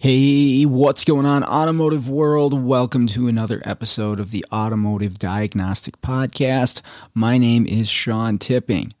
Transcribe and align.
Hey, 0.00 0.62
what's 0.62 1.04
going 1.04 1.26
on, 1.26 1.42
automotive 1.42 2.08
world? 2.08 2.54
Welcome 2.62 3.08
to 3.08 3.26
another 3.26 3.60
episode 3.64 4.20
of 4.20 4.30
the 4.30 4.46
Automotive 4.52 5.18
Diagnostic 5.18 6.00
Podcast. 6.00 6.82
My 7.14 7.36
name 7.36 7.66
is 7.66 7.88
Sean 7.88 8.38
Tipping. 8.38 8.94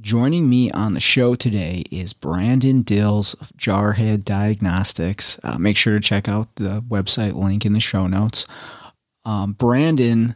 Joining 0.00 0.48
me 0.48 0.70
on 0.70 0.94
the 0.94 1.00
show 1.00 1.34
today 1.34 1.82
is 1.90 2.14
Brandon 2.14 2.80
Dills 2.80 3.34
of 3.34 3.52
Jarhead 3.58 4.24
Diagnostics. 4.24 5.38
Uh, 5.44 5.58
make 5.58 5.76
sure 5.76 5.98
to 5.98 6.00
check 6.00 6.30
out 6.30 6.56
the 6.56 6.80
website 6.80 7.34
link 7.34 7.66
in 7.66 7.74
the 7.74 7.78
show 7.78 8.06
notes. 8.06 8.46
Um, 9.26 9.52
Brandon 9.52 10.34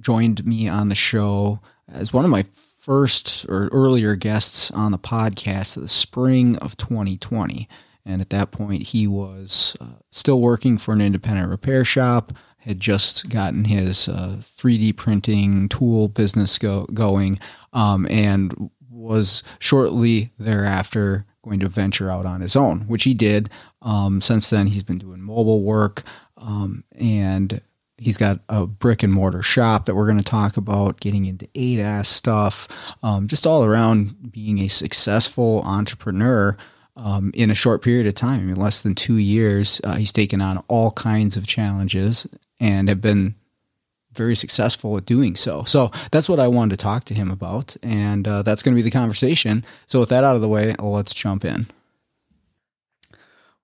joined 0.00 0.44
me 0.44 0.68
on 0.68 0.88
the 0.88 0.96
show 0.96 1.60
as 1.86 2.12
one 2.12 2.24
of 2.24 2.30
my 2.32 2.44
first 2.80 3.46
or 3.48 3.68
earlier 3.68 4.16
guests 4.16 4.72
on 4.72 4.90
the 4.90 4.98
podcast 4.98 5.76
of 5.76 5.84
the 5.84 5.88
spring 5.88 6.56
of 6.56 6.76
2020. 6.76 7.68
And 8.04 8.20
at 8.20 8.30
that 8.30 8.50
point, 8.50 8.84
he 8.84 9.06
was 9.06 9.76
uh, 9.80 9.98
still 10.10 10.40
working 10.40 10.78
for 10.78 10.92
an 10.92 11.00
independent 11.00 11.48
repair 11.48 11.84
shop, 11.84 12.32
had 12.58 12.80
just 12.80 13.28
gotten 13.28 13.64
his 13.64 14.08
uh, 14.08 14.36
3D 14.40 14.96
printing 14.96 15.68
tool 15.68 16.08
business 16.08 16.58
go- 16.58 16.86
going, 16.86 17.38
um, 17.72 18.06
and 18.10 18.70
was 18.90 19.42
shortly 19.58 20.32
thereafter 20.38 21.26
going 21.44 21.58
to 21.60 21.68
venture 21.68 22.10
out 22.10 22.24
on 22.26 22.40
his 22.40 22.54
own, 22.54 22.82
which 22.82 23.04
he 23.04 23.14
did. 23.14 23.50
Um, 23.82 24.20
since 24.20 24.48
then, 24.48 24.68
he's 24.68 24.84
been 24.84 24.98
doing 24.98 25.20
mobile 25.20 25.62
work 25.62 26.04
um, 26.36 26.84
and 26.98 27.60
he's 27.98 28.16
got 28.16 28.40
a 28.48 28.66
brick 28.66 29.02
and 29.02 29.12
mortar 29.12 29.42
shop 29.42 29.86
that 29.86 29.94
we're 29.94 30.06
going 30.06 30.18
to 30.18 30.24
talk 30.24 30.56
about, 30.56 31.00
getting 31.00 31.26
into 31.26 31.46
ADAS 31.54 32.06
stuff, 32.06 32.68
um, 33.02 33.28
just 33.28 33.46
all 33.46 33.64
around 33.64 34.32
being 34.32 34.58
a 34.60 34.68
successful 34.68 35.62
entrepreneur. 35.62 36.56
Um, 36.94 37.30
in 37.34 37.50
a 37.50 37.54
short 37.54 37.82
period 37.82 38.06
of 38.06 38.14
time, 38.14 38.40
I 38.40 38.42
mean, 38.42 38.56
less 38.56 38.82
than 38.82 38.94
two 38.94 39.16
years, 39.16 39.80
uh, 39.82 39.96
he's 39.96 40.12
taken 40.12 40.42
on 40.42 40.62
all 40.68 40.90
kinds 40.90 41.38
of 41.38 41.46
challenges 41.46 42.26
and 42.60 42.88
have 42.90 43.00
been 43.00 43.34
very 44.12 44.36
successful 44.36 44.96
at 44.98 45.06
doing 45.06 45.34
so. 45.36 45.64
So 45.64 45.90
that's 46.10 46.28
what 46.28 46.38
I 46.38 46.48
wanted 46.48 46.78
to 46.78 46.82
talk 46.82 47.04
to 47.04 47.14
him 47.14 47.30
about, 47.30 47.76
and 47.82 48.28
uh, 48.28 48.42
that's 48.42 48.62
going 48.62 48.74
to 48.74 48.76
be 48.76 48.82
the 48.82 48.90
conversation. 48.90 49.64
So 49.86 50.00
with 50.00 50.10
that 50.10 50.22
out 50.22 50.36
of 50.36 50.42
the 50.42 50.48
way, 50.48 50.74
let's 50.78 51.14
jump 51.14 51.44
in. 51.46 51.66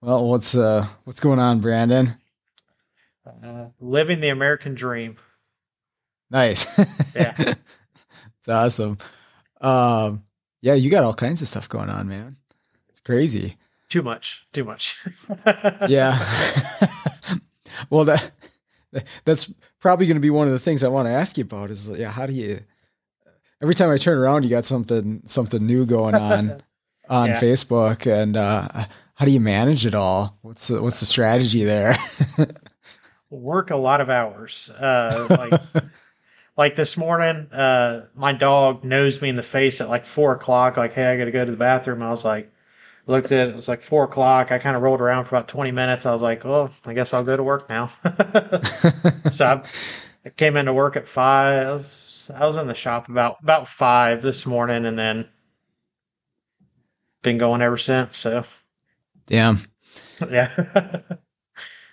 Well, 0.01 0.29
what's 0.29 0.55
uh, 0.55 0.87
what's 1.05 1.21
going 1.21 1.39
on, 1.39 1.61
Brandon? 1.61 2.15
Uh, 3.27 3.67
living 3.81 4.21
the 4.21 4.29
American 4.29 4.75
dream. 4.75 5.17
Nice. 6.31 6.67
Yeah, 7.15 7.35
it's 8.39 8.49
awesome. 8.49 8.97
Um, 9.61 10.23
yeah, 10.61 10.75
you 10.75 10.89
got 10.89 11.03
all 11.03 11.15
kinds 11.15 11.43
of 11.43 11.49
stuff 11.49 11.69
going 11.69 11.91
on, 11.91 12.07
man. 12.07 12.37
Crazy. 13.09 13.57
too 13.89 14.03
much, 14.03 14.47
too 14.53 14.65
much. 14.65 15.03
Yeah. 15.89 16.19
well, 17.91 18.05
that 18.05 18.33
that's 19.25 19.51
probably 19.81 20.05
going 20.07 20.17
to 20.17 20.21
be 20.21 20.29
one 20.29 20.47
of 20.47 20.53
the 20.53 20.59
things 20.59 20.85
I 20.85 20.89
want 20.89 21.07
to 21.07 21.13
ask 21.13 21.39
you 21.39 21.45
about. 21.45 21.71
Is 21.71 21.99
yeah, 21.99 22.11
how 22.11 22.27
do 22.27 22.35
you? 22.35 22.59
Every 23.63 23.75
time 23.75 23.89
I 23.91 23.97
turn 23.97 24.19
around, 24.19 24.43
you 24.45 24.51
got 24.51 24.67
something 24.67 25.23
something 25.25 25.67
new 25.67 25.87
going 25.87 26.15
on 26.15 26.63
on 27.09 27.29
Yeah. 27.31 27.41
Facebook, 27.41 28.07
and 28.07 28.37
uh, 28.37 28.69
how 29.15 29.25
do 29.25 29.31
you 29.31 29.41
manage 29.41 29.87
it 29.87 29.95
all? 29.95 30.37
What's 30.43 30.69
the, 30.69 30.83
what's 30.83 31.01
the 31.01 31.07
strategy 31.07 31.65
there? 31.65 31.97
Work 33.31 33.71
a 33.71 33.77
lot 33.77 34.01
of 34.03 34.11
hours. 34.11 34.69
Uh, 34.71 35.27
like, 35.73 35.83
like 36.59 36.75
this 36.75 36.97
morning, 36.99 37.47
uh, 37.53 38.07
my 38.15 38.33
dog 38.33 38.85
nosed 38.85 39.21
me 39.23 39.29
in 39.31 39.37
the 39.37 39.43
face 39.43 39.81
at 39.81 39.89
like 39.89 40.05
four 40.05 40.33
o'clock. 40.33 40.77
Like, 40.77 40.93
hey, 40.93 41.07
I 41.07 41.17
got 41.17 41.25
to 41.27 41.31
go 41.31 41.45
to 41.45 41.51
the 41.51 41.57
bathroom. 41.57 42.03
I 42.03 42.11
was 42.11 42.25
like, 42.25 42.51
looked 43.09 43.33
at 43.33 43.49
it. 43.49 43.51
It 43.51 43.57
was 43.57 43.69
like 43.69 43.83
four 43.83 44.05
o'clock. 44.05 44.53
I 44.53 44.59
kind 44.59 44.77
of 44.77 44.83
rolled 44.83 45.01
around 45.01 45.25
for 45.25 45.35
about 45.35 45.49
twenty 45.49 45.73
minutes. 45.73 46.07
I 46.07 46.13
was 46.13 46.23
like, 46.23 46.47
oh, 46.47 46.69
I 46.87 46.95
guess 46.95 47.13
I'll 47.13 47.25
go 47.25 47.37
to 47.37 47.43
work 47.43 47.69
now. 47.69 47.87
so 49.31 49.47
I, 49.47 49.63
I 50.25 50.29
came 50.31 50.57
into 50.57 50.73
work 50.73 50.97
at 50.97 51.09
five. 51.09 51.67
I 51.67 51.73
was, 51.73 52.31
I 52.35 52.47
was 52.47 52.57
in 52.57 52.69
the 52.69 52.75
shop 52.75 53.09
about 53.09 53.39
about 53.43 53.67
five 53.67 54.23
this 54.23 54.47
morning, 54.47 54.85
and 54.87 54.97
then 54.97 55.29
been 57.23 57.39
going 57.39 57.63
ever 57.63 57.77
since. 57.77 58.17
So 58.17 58.45
Damn. 59.27 59.59
yeah. 60.31 61.01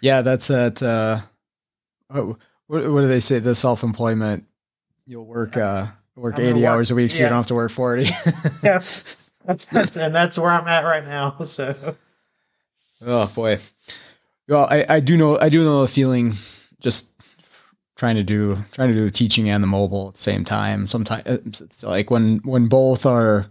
Yeah, 0.02 0.22
that's 0.22 0.52
at 0.52 0.84
uh, 0.84 1.22
what, 2.08 2.38
what 2.68 3.02
do 3.02 3.08
they 3.08 3.20
say? 3.20 3.40
The 3.40 3.56
self 3.56 3.84
employment. 3.84 4.46
You'll 5.08 5.25
work 5.25 5.56
uh 5.58 5.88
work 6.16 6.36
I'm 6.38 6.42
eighty 6.46 6.62
work- 6.62 6.70
hours 6.70 6.92
a 6.92 6.96
week, 6.96 7.12
so 7.12 7.24
you 7.24 7.30
don't 7.30 7.38
have 7.38 7.48
to 7.48 7.56
work 7.56 7.72
forty. 7.72 8.08
yeah. 8.64 8.81
That's, 9.45 9.97
and 9.97 10.13
that's 10.13 10.38
where 10.38 10.51
I'm 10.51 10.67
at 10.67 10.83
right 10.83 11.06
now. 11.06 11.38
So 11.44 11.95
Oh 13.06 13.31
boy. 13.33 13.59
Well, 14.47 14.67
I, 14.69 14.85
I 14.88 15.00
do 15.00 15.17
know 15.17 15.39
I 15.39 15.50
do 15.50 15.63
know 15.63 15.81
the 15.81 15.88
feeling 15.88 16.33
just 16.79 17.09
trying 17.95 18.16
to 18.16 18.23
do 18.23 18.63
trying 18.72 18.89
to 18.89 18.95
do 18.95 19.06
the 19.06 19.11
teaching 19.11 19.50
and 19.50 19.63
the 19.63 19.67
mobile 19.67 20.09
at 20.09 20.16
the 20.16 20.22
same 20.22 20.44
time. 20.44 20.88
Sometimes 20.88 21.61
it's 21.61 21.83
like 21.83 22.11
when 22.11 22.38
when 22.39 22.67
both 22.67 23.06
are 23.06 23.47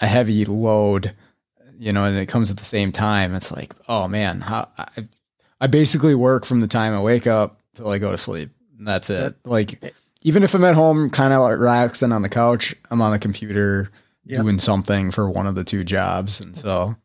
a 0.00 0.06
heavy 0.06 0.44
load, 0.44 1.14
you 1.78 1.92
know, 1.92 2.04
and 2.04 2.16
it 2.16 2.26
comes 2.26 2.50
at 2.50 2.56
the 2.56 2.64
same 2.64 2.92
time, 2.92 3.34
it's 3.34 3.52
like, 3.52 3.74
oh 3.88 4.08
man, 4.08 4.40
how 4.40 4.68
I 4.78 4.86
I 5.60 5.66
basically 5.66 6.14
work 6.14 6.44
from 6.44 6.60
the 6.60 6.68
time 6.68 6.94
I 6.94 7.00
wake 7.00 7.26
up 7.26 7.60
till 7.74 7.88
I 7.88 7.98
go 7.98 8.10
to 8.10 8.18
sleep. 8.18 8.50
And 8.78 8.88
that's 8.88 9.10
it. 9.10 9.34
Like 9.44 9.94
even 10.22 10.42
if 10.42 10.54
I'm 10.54 10.64
at 10.64 10.74
home 10.74 11.10
kind 11.10 11.32
of 11.32 11.58
relaxing 11.58 12.12
on 12.12 12.22
the 12.22 12.28
couch, 12.28 12.74
I'm 12.90 13.02
on 13.02 13.12
the 13.12 13.18
computer 13.18 13.90
Yep. 14.26 14.42
doing 14.42 14.58
something 14.58 15.10
for 15.10 15.30
one 15.30 15.46
of 15.46 15.54
the 15.54 15.64
two 15.64 15.82
jobs. 15.82 16.40
And 16.40 16.56
so 16.56 16.96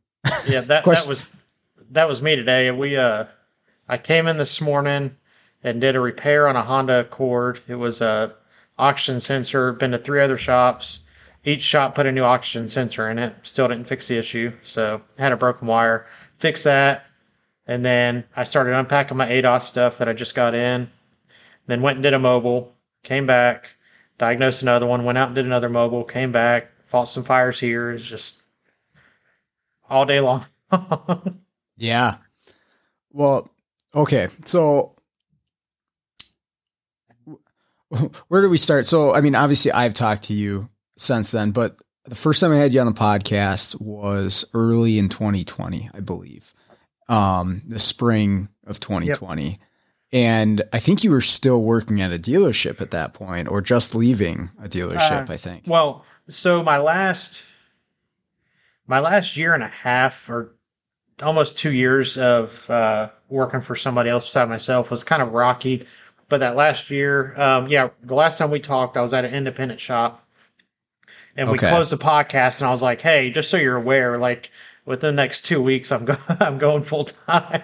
yeah, 0.47 0.61
that 0.61 0.85
that 0.85 1.07
was 1.07 1.31
that 1.91 2.07
was 2.07 2.21
me 2.21 2.35
today. 2.35 2.71
We 2.71 2.97
uh, 2.97 3.25
I 3.87 3.97
came 3.97 4.27
in 4.27 4.37
this 4.37 4.61
morning 4.61 5.15
and 5.63 5.81
did 5.81 5.95
a 5.95 5.99
repair 5.99 6.47
on 6.47 6.55
a 6.55 6.61
Honda 6.61 7.01
Accord. 7.01 7.59
It 7.67 7.75
was 7.75 8.01
a 8.01 8.35
oxygen 8.77 9.19
sensor. 9.19 9.73
Been 9.73 9.91
to 9.91 9.97
three 9.97 10.21
other 10.21 10.37
shops. 10.37 10.99
Each 11.43 11.61
shop 11.61 11.95
put 11.95 12.05
a 12.05 12.11
new 12.11 12.23
oxygen 12.23 12.67
sensor 12.67 13.09
in 13.09 13.19
it. 13.19 13.35
Still 13.43 13.67
didn't 13.67 13.87
fix 13.87 14.07
the 14.07 14.17
issue. 14.17 14.51
So 14.61 15.01
had 15.17 15.31
a 15.31 15.37
broken 15.37 15.67
wire. 15.67 16.07
Fix 16.37 16.63
that. 16.63 17.05
And 17.67 17.83
then 17.83 18.23
I 18.35 18.43
started 18.43 18.73
unpacking 18.77 19.17
my 19.17 19.27
ADAS 19.27 19.61
stuff 19.61 19.97
that 19.97 20.09
I 20.09 20.13
just 20.13 20.35
got 20.35 20.53
in. 20.53 20.89
Then 21.67 21.81
went 21.81 21.97
and 21.97 22.03
did 22.03 22.13
a 22.13 22.19
mobile. 22.19 22.75
Came 23.03 23.25
back. 23.25 23.75
Diagnosed 24.17 24.61
another 24.61 24.85
one. 24.85 25.03
Went 25.03 25.17
out 25.17 25.27
and 25.27 25.35
did 25.35 25.45
another 25.45 25.69
mobile. 25.69 26.03
Came 26.03 26.31
back. 26.31 26.71
Fought 26.85 27.05
some 27.05 27.23
fires 27.23 27.59
here. 27.59 27.91
It's 27.91 28.03
just 28.05 28.37
all 29.89 30.05
day 30.05 30.19
long. 30.19 30.45
Yeah. 31.77 32.15
Well, 33.11 33.49
okay. 33.93 34.29
So 34.45 34.95
where 38.27 38.41
do 38.41 38.49
we 38.49 38.57
start? 38.57 38.85
So, 38.87 39.13
I 39.13 39.21
mean, 39.21 39.35
obviously 39.35 39.71
I've 39.71 39.93
talked 39.93 40.23
to 40.25 40.33
you 40.33 40.69
since 40.97 41.31
then, 41.31 41.51
but 41.51 41.77
the 42.05 42.15
first 42.15 42.39
time 42.39 42.51
I 42.51 42.57
had 42.57 42.73
you 42.73 42.79
on 42.79 42.85
the 42.87 42.93
podcast 42.93 43.79
was 43.81 44.45
early 44.53 44.97
in 44.97 45.09
2020, 45.09 45.89
I 45.93 45.99
believe. 45.99 46.53
Um, 47.09 47.61
the 47.67 47.79
spring 47.79 48.47
of 48.65 48.79
2020. 48.79 49.59
And 50.11 50.63
I 50.71 50.79
think 50.79 51.03
you 51.03 51.11
were 51.11 51.21
still 51.21 51.61
working 51.61 52.01
at 52.01 52.13
a 52.13 52.17
dealership 52.17 52.79
at 52.79 52.91
that 52.91 53.13
point 53.13 53.49
or 53.49 53.61
just 53.61 53.93
leaving 53.95 54.49
a 54.63 54.67
dealership, 54.69 55.29
Uh, 55.29 55.33
I 55.33 55.37
think. 55.37 55.63
well, 55.67 56.05
so 56.27 56.63
my 56.63 56.77
last 56.77 57.43
my 58.87 58.99
last 58.99 59.37
year 59.37 59.53
and 59.53 59.63
a 59.63 59.67
half 59.67 60.29
or 60.29 60.55
almost 61.21 61.57
two 61.57 61.71
years 61.71 62.17
of 62.17 62.69
uh, 62.69 63.09
working 63.29 63.61
for 63.61 63.75
somebody 63.75 64.09
else 64.09 64.25
beside 64.25 64.49
myself 64.49 64.91
was 64.91 65.03
kind 65.03 65.21
of 65.21 65.31
rocky. 65.31 65.85
But 66.27 66.39
that 66.39 66.55
last 66.55 66.89
year, 66.89 67.39
um, 67.39 67.67
yeah, 67.67 67.89
the 68.01 68.15
last 68.15 68.37
time 68.37 68.49
we 68.49 68.59
talked, 68.59 68.97
I 68.97 69.01
was 69.01 69.13
at 69.13 69.25
an 69.25 69.33
independent 69.33 69.79
shop, 69.79 70.27
and 71.35 71.51
we 71.51 71.57
closed 71.59 71.91
the 71.91 71.97
podcast. 71.97 72.61
And 72.61 72.67
I 72.67 72.71
was 72.71 72.81
like, 72.81 72.99
"Hey, 72.99 73.29
just 73.29 73.51
so 73.51 73.57
you're 73.57 73.75
aware, 73.75 74.17
like 74.17 74.49
within 74.85 75.15
the 75.15 75.21
next 75.21 75.45
two 75.45 75.61
weeks, 75.61 75.91
I'm 75.91 76.05
go- 76.05 76.17
I'm 76.27 76.57
going 76.57 76.81
full 76.81 77.05
time." 77.05 77.61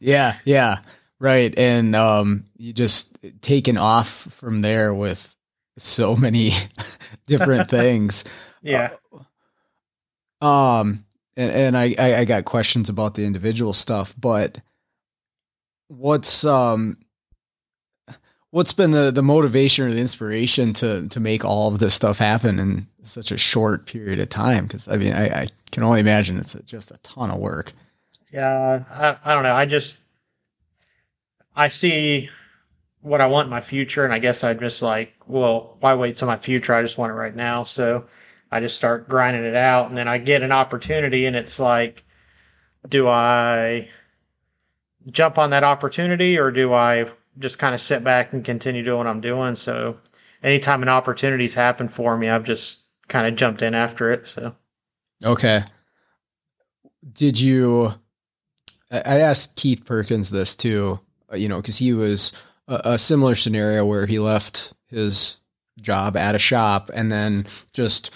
Yeah, 0.00 0.36
yeah, 0.46 0.78
right. 1.18 1.56
And 1.58 1.94
um, 1.94 2.46
you 2.56 2.72
just 2.72 3.18
taken 3.42 3.76
off 3.76 4.08
from 4.08 4.60
there 4.60 4.94
with 4.94 5.34
so 5.78 6.16
many 6.16 6.52
different 7.26 7.68
things. 7.68 8.24
yeah, 8.62 8.90
Um, 10.40 11.04
and, 11.36 11.52
and 11.52 11.76
I, 11.76 11.94
I 11.98 12.14
I 12.16 12.24
got 12.24 12.44
questions 12.44 12.88
about 12.88 13.14
the 13.14 13.24
individual 13.24 13.72
stuff, 13.72 14.14
but 14.18 14.58
what's 15.88 16.44
um, 16.44 16.98
what's 18.50 18.72
been 18.72 18.92
the 18.92 19.10
the 19.10 19.22
motivation 19.22 19.86
or 19.86 19.90
the 19.90 20.00
inspiration 20.00 20.72
to 20.74 21.08
to 21.08 21.20
make 21.20 21.44
all 21.44 21.68
of 21.68 21.80
this 21.80 21.94
stuff 21.94 22.18
happen 22.18 22.58
in 22.58 22.86
such 23.02 23.32
a 23.32 23.38
short 23.38 23.86
period 23.86 24.20
of 24.20 24.28
time? 24.28 24.66
Because 24.66 24.88
I 24.88 24.96
mean, 24.96 25.12
I, 25.12 25.42
I, 25.42 25.48
can 25.72 25.82
only 25.82 25.98
imagine 25.98 26.38
it's 26.38 26.54
a, 26.54 26.62
just 26.62 26.92
a 26.92 26.98
ton 26.98 27.32
of 27.32 27.40
work. 27.40 27.72
Yeah, 28.30 28.84
I, 28.88 29.16
I 29.24 29.34
don't 29.34 29.42
know. 29.42 29.54
I 29.54 29.66
just 29.66 30.02
I 31.56 31.66
see 31.66 32.30
what 33.04 33.20
I 33.20 33.26
want 33.26 33.46
in 33.46 33.50
my 33.50 33.60
future, 33.60 34.06
and 34.06 34.14
I 34.14 34.18
guess 34.18 34.42
I'm 34.42 34.58
just 34.58 34.80
like, 34.80 35.12
well, 35.26 35.76
why 35.80 35.94
wait 35.94 36.16
till 36.16 36.26
my 36.26 36.38
future? 36.38 36.74
I 36.74 36.80
just 36.80 36.96
want 36.96 37.10
it 37.10 37.16
right 37.16 37.36
now. 37.36 37.62
So 37.62 38.06
I 38.50 38.60
just 38.60 38.78
start 38.78 39.10
grinding 39.10 39.44
it 39.44 39.54
out, 39.54 39.88
and 39.88 39.96
then 39.96 40.08
I 40.08 40.16
get 40.16 40.40
an 40.40 40.52
opportunity, 40.52 41.26
and 41.26 41.36
it's 41.36 41.60
like, 41.60 42.02
do 42.88 43.06
I 43.06 43.90
jump 45.10 45.36
on 45.36 45.50
that 45.50 45.64
opportunity, 45.64 46.38
or 46.38 46.50
do 46.50 46.72
I 46.72 47.04
just 47.38 47.58
kind 47.58 47.74
of 47.74 47.80
sit 47.80 48.02
back 48.02 48.32
and 48.32 48.42
continue 48.42 48.82
doing 48.82 48.98
what 48.98 49.06
I'm 49.06 49.20
doing? 49.20 49.54
So 49.54 49.98
anytime 50.42 50.82
an 50.82 50.88
opportunity's 50.88 51.52
happened 51.52 51.92
for 51.92 52.16
me, 52.16 52.30
I've 52.30 52.44
just 52.44 52.84
kind 53.08 53.26
of 53.26 53.36
jumped 53.36 53.60
in 53.60 53.74
after 53.74 54.10
it. 54.12 54.26
So 54.26 54.56
okay, 55.22 55.64
did 57.12 57.38
you? 57.38 57.92
I 58.90 59.20
asked 59.20 59.56
Keith 59.56 59.84
Perkins 59.84 60.30
this 60.30 60.56
too 60.56 61.00
uh, 61.34 61.36
you 61.36 61.48
know, 61.48 61.60
because 61.60 61.78
he 61.78 61.92
was 61.92 62.32
a, 62.68 62.80
a, 62.84 62.98
similar 62.98 63.34
scenario 63.34 63.84
where 63.84 64.06
he 64.06 64.18
left 64.18 64.72
his 64.86 65.36
job 65.80 66.16
at 66.16 66.34
a 66.34 66.38
shop 66.38 66.90
and 66.94 67.10
then 67.10 67.46
just 67.72 68.10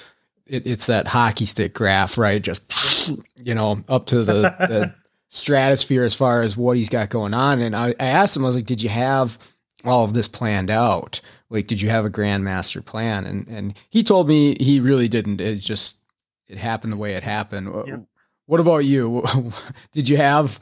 it, 0.46 0.66
it's 0.66 0.86
that 0.86 1.08
hockey 1.08 1.44
stick 1.44 1.74
graph, 1.74 2.18
right? 2.18 2.40
Just 2.40 3.12
you 3.36 3.54
know, 3.54 3.82
up 3.88 4.06
to 4.06 4.24
the, 4.24 4.42
the 4.42 4.94
stratosphere 5.28 6.04
as 6.04 6.14
far 6.14 6.40
as 6.42 6.56
what 6.56 6.76
he's 6.76 6.88
got 6.88 7.10
going 7.10 7.34
on. 7.34 7.60
And 7.60 7.76
I, 7.76 7.94
I 8.00 8.06
asked 8.06 8.36
him, 8.36 8.44
I 8.44 8.48
was 8.48 8.56
like, 8.56 8.66
"Did 8.66 8.82
you 8.82 8.88
have 8.88 9.38
all 9.84 10.04
of 10.04 10.14
this 10.14 10.28
planned 10.28 10.70
out? 10.70 11.20
Like, 11.50 11.66
did 11.66 11.80
you 11.80 11.90
have 11.90 12.04
a 12.04 12.10
grand 12.10 12.44
master 12.44 12.82
plan?" 12.82 13.26
And 13.26 13.46
and 13.48 13.74
he 13.90 14.02
told 14.02 14.28
me 14.28 14.56
he 14.60 14.80
really 14.80 15.08
didn't. 15.08 15.40
It 15.40 15.56
just 15.56 15.98
it 16.46 16.58
happened 16.58 16.92
the 16.92 16.98
way 16.98 17.14
it 17.14 17.22
happened. 17.22 17.72
Yep. 17.86 18.02
What 18.46 18.60
about 18.60 18.78
you? 18.78 19.26
did 19.92 20.08
you 20.08 20.16
have 20.16 20.58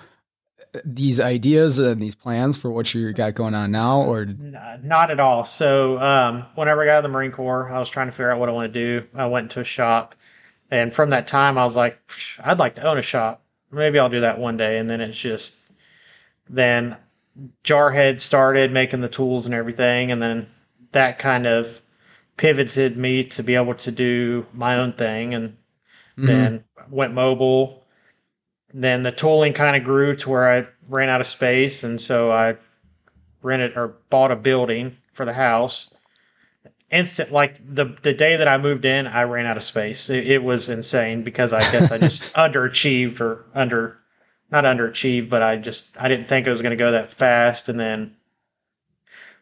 these 0.84 1.20
ideas 1.20 1.78
and 1.78 2.00
these 2.00 2.14
plans 2.14 2.56
for 2.56 2.70
what 2.70 2.92
you 2.94 3.12
got 3.12 3.34
going 3.34 3.54
on 3.54 3.70
now 3.70 4.02
or? 4.02 4.26
Not 4.26 5.10
at 5.10 5.20
all. 5.20 5.44
So 5.44 5.98
um, 5.98 6.46
whenever 6.54 6.82
i 6.82 6.86
got 6.86 6.92
out 6.92 6.98
of 6.98 7.02
the 7.04 7.08
marine 7.08 7.32
corps 7.32 7.70
i 7.70 7.78
was 7.78 7.88
trying 7.88 8.08
to 8.08 8.12
figure 8.12 8.30
out 8.30 8.38
what 8.38 8.48
i 8.48 8.52
want 8.52 8.72
to 8.72 9.00
do. 9.00 9.06
I 9.14 9.26
went 9.26 9.50
to 9.52 9.60
a 9.60 9.64
shop 9.64 10.14
and 10.70 10.92
from 10.92 11.10
that 11.10 11.28
time 11.28 11.58
i 11.58 11.64
was 11.64 11.76
like 11.76 11.98
i'd 12.42 12.58
like 12.58 12.74
to 12.76 12.82
own 12.82 12.98
a 12.98 13.02
shop. 13.02 13.42
Maybe 13.70 13.98
i'll 13.98 14.08
do 14.08 14.20
that 14.20 14.38
one 14.38 14.56
day. 14.56 14.78
And 14.78 14.88
then 14.88 15.00
it's 15.00 15.18
just 15.18 15.56
then 16.48 16.96
jarhead 17.64 18.20
started 18.20 18.72
making 18.72 19.00
the 19.00 19.08
tools 19.08 19.46
and 19.46 19.54
everything 19.54 20.10
and 20.10 20.22
then 20.22 20.46
that 20.92 21.18
kind 21.18 21.46
of 21.46 21.80
pivoted 22.36 22.96
me 22.96 23.24
to 23.24 23.42
be 23.42 23.54
able 23.54 23.74
to 23.74 23.90
do 23.90 24.46
my 24.52 24.76
own 24.76 24.92
thing 24.92 25.34
and 25.34 25.50
mm-hmm. 25.50 26.26
then 26.26 26.64
went 26.90 27.12
mobile 27.12 27.85
then 28.78 29.02
the 29.02 29.10
tooling 29.10 29.54
kind 29.54 29.74
of 29.74 29.84
grew 29.84 30.14
to 30.16 30.28
where 30.28 30.50
I 30.50 30.66
ran 30.90 31.08
out 31.08 31.22
of 31.22 31.26
space, 31.26 31.82
and 31.82 31.98
so 31.98 32.30
I 32.30 32.58
rented 33.40 33.74
or 33.74 33.96
bought 34.10 34.30
a 34.30 34.36
building 34.36 34.94
for 35.14 35.24
the 35.24 35.32
house. 35.32 35.90
Instant, 36.90 37.32
like 37.32 37.56
the 37.66 37.96
the 38.02 38.12
day 38.12 38.36
that 38.36 38.46
I 38.46 38.58
moved 38.58 38.84
in, 38.84 39.06
I 39.06 39.22
ran 39.22 39.46
out 39.46 39.56
of 39.56 39.62
space. 39.62 40.10
It, 40.10 40.26
it 40.26 40.44
was 40.44 40.68
insane 40.68 41.22
because 41.22 41.54
I 41.54 41.60
guess 41.72 41.90
I 41.90 41.96
just 41.96 42.34
underachieved 42.34 43.18
or 43.18 43.46
under, 43.54 43.96
not 44.50 44.64
underachieved, 44.64 45.30
but 45.30 45.42
I 45.42 45.56
just 45.56 45.90
I 45.98 46.08
didn't 46.08 46.28
think 46.28 46.46
it 46.46 46.50
was 46.50 46.60
going 46.60 46.76
to 46.76 46.76
go 46.76 46.90
that 46.90 47.10
fast. 47.10 47.70
And 47.70 47.80
then 47.80 48.14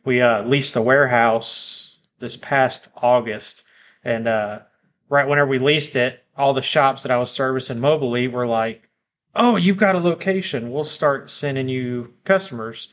we 0.05 0.23
uh, 0.23 0.45
leased 0.45 0.75
the 0.75 0.81
warehouse 0.81 1.99
this 2.21 2.37
past 2.37 2.87
August, 3.03 3.65
and 4.05 4.29
uh, 4.29 4.61
right 5.09 5.27
whenever 5.27 5.51
we 5.51 5.59
leased 5.59 5.97
it, 5.97 6.23
all 6.37 6.55
the 6.55 6.63
shops 6.63 7.03
that 7.03 7.11
I 7.11 7.19
was 7.19 7.33
servicing 7.33 7.79
mobily 7.79 8.31
were 8.31 8.47
like, 8.47 8.89
oh, 9.37 9.57
you've 9.57 9.77
got 9.77 9.95
a 9.95 10.01
location. 10.01 10.71
We'll 10.71 10.85
start 10.85 11.31
sending 11.31 11.69
you 11.69 12.13
customers. 12.25 12.89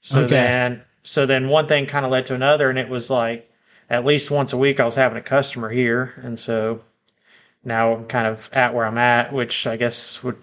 So 0.00 0.22
okay. 0.22 0.28
then, 0.28 0.82
so 1.02 1.26
then 1.26 1.48
one 1.48 1.66
thing 1.66 1.86
kind 1.86 2.04
of 2.04 2.12
led 2.12 2.26
to 2.26 2.34
another, 2.34 2.70
and 2.70 2.78
it 2.78 2.88
was 2.88 3.10
like 3.10 3.50
at 3.90 4.04
least 4.04 4.30
once 4.30 4.52
a 4.52 4.58
week 4.58 4.80
I 4.80 4.84
was 4.84 4.94
having 4.94 5.18
a 5.18 5.22
customer 5.22 5.70
here, 5.70 6.14
and 6.22 6.38
so 6.38 6.82
now 7.64 7.94
I'm 7.94 8.06
kind 8.06 8.26
of 8.26 8.48
at 8.52 8.74
where 8.74 8.86
I'm 8.86 8.98
at, 8.98 9.32
which 9.32 9.66
I 9.66 9.76
guess 9.76 10.22
would 10.22 10.36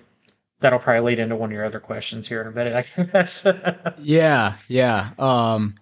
that'll 0.60 0.80
probably 0.80 1.12
lead 1.12 1.20
into 1.20 1.36
one 1.36 1.50
of 1.50 1.54
your 1.54 1.66
other 1.66 1.80
questions 1.80 2.28
here 2.28 2.42
in 2.42 2.48
a 2.48 2.52
minute. 2.52 2.74
I 2.98 3.04
guess. 3.04 3.48
yeah, 4.00 4.56
yeah. 4.68 5.12
Um, 5.20 5.76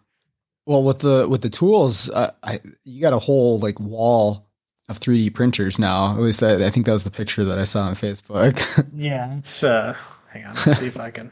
well, 0.66 0.84
with 0.84 1.00
the 1.00 1.28
with 1.28 1.42
the 1.42 1.50
tools, 1.50 2.10
uh, 2.10 2.32
I 2.44 2.60
you 2.84 3.02
got 3.02 3.14
a 3.14 3.20
whole 3.20 3.60
like 3.60 3.80
wall 3.80 4.46
of 4.94 5.00
3D 5.00 5.34
printers 5.34 5.80
now. 5.80 6.14
At 6.14 6.20
least 6.20 6.44
I, 6.44 6.66
I, 6.66 6.70
think 6.70 6.86
that 6.86 6.94
was 6.94 7.04
the 7.04 7.12
picture 7.12 7.44
that 7.44 7.58
I 7.58 7.64
saw 7.64 7.84
on 7.84 7.96
Facebook. 7.96 8.88
yeah, 8.94 9.38
it's 9.38 9.64
uh 9.64 9.96
hang 10.32 10.46
on, 10.46 10.56
let's 10.66 10.80
see 10.80 10.88
if 10.88 10.98
I 10.98 11.12
can 11.12 11.32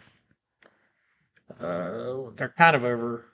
uh 1.60 2.24
they're 2.36 2.54
kind 2.58 2.76
of 2.76 2.84
over 2.84 3.26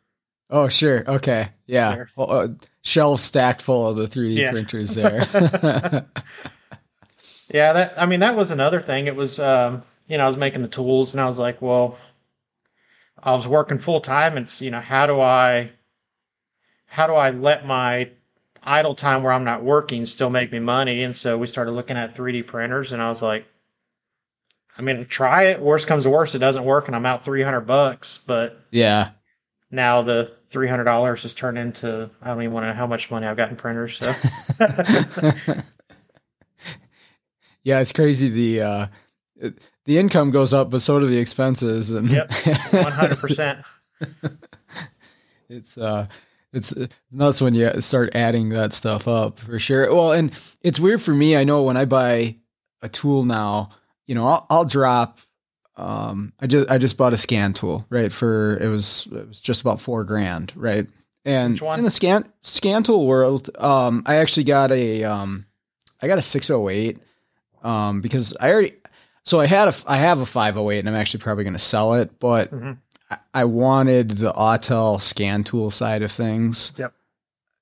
Oh, 0.49 0.69
sure. 0.69 1.03
Okay. 1.05 1.49
Yeah. 1.65 2.05
Well, 2.15 2.31
uh, 2.31 2.47
shelves 2.81 3.21
stacked 3.21 3.61
full 3.61 3.89
of 3.89 3.97
the 3.97 4.05
3D 4.05 4.35
yeah. 4.35 4.51
printers 4.51 4.95
there. 4.95 5.25
yeah, 7.53 7.73
that 7.73 7.93
I 7.97 8.05
mean 8.05 8.21
that 8.21 8.35
was 8.35 8.51
another 8.51 8.79
thing. 8.79 9.07
It 9.07 9.15
was 9.15 9.39
um 9.39 9.83
you 10.07 10.17
know, 10.17 10.23
I 10.23 10.27
was 10.27 10.37
making 10.37 10.61
the 10.61 10.69
tools 10.69 11.13
and 11.13 11.19
I 11.19 11.25
was 11.25 11.37
like, 11.37 11.61
well, 11.61 11.97
I 13.21 13.33
was 13.33 13.45
working 13.45 13.77
full 13.77 13.99
time. 13.99 14.37
It's, 14.37 14.61
you 14.61 14.71
know, 14.71 14.79
how 14.79 15.05
do 15.05 15.19
I 15.19 15.71
how 16.85 17.07
do 17.07 17.13
I 17.13 17.31
let 17.31 17.65
my 17.65 18.09
idle 18.67 18.93
time 18.95 19.23
where 19.23 19.31
I'm 19.33 19.43
not 19.43 19.63
working 19.63 20.05
still 20.05 20.29
make 20.29 20.51
me 20.51 20.59
money. 20.59 21.03
And 21.03 21.15
so 21.15 21.37
we 21.37 21.47
started 21.47 21.71
looking 21.71 21.97
at 21.97 22.15
3D 22.15 22.45
printers, 22.45 22.91
and 22.91 23.01
I 23.01 23.09
was 23.09 23.21
like, 23.23 23.45
I 24.77 24.81
mean, 24.83 25.05
try 25.05 25.45
it. 25.45 25.59
Worst 25.59 25.87
comes 25.87 26.03
to 26.03 26.09
worst, 26.09 26.35
it 26.35 26.39
doesn't 26.39 26.63
work, 26.63 26.87
and 26.87 26.95
I'm 26.95 27.05
out 27.05 27.25
300 27.25 27.61
bucks. 27.61 28.19
But 28.27 28.59
yeah, 28.69 29.11
now 29.71 30.01
the 30.03 30.31
$300 30.51 31.21
has 31.21 31.33
turned 31.33 31.57
into 31.57 32.09
I 32.21 32.27
don't 32.27 32.43
even 32.43 32.53
want 32.53 32.65
to 32.65 32.67
know 32.67 32.75
how 32.75 32.87
much 32.87 33.09
money 33.09 33.25
I've 33.25 33.37
got 33.37 33.49
in 33.49 33.55
printers. 33.55 33.97
So. 33.97 34.05
yeah, 37.63 37.79
it's 37.79 37.91
crazy. 37.91 38.29
The 38.29 38.61
uh, 38.61 38.87
the 39.85 39.97
income 39.97 40.31
goes 40.31 40.53
up, 40.53 40.69
but 40.69 40.81
so 40.81 40.99
do 40.99 41.05
the 41.07 41.17
expenses. 41.17 41.91
And 41.91 42.11
yep, 42.11 42.29
100. 42.29 43.17
percent 43.17 43.65
It's 45.49 45.77
uh 45.77 46.07
it's 46.53 46.73
nuts 47.11 47.41
when 47.41 47.53
you 47.53 47.69
start 47.81 48.15
adding 48.15 48.49
that 48.49 48.73
stuff 48.73 49.07
up 49.07 49.39
for 49.39 49.59
sure. 49.59 49.93
Well, 49.93 50.13
and 50.13 50.31
it's 50.61 50.79
weird 50.79 51.01
for 51.01 51.13
me. 51.13 51.35
I 51.35 51.43
know 51.43 51.63
when 51.63 51.77
I 51.77 51.85
buy 51.85 52.37
a 52.81 52.89
tool 52.89 53.23
now, 53.23 53.69
you 54.05 54.15
know, 54.15 54.25
I'll, 54.25 54.47
I'll 54.49 54.65
drop. 54.65 55.19
Um, 55.75 56.33
I 56.39 56.47
just 56.47 56.69
I 56.71 56.77
just 56.77 56.97
bought 56.97 57.13
a 57.13 57.17
scan 57.17 57.53
tool, 57.53 57.85
right? 57.89 58.11
For 58.11 58.57
it 58.57 58.67
was 58.67 59.07
it 59.11 59.27
was 59.27 59.39
just 59.39 59.61
about 59.61 59.81
four 59.81 60.03
grand, 60.03 60.53
right? 60.55 60.87
And 61.23 61.59
in 61.79 61.83
the 61.83 61.91
scan 61.91 62.23
scan 62.41 62.83
tool 62.83 63.05
world, 63.05 63.49
um, 63.59 64.03
I 64.05 64.15
actually 64.15 64.45
got 64.45 64.71
a 64.71 65.03
um, 65.03 65.45
I 66.01 66.07
got 66.07 66.17
a 66.17 66.21
six 66.23 66.49
oh 66.49 66.69
eight, 66.69 66.97
um, 67.61 68.01
because 68.01 68.35
I 68.39 68.51
already 68.51 68.73
so 69.23 69.39
I 69.39 69.45
had 69.45 69.67
a 69.67 69.73
I 69.85 69.97
have 69.97 70.19
a 70.19 70.25
five 70.25 70.57
oh 70.57 70.71
eight, 70.71 70.79
and 70.79 70.89
I'm 70.89 70.95
actually 70.95 71.19
probably 71.19 71.43
going 71.43 71.53
to 71.53 71.59
sell 71.59 71.95
it, 71.95 72.17
but. 72.19 72.51
Mm-hmm 72.51 72.71
I 73.33 73.45
wanted 73.45 74.11
the 74.11 74.33
Autel 74.33 74.99
scan 75.01 75.43
tool 75.43 75.71
side 75.71 76.01
of 76.01 76.11
things. 76.11 76.73
Yep. 76.77 76.93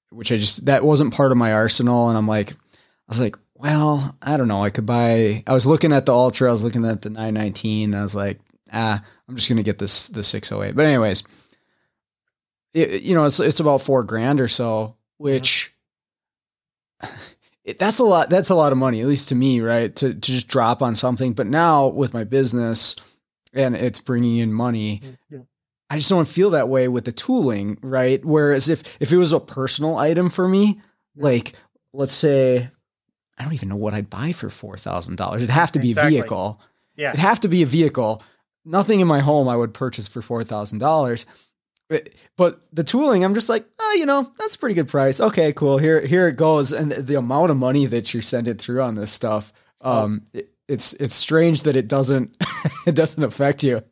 Which 0.09 0.31
I 0.31 0.37
just 0.37 0.65
that 0.65 0.83
wasn't 0.83 1.13
part 1.13 1.31
of 1.31 1.37
my 1.37 1.53
arsenal, 1.53 2.09
and 2.09 2.17
I'm 2.17 2.27
like, 2.27 2.51
I 2.51 3.09
was 3.09 3.19
like, 3.19 3.37
well, 3.55 4.15
I 4.21 4.37
don't 4.37 4.47
know. 4.47 4.63
I 4.63 4.69
could 4.69 4.85
buy. 4.85 5.43
I 5.47 5.53
was 5.53 5.65
looking 5.65 5.93
at 5.93 6.05
the 6.05 6.13
Ultra. 6.13 6.49
I 6.49 6.51
was 6.51 6.63
looking 6.63 6.85
at 6.85 7.01
the 7.01 7.09
919. 7.09 7.93
And 7.93 7.99
I 7.99 8.03
was 8.03 8.15
like, 8.15 8.39
ah, 8.71 9.03
I'm 9.27 9.35
just 9.35 9.49
gonna 9.49 9.63
get 9.63 9.79
this 9.79 10.07
the 10.07 10.23
608. 10.23 10.75
But 10.75 10.85
anyways, 10.85 11.23
it, 12.73 13.01
you 13.01 13.15
know, 13.15 13.25
it's 13.25 13.39
it's 13.39 13.59
about 13.59 13.81
four 13.81 14.03
grand 14.03 14.39
or 14.41 14.47
so, 14.47 14.95
which. 15.17 15.73
It, 17.67 17.79
that's 17.79 17.97
a 17.97 18.03
lot. 18.03 18.29
That's 18.29 18.51
a 18.51 18.55
lot 18.55 18.71
of 18.71 18.77
money, 18.77 19.01
at 19.01 19.07
least 19.07 19.29
to 19.29 19.35
me, 19.35 19.59
right? 19.59 19.95
To, 19.95 20.13
to 20.13 20.19
just 20.19 20.47
drop 20.47 20.83
on 20.83 20.93
something. 20.93 21.33
But 21.33 21.47
now 21.47 21.87
with 21.87 22.13
my 22.13 22.23
business, 22.23 22.95
and 23.55 23.75
it's 23.75 23.99
bringing 23.99 24.37
in 24.37 24.53
money. 24.53 25.01
Yeah. 25.29 25.39
I 25.89 25.97
just 25.97 26.09
don't 26.09 26.27
feel 26.27 26.49
that 26.51 26.69
way 26.69 26.87
with 26.87 27.05
the 27.05 27.11
tooling, 27.11 27.77
right? 27.81 28.23
Whereas 28.23 28.69
if 28.69 28.83
if 28.99 29.11
it 29.11 29.17
was 29.17 29.31
a 29.31 29.39
personal 29.39 29.97
item 29.97 30.29
for 30.29 30.47
me, 30.47 30.81
yeah. 31.15 31.23
like 31.23 31.53
let's 31.93 32.13
say 32.13 32.69
I 33.37 33.43
don't 33.43 33.53
even 33.53 33.69
know 33.69 33.75
what 33.75 33.93
I'd 33.93 34.09
buy 34.09 34.31
for 34.31 34.49
four 34.49 34.77
thousand 34.77 35.15
dollars. 35.15 35.41
It'd 35.41 35.53
have 35.53 35.71
to 35.73 35.79
be 35.79 35.89
exactly. 35.89 36.17
a 36.17 36.21
vehicle. 36.21 36.61
Yeah, 36.95 37.09
it'd 37.09 37.19
have 37.19 37.39
to 37.41 37.47
be 37.47 37.63
a 37.63 37.67
vehicle. 37.67 38.23
Nothing 38.65 38.99
in 38.99 39.07
my 39.07 39.19
home 39.19 39.47
I 39.47 39.55
would 39.55 39.73
purchase 39.73 40.07
for 40.07 40.21
four 40.21 40.43
thousand 40.43 40.79
dollars. 40.79 41.25
But 42.35 42.61
the 42.73 42.83
tooling, 42.83 43.23
I'm 43.23 43.35
just 43.35 43.47
like, 43.47 43.65
oh, 43.79 43.95
you 43.99 44.07
know, 44.07 44.31
that's 44.39 44.55
a 44.55 44.57
pretty 44.57 44.73
good 44.73 44.87
price. 44.87 45.21
Okay, 45.21 45.53
cool. 45.53 45.77
Here, 45.77 46.01
here 46.01 46.27
it 46.27 46.35
goes. 46.35 46.71
And 46.71 46.91
the, 46.91 47.01
the 47.03 47.15
amount 47.15 47.51
of 47.51 47.57
money 47.57 47.85
that 47.85 48.11
you're 48.11 48.23
sending 48.23 48.57
through 48.57 48.81
on 48.81 48.95
this 48.95 49.11
stuff, 49.11 49.53
oh. 49.81 50.05
um, 50.05 50.25
it, 50.33 50.51
it's 50.67 50.93
it's 50.93 51.15
strange 51.15 51.63
that 51.63 51.75
it 51.75 51.87
doesn't 51.87 52.35
it 52.85 52.95
doesn't 52.95 53.23
affect 53.23 53.63
you. 53.63 53.83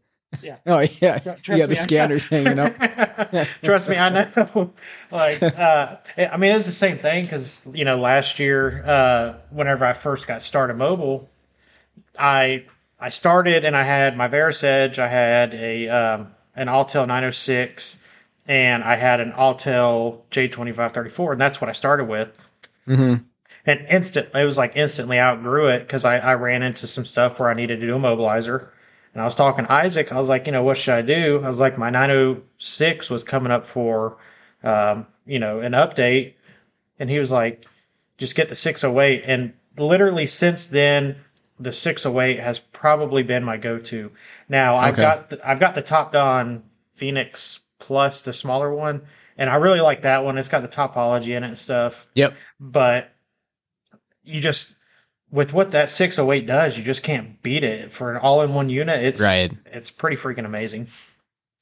Yeah. 0.41 0.57
Oh 0.65 0.79
yeah, 0.79 1.19
trust 1.19 1.45
got 1.45 1.69
the 1.69 1.75
scanners 1.75 2.25
hanging 2.25 2.57
up. 2.57 2.73
Trust 3.61 3.87
me, 3.87 3.97
I 3.97 4.09
know. 4.09 4.73
like, 5.11 5.41
uh, 5.43 5.97
I 6.17 6.37
mean, 6.37 6.55
it's 6.55 6.65
the 6.65 6.71
same 6.71 6.97
thing 6.97 7.25
because 7.25 7.67
you 7.71 7.85
know, 7.85 7.97
last 7.97 8.39
year, 8.39 8.81
uh, 8.83 9.35
whenever 9.51 9.85
I 9.85 9.93
first 9.93 10.25
got 10.25 10.41
started 10.41 10.75
mobile, 10.75 11.29
I 12.17 12.65
I 12.99 13.09
started 13.09 13.65
and 13.65 13.75
I 13.77 13.83
had 13.83 14.17
my 14.17 14.27
Verus 14.27 14.63
Edge, 14.63 14.97
I 14.97 15.07
had 15.07 15.53
a 15.53 15.87
um, 15.89 16.33
an 16.55 16.67
Autel 16.67 17.05
906, 17.07 17.99
and 18.47 18.83
I 18.83 18.95
had 18.95 19.19
an 19.19 19.31
Autel 19.33 20.21
J2534, 20.31 21.33
and 21.33 21.41
that's 21.41 21.61
what 21.61 21.69
I 21.69 21.73
started 21.73 22.05
with. 22.05 22.37
hmm 22.85 23.15
And 23.65 23.85
instant, 23.87 24.29
it 24.35 24.43
was 24.43 24.57
like 24.57 24.73
instantly 24.75 25.19
outgrew 25.19 25.67
it 25.67 25.79
because 25.79 26.03
I, 26.05 26.17
I 26.17 26.35
ran 26.35 26.63
into 26.63 26.85
some 26.85 27.05
stuff 27.05 27.39
where 27.39 27.49
I 27.49 27.53
needed 27.53 27.79
to 27.79 27.87
do 27.87 27.95
a 27.95 27.99
mobilizer. 27.99 28.69
And 29.13 29.21
I 29.21 29.25
was 29.25 29.35
talking 29.35 29.65
to 29.65 29.71
Isaac. 29.71 30.11
I 30.11 30.17
was 30.17 30.27
like, 30.29 30.45
you 30.47 30.51
know, 30.51 30.63
what 30.63 30.77
should 30.77 30.95
I 30.95 31.01
do? 31.01 31.39
I 31.43 31.47
was 31.47 31.59
like, 31.59 31.77
my 31.77 31.89
906 31.89 33.09
was 33.09 33.23
coming 33.23 33.51
up 33.51 33.65
for, 33.67 34.17
um, 34.63 35.07
you 35.25 35.39
know, 35.39 35.59
an 35.59 35.73
update. 35.73 36.33
And 36.99 37.09
he 37.09 37.19
was 37.19 37.31
like, 37.31 37.65
just 38.17 38.35
get 38.35 38.49
the 38.49 38.55
608. 38.55 39.23
And 39.25 39.53
literally 39.77 40.25
since 40.25 40.67
then, 40.67 41.15
the 41.59 41.71
608 41.71 42.39
has 42.39 42.59
probably 42.59 43.23
been 43.23 43.43
my 43.43 43.57
go-to. 43.57 44.11
Now 44.49 44.75
I've 44.75 44.93
Okay. 44.93 45.01
got 45.01 45.29
the, 45.29 45.47
I've 45.49 45.59
got 45.59 45.75
the 45.75 45.81
Topdon 45.83 46.63
Phoenix 46.95 47.59
Plus, 47.79 48.23
the 48.23 48.33
smaller 48.33 48.73
one, 48.73 49.01
and 49.37 49.49
I 49.49 49.55
really 49.55 49.81
like 49.81 50.01
that 50.03 50.23
one. 50.23 50.37
It's 50.37 50.47
got 50.47 50.61
the 50.61 50.67
topology 50.69 51.35
in 51.35 51.43
it 51.43 51.47
and 51.47 51.57
stuff 51.57 52.07
Yep. 52.15 52.33
but 52.59 53.12
you 54.23 54.39
just 54.41 54.75
with 55.31 55.51
what 55.53 55.71
that 55.71 55.89
608 55.89 56.45
does 56.45 56.77
you 56.77 56.83
just 56.83 57.03
can't 57.03 57.41
beat 57.41 57.63
it 57.63 57.91
for 57.91 58.11
an 58.11 58.17
all-in-one 58.17 58.69
unit 58.69 59.03
it's 59.03 59.21
Right. 59.21 59.51
it's 59.67 59.89
pretty 59.89 60.15
freaking 60.17 60.45
amazing 60.45 60.87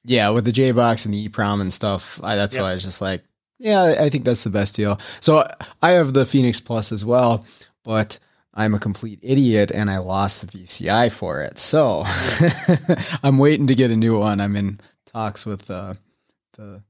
Yeah, 0.04 0.30
with 0.30 0.46
the 0.46 0.52
J 0.52 0.72
box 0.72 1.06
and 1.06 1.14
the 1.14 1.28
EEPROM 1.30 1.62
and 1.62 1.72
stuff, 1.74 2.20
I, 2.24 2.36
that's 2.36 2.56
Yep. 2.56 2.62
why 2.64 2.72
I 2.72 2.74
was 2.74 2.84
just 2.84 3.02
like, 3.02 3.24
yeah, 3.60 3.84
I- 4.00 4.10
think 4.10 4.26
that's 4.26 4.44
the 4.44 4.50
best 4.50 4.76
deal. 4.76 5.00
So 5.20 5.46
I 5.82 5.92
have 5.92 6.14
the 6.14 6.26
Phoenix 6.26 6.60
Plus 6.60 6.92
as 6.92 7.06
well, 7.06 7.46
but 7.84 8.18
I'm 8.54 8.74
a 8.74 8.80
complete 8.80 9.20
idiot 9.22 9.70
and 9.72 9.90
I 9.92 10.00
lost 10.00 10.42
the 10.42 10.48
VCI 10.48 11.10
for 11.12 11.42
it. 11.42 11.58
So 11.60 12.04
I'm 13.24 13.38
waiting 13.38 13.68
to 13.68 13.76
get 13.76 13.92
a 13.92 13.96
new 13.96 14.18
one. 14.20 14.42
I'm 14.42 14.56
in 14.56 14.80
talks 15.06 15.46
with 15.46 15.70
uh, 15.70 15.94
the 16.58 16.84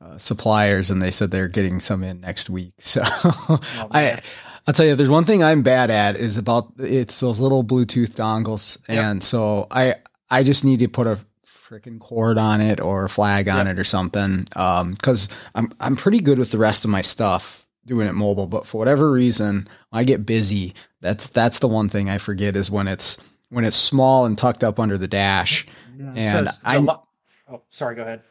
uh, 0.00 0.18
suppliers, 0.18 0.90
and 0.90 1.00
they 1.02 1.10
said 1.10 1.30
they're 1.30 1.48
getting 1.48 1.80
some 1.80 2.02
in 2.02 2.20
next 2.20 2.48
week. 2.50 2.74
So 2.78 3.02
I. 3.04 4.20
I'll 4.66 4.74
tell 4.74 4.86
you, 4.86 4.92
if 4.92 4.98
there's 4.98 5.10
one 5.10 5.24
thing 5.26 5.42
I'm 5.42 5.62
bad 5.62 5.90
at 5.90 6.16
is 6.16 6.38
about 6.38 6.72
it's 6.78 7.20
those 7.20 7.40
little 7.40 7.62
Bluetooth 7.64 8.10
dongles, 8.14 8.78
Yep. 8.88 9.04
and 9.04 9.22
so 9.24 9.66
I 9.70 9.96
I 10.30 10.42
just 10.42 10.64
need 10.64 10.78
to 10.80 10.88
put 10.88 11.06
a 11.06 11.18
freaking 11.46 11.98
cord 11.98 12.38
on 12.38 12.60
it 12.60 12.80
or 12.80 13.04
a 13.04 13.08
flag 13.08 13.48
on 13.48 13.66
Yep. 13.66 13.76
it 13.76 13.80
or 13.80 13.84
something. 13.84 14.46
Um, 14.56 14.92
because 14.92 15.28
I'm 15.54 15.72
I'm 15.80 15.96
pretty 15.96 16.20
good 16.20 16.38
with 16.38 16.50
the 16.50 16.58
rest 16.58 16.84
of 16.84 16.90
my 16.90 17.02
stuff 17.02 17.66
doing 17.86 18.06
it 18.08 18.14
mobile, 18.14 18.46
but 18.46 18.66
for 18.66 18.78
whatever 18.78 19.10
reason, 19.12 19.68
I 19.92 20.04
get 20.04 20.24
busy. 20.24 20.72
That's 21.02 21.26
that's 21.26 21.58
the 21.58 21.68
one 21.68 21.88
thing 21.90 22.08
I 22.08 22.16
forget 22.18 22.56
is 22.56 22.70
when 22.70 22.88
it's 22.88 23.18
when 23.50 23.64
it's 23.66 23.76
small 23.76 24.24
and 24.24 24.36
tucked 24.38 24.64
up 24.64 24.80
under 24.80 24.96
the 24.96 25.08
dash. 25.08 25.66
And 25.98 26.16
it's 26.16 26.58
the 26.58 26.68
I- 26.68 26.76
lo- 26.78 27.02
oh 27.50 27.62
sorry 27.70 27.94
go 27.96 28.02
ahead 28.02 28.22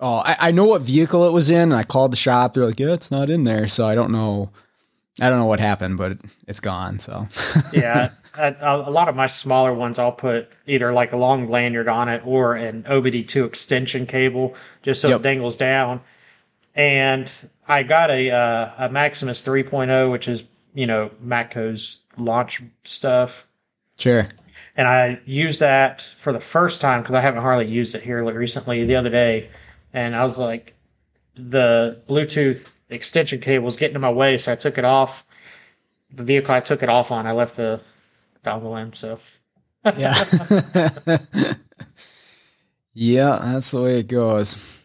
Oh, 0.00 0.22
I, 0.24 0.36
I 0.38 0.50
know 0.52 0.64
what 0.66 0.82
vehicle 0.82 1.24
it 1.26 1.32
was 1.32 1.50
in. 1.50 1.72
And 1.72 1.74
I 1.74 1.82
called 1.82 2.12
the 2.12 2.16
shop. 2.16 2.54
They're 2.54 2.64
like, 2.64 2.78
yeah, 2.78 2.92
it's 2.92 3.10
not 3.10 3.28
in 3.28 3.42
there. 3.42 3.66
So 3.66 3.84
I 3.84 3.96
don't 3.96 4.12
know. 4.12 4.50
I 5.20 5.28
don't 5.28 5.38
know 5.38 5.46
what 5.46 5.60
happened, 5.60 5.98
but 5.98 6.18
it's 6.46 6.60
gone. 6.60 6.98
So 6.98 7.26
yeah 7.72 8.10
a, 8.38 8.54
a 8.86 8.90
lot 8.90 9.08
of 9.08 9.16
my 9.16 9.26
smaller 9.26 9.74
ones 9.74 9.98
i'll 9.98 10.12
put 10.12 10.48
either 10.66 10.92
like 10.92 11.12
a 11.12 11.16
long 11.16 11.48
lanyard 11.50 11.88
on 11.88 12.08
it 12.08 12.22
or 12.24 12.54
an 12.54 12.82
obd2 12.84 13.44
extension 13.44 14.06
cable 14.06 14.54
just 14.82 15.00
so 15.00 15.08
Yep. 15.08 15.20
it 15.20 15.22
dangles 15.22 15.56
down 15.56 16.00
and 16.74 17.48
i 17.66 17.82
got 17.82 18.10
a 18.10 18.30
uh, 18.30 18.86
a 18.86 18.88
maximus 18.90 19.42
3.0 19.42 20.10
which 20.10 20.28
is 20.28 20.44
you 20.74 20.86
know 20.86 21.10
matco's 21.20 22.00
launch 22.16 22.62
stuff 22.84 23.46
sure. 23.96 24.28
and 24.76 24.86
I 24.86 25.20
used 25.24 25.60
that 25.60 26.02
for 26.02 26.32
the 26.32 26.40
first 26.40 26.80
time 26.80 27.02
because 27.02 27.16
I 27.16 27.20
haven't 27.20 27.42
hardly 27.42 27.66
used 27.66 27.94
it 27.94 28.02
here 28.02 28.22
like, 28.22 28.34
recently 28.34 28.84
the 28.84 28.96
other 28.96 29.10
day, 29.10 29.50
and 29.92 30.14
I 30.14 30.22
was 30.22 30.38
like, 30.38 30.74
the 31.34 32.00
Bluetooth 32.08 32.70
extension 32.90 33.40
cable 33.40 33.64
was 33.64 33.76
getting 33.76 33.94
in 33.94 34.00
my 34.00 34.10
way, 34.10 34.38
so 34.38 34.52
I 34.52 34.56
took 34.56 34.78
it 34.78 34.84
off. 34.84 35.24
The 36.10 36.24
vehicle 36.24 36.54
I 36.54 36.60
took 36.60 36.82
it 36.82 36.88
off 36.88 37.10
on, 37.10 37.26
I 37.26 37.32
left 37.32 37.56
the 37.56 37.82
dongle 38.44 38.80
in. 38.80 38.92
So 38.94 39.18
Yeah. 39.96 40.14
yeah, 42.94 43.38
that's 43.42 43.70
the 43.70 43.82
way 43.82 43.98
it 43.98 44.08
goes. 44.08 44.78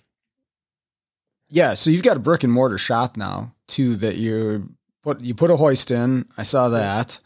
Yeah, 1.50 1.76
so 1.76 1.92
you've 1.92 2.04
got 2.04 2.18
a 2.18 2.22
brick 2.22 2.44
and 2.44 2.52
mortar 2.52 2.78
shop 2.78 3.16
now 3.16 3.54
too 3.68 3.96
that 3.98 4.18
you 4.18 4.74
put 5.04 5.22
you 5.22 5.36
put 5.36 5.52
a 5.52 5.58
hoist 5.58 5.92
in. 5.92 6.26
I 6.38 6.44
saw 6.44 6.70
that. 6.70 7.20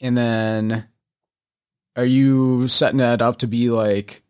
And 0.00 0.16
then 0.16 0.86
are 1.96 2.04
you 2.04 2.68
setting 2.68 2.98
that 2.98 3.22
up 3.22 3.38
to 3.38 3.46
be 3.46 3.70
like 3.70 4.22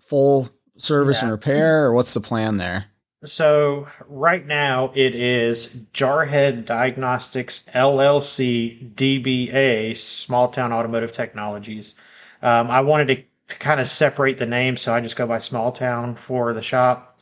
full 0.00 0.48
service 0.78 1.22
and 1.22 1.30
repair 1.30 1.84
or 1.84 1.92
what's 1.92 2.14
the 2.14 2.20
plan 2.20 2.56
there? 2.56 2.86
So 3.24 3.88
right 4.08 4.46
now 4.46 4.92
it 4.94 5.14
is 5.14 5.74
Jarhead 5.94 6.66
Diagnostics 6.66 7.64
LLC 7.74 8.94
DBA 8.94 9.96
Small 9.96 10.48
Town 10.48 10.72
Automotive 10.72 11.12
Technologies. 11.12 11.94
Um, 12.42 12.70
I 12.70 12.82
wanted 12.82 13.08
to, 13.08 13.54
to 13.54 13.58
kind 13.58 13.80
of 13.80 13.88
separate 13.88 14.38
the 14.38 14.46
name, 14.46 14.76
so 14.76 14.94
I 14.94 15.00
just 15.00 15.16
go 15.16 15.26
by 15.26 15.38
Small 15.38 15.72
Town 15.72 16.14
for 16.14 16.52
the 16.52 16.62
shop. 16.62 17.18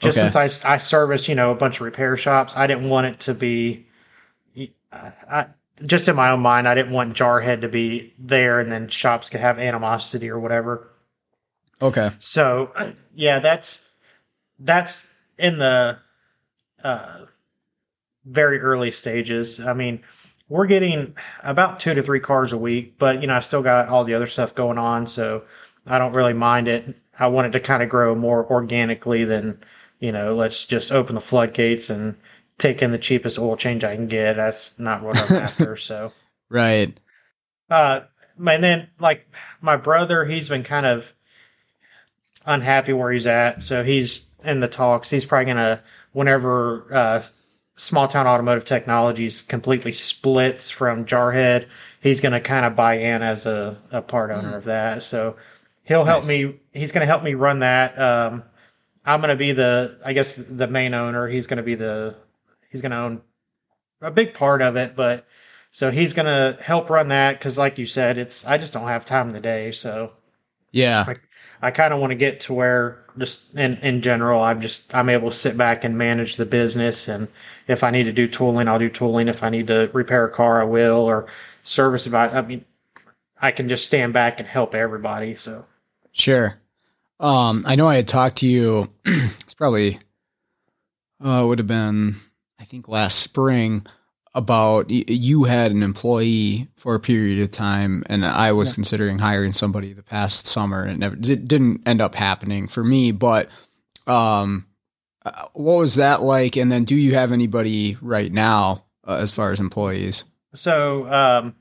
Just 0.00 0.18
Okay. 0.18 0.30
since 0.30 0.64
I, 0.64 0.74
I 0.74 0.76
service, 0.78 1.28
you 1.28 1.34
know, 1.34 1.50
a 1.52 1.54
bunch 1.54 1.76
of 1.76 1.82
repair 1.82 2.16
shops, 2.16 2.56
I 2.56 2.66
didn't 2.66 2.88
want 2.88 3.06
it 3.06 3.20
to 3.20 3.34
be. 3.34 3.86
I, 4.92 5.12
I, 5.30 5.46
just 5.84 6.08
in 6.08 6.16
my 6.16 6.30
own 6.30 6.40
mind, 6.40 6.68
I 6.68 6.74
didn't 6.74 6.92
want 6.92 7.16
Jarhead 7.16 7.60
to 7.62 7.68
be 7.68 8.14
there, 8.18 8.60
and 8.60 8.70
then 8.72 8.88
shops 8.88 9.28
could 9.28 9.40
have 9.40 9.58
animosity 9.58 10.30
or 10.30 10.38
whatever. 10.38 10.90
Okay. 11.82 12.10
So 12.18 12.72
yeah, 13.14 13.40
that's 13.40 13.88
that's 14.58 15.13
in 15.38 15.58
the 15.58 15.98
uh, 16.82 17.26
very 18.24 18.60
early 18.60 18.90
stages. 18.90 19.60
I 19.60 19.72
mean, 19.72 20.02
we're 20.48 20.66
getting 20.66 21.16
about 21.42 21.80
two 21.80 21.94
to 21.94 22.02
three 22.02 22.20
cars 22.20 22.52
a 22.52 22.58
week, 22.58 22.98
but 22.98 23.20
you 23.20 23.26
know, 23.26 23.34
I 23.34 23.40
still 23.40 23.62
got 23.62 23.88
all 23.88 24.04
the 24.04 24.14
other 24.14 24.26
stuff 24.26 24.54
going 24.54 24.78
on, 24.78 25.06
so 25.06 25.44
I 25.86 25.98
don't 25.98 26.12
really 26.12 26.32
mind 26.32 26.68
it. 26.68 26.96
I 27.18 27.28
want 27.28 27.48
it 27.48 27.58
to 27.58 27.60
kind 27.60 27.82
of 27.82 27.88
grow 27.88 28.14
more 28.14 28.50
organically 28.50 29.24
than 29.24 29.62
you 30.00 30.12
know, 30.12 30.34
let's 30.34 30.64
just 30.66 30.92
open 30.92 31.14
the 31.14 31.20
floodgates 31.20 31.88
and 31.88 32.16
take 32.58 32.82
in 32.82 32.92
the 32.92 32.98
cheapest 32.98 33.38
oil 33.38 33.56
change 33.56 33.84
I 33.84 33.96
can 33.96 34.06
get. 34.06 34.36
That's 34.36 34.78
not 34.78 35.02
what 35.02 35.18
I'm 35.18 35.36
after. 35.42 35.76
So. 35.76 36.12
Right. 36.50 36.98
Uh, 37.70 38.00
and 38.38 38.62
then 38.62 38.88
like 38.98 39.26
my 39.62 39.76
brother, 39.76 40.24
he's 40.24 40.48
been 40.48 40.62
kind 40.62 40.84
of 40.84 41.12
unhappy 42.44 42.92
where 42.92 43.10
he's 43.12 43.26
at, 43.26 43.62
so 43.62 43.82
he's 43.82 44.26
in 44.44 44.60
the 44.60 44.68
talks. 44.68 45.10
He's 45.10 45.24
probably 45.24 45.46
gonna 45.46 45.82
whenever 46.12 46.86
uh, 46.92 47.22
small 47.76 48.08
town 48.08 48.26
automotive 48.26 48.64
technologies 48.64 49.42
completely 49.42 49.92
splits 49.92 50.70
from 50.70 51.04
Jarhead, 51.04 51.66
he's 52.00 52.20
gonna 52.20 52.40
kind 52.40 52.64
of 52.64 52.76
buy 52.76 52.98
in 52.98 53.22
as 53.22 53.46
a, 53.46 53.76
a 53.90 54.02
part 54.02 54.30
owner 54.30 54.56
of 54.56 54.64
that. 54.64 55.02
So 55.02 55.36
he'll 55.84 56.04
help 56.04 56.22
Nice. 56.24 56.28
me. 56.28 56.60
He's 56.72 56.92
gonna 56.92 57.06
help 57.06 57.22
me 57.22 57.34
run 57.34 57.60
that. 57.60 57.98
Um, 57.98 58.42
I'm 59.04 59.20
gonna 59.20 59.36
be 59.36 59.52
the 59.52 59.98
I 60.04 60.12
guess 60.12 60.36
the 60.36 60.66
main 60.66 60.94
owner. 60.94 61.26
He's 61.28 61.46
gonna 61.46 61.62
be 61.62 61.74
the 61.74 62.14
he's 62.70 62.80
gonna 62.80 63.02
own 63.04 63.22
a 64.00 64.10
big 64.10 64.34
part 64.34 64.62
of 64.62 64.76
it, 64.76 64.94
but 64.96 65.26
so 65.70 65.90
he's 65.90 66.12
gonna 66.12 66.56
help 66.60 66.88
run 66.90 67.08
that 67.08 67.38
because, 67.38 67.58
like 67.58 67.78
you 67.78 67.86
said, 67.86 68.18
it's 68.18 68.46
I 68.46 68.58
just 68.58 68.72
don't 68.72 68.86
have 68.86 69.04
time 69.04 69.28
in 69.28 69.34
the 69.34 69.40
day. 69.40 69.72
So 69.72 70.12
Yeah. 70.70 71.04
I 71.64 71.70
kind 71.70 71.94
of 71.94 72.00
want 72.00 72.10
to 72.10 72.16
get 72.16 72.40
to 72.42 72.52
where 72.52 73.02
just 73.16 73.54
in 73.56 73.78
in 73.78 74.02
general, 74.02 74.42
I'm 74.42 74.60
just 74.60 74.94
I'm 74.94 75.08
able 75.08 75.30
to 75.30 75.36
sit 75.36 75.56
back 75.56 75.82
and 75.82 75.96
manage 75.96 76.36
the 76.36 76.44
business, 76.44 77.08
and 77.08 77.26
if 77.68 77.82
I 77.82 77.90
need 77.90 78.04
to 78.04 78.12
do 78.12 78.28
tooling, 78.28 78.68
I'll 78.68 78.78
do 78.78 78.90
tooling. 78.90 79.28
If 79.28 79.42
I 79.42 79.48
need 79.48 79.68
to 79.68 79.88
repair 79.94 80.26
a 80.26 80.30
car, 80.30 80.60
I 80.60 80.64
will, 80.64 80.98
or 80.98 81.26
service 81.62 82.06
about. 82.06 82.34
I 82.34 82.42
mean, 82.42 82.64
I 83.40 83.50
can 83.50 83.68
just 83.68 83.86
stand 83.86 84.12
back 84.12 84.40
and 84.40 84.48
help 84.48 84.74
everybody. 84.74 85.36
So 85.36 85.64
Sure. 86.12 86.54
Um, 87.18 87.64
I 87.66 87.76
know 87.76 87.88
I 87.88 87.96
had 87.96 88.08
talked 88.08 88.38
to 88.38 88.46
you. 88.46 88.90
it's 89.04 89.54
probably 89.54 90.00
uh, 91.22 91.44
would 91.48 91.58
have 91.58 91.66
been 91.66 92.16
I 92.58 92.64
think 92.64 92.88
last 92.88 93.20
spring 93.20 93.86
about 94.34 94.90
you 94.90 95.44
had 95.44 95.70
an 95.70 95.82
employee 95.82 96.68
for 96.76 96.94
a 96.94 97.00
period 97.00 97.40
of 97.40 97.50
time, 97.52 98.02
and 98.06 98.24
I 98.26 98.52
was 98.52 98.70
Yeah. 98.70 98.74
considering 98.74 99.18
hiring 99.18 99.52
somebody 99.52 99.92
the 99.92 100.02
past 100.02 100.46
summer, 100.46 100.82
and 100.82 100.92
it 100.92 100.98
never 100.98 101.16
it 101.16 101.46
didn't 101.48 101.86
end 101.86 102.00
up 102.00 102.14
happening 102.14 102.66
for 102.68 102.82
me. 102.84 103.12
But 103.12 103.48
um, 104.06 104.66
uh, 105.24 105.46
what 105.52 105.78
was 105.78 105.94
that 105.96 106.22
like? 106.22 106.56
And 106.56 106.70
then, 106.72 106.84
do 106.84 106.94
you 106.96 107.14
have 107.14 107.32
anybody 107.32 107.96
right 108.00 108.32
now 108.32 108.84
uh, 109.06 109.18
as 109.20 109.32
far 109.32 109.50
as 109.52 109.60
employees? 109.60 110.24
so 110.52 111.06
um, 111.08 111.54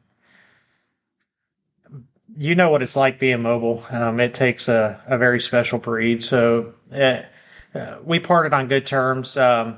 you 2.38 2.56
know 2.56 2.70
what 2.70 2.82
it's 2.82 2.96
like 2.96 3.20
being 3.20 3.42
mobile. 3.42 3.84
Um, 3.92 4.20
it 4.20 4.34
takes 4.34 4.68
a, 4.68 5.00
a 5.08 5.18
very 5.18 5.40
special 5.40 5.80
breed. 5.80 6.24
So 6.24 6.74
uh, 6.94 7.22
uh, 7.76 7.98
we 8.04 8.20
parted 8.20 8.54
on 8.54 8.68
good 8.68 8.86
terms. 8.86 9.38
Um, 9.38 9.78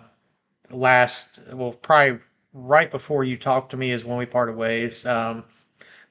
last, 0.72 1.40
well, 1.54 1.74
probably 1.74 2.20
right 2.56 2.90
before 2.90 3.26
you 3.26 3.36
talked 3.36 3.70
to 3.72 3.78
me 3.78 3.92
is 3.92 4.06
when 4.06 4.18
we 4.18 4.26
parted 4.26 4.56
ways. 4.56 5.06
Um, 5.06 5.44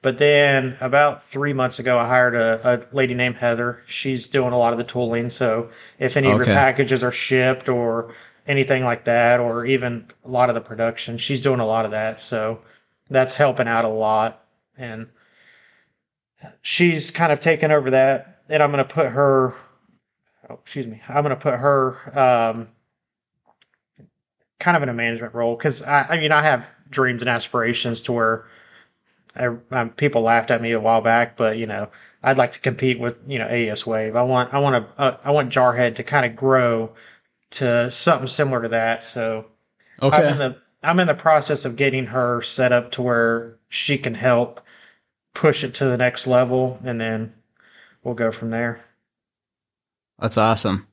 but 0.03 0.19
then 0.19 0.77
about 0.79 1.23
three 1.23 1.51
months 1.51 1.79
ago, 1.79 1.97
I 1.97 2.07
hired 2.07 2.35
a, 2.35 2.61
a, 2.63 2.95
lady 2.95 3.15
named 3.15 3.37
Heather. 3.37 3.81
She's 3.87 4.27
doing 4.27 4.53
a 4.53 4.57
lot 4.57 4.71
of 4.71 4.77
the 4.77 4.83
tooling. 4.83 5.31
So 5.31 5.71
if 5.97 6.15
any 6.15 6.27
okay. 6.27 6.33
of 6.39 6.45
your 6.45 6.55
packages 6.55 7.03
are 7.03 7.11
shipped 7.11 7.67
or 7.67 8.13
anything 8.45 8.83
like 8.83 9.05
that, 9.05 9.39
or 9.39 9.65
even 9.65 10.05
a 10.23 10.29
lot 10.29 10.49
of 10.49 10.55
the 10.55 10.61
production, 10.61 11.17
she's 11.17 11.41
doing 11.41 11.59
a 11.59 11.65
lot 11.65 11.85
of 11.85 11.91
that. 11.91 12.21
So 12.21 12.61
that's 13.09 13.35
helping 13.35 13.67
out 13.67 13.83
a 13.83 13.89
lot. 13.89 14.45
And 14.77 15.07
she's 16.61 17.09
kind 17.09 17.31
of 17.31 17.39
taken 17.39 17.71
over 17.71 17.89
that. 17.89 18.43
And 18.47 18.61
I'm 18.61 18.71
going 18.71 18.85
to 18.85 18.93
put 18.93 19.07
her, 19.07 19.55
oh, 20.47 20.59
excuse 20.61 20.85
me, 20.85 21.01
I'm 21.09 21.23
going 21.23 21.35
to 21.35 21.41
put 21.41 21.55
her 21.55 22.19
um, 22.19 22.67
kind 24.59 24.77
of 24.77 24.83
in 24.83 24.89
a 24.89 24.93
management 24.93 25.33
role 25.33 25.55
because 25.55 25.81
I, 25.81 26.03
I 26.09 26.19
mean, 26.19 26.31
I 26.31 26.41
have 26.41 26.69
dreams 26.89 27.21
and 27.21 27.29
aspirations 27.29 28.01
to 28.03 28.11
where 28.13 28.45
I, 29.35 29.49
um, 29.71 29.89
people 29.91 30.21
laughed 30.21 30.51
at 30.51 30.61
me 30.61 30.71
a 30.71 30.79
while 30.79 31.01
back, 31.01 31.35
but 31.35 31.57
you 31.57 31.67
know, 31.67 31.89
I'd 32.23 32.37
like 32.37 32.53
to 32.53 32.59
compete 32.59 32.99
with 32.99 33.21
you 33.27 33.39
know 33.39 33.47
AES 33.47 33.85
Wave. 33.85 34.15
I 34.15 34.23
want 34.23 34.53
I 34.53 34.59
want 34.59 34.85
to 34.85 35.01
uh, 35.01 35.17
I 35.23 35.31
want 35.31 35.51
Jarhead 35.51 35.95
to 35.95 36.03
kind 36.03 36.25
of 36.25 36.35
grow 36.35 36.91
to 37.51 37.91
something 37.91 38.27
similar 38.27 38.61
to 38.61 38.69
that. 38.69 39.03
So 39.03 39.45
okay. 40.01 40.17
I'm 40.17 40.33
in 40.33 40.37
the 40.39 40.61
I'm 40.83 40.99
in 40.99 41.07
the 41.07 41.13
process 41.13 41.65
of 41.65 41.75
getting 41.75 42.05
her 42.05 42.41
set 42.41 42.71
up 42.71 42.91
to 42.93 43.01
where 43.01 43.57
she 43.69 43.97
can 43.97 44.13
help 44.13 44.61
push 45.33 45.63
it 45.63 45.73
to 45.75 45.85
the 45.85 45.97
next 45.97 46.27
level, 46.27 46.79
and 46.85 46.99
then 46.99 47.33
we'll 48.03 48.13
go 48.13 48.31
from 48.31 48.51
there. 48.51 48.83
That's 50.19 50.37
awesome. 50.37 50.87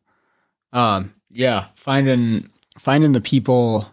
Um, 0.73 1.15
yeah, 1.31 1.67
finding 1.77 2.49
finding 2.83 3.13
the 3.13 3.21
people 3.21 3.87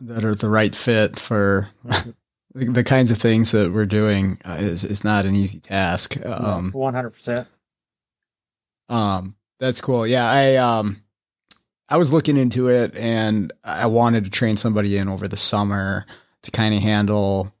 that 0.00 0.24
are 0.24 0.34
the 0.34 0.48
right 0.48 0.74
fit 0.74 1.18
for 1.18 1.68
the 2.54 2.82
kinds 2.82 3.10
of 3.10 3.18
things 3.18 3.52
that 3.52 3.70
we're 3.70 3.84
doing 3.84 4.38
uh, 4.46 4.56
is 4.58 4.82
is 4.82 5.04
not 5.04 5.26
an 5.26 5.34
easy 5.34 5.60
task. 5.60 6.16
Um, 6.24 6.72
one 6.72 6.94
hundred 6.94 7.10
percent. 7.10 7.46
Um, 8.88 9.36
that's 9.58 9.82
cool. 9.82 10.06
Yeah, 10.06 10.24
I 10.28 10.56
um, 10.56 11.02
I 11.86 11.98
was 11.98 12.12
looking 12.12 12.38
into 12.38 12.68
it, 12.68 12.96
and 12.96 13.52
I 13.62 13.86
wanted 13.86 14.24
to 14.24 14.30
train 14.30 14.56
somebody 14.56 14.96
in 14.96 15.08
over 15.08 15.28
the 15.28 15.36
summer 15.36 16.06
to 16.42 16.50
kind 16.50 16.74
of 16.74 16.80
handle 16.80 17.52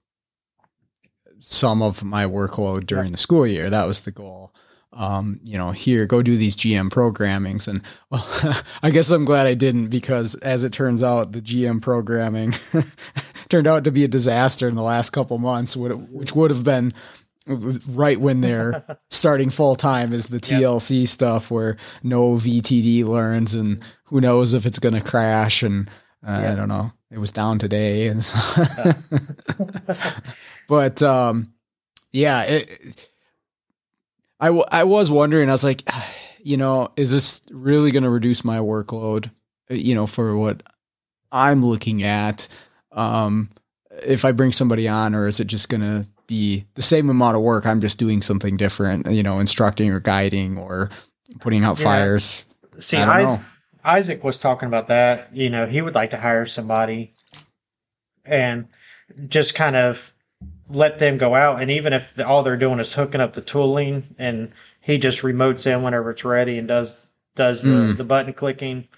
some 1.40 1.82
of 1.82 2.02
my 2.02 2.24
workload 2.24 2.86
during 2.86 3.12
the 3.12 3.18
school 3.18 3.46
year. 3.46 3.68
That 3.68 3.86
was 3.86 4.00
the 4.00 4.12
goal 4.12 4.54
um, 4.94 5.40
you 5.42 5.56
know, 5.56 5.70
here, 5.70 6.06
go 6.06 6.22
do 6.22 6.36
these 6.36 6.56
GM 6.56 6.90
programmings. 6.90 7.66
And 7.66 7.82
well, 8.10 8.26
I 8.82 8.90
guess 8.90 9.10
I'm 9.10 9.24
glad 9.24 9.46
I 9.46 9.54
didn't 9.54 9.88
because 9.88 10.34
as 10.36 10.64
it 10.64 10.72
turns 10.72 11.02
out, 11.02 11.32
the 11.32 11.40
GM 11.40 11.80
programming 11.80 12.54
turned 13.48 13.66
out 13.66 13.84
to 13.84 13.90
be 13.90 14.04
a 14.04 14.08
disaster 14.08 14.68
in 14.68 14.74
the 14.74 14.82
last 14.82 15.10
couple 15.10 15.38
months, 15.38 15.76
which 15.76 16.34
would 16.34 16.50
have 16.50 16.64
been 16.64 16.92
right 17.46 18.20
when 18.20 18.40
they're 18.40 18.84
starting 19.10 19.50
full 19.50 19.76
time 19.76 20.12
is 20.12 20.26
the 20.26 20.38
TLC 20.38 21.00
yep. 21.00 21.08
stuff 21.08 21.50
where 21.50 21.76
no 22.02 22.34
VTD 22.34 23.04
learns 23.04 23.54
and 23.54 23.82
who 24.04 24.20
knows 24.20 24.54
if 24.54 24.66
it's 24.66 24.78
going 24.78 24.94
to 24.94 25.00
crash. 25.00 25.62
And 25.62 25.88
uh, 26.26 26.40
yep. 26.42 26.52
I 26.52 26.54
don't 26.54 26.68
know, 26.68 26.92
it 27.10 27.18
was 27.18 27.32
down 27.32 27.58
today. 27.58 28.08
And 28.08 28.22
so, 28.22 28.38
but, 30.68 31.02
um, 31.02 31.54
yeah, 32.12 32.42
it, 32.42 33.11
I, 34.42 34.46
w- 34.46 34.64
I 34.70 34.82
was 34.82 35.10
wondering, 35.10 35.48
I 35.48 35.52
was 35.52 35.64
like, 35.64 35.88
you 36.44 36.56
know, 36.56 36.88
is 36.96 37.12
this 37.12 37.42
really 37.50 37.92
going 37.92 38.02
to 38.02 38.10
reduce 38.10 38.44
my 38.44 38.58
workload, 38.58 39.30
uh, 39.70 39.74
you 39.74 39.94
know, 39.94 40.06
for 40.06 40.36
what 40.36 40.62
I'm 41.30 41.64
looking 41.64 42.02
at? 42.02 42.48
Um, 42.90 43.50
if 44.04 44.24
I 44.24 44.32
bring 44.32 44.52
somebody 44.52 44.88
on, 44.88 45.14
or 45.14 45.28
is 45.28 45.38
it 45.38 45.46
just 45.46 45.68
going 45.68 45.82
to 45.82 46.06
be 46.26 46.66
the 46.74 46.82
same 46.82 47.08
amount 47.08 47.36
of 47.36 47.42
work? 47.42 47.66
I'm 47.66 47.80
just 47.80 47.98
doing 47.98 48.20
something 48.20 48.56
different, 48.56 49.10
you 49.10 49.22
know, 49.22 49.38
instructing 49.38 49.90
or 49.92 50.00
guiding 50.00 50.58
or 50.58 50.90
putting 51.40 51.62
out 51.62 51.78
yeah. 51.78 51.84
fires. 51.84 52.44
See, 52.78 52.96
Isaac, 52.96 53.46
Isaac 53.84 54.24
was 54.24 54.38
talking 54.38 54.66
about 54.66 54.88
that. 54.88 55.32
You 55.32 55.50
know, 55.50 55.66
he 55.66 55.80
would 55.80 55.94
like 55.94 56.10
to 56.10 56.16
hire 56.16 56.46
somebody 56.46 57.14
and 58.24 58.66
just 59.28 59.54
kind 59.54 59.76
of 59.76 60.12
let 60.72 60.98
them 60.98 61.18
go 61.18 61.34
out. 61.34 61.60
And 61.60 61.70
even 61.70 61.92
if 61.92 62.14
the, 62.14 62.26
all 62.26 62.42
they're 62.42 62.56
doing 62.56 62.80
is 62.80 62.92
hooking 62.92 63.20
up 63.20 63.34
the 63.34 63.42
tooling, 63.42 64.14
and 64.18 64.52
he 64.80 64.98
just 64.98 65.22
remotes 65.22 65.66
in 65.66 65.82
whenever 65.82 66.10
it's 66.10 66.24
ready 66.24 66.58
and 66.58 66.68
does 66.68 67.10
does 67.34 67.62
the, 67.62 67.70
mm. 67.70 67.96
the 67.96 68.04
button 68.04 68.32
clicking, 68.32 68.88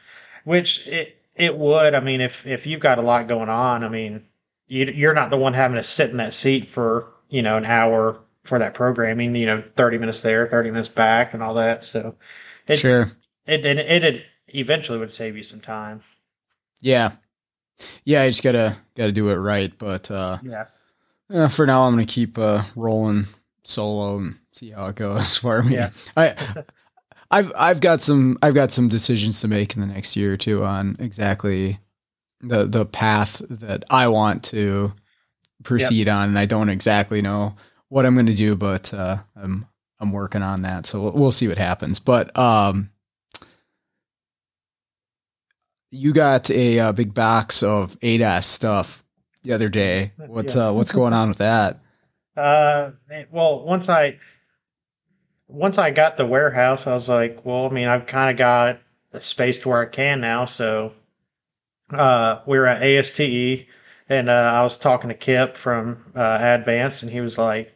which 0.44 0.86
it 0.86 1.20
it 1.34 1.56
would. 1.56 1.94
I 1.94 2.00
mean, 2.00 2.20
if 2.20 2.46
if 2.46 2.66
you've 2.66 2.80
got 2.80 2.98
a 2.98 3.02
lot 3.02 3.28
going 3.28 3.48
on, 3.48 3.84
I 3.84 3.88
mean, 3.88 4.24
you, 4.68 4.86
you're 4.86 5.14
not 5.14 5.30
the 5.30 5.36
one 5.36 5.54
having 5.54 5.76
to 5.76 5.82
sit 5.82 6.10
in 6.10 6.18
that 6.18 6.32
seat 6.32 6.68
for 6.68 7.08
you 7.28 7.42
know 7.42 7.56
an 7.56 7.64
hour 7.64 8.20
for 8.44 8.58
that 8.58 8.74
programming. 8.74 9.34
You 9.34 9.46
know, 9.46 9.64
thirty 9.76 9.98
minutes 9.98 10.22
there, 10.22 10.46
thirty 10.46 10.70
minutes 10.70 10.88
back, 10.88 11.34
and 11.34 11.42
all 11.42 11.54
that. 11.54 11.84
So, 11.84 12.16
it, 12.66 12.76
sure, 12.76 13.10
it 13.46 13.66
it, 13.66 13.78
it, 13.78 14.04
it 14.04 14.24
eventually 14.48 14.98
would 14.98 15.12
save 15.12 15.36
you 15.36 15.42
some 15.42 15.60
time. 15.60 16.00
Yeah, 16.80 17.12
yeah, 18.04 18.24
you 18.24 18.30
just 18.30 18.42
gotta 18.42 18.76
gotta 18.94 19.12
do 19.12 19.28
it 19.30 19.36
right. 19.36 19.72
But 19.76 20.10
uh, 20.10 20.38
yeah, 20.42 20.66
uh, 21.32 21.48
for 21.48 21.66
now, 21.66 21.82
I'm 21.82 21.94
going 21.94 22.06
to 22.06 22.12
keep 22.12 22.38
uh, 22.38 22.62
rolling 22.76 23.26
solo 23.62 24.18
and 24.18 24.36
see 24.52 24.70
how 24.70 24.86
it 24.86 24.96
goes 24.96 25.36
for 25.38 25.62
me. 25.62 25.74
Yeah. 25.74 25.90
I, 26.16 26.34
I've 27.30 27.52
I've 27.56 27.80
got 27.80 28.00
some 28.00 28.38
I've 28.42 28.54
got 28.54 28.70
some 28.70 28.88
decisions 28.88 29.40
to 29.40 29.48
make 29.48 29.74
in 29.74 29.80
the 29.80 29.86
next 29.86 30.16
year 30.16 30.34
or 30.34 30.36
two 30.36 30.64
on 30.64 30.96
exactly 30.98 31.78
the 32.40 32.64
the 32.64 32.86
path 32.86 33.42
that 33.48 33.84
I 33.90 34.08
want 34.08 34.44
to 34.44 34.92
proceed 35.62 36.06
yep. 36.06 36.14
on, 36.14 36.28
and 36.28 36.38
I 36.38 36.46
don't 36.46 36.68
exactly 36.68 37.22
know 37.22 37.56
what 37.88 38.06
I'm 38.06 38.14
going 38.14 38.26
to 38.26 38.34
do, 38.34 38.56
but 38.56 38.92
uh, 38.92 39.18
I'm 39.36 39.66
I'm 40.00 40.12
working 40.12 40.42
on 40.42 40.62
that, 40.62 40.86
so 40.86 41.00
we'll, 41.00 41.12
we'll 41.12 41.32
see 41.32 41.48
what 41.48 41.58
happens. 41.58 41.98
But 41.98 42.36
um, 42.38 42.90
you 45.90 46.12
got 46.12 46.50
a, 46.50 46.78
a, 46.78 46.88
uh, 46.88 46.92
big 46.92 47.14
box 47.14 47.62
of 47.62 47.98
ADAS 48.00 48.44
stuff 48.44 49.03
the 49.44 49.52
other 49.52 49.68
day. 49.68 50.12
What's 50.16 50.56
yeah. 50.56 50.68
uh, 50.68 50.72
what's 50.72 50.90
going 50.92 51.12
on 51.12 51.28
with 51.28 51.38
that? 51.38 51.80
Uh, 52.36 52.90
well, 53.30 53.64
once 53.64 53.88
I 53.88 54.18
once 55.46 55.78
I 55.78 55.92
got 55.92 56.16
the 56.16 56.26
warehouse, 56.26 56.88
I 56.88 56.94
was 56.94 57.08
like, 57.08 57.44
well, 57.44 57.66
I 57.66 57.68
mean, 57.68 57.86
I've 57.86 58.06
kind 58.06 58.28
of 58.28 58.36
got 58.36 58.80
a 59.12 59.20
space 59.20 59.60
to 59.60 59.68
where 59.68 59.82
I 59.82 59.86
can 59.86 60.20
now. 60.20 60.44
So, 60.44 60.94
uh, 61.90 62.40
we 62.44 62.58
were 62.58 62.66
at 62.66 62.82
ASTE, 62.82 63.68
and 64.08 64.28
uh, 64.28 64.32
I 64.32 64.62
was 64.62 64.78
talking 64.78 65.08
to 65.08 65.14
Kip 65.14 65.56
from 65.56 66.12
uh, 66.16 66.38
Advance, 66.40 67.04
and 67.04 67.12
he 67.12 67.20
was 67.20 67.38
like, 67.38 67.72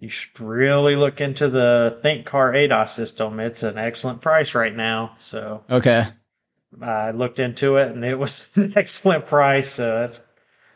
"You 0.00 0.08
should 0.08 0.40
really 0.40 0.96
look 0.96 1.20
into 1.20 1.48
the 1.48 2.00
ThinkCar 2.02 2.54
ADAS 2.56 2.88
system. 2.88 3.38
It's 3.38 3.62
an 3.62 3.78
excellent 3.78 4.22
price 4.22 4.56
right 4.56 4.74
now." 4.74 5.14
So, 5.18 5.62
okay. 5.70 6.06
I 6.82 7.12
looked 7.12 7.38
into 7.38 7.76
it, 7.76 7.92
and 7.92 8.04
it 8.04 8.18
was 8.18 8.50
an 8.56 8.72
excellent 8.74 9.26
price. 9.26 9.70
So 9.70 10.00
that's 10.00 10.24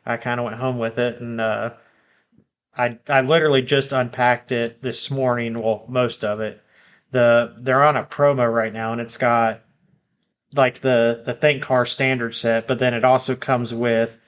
I 0.09 0.17
kind 0.17 0.41
of 0.41 0.45
went 0.45 0.57
home 0.57 0.79
with 0.79 0.99
it, 0.99 1.21
and 1.21 1.41
uh, 1.41 1.75
I 2.77 2.99
I 3.09 3.21
literally 3.21 3.63
just 3.63 3.93
unpacked 3.93 4.53
it 4.53 4.83
this 4.83 5.11
morning. 5.11 5.61
Well, 5.61 5.85
most 5.89 6.25
of 6.25 6.41
it. 6.41 6.63
The 7.11 7.55
they're 7.59 7.83
on 7.83 7.97
a 7.97 8.05
promo 8.05 8.53
right 8.53 8.73
now, 8.73 8.93
and 8.93 9.01
it's 9.01 9.19
got 9.19 9.61
like 10.55 10.81
the 10.81 11.23
the 11.25 11.35
ThinkCar 11.35 11.87
standard 11.87 12.35
set, 12.35 12.67
but 12.67 12.79
then 12.79 12.95
it 12.95 13.05
also 13.05 13.37
comes 13.37 13.75
with 13.75 14.19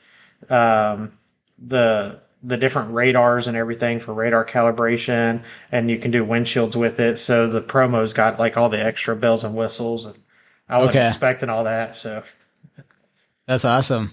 um, 0.50 1.18
the 1.58 2.20
the 2.42 2.56
different 2.56 2.92
radars 2.92 3.48
and 3.48 3.56
everything 3.56 4.00
for 4.00 4.14
radar 4.14 4.44
calibration, 4.44 5.42
and 5.72 5.90
you 5.90 5.98
can 5.98 6.10
do 6.10 6.24
windshields 6.24 6.76
with 6.76 7.00
it. 7.00 7.18
So 7.18 7.48
the 7.48 7.62
promo's 7.62 8.12
got 8.12 8.38
like 8.38 8.56
all 8.56 8.68
the 8.68 8.82
extra 8.82 9.16
bells 9.16 9.44
and 9.44 9.54
whistles, 9.54 10.06
and 10.06 10.18
I 10.68 10.78
was 10.78 10.90
okay. 10.90 11.06
expecting 11.06 11.48
all 11.48 11.64
that. 11.64 11.96
So 11.96 12.22
that's 13.46 13.64
awesome. 13.64 14.12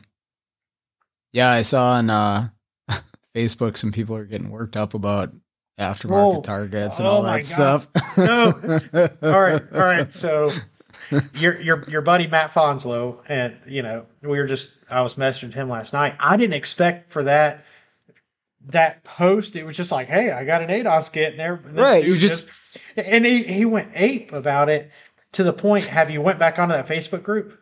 Yeah, 1.38 1.52
I 1.52 1.62
saw 1.62 1.92
on 1.92 2.10
uh, 2.10 2.50
Facebook 3.36 3.78
some 3.78 3.92
people 3.92 4.16
are 4.16 4.26
getting 4.26 4.50
worked 4.50 4.76
up 4.76 4.96
about 4.96 5.32
aftermarket 5.80 6.44
targets 6.44 6.98
and 6.98 7.08
oh 7.08 7.12
all 7.12 7.22
that 7.22 7.46
stuff. 7.46 7.88
no. 8.18 8.54
all 9.22 9.42
right, 9.44 9.62
all 9.72 9.86
right. 9.86 10.12
So 10.12 10.50
your 11.36 11.62
your 11.62 11.88
your 11.88 12.02
buddy 12.02 12.26
Matt 12.26 12.50
Fonslow, 12.50 13.22
and 13.30 13.56
you 13.68 13.84
know, 13.84 14.08
we 14.24 14.40
were 14.40 14.48
just 14.48 14.80
I 14.90 15.04
was 15.04 15.14
messaging 15.14 15.54
him 15.54 15.70
last 15.70 15.94
night. 15.94 16.16
I 16.20 16.38
didn't 16.38 16.56
expect 16.56 17.12
for 17.12 17.22
that 17.26 17.64
that 18.70 19.04
post. 19.04 19.56
It 19.56 19.64
was 19.64 19.78
just 19.78 19.92
like, 19.92 20.08
hey, 20.08 20.32
I 20.32 20.44
got 20.44 20.64
an 20.64 20.70
ADAS 20.70 21.14
kit 21.14 21.34
and 21.34 21.40
there. 21.40 21.62
Right. 21.72 22.04
You 22.04 22.18
just, 22.18 22.48
just 22.48 22.78
and 22.98 23.24
he 23.24 23.44
he 23.44 23.64
went 23.64 23.92
ape 23.94 24.34
about 24.34 24.70
it 24.70 24.90
to 25.34 25.44
the 25.44 25.54
point. 25.54 25.86
Have 25.86 26.10
you 26.10 26.20
went 26.20 26.40
back 26.40 26.58
onto 26.58 26.74
that 26.74 26.88
Facebook 26.88 27.22
group? 27.22 27.62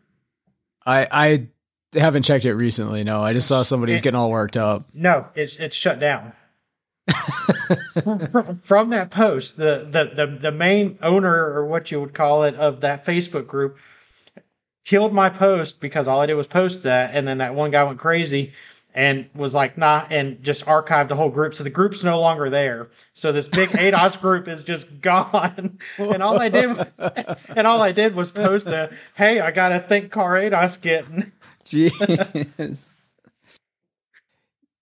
I 0.86 1.10
I 1.12 1.48
haven't 1.96 2.24
checked 2.24 2.46
it 2.46 2.56
recently. 2.56 3.04
No, 3.04 3.22
I 3.22 3.34
just 3.34 3.48
saw 3.48 3.64
somebody's 3.64 4.02
it, 4.02 4.04
getting 4.04 4.20
all 4.20 4.30
worked 4.30 4.58
up. 4.58 4.86
No, 4.94 5.28
it's 5.36 5.58
it's 5.58 5.76
shut 5.76 6.00
down. 6.00 6.34
from 8.62 8.90
that 8.90 9.10
post, 9.12 9.58
the, 9.58 9.88
the 9.90 10.26
the 10.26 10.40
the 10.40 10.52
main 10.52 10.98
owner 11.02 11.34
or 11.34 11.66
what 11.66 11.92
you 11.92 12.00
would 12.02 12.14
call 12.14 12.44
it 12.44 12.56
of 12.56 12.82
that 12.82 13.06
Facebook 13.06 13.48
group 13.48 13.78
killed 14.86 15.14
my 15.14 15.30
post 15.30 15.80
because 15.80 16.08
all 16.08 16.20
I 16.20 16.26
did 16.26 16.36
was 16.36 16.48
post 16.48 16.84
that, 16.84 17.14
and 17.14 17.28
then 17.28 17.40
that 17.40 17.56
one 17.56 17.72
guy 17.72 17.84
went 17.84 18.00
crazy 18.00 18.54
and 18.96 19.30
was 19.36 19.54
like, 19.54 19.78
nah, 19.78 20.06
and 20.10 20.42
just 20.42 20.66
archived 20.66 21.10
the 21.10 21.16
whole 21.16 21.30
group. 21.30 21.54
So 21.54 21.66
the 21.66 21.70
group's 21.70 22.04
no 22.04 22.20
longer 22.20 22.50
there. 22.50 22.88
So 23.14 23.34
this 23.34 23.50
big 23.50 23.70
ADAS 23.78 24.20
group 24.20 24.48
is 24.48 24.64
just 24.64 25.02
gone. 25.02 25.78
and 25.98 26.24
all 26.24 26.40
I 26.40 26.48
did, 26.48 26.92
and 27.56 27.68
all 27.68 27.82
I 27.82 27.92
did 27.92 28.16
was 28.16 28.32
post 28.32 28.68
a, 28.68 28.96
hey, 29.16 29.42
I 29.42 29.52
got 29.52 29.74
a 29.74 29.80
Think 29.80 30.12
Car 30.12 30.36
ADAS 30.36 30.82
kit. 30.82 31.06
Jeez. 31.66 32.94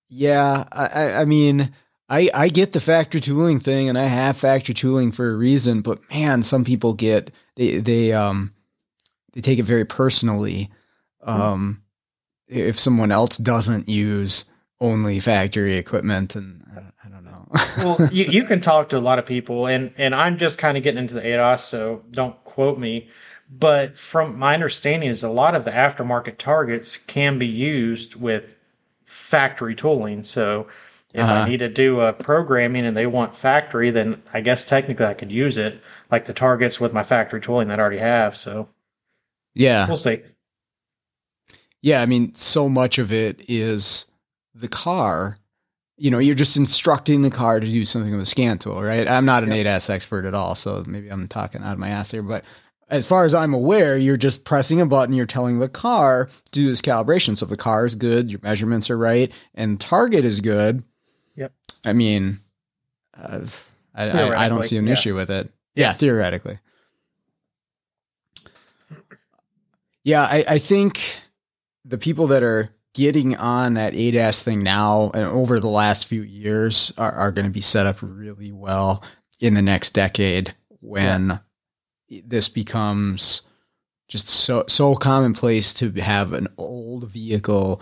yeah, 0.10 0.66
I, 0.72 1.22
I 1.22 1.26
mean, 1.26 1.74
I, 2.10 2.30
I 2.34 2.50
get 2.50 2.74
the 2.74 2.80
factory 2.80 3.22
tooling 3.22 3.60
thing, 3.60 3.90
and 3.90 3.98
I 3.98 4.04
have 4.04 4.38
factory 4.38 4.74
tooling 4.74 5.12
for 5.12 5.32
a 5.32 5.36
reason. 5.36 5.82
But 5.82 6.00
man, 6.12 6.44
some 6.44 6.64
people 6.64 6.94
get 6.94 7.32
they 7.56 7.78
they 7.78 8.14
um 8.14 8.54
they 9.34 9.42
take 9.42 9.60
it 9.60 9.64
very 9.64 9.86
personally. 9.86 10.70
Um, 11.22 11.82
if 12.48 12.80
someone 12.80 13.12
else 13.12 13.38
doesn't 13.38 13.88
use 13.88 14.46
only 14.80 15.20
factory 15.20 15.78
equipment, 15.78 16.36
and 16.36 16.64
I 16.72 16.76
don't, 16.76 16.94
I 17.06 17.10
don't 17.10 17.24
know. 17.24 17.48
well, 17.78 18.10
you, 18.12 18.26
you 18.26 18.44
can 18.48 18.60
talk 18.62 18.90
to 18.90 18.98
a 18.98 19.00
lot 19.00 19.20
of 19.20 19.26
people, 19.26 19.68
and 19.68 19.94
and 19.98 20.14
I'm 20.14 20.38
just 20.38 20.58
kind 20.58 20.78
of 20.78 20.84
getting 20.84 21.00
into 21.00 21.14
the 21.14 21.22
ADAS, 21.22 21.62
so 21.62 22.04
don't 22.12 22.42
quote 22.44 22.78
me. 22.78 23.10
But 23.60 23.98
from 23.98 24.40
my 24.40 24.54
understanding, 24.54 25.10
is 25.10 25.24
a 25.24 25.30
lot 25.30 25.54
of 25.56 25.66
the 25.66 25.72
aftermarket 25.72 26.38
targets 26.38 26.98
can 26.98 27.38
be 27.38 27.48
used 27.48 28.16
with 28.16 28.56
factory 29.04 29.76
tooling. 29.76 30.24
So 30.24 30.68
if 31.14 31.22
uh-huh. 31.22 31.34
I 31.34 31.50
need 31.50 31.60
to 31.60 31.70
do 31.70 32.02
a 32.02 32.14
programming 32.14 32.86
and 32.86 32.98
they 32.98 33.06
want 33.06 33.36
factory, 33.36 33.92
then 33.92 34.22
I 34.34 34.42
guess 34.42 34.66
technically 34.66 35.06
I 35.06 35.14
could 35.14 35.32
use 35.32 35.58
it, 35.58 35.80
like 36.10 36.26
the 36.26 36.34
targets 36.34 36.80
with 36.80 36.94
my 36.94 37.04
factory 37.04 37.42
tooling 37.42 37.68
that 37.68 37.80
I 37.80 37.82
already 37.82 38.00
have. 38.00 38.36
So 38.36 38.68
yeah, 39.54 39.88
we'll 39.88 39.98
see. 39.98 40.22
Yeah, 41.82 42.02
I 42.02 42.06
mean, 42.06 42.34
so 42.34 42.70
much 42.70 42.98
of 42.98 43.12
it 43.12 43.44
is 43.48 44.08
the 44.56 44.70
car. 44.70 45.38
You 45.98 46.10
know, 46.10 46.18
you're 46.18 46.34
just 46.34 46.58
instructing 46.58 47.22
the 47.22 47.30
car 47.30 47.60
to 47.60 47.68
do 47.68 47.86
something 47.86 48.12
with 48.12 48.22
a 48.22 48.26
scan 48.26 48.58
tool, 48.58 48.82
right? 48.82 49.08
I'm 49.08 49.26
not 49.26 49.44
an 49.44 49.52
yep. 49.52 49.68
ADAS 49.68 49.90
expert 49.90 50.26
at 50.26 50.34
all, 50.34 50.56
so 50.56 50.84
maybe 50.88 51.10
I'm 51.10 51.28
talking 51.28 51.62
out 51.62 51.74
of 51.74 51.80
my 51.80 51.90
ass 51.90 52.10
here, 52.10 52.24
but 52.24 52.44
as 52.90 53.08
far 53.08 53.26
as 53.26 53.34
I'm 53.34 53.54
aware, 53.54 53.98
you're 53.98 54.18
just 54.18 54.44
pressing 54.44 54.82
a 54.82 54.86
button, 54.86 55.14
you're 55.14 55.26
telling 55.26 55.60
the 55.60 55.70
car 55.70 56.26
to 56.26 56.52
do 56.52 56.68
this 56.70 56.82
calibration. 56.82 57.38
So 57.38 57.46
if 57.46 57.50
the 57.50 57.58
car 57.58 57.86
is 57.86 57.96
good, 57.96 58.30
your 58.30 58.40
measurements 58.44 58.90
are 58.90 58.98
right, 58.98 59.32
and 59.56 59.80
target 59.80 60.26
is 60.26 60.42
good. 60.42 60.84
Yep. 61.36 61.54
I 61.86 61.94
mean, 61.94 62.40
uh, 63.16 63.46
I, 63.96 64.10
I, 64.10 64.46
I, 64.46 64.50
don't 64.50 64.64
see 64.64 64.78
an 64.78 64.88
yeah. 64.88 64.94
issue 64.94 65.16
with 65.16 65.30
it. 65.30 65.52
Yeah, 65.76 65.94
theoretically. 65.94 66.60
Yeah, 70.04 70.24
I, 70.24 70.44
I 70.48 70.58
think 70.60 71.20
the 71.86 71.98
people 71.98 72.28
that 72.28 72.44
are 72.44 72.70
getting 72.94 73.36
on 73.38 73.74
that 73.76 73.94
ADAS 73.94 74.44
thing 74.44 74.64
now 74.64 75.12
and 75.14 75.26
over 75.26 75.60
the 75.60 75.68
last 75.68 76.06
few 76.06 76.22
years 76.22 76.94
are, 76.98 77.12
are 77.12 77.32
going 77.32 77.46
to 77.46 77.52
be 77.52 77.62
set 77.62 77.88
up 77.88 77.98
really 78.02 78.52
well 78.52 79.04
in 79.40 79.54
the 79.56 79.62
next 79.62 79.92
decade 79.92 80.54
when 80.82 81.30
yeah. 81.30 81.38
This 82.22 82.50
becomes 82.50 83.44
just 84.08 84.30
so 84.30 84.64
so 84.68 84.96
commonplace 84.96 85.74
to 85.74 85.92
have 85.94 86.34
an 86.34 86.48
old 86.58 87.10
vehicle 87.10 87.82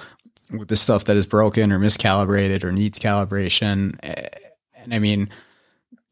with 0.52 0.68
the 0.68 0.78
stuff 0.78 1.06
that 1.06 1.18
is 1.18 1.26
broken 1.26 1.72
or 1.72 1.80
miscalibrated 1.80 2.64
or 2.64 2.72
needs 2.72 3.00
calibration 3.00 3.98
and 4.04 4.94
i 4.94 5.00
mean 5.00 5.30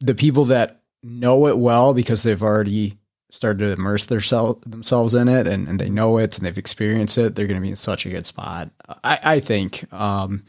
the 0.00 0.14
people 0.14 0.46
that 0.46 0.80
know 1.02 1.46
it 1.46 1.58
well 1.58 1.94
because 1.94 2.22
they've 2.22 2.42
already 2.42 2.98
started 3.30 3.58
to 3.60 3.72
immerse 3.72 4.06
themselves 4.06 5.14
in 5.14 5.28
it 5.28 5.46
and, 5.46 5.68
and 5.68 5.78
they 5.78 5.88
know 5.88 6.18
it 6.18 6.36
and 6.36 6.44
they've 6.44 6.58
experienced 6.58 7.16
it, 7.16 7.34
they're 7.34 7.46
going 7.46 7.60
to 7.60 7.62
be 7.62 7.70
in 7.70 7.76
such 7.76 8.06
a 8.06 8.10
good 8.10 8.26
spot. 8.26 8.70
I, 9.04 9.18
I 9.22 9.40
think. 9.40 9.90
Um, 9.92 10.44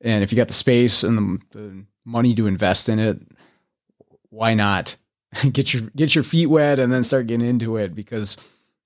and 0.00 0.22
if 0.22 0.30
you 0.30 0.36
got 0.36 0.48
the 0.48 0.54
space 0.54 1.02
and 1.02 1.18
the, 1.18 1.58
the, 1.58 1.84
money 2.04 2.34
to 2.34 2.46
invest 2.46 2.88
in 2.88 2.98
it, 2.98 3.20
why 4.30 4.54
not 4.54 4.96
get 5.52 5.72
your 5.72 5.82
get 5.94 6.14
your 6.14 6.24
feet 6.24 6.46
wet 6.46 6.78
and 6.78 6.92
then 6.92 7.04
start 7.04 7.26
getting 7.26 7.46
into 7.46 7.76
it 7.76 7.94
because 7.94 8.36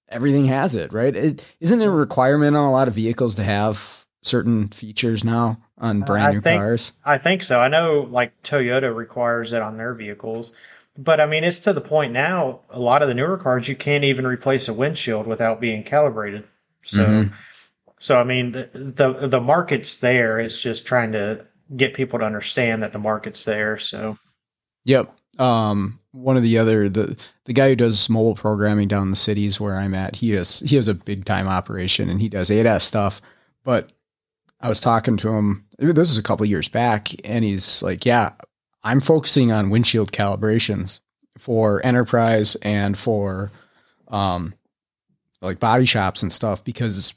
everything 0.09 0.47
has 0.47 0.75
it, 0.75 0.93
right? 0.93 1.15
It, 1.15 1.47
isn't 1.61 1.81
it 1.81 1.87
a 1.87 1.91
requirement 1.91 2.57
on 2.57 2.65
a 2.65 2.73
lot 2.73 2.89
of 2.89 2.95
vehicles 2.95 3.35
to 3.37 3.45
have 3.45 4.07
certain 4.23 4.69
features 4.69 5.25
now 5.25 5.61
on 5.79 6.01
brand 6.01 6.27
I 6.27 6.33
new 6.33 6.41
think, 6.41 6.61
cars? 6.61 6.93
I 7.05 7.19
think 7.19 7.43
so. 7.43 7.61
I 7.61 7.69
know 7.69 8.07
like 8.11 8.41
Toyota 8.43 8.95
requires 8.95 9.53
it 9.53 9.63
on 9.63 9.77
their 9.77 9.95
vehicles. 9.95 10.53
But 10.99 11.21
I 11.21 11.27
mean, 11.27 11.43
it's 11.43 11.61
to 11.61 11.73
the 11.73 11.81
point 11.81 12.13
now. 12.13 12.61
A 12.71 12.79
lot 12.79 13.03
of 13.03 13.09
the 13.09 13.15
newer 13.15 13.39
cars, 13.39 13.67
you 13.67 13.77
can't 13.77 14.05
even 14.05 14.27
replace 14.27 14.69
a 14.69 14.75
windshield 14.75 15.27
without 15.27 15.61
being 15.61 15.85
calibrated. 15.85 16.45
So, 16.83 16.99
mm-hmm. 16.99 17.35
so 17.99 18.21
I 18.21 18.25
mean, 18.25 18.53
the, 18.53 18.69
the 18.73 19.29
the 19.29 19.41
market's 19.41 19.99
there. 19.99 20.39
It's 20.39 20.61
just 20.61 20.87
trying 20.87 21.13
to 21.13 21.47
get 21.75 21.95
people 21.95 22.19
to 22.19 22.27
understand 22.27 22.83
that 22.83 22.93
the 22.93 22.99
market's 22.99 23.45
there. 23.45 23.79
So, 23.79 24.19
yep. 24.85 25.17
Um, 25.39 25.99
one 26.12 26.37
of 26.37 26.42
the 26.42 26.59
other 26.59 26.88
the 26.88 27.18
the 27.46 27.53
guy 27.53 27.70
who 27.70 27.77
does 27.77 28.09
mobile 28.09 28.35
programming 28.35 28.88
down 28.88 29.05
in 29.05 29.11
the 29.11 29.16
cities 29.16 29.61
where 29.61 29.75
I'm 29.75 29.94
at, 29.94 30.16
he 30.16 30.31
has 30.31 30.61
he 30.61 30.77
has 30.77 30.88
a 30.88 30.94
big 30.94 31.25
time 31.25 31.48
operation 31.48 32.09
and 32.09 32.20
he 32.20 32.29
does 32.29 32.51
ADAS 32.51 32.83
stuff. 32.83 33.20
But 33.64 33.92
I 34.61 34.68
was 34.68 34.81
talking 34.81 35.16
to 35.18 35.31
him. 35.31 35.66
This 35.79 36.09
was 36.09 36.18
a 36.18 36.22
couple 36.22 36.46
years 36.46 36.68
back, 36.68 37.09
and 37.29 37.44
he's 37.44 37.83
like, 37.83 38.07
"Yeah, 38.07 38.31
I'm 38.85 39.01
focusing 39.01 39.51
on 39.51 39.70
windshield 39.70 40.12
calibrations 40.12 41.01
for 41.38 41.85
enterprise 41.85 42.55
and 42.57 42.96
for 42.96 43.51
um, 44.09 44.55
like 45.40 45.59
body 45.59 45.87
shops 45.87 46.22
and 46.22 46.33
stuff 46.33 46.62
because 46.62 47.14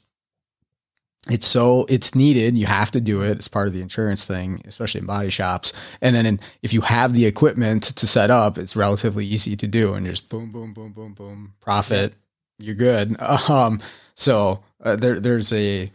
it's 1.28 1.46
so 1.46 1.86
it's 1.88 2.14
needed. 2.14 2.56
You 2.56 2.66
have 2.66 2.90
to 2.92 3.00
do 3.00 3.22
it. 3.22 3.32
It's 3.32 3.48
part 3.48 3.66
of 3.66 3.74
the 3.74 3.80
insurance 3.80 4.24
thing, 4.24 4.62
especially 4.66 5.00
in 5.00 5.06
body 5.06 5.30
shops. 5.30 5.72
And 6.00 6.14
then 6.14 6.26
in, 6.26 6.40
if 6.62 6.72
you 6.72 6.82
have 6.82 7.14
the 7.14 7.26
equipment 7.26 7.84
to 7.96 8.06
set 8.06 8.30
up, 8.30 8.58
it's 8.58 8.76
relatively 8.76 9.26
easy 9.26 9.56
to 9.56 9.66
do. 9.66 9.94
And 9.94 10.06
just 10.06 10.28
boom, 10.28 10.52
boom, 10.52 10.72
boom, 10.72 10.92
boom, 10.92 11.14
boom, 11.14 11.54
profit. 11.60 12.14
You're 12.58 12.74
good. 12.74 13.16
Um, 13.48 13.80
so 14.14 14.62
uh, 14.82 14.96
there, 14.96 15.20
there's 15.20 15.52
a 15.52 15.90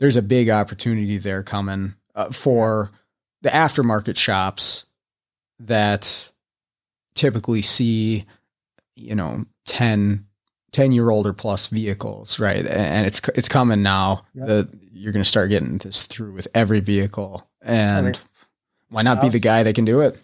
there's 0.00 0.16
a 0.16 0.22
big 0.22 0.48
opportunity 0.48 1.18
there 1.18 1.42
coming 1.42 1.94
uh, 2.14 2.30
for 2.30 2.90
the 3.42 3.50
aftermarket 3.50 4.16
shops 4.16 4.86
that 5.60 6.32
typically 7.14 7.62
see, 7.62 8.24
you 8.96 9.14
know, 9.14 9.44
10, 9.66 10.26
10 10.72 10.92
year 10.92 11.10
old 11.10 11.26
or 11.26 11.32
plus 11.32 11.68
vehicles, 11.68 12.38
right? 12.38 12.66
And 12.66 13.06
it's, 13.06 13.20
it's 13.34 13.48
coming 13.48 13.82
now 13.82 14.24
yep. 14.34 14.46
that 14.46 14.68
you're 14.92 15.12
going 15.12 15.22
to 15.22 15.28
start 15.28 15.50
getting 15.50 15.78
this 15.78 16.04
through 16.04 16.32
with 16.32 16.48
every 16.54 16.80
vehicle. 16.80 17.46
And 17.60 18.06
I 18.06 18.10
mean, 18.10 18.14
why 18.90 19.02
not 19.02 19.20
be 19.20 19.28
the 19.28 19.40
guy 19.40 19.62
that 19.62 19.74
can 19.74 19.84
do 19.84 20.00
it? 20.00 20.18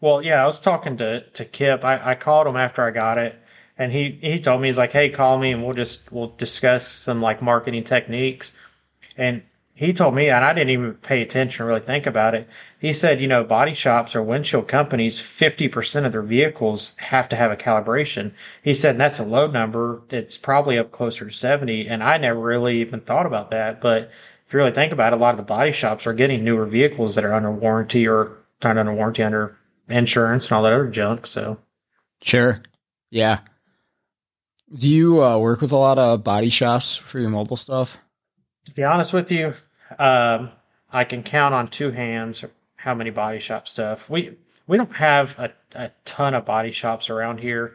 Well, 0.00 0.22
yeah, 0.22 0.42
I 0.42 0.46
was 0.46 0.60
talking 0.60 0.96
to, 0.98 1.22
to 1.30 1.44
Kip. 1.44 1.84
I, 1.84 2.10
I 2.10 2.14
called 2.14 2.46
him 2.46 2.56
after 2.56 2.82
I 2.82 2.90
got 2.90 3.18
it 3.18 3.34
and 3.76 3.90
he, 3.92 4.18
he 4.22 4.40
told 4.40 4.60
me, 4.60 4.68
he's 4.68 4.78
like, 4.78 4.92
Hey, 4.92 5.08
call 5.10 5.38
me 5.38 5.52
and 5.52 5.64
we'll 5.64 5.74
just, 5.74 6.10
we'll 6.12 6.34
discuss 6.36 6.86
some 6.86 7.20
like 7.20 7.42
marketing 7.42 7.84
techniques. 7.84 8.52
And 9.16 9.42
he 9.78 9.92
told 9.92 10.16
me, 10.16 10.28
and 10.28 10.44
I 10.44 10.52
didn't 10.54 10.70
even 10.70 10.94
pay 10.94 11.22
attention 11.22 11.62
or 11.62 11.68
really 11.68 11.78
think 11.78 12.04
about 12.04 12.34
it. 12.34 12.48
He 12.80 12.92
said, 12.92 13.20
you 13.20 13.28
know, 13.28 13.44
body 13.44 13.74
shops 13.74 14.16
or 14.16 14.24
windshield 14.24 14.66
companies, 14.66 15.20
50% 15.20 16.04
of 16.04 16.10
their 16.10 16.20
vehicles 16.20 16.96
have 16.96 17.28
to 17.28 17.36
have 17.36 17.52
a 17.52 17.56
calibration. 17.56 18.32
He 18.64 18.74
said, 18.74 18.96
and 18.96 19.00
that's 19.00 19.20
a 19.20 19.24
low 19.24 19.46
number. 19.46 20.02
It's 20.10 20.36
probably 20.36 20.78
up 20.78 20.90
closer 20.90 21.26
to 21.26 21.30
70. 21.30 21.86
And 21.86 22.02
I 22.02 22.18
never 22.18 22.40
really 22.40 22.80
even 22.80 22.98
thought 22.98 23.24
about 23.24 23.50
that. 23.50 23.80
But 23.80 24.10
if 24.44 24.52
you 24.52 24.58
really 24.58 24.72
think 24.72 24.92
about 24.92 25.12
it, 25.12 25.16
a 25.16 25.20
lot 25.20 25.30
of 25.30 25.36
the 25.36 25.44
body 25.44 25.70
shops 25.70 26.08
are 26.08 26.12
getting 26.12 26.42
newer 26.42 26.66
vehicles 26.66 27.14
that 27.14 27.24
are 27.24 27.32
under 27.32 27.52
warranty 27.52 28.08
or 28.08 28.36
not 28.64 28.78
under 28.78 28.92
warranty, 28.92 29.22
under 29.22 29.56
insurance 29.88 30.46
and 30.46 30.56
all 30.56 30.64
that 30.64 30.72
other 30.72 30.88
junk. 30.88 31.24
So, 31.24 31.56
sure. 32.20 32.62
Yeah. 33.12 33.38
Do 34.76 34.88
you 34.88 35.22
uh, 35.22 35.38
work 35.38 35.60
with 35.60 35.70
a 35.70 35.76
lot 35.76 35.98
of 35.98 36.24
body 36.24 36.48
shops 36.48 36.96
for 36.96 37.20
your 37.20 37.30
mobile 37.30 37.56
stuff? 37.56 37.98
To 38.64 38.72
be 38.72 38.82
honest 38.82 39.12
with 39.12 39.30
you, 39.30 39.54
um, 39.98 40.50
I 40.92 41.04
can 41.04 41.22
count 41.22 41.54
on 41.54 41.68
two 41.68 41.90
hands 41.90 42.44
how 42.76 42.94
many 42.94 43.10
body 43.10 43.38
shop 43.38 43.68
stuff. 43.68 44.08
We 44.08 44.36
we 44.66 44.76
don't 44.76 44.94
have 44.94 45.38
a, 45.38 45.52
a 45.74 45.90
ton 46.04 46.34
of 46.34 46.44
body 46.44 46.70
shops 46.70 47.10
around 47.10 47.40
here, 47.40 47.74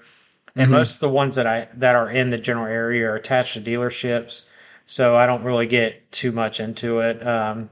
and 0.55 0.65
mm-hmm. 0.65 0.71
most 0.71 0.95
of 0.95 0.99
the 1.01 1.09
ones 1.09 1.35
that 1.35 1.47
I 1.47 1.67
that 1.75 1.95
are 1.95 2.09
in 2.09 2.29
the 2.29 2.37
general 2.37 2.67
area 2.67 3.09
are 3.09 3.15
attached 3.15 3.53
to 3.53 3.61
dealerships, 3.61 4.43
so 4.85 5.15
I 5.15 5.25
don't 5.25 5.43
really 5.43 5.67
get 5.67 6.11
too 6.11 6.31
much 6.31 6.59
into 6.59 6.99
it. 6.99 7.25
Um, 7.25 7.69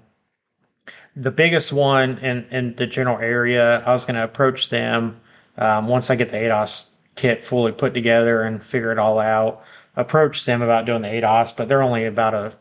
the 1.16 1.32
biggest 1.32 1.74
one 1.74 2.18
in 2.20 2.46
in 2.52 2.76
the 2.76 2.88
general 2.88 3.18
area, 3.20 3.84
I 3.86 3.92
was 3.92 4.06
going 4.06 4.16
to 4.16 4.24
approach 4.24 4.70
them 4.70 5.20
um, 5.58 5.88
once 5.88 6.10
I 6.10 6.16
get 6.16 6.30
the 6.30 6.38
ADAS 6.38 6.90
kit 7.16 7.44
fully 7.44 7.72
put 7.72 7.94
together 7.94 8.42
and 8.42 8.64
figure 8.64 8.92
it 8.92 8.98
all 8.98 9.20
out. 9.20 9.64
Approach 9.96 10.46
them 10.46 10.62
about 10.62 10.86
doing 10.86 11.02
the 11.02 11.10
ADAS, 11.10 11.56
but 11.56 11.68
they're 11.68 11.82
only 11.82 12.06
about 12.06 12.34
a 12.34 12.54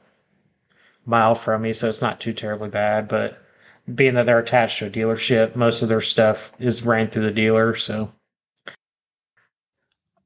mile 1.10 1.34
from 1.34 1.62
me, 1.62 1.72
so 1.72 1.88
it's 1.88 2.00
not 2.00 2.20
too 2.20 2.32
terribly 2.32 2.68
bad. 2.68 3.08
But 3.08 3.42
being 3.94 4.14
that 4.14 4.26
they're 4.26 4.38
attached 4.38 4.78
to 4.78 4.86
a 4.86 4.90
dealership, 4.90 5.56
most 5.56 5.82
of 5.82 5.88
their 5.88 6.00
stuff 6.00 6.52
is 6.58 6.84
ran 6.84 7.08
through 7.08 7.24
the 7.24 7.32
dealer. 7.32 7.74
So, 7.76 8.10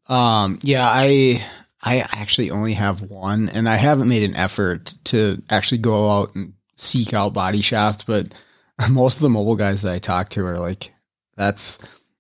um, 0.09 0.59
yeah, 0.63 0.87
I 0.87 1.45
I 1.83 1.99
actually 2.13 2.51
only 2.51 2.75
have 2.75 3.03
one, 3.03 3.49
and 3.49 3.69
I 3.69 3.77
haven't 3.77 4.09
made 4.09 4.23
an 4.23 4.37
effort 4.37 4.95
to 5.05 5.43
actually 5.51 5.79
go 5.79 6.11
out 6.11 6.35
and 6.35 6.55
seek 6.77 7.15
out 7.15 7.33
body 7.33 7.61
shops, 7.61 8.03
but 8.03 8.33
most 8.91 9.17
of 9.17 9.23
the 9.23 9.31
mobile 9.31 9.57
guys 9.57 9.83
that 9.83 9.95
I 9.95 9.99
talk 9.99 10.29
to 10.31 10.45
are 10.47 10.59
like, 10.59 10.93
that's 11.37 11.79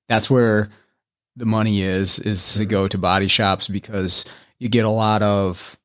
that's 0.09 0.31
where 0.31 0.71
the 1.37 1.47
money 1.47 1.83
is 1.83 2.19
is 2.21 2.55
to 2.55 2.65
go 2.65 2.89
to 2.89 2.99
body 2.99 3.29
shops 3.29 3.69
because 3.69 4.25
you 4.59 4.69
get 4.69 4.85
a 4.85 4.91
lot 4.91 5.23
of 5.23 5.77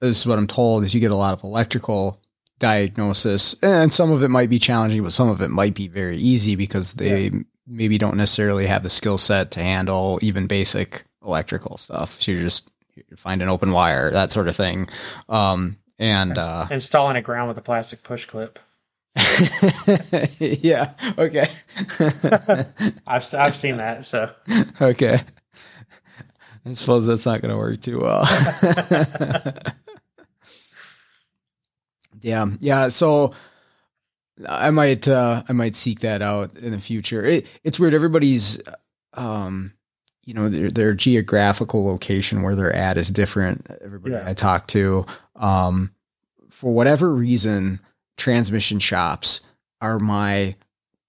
this 0.00 0.20
is 0.20 0.26
what 0.26 0.38
I'm 0.38 0.46
told 0.46 0.84
is 0.84 0.94
you 0.94 1.00
get 1.00 1.10
a 1.10 1.16
lot 1.16 1.32
of 1.32 1.44
electrical 1.44 2.20
diagnosis 2.58 3.56
and 3.62 3.92
some 3.92 4.10
of 4.10 4.22
it 4.22 4.28
might 4.28 4.50
be 4.50 4.58
challenging 4.58 5.02
but 5.02 5.12
some 5.12 5.28
of 5.28 5.40
it 5.40 5.48
might 5.48 5.74
be 5.74 5.88
very 5.88 6.16
easy 6.16 6.56
because 6.56 6.92
they 6.94 7.28
yeah. 7.28 7.40
maybe 7.66 7.96
don't 7.96 8.16
necessarily 8.16 8.66
have 8.66 8.82
the 8.82 8.90
skill 8.90 9.16
set 9.16 9.50
to 9.52 9.60
handle 9.60 10.18
even 10.20 10.46
basic 10.46 11.04
electrical 11.24 11.78
stuff 11.78 12.20
so 12.20 12.32
you're 12.32 12.42
just 12.42 12.68
you 12.94 13.16
find 13.16 13.40
an 13.40 13.48
open 13.48 13.72
wire 13.72 14.10
that 14.10 14.30
sort 14.30 14.46
of 14.46 14.54
thing 14.54 14.88
um, 15.30 15.78
and 15.98 16.36
uh, 16.36 16.66
installing 16.70 17.16
a 17.16 17.22
ground 17.22 17.48
with 17.48 17.56
a 17.56 17.62
plastic 17.62 18.02
push 18.02 18.26
clip 18.26 18.58
yeah. 20.38 20.92
Okay. 21.18 21.46
I've 23.06 23.34
I've 23.34 23.56
seen 23.56 23.78
that. 23.78 24.04
So 24.04 24.30
okay. 24.80 25.20
I 26.64 26.72
suppose 26.72 27.06
that's 27.06 27.26
not 27.26 27.40
going 27.40 27.50
to 27.50 27.56
work 27.56 27.80
too 27.80 28.00
well. 28.00 28.22
yeah. 32.22 32.46
Yeah. 32.60 32.88
So 32.88 33.34
I 34.48 34.70
might 34.70 35.06
uh, 35.08 35.42
I 35.48 35.52
might 35.52 35.76
seek 35.76 36.00
that 36.00 36.22
out 36.22 36.56
in 36.58 36.72
the 36.72 36.80
future. 36.80 37.24
It, 37.24 37.46
it's 37.64 37.78
weird. 37.78 37.94
Everybody's 37.94 38.60
um, 39.14 39.72
you 40.24 40.34
know 40.34 40.48
their, 40.48 40.70
their 40.70 40.94
geographical 40.94 41.84
location 41.84 42.42
where 42.42 42.54
they're 42.54 42.74
at 42.74 42.96
is 42.96 43.10
different. 43.10 43.66
Everybody 43.82 44.14
yeah. 44.14 44.28
I 44.28 44.34
talk 44.34 44.66
to, 44.68 45.06
um, 45.36 45.92
for 46.48 46.72
whatever 46.72 47.12
reason 47.12 47.80
transmission 48.16 48.78
shops 48.78 49.40
are 49.80 49.98
my 49.98 50.54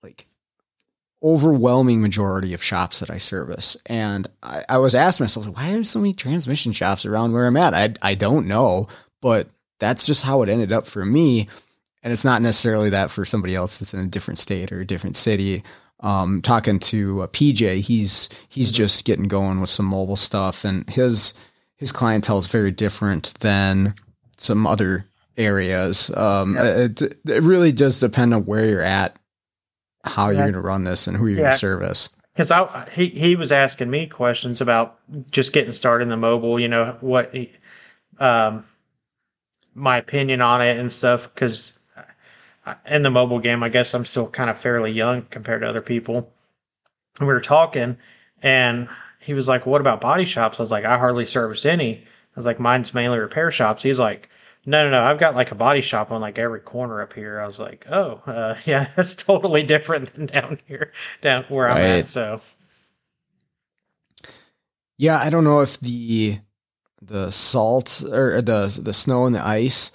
like 0.02 0.28
overwhelming 1.22 2.02
majority 2.02 2.54
of 2.54 2.64
shops 2.64 3.00
that 3.00 3.12
I 3.12 3.18
service. 3.18 3.78
And 3.86 4.28
I, 4.42 4.64
I 4.70 4.78
was 4.78 4.96
asking 4.96 5.26
myself, 5.26 5.48
why 5.48 5.70
are 5.70 5.74
there 5.74 5.84
so 5.84 6.00
many 6.00 6.14
transmission 6.14 6.72
shops 6.72 7.06
around 7.06 7.34
where 7.34 7.46
I'm 7.46 7.58
at? 7.58 7.74
I, 7.74 7.94
I 8.02 8.16
don't 8.16 8.48
know, 8.48 8.88
but 9.22 9.50
that's 9.82 10.06
just 10.06 10.22
how 10.22 10.44
it 10.44 10.50
ended 10.50 10.72
up 10.72 10.86
for 10.86 11.04
me. 11.04 11.50
And 12.04 12.14
it's 12.14 12.24
not 12.24 12.42
necessarily 12.42 12.90
that 12.92 13.12
for 13.12 13.26
somebody 13.26 13.56
else 13.56 13.80
that's 13.80 13.94
in 13.94 14.00
a 14.00 14.08
different 14.08 14.38
state 14.38 14.72
or 14.72 14.80
a 14.80 14.88
different 14.88 15.18
city. 15.18 15.64
Um, 16.00 16.42
talking 16.42 16.80
to 16.80 17.24
uh, 17.24 17.28
PJ, 17.28 17.82
he's 17.82 18.30
he's 18.48 18.70
mm-hmm. 18.70 18.78
just 18.78 19.06
getting 19.06 19.28
going 19.28 19.60
with 19.60 19.70
some 19.70 19.86
mobile 19.86 20.16
stuff, 20.16 20.64
and 20.64 20.90
his 20.90 21.34
his 21.76 21.92
clientele 21.92 22.40
is 22.40 22.48
very 22.48 22.72
different 22.72 23.34
than 23.40 23.94
some 24.38 24.66
other 24.66 25.06
areas. 25.38 26.10
Um, 26.16 26.58
it, 26.58 27.02
it, 27.02 27.44
really 27.44 27.72
does 27.72 28.00
depend 28.00 28.34
on 28.34 28.46
where 28.46 28.68
you're 28.68 28.82
at, 28.82 29.16
how 30.04 30.30
yeah. 30.30 30.32
you're 30.32 30.44
going 30.44 30.54
to 30.54 30.62
run 30.62 30.86
this, 30.86 31.06
and 31.06 31.16
who 31.16 31.28
you're 31.28 31.38
yeah. 31.38 31.44
going 31.44 31.54
to 31.54 31.60
service. 31.60 32.10
Because 32.34 32.50
I 32.50 32.90
he 32.96 33.08
he 33.08 33.36
was 33.36 33.52
asking 33.52 33.92
me 33.92 34.08
questions 34.08 34.60
about 34.60 34.98
just 35.30 35.54
getting 35.54 35.74
started 35.74 36.04
in 36.04 36.10
the 36.10 36.18
mobile. 36.18 36.60
You 36.60 36.68
know 36.68 36.98
what, 37.02 37.32
um, 38.18 38.64
my 39.74 39.98
opinion 39.98 40.42
on 40.42 40.62
it 40.62 40.78
and 40.78 40.92
stuff. 40.92 41.34
Because 41.34 41.78
in 42.86 43.02
the 43.04 43.10
mobile 43.10 43.40
game, 43.40 43.64
I 43.64 43.70
guess 43.70 43.94
I'm 43.94 44.06
still 44.06 44.28
kind 44.28 44.50
of 44.50 44.60
fairly 44.60 44.92
young 44.92 45.24
compared 45.30 45.62
to 45.62 45.68
other 45.68 45.82
people. 45.82 46.32
And 47.20 47.28
we 47.28 47.34
were 47.34 47.42
talking, 47.42 47.98
and 48.42 48.88
he 49.20 49.34
was 49.34 49.48
like, 49.48 49.66
"What 49.66 49.82
about 49.82 50.02
body 50.02 50.26
shops?" 50.26 50.60
I 50.60 50.64
was 50.64 50.72
like, 50.72 50.86
"I 50.86 50.98
hardly 50.98 51.26
service 51.26 51.66
any." 51.66 51.98
I 51.98 52.36
was 52.36 52.46
like, 52.46 52.60
"Mine's 52.60 52.94
mainly 52.94 53.20
repair 53.20 53.52
shops." 53.52 53.84
He's 53.84 54.00
like, 54.00 54.30
no, 54.66 54.84
no, 54.84 54.92
no. 54.92 55.04
I've 55.04 55.20
got 55.20 55.36
like 55.36 55.52
a 55.52 55.56
body 55.56 55.82
shop 55.82 56.12
on 56.12 56.22
like 56.22 56.38
every 56.38 56.60
corner 56.60 57.02
up 57.02 57.14
here. 57.14 57.40
I 57.40 57.46
was 57.46 57.60
like, 57.60 57.86
oh, 57.90 58.22
uh, 58.26 58.56
yeah, 58.66 58.88
that's 58.96 59.16
totally 59.16 59.64
different 59.64 60.14
than 60.14 60.28
down 60.28 60.60
here, 60.68 60.92
down 61.22 61.44
where 61.46 61.70
I'm 61.70 61.78
at. 61.78 62.08
So, 62.08 62.42
yeah, 64.98 65.18
I 65.18 65.30
don't 65.30 65.44
know 65.44 65.62
if 65.62 65.80
the 65.80 66.40
the 67.02 67.32
salt 67.32 68.04
or 68.04 68.42
the 68.42 68.80
the 68.82 68.94
snow 68.94 69.26
and 69.26 69.36
the 69.36 69.46
ice 69.46 69.92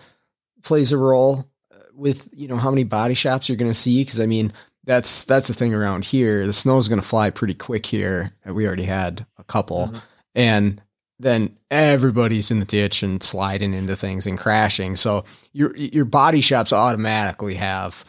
plays 0.63 0.93
a 0.93 0.99
role 0.99 1.49
with 1.95 2.29
you 2.33 2.49
know 2.49 2.57
how 2.57 2.71
many 2.71 2.85
body 2.85 3.15
shops 3.15 3.49
you're 3.49 3.57
going 3.57 3.71
to 3.71 3.75
see 3.75 4.03
because 4.03 4.21
I 4.21 4.27
mean 4.27 4.53
that's 4.85 5.25
that's 5.25 5.49
the 5.49 5.55
thing 5.55 5.75
around 5.75 6.05
here. 6.05 6.47
The 6.47 6.53
snow 6.53 6.79
is 6.79 6.89
going 6.89 7.01
to 7.01 7.07
fly 7.07 7.31
pretty 7.31 7.55
quick 7.55 7.87
here. 7.87 8.33
We 8.45 8.67
already 8.67 8.85
had 8.85 9.27
a 9.39 9.45
couple, 9.45 9.89
mm-hmm. 9.89 9.97
and 10.35 10.83
then 11.19 11.57
everybody's 11.71 12.51
in 12.51 12.61
the 12.61 12.67
ditch 12.67 13.03
and 13.03 13.23
sliding 13.23 13.75
into 13.75 13.97
things 13.97 14.27
and 14.27 14.39
crashing. 14.39 14.97
So 14.97 15.25
your 15.53 15.75
your 15.77 16.05
body 16.05 16.41
shops 16.41 16.73
automatically 16.73 17.55
have 17.55 18.05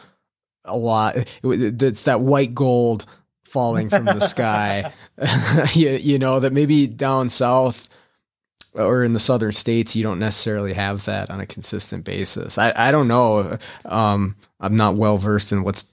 a 0.64 0.76
lot. 0.76 1.16
It's 1.42 2.02
that 2.02 2.20
white 2.20 2.54
gold 2.54 3.06
falling 3.44 3.88
from 3.88 4.04
the 4.04 4.20
sky. 4.20 4.92
you, 5.72 5.90
you 5.90 6.18
know 6.18 6.40
that 6.40 6.52
maybe 6.52 6.86
down 6.86 7.28
south 7.28 7.87
or 8.74 9.04
in 9.04 9.12
the 9.12 9.20
southern 9.20 9.52
states 9.52 9.96
you 9.96 10.02
don't 10.02 10.18
necessarily 10.18 10.72
have 10.72 11.04
that 11.06 11.30
on 11.30 11.40
a 11.40 11.46
consistent 11.46 12.04
basis. 12.04 12.58
I 12.58 12.72
I 12.76 12.90
don't 12.90 13.08
know. 13.08 13.58
Um, 13.84 14.36
I'm 14.60 14.76
not 14.76 14.96
well 14.96 15.18
versed 15.18 15.52
in 15.52 15.62
what's 15.62 15.86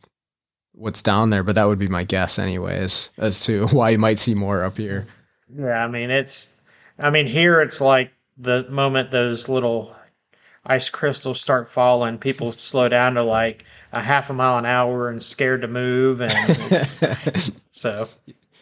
what's 0.73 1.01
down 1.01 1.29
there, 1.29 1.43
but 1.43 1.55
that 1.55 1.65
would 1.65 1.79
be 1.79 1.87
my 1.87 2.03
guess 2.03 2.37
anyways 2.37 3.11
as 3.17 3.43
to 3.45 3.67
why 3.71 3.91
you 3.91 3.97
might 3.97 4.19
see 4.19 4.35
more 4.35 4.63
up 4.63 4.77
here. 4.77 5.07
Yeah, 5.55 5.83
I 5.83 5.87
mean 5.87 6.09
it's 6.09 6.55
I 6.97 7.09
mean, 7.09 7.27
here 7.27 7.61
it's 7.61 7.81
like 7.81 8.11
the 8.37 8.65
moment 8.69 9.11
those 9.11 9.49
little 9.49 9.95
ice 10.65 10.89
crystals 10.89 11.41
start 11.41 11.69
falling, 11.69 12.17
people 12.17 12.51
slow 12.57 12.89
down 12.89 13.15
to 13.15 13.23
like 13.23 13.65
a 13.91 14.01
half 14.01 14.29
a 14.29 14.33
mile 14.33 14.57
an 14.57 14.65
hour 14.65 15.09
and 15.09 15.21
scared 15.21 15.61
to 15.61 15.67
move, 15.67 16.21
and 16.21 16.31
so. 17.69 18.09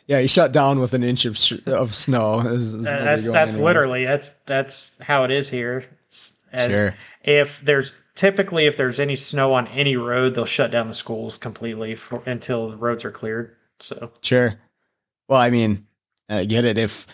Yeah, 0.07 0.19
he 0.19 0.27
shut 0.27 0.51
down 0.51 0.79
with 0.79 0.93
an 0.93 1.03
inch 1.03 1.25
of 1.25 1.37
sh- 1.37 1.65
of 1.67 1.95
snow. 1.95 2.41
That's 2.41 3.29
that's 3.29 3.57
literally 3.57 4.05
that's 4.05 4.33
that's 4.45 4.97
how 5.01 5.23
it 5.23 5.31
is 5.31 5.49
here. 5.49 5.85
Sure. 6.55 6.93
If 7.23 7.61
there's 7.61 7.99
typically 8.15 8.65
if 8.65 8.77
there's 8.77 8.99
any 8.99 9.15
snow 9.15 9.53
on 9.53 9.67
any 9.67 9.95
road, 9.95 10.35
they'll 10.35 10.45
shut 10.45 10.71
down 10.71 10.87
the 10.87 10.93
schools 10.93 11.37
completely 11.37 11.95
for, 11.95 12.21
until 12.25 12.69
the 12.69 12.77
roads 12.77 13.05
are 13.05 13.11
cleared. 13.11 13.55
So 13.79 14.11
sure. 14.21 14.55
Well, 15.27 15.39
I 15.39 15.49
mean, 15.49 15.87
I 16.29 16.45
get 16.45 16.65
it. 16.65 16.77
If 16.77 17.07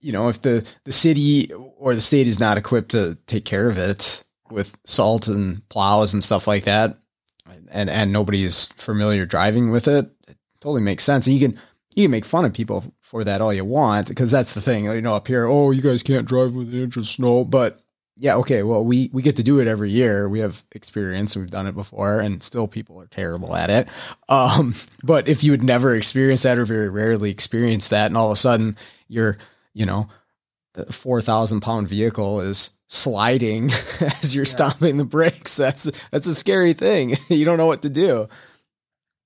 you 0.00 0.12
know, 0.12 0.28
if 0.28 0.42
the, 0.42 0.66
the 0.84 0.92
city 0.92 1.50
or 1.52 1.94
the 1.94 2.00
state 2.00 2.26
is 2.26 2.40
not 2.40 2.58
equipped 2.58 2.90
to 2.90 3.16
take 3.26 3.44
care 3.44 3.68
of 3.68 3.78
it 3.78 4.24
with 4.50 4.76
salt 4.84 5.28
and 5.28 5.66
plows 5.68 6.12
and 6.12 6.22
stuff 6.22 6.46
like 6.46 6.64
that, 6.64 6.98
and 7.70 7.88
and 7.88 8.12
nobody 8.12 8.44
is 8.44 8.66
familiar 8.76 9.26
driving 9.26 9.70
with 9.70 9.88
it, 9.88 10.10
it 10.28 10.36
totally 10.62 10.80
makes 10.80 11.04
sense. 11.04 11.26
And 11.26 11.36
you 11.36 11.48
can 11.48 11.58
you 11.94 12.04
can 12.04 12.10
make 12.10 12.24
fun 12.24 12.46
of 12.46 12.54
people 12.54 12.94
for 13.00 13.22
that 13.24 13.42
all 13.42 13.52
you 13.52 13.64
want 13.64 14.08
because 14.08 14.30
that's 14.30 14.54
the 14.54 14.62
thing. 14.62 14.86
You 14.86 15.02
know, 15.02 15.14
up 15.14 15.28
here, 15.28 15.46
oh, 15.46 15.70
you 15.70 15.82
guys 15.82 16.02
can't 16.02 16.26
drive 16.26 16.54
with 16.54 16.68
an 16.68 16.82
inch 16.82 16.96
of 16.96 17.06
snow, 17.06 17.44
but 17.44 17.78
yeah, 18.16 18.36
okay, 18.36 18.62
well, 18.62 18.84
we 18.84 19.10
we 19.12 19.20
get 19.20 19.36
to 19.36 19.42
do 19.42 19.58
it 19.58 19.68
every 19.68 19.90
year. 19.90 20.28
We 20.28 20.40
have 20.40 20.64
experience. 20.72 21.36
We've 21.36 21.50
done 21.50 21.66
it 21.66 21.74
before, 21.74 22.20
and 22.20 22.42
still 22.42 22.66
people 22.66 22.98
are 23.00 23.06
terrible 23.08 23.54
at 23.54 23.68
it. 23.68 23.88
Um, 24.28 24.74
but 25.04 25.28
if 25.28 25.44
you 25.44 25.50
would 25.50 25.62
never 25.62 25.94
experience 25.94 26.44
that 26.44 26.56
or 26.56 26.64
very 26.64 26.88
rarely 26.88 27.30
experience 27.30 27.88
that, 27.88 28.06
and 28.06 28.16
all 28.16 28.30
of 28.30 28.32
a 28.32 28.40
sudden 28.40 28.78
you're 29.08 29.36
you 29.74 29.86
know, 29.86 30.08
the 30.74 30.92
4,000 30.92 31.60
pound 31.60 31.88
vehicle 31.88 32.40
is 32.40 32.70
sliding 32.88 33.70
as 34.00 34.34
you're 34.34 34.44
yeah. 34.44 34.50
stopping 34.50 34.96
the 34.96 35.04
brakes. 35.04 35.56
That's, 35.56 35.90
that's 36.10 36.26
a 36.26 36.34
scary 36.34 36.72
thing. 36.72 37.16
you 37.28 37.44
don't 37.44 37.58
know 37.58 37.66
what 37.66 37.82
to 37.82 37.90
do. 37.90 38.28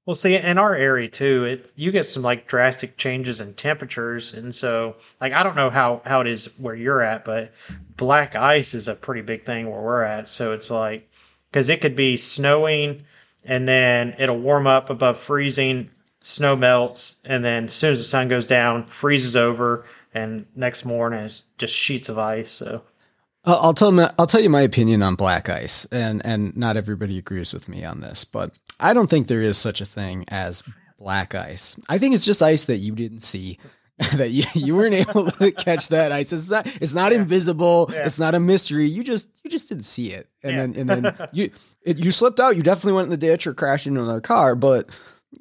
Well, 0.07 0.15
see, 0.15 0.37
in 0.37 0.57
our 0.57 0.73
area 0.73 1.09
too, 1.09 1.45
it 1.45 1.73
you 1.75 1.91
get 1.91 2.07
some 2.07 2.23
like 2.23 2.47
drastic 2.47 2.97
changes 2.97 3.41
in 3.41 3.55
temperatures, 3.55 4.35
and 4.35 4.55
so 4.55 4.95
like 5.21 5.33
I 5.33 5.43
don't 5.43 5.57
know 5.57 5.69
how 5.69 6.01
how 6.07 6.21
it 6.21 6.29
is 6.29 6.47
where 6.59 6.77
you're 6.77 7.03
at, 7.03 7.25
but 7.25 7.53
black 7.97 8.37
ice 8.37 8.73
is 8.73 8.87
a 8.87 8.95
pretty 8.95 9.23
big 9.23 9.43
thing 9.43 9.69
where 9.69 9.81
we're 9.81 10.03
at. 10.03 10.29
So 10.29 10.53
it's 10.53 10.71
like 10.71 11.11
because 11.51 11.69
it 11.69 11.81
could 11.81 11.97
be 11.97 12.17
snowing, 12.17 13.03
and 13.45 13.67
then 13.67 14.15
it'll 14.17 14.39
warm 14.39 14.69
up 14.69 14.91
above 14.91 15.19
freezing, 15.19 15.91
snow 16.21 16.55
melts, 16.55 17.17
and 17.25 17.45
then 17.45 17.65
as 17.65 17.73
soon 17.73 17.91
as 17.91 17.99
the 17.99 18.05
sun 18.05 18.29
goes 18.29 18.47
down, 18.47 18.87
freezes 18.87 19.35
over, 19.35 19.87
and 20.15 20.47
next 20.55 20.85
morning 20.85 21.19
it's 21.25 21.43
just 21.59 21.75
sheets 21.75 22.09
of 22.09 22.17
ice. 22.17 22.53
So 22.53 22.81
I'll 23.45 23.75
tell 23.75 23.91
my, 23.91 24.13
I'll 24.21 24.29
tell 24.29 24.41
you 24.41 24.51
my 24.51 24.63
opinion 24.63 25.03
on 25.03 25.17
black 25.17 25.49
ice, 25.49 25.85
and 25.87 26.25
and 26.25 26.57
not 26.57 26.77
everybody 26.77 27.19
agrees 27.19 27.53
with 27.53 27.69
me 27.69 27.85
on 27.85 28.01
this, 28.01 28.25
but 28.25 28.53
I 28.81 28.95
don't 28.95 29.09
think 29.09 29.27
there 29.27 29.43
is 29.43 29.59
such 29.59 29.81
a 29.81 29.87
thing 29.87 30.25
as 30.29 30.63
black 30.99 31.35
ice. 31.35 31.77
I 31.89 31.99
think 31.99 32.15
it's 32.15 32.25
just 32.25 32.43
ice 32.43 32.65
that 32.65 32.77
you 32.79 32.95
didn't 32.95 33.21
see. 33.21 33.59
that 34.17 34.29
you, 34.29 34.45
you 34.55 34.77
weren't 34.77 34.95
able 34.95 35.31
to 35.31 35.51
catch 35.57 35.89
that 35.89 36.13
ice. 36.13 36.31
It's 36.31 36.51
not 36.51 36.67
it's 36.83 36.93
not 36.93 37.13
Yeah. 37.13 37.19
invisible. 37.19 37.89
Yeah. 37.91 38.05
It's 38.05 38.19
not 38.19 38.35
a 38.35 38.41
mystery. 38.41 38.87
You 38.87 39.03
just 39.03 39.31
you 39.43 39.51
just 39.51 39.71
didn't 39.71 39.85
see 39.85 40.11
it, 40.13 40.29
and 40.43 40.53
Yeah. 40.53 40.59
then 40.67 40.75
and 40.77 41.05
then 41.05 41.29
you 41.33 41.51
it, 41.83 41.99
you 41.99 42.13
slipped 42.13 42.39
out. 42.39 42.57
You 42.57 42.63
definitely 42.63 42.93
went 42.93 43.07
in 43.07 43.11
the 43.11 43.17
ditch 43.17 43.47
or 43.47 43.55
crashed 43.55 43.87
into 43.87 44.03
another 44.03 44.21
car, 44.21 44.55
but 44.55 44.91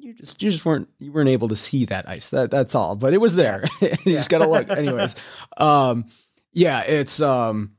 you 0.00 0.14
just 0.14 0.42
you 0.42 0.50
just 0.50 0.64
weren't 0.64 0.88
you 0.98 1.12
weren't 1.12 1.28
able 1.28 1.48
to 1.48 1.56
see 1.56 1.84
that 1.84 2.08
ice. 2.08 2.28
That 2.28 2.50
that's 2.50 2.74
all. 2.74 2.96
But 2.96 3.12
it 3.12 3.18
was 3.20 3.36
there. 3.36 3.62
you 3.82 4.14
just 4.16 4.30
gotta 4.30 4.48
look. 4.48 4.70
Anyways, 4.70 5.16
um, 5.58 6.06
yeah, 6.54 6.80
it's 6.80 7.20
um. 7.20 7.72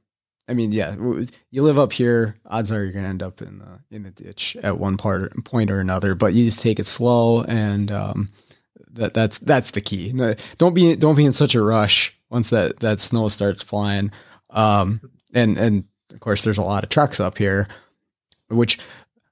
I 0.48 0.54
mean, 0.54 0.72
yeah, 0.72 0.96
you 1.52 1.64
live 1.64 1.78
up 1.78 1.92
here. 1.92 2.38
Odds 2.46 2.72
are 2.72 2.84
you're 2.84 2.94
gonna 2.94 3.10
end 3.10 3.24
up 3.24 3.42
in 3.42 3.60
the 3.60 3.80
in 3.92 4.04
the 4.04 4.12
ditch 4.12 4.56
at 4.64 4.80
one 4.80 4.98
part 4.98 5.44
point 5.44 5.70
or 5.70 5.80
another. 5.80 6.16
But 6.16 6.34
you 6.34 6.46
just 6.46 6.62
take 6.62 6.80
it 6.80 6.88
slow, 6.88 7.44
and 7.44 7.92
um, 7.92 8.30
that 8.92 9.14
that's 9.14 9.40
that's 9.40 9.72
the 9.72 9.82
key. 9.82 10.14
Don't 10.58 10.74
be 10.74 10.96
don't 10.96 11.16
be 11.16 11.26
in 11.26 11.34
such 11.34 11.54
a 11.54 11.62
rush 11.62 12.18
once 12.30 12.50
that 12.52 12.80
that 12.80 13.00
snow 13.00 13.28
starts 13.28 13.62
flying. 13.62 14.12
Um, 14.50 15.12
and 15.34 15.58
and 15.58 15.84
of 16.14 16.22
course, 16.22 16.44
there's 16.44 16.58
a 16.58 16.64
lot 16.64 16.84
of 16.84 16.90
trucks 16.90 17.20
up 17.20 17.38
here, 17.38 17.68
which 18.48 18.80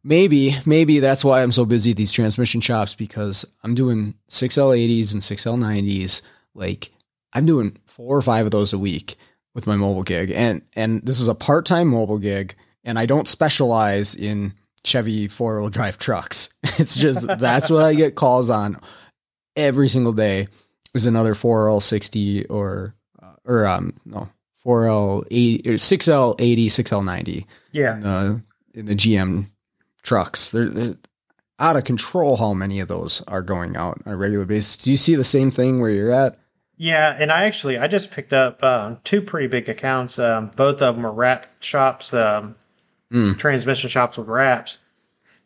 maybe 0.04 0.56
maybe 0.65 0.99
that's 0.99 1.23
why 1.23 1.41
I'm 1.41 1.54
so 1.54 1.65
busy 1.65 1.91
at 1.91 1.97
these 1.97 2.12
transmission 2.12 2.60
shops 2.60 2.93
because 2.93 3.45
I'm 3.63 3.73
doing 3.73 4.15
six 4.28 4.56
L80s 4.56 5.13
and 5.13 5.23
six 5.23 5.45
L90s. 5.45 6.21
Like 6.54 6.91
I'm 7.32 7.45
doing 7.45 7.78
four 7.86 8.17
or 8.17 8.21
five 8.21 8.45
of 8.45 8.51
those 8.51 8.73
a 8.73 8.78
week 8.78 9.15
with 9.56 9.65
my 9.65 9.76
mobile 9.76 10.04
gig, 10.04 10.32
and 10.32 10.62
and 10.76 11.02
this 11.04 11.20
is 11.20 11.28
a 11.28 11.34
part 11.34 11.65
time 11.65 11.88
mobile 11.88 12.20
gig, 12.20 12.54
and 12.84 13.00
I 13.00 13.08
don't 13.08 13.28
specialize 13.28 14.13
in 14.13 14.54
Chevy 14.84 15.28
four 15.28 15.60
wheel 15.60 15.70
drive 15.70 15.98
trucks. 15.98 16.50
It's 16.78 16.96
just 17.00 17.26
that's 17.26 17.70
what 17.70 17.84
I 17.84 17.94
get 17.96 18.15
calls 18.15 18.50
on 18.50 18.78
every 19.56 19.88
single 19.88 20.12
day. 20.13 20.48
Is 20.94 21.06
another 21.06 21.34
four 21.34 21.70
L 21.70 21.80
sixty 21.82 22.46
or 22.48 22.94
uh, 23.24 23.34
or 23.46 23.65
um 23.65 23.94
no 24.06 24.30
four 24.56 24.88
L 24.88 25.24
eighty 25.32 25.78
six 25.78 26.08
L 26.08 26.36
eighty 26.39 26.70
six 26.70 26.91
L 26.91 27.02
ninety 27.02 27.46
Yeah. 27.72 27.96
in 27.96 28.02
the 28.02 28.41
in 28.74 28.86
the 28.88 28.96
GM 28.96 29.50
trucks. 30.04 30.52
They're, 30.52 30.65
they're 30.65 30.96
out 31.60 31.78
of 31.78 31.84
control. 31.86 32.36
How 32.38 32.54
many 32.54 32.80
of 32.82 32.88
those 32.89 33.22
are 33.28 33.41
going 33.41 33.76
out 33.78 34.02
on 34.06 34.13
a 34.13 34.18
regular 34.18 34.46
basis? 34.46 34.78
Do 34.78 34.91
you 34.91 34.98
see 34.98 35.15
the 35.15 35.24
same 35.24 35.50
thing 35.52 35.80
where 35.80 35.89
you're 35.91 36.12
at? 36.12 36.38
Yeah, 36.77 37.15
and 37.17 37.31
I 37.31 37.45
actually 37.45 37.77
I 37.77 37.88
just 37.88 38.11
picked 38.11 38.33
up 38.33 38.61
um, 38.63 38.99
two 39.03 39.21
pretty 39.21 39.47
big 39.47 39.69
accounts. 39.69 40.19
Um, 40.19 40.51
both 40.55 40.81
of 40.81 40.95
them 40.95 41.05
are 41.05 41.11
wrap 41.13 41.47
shops, 41.61 42.13
um, 42.13 42.55
Mm. 43.13 43.38
transmission 43.38 43.88
shops 43.89 44.17
with 44.17 44.27
wraps. 44.27 44.79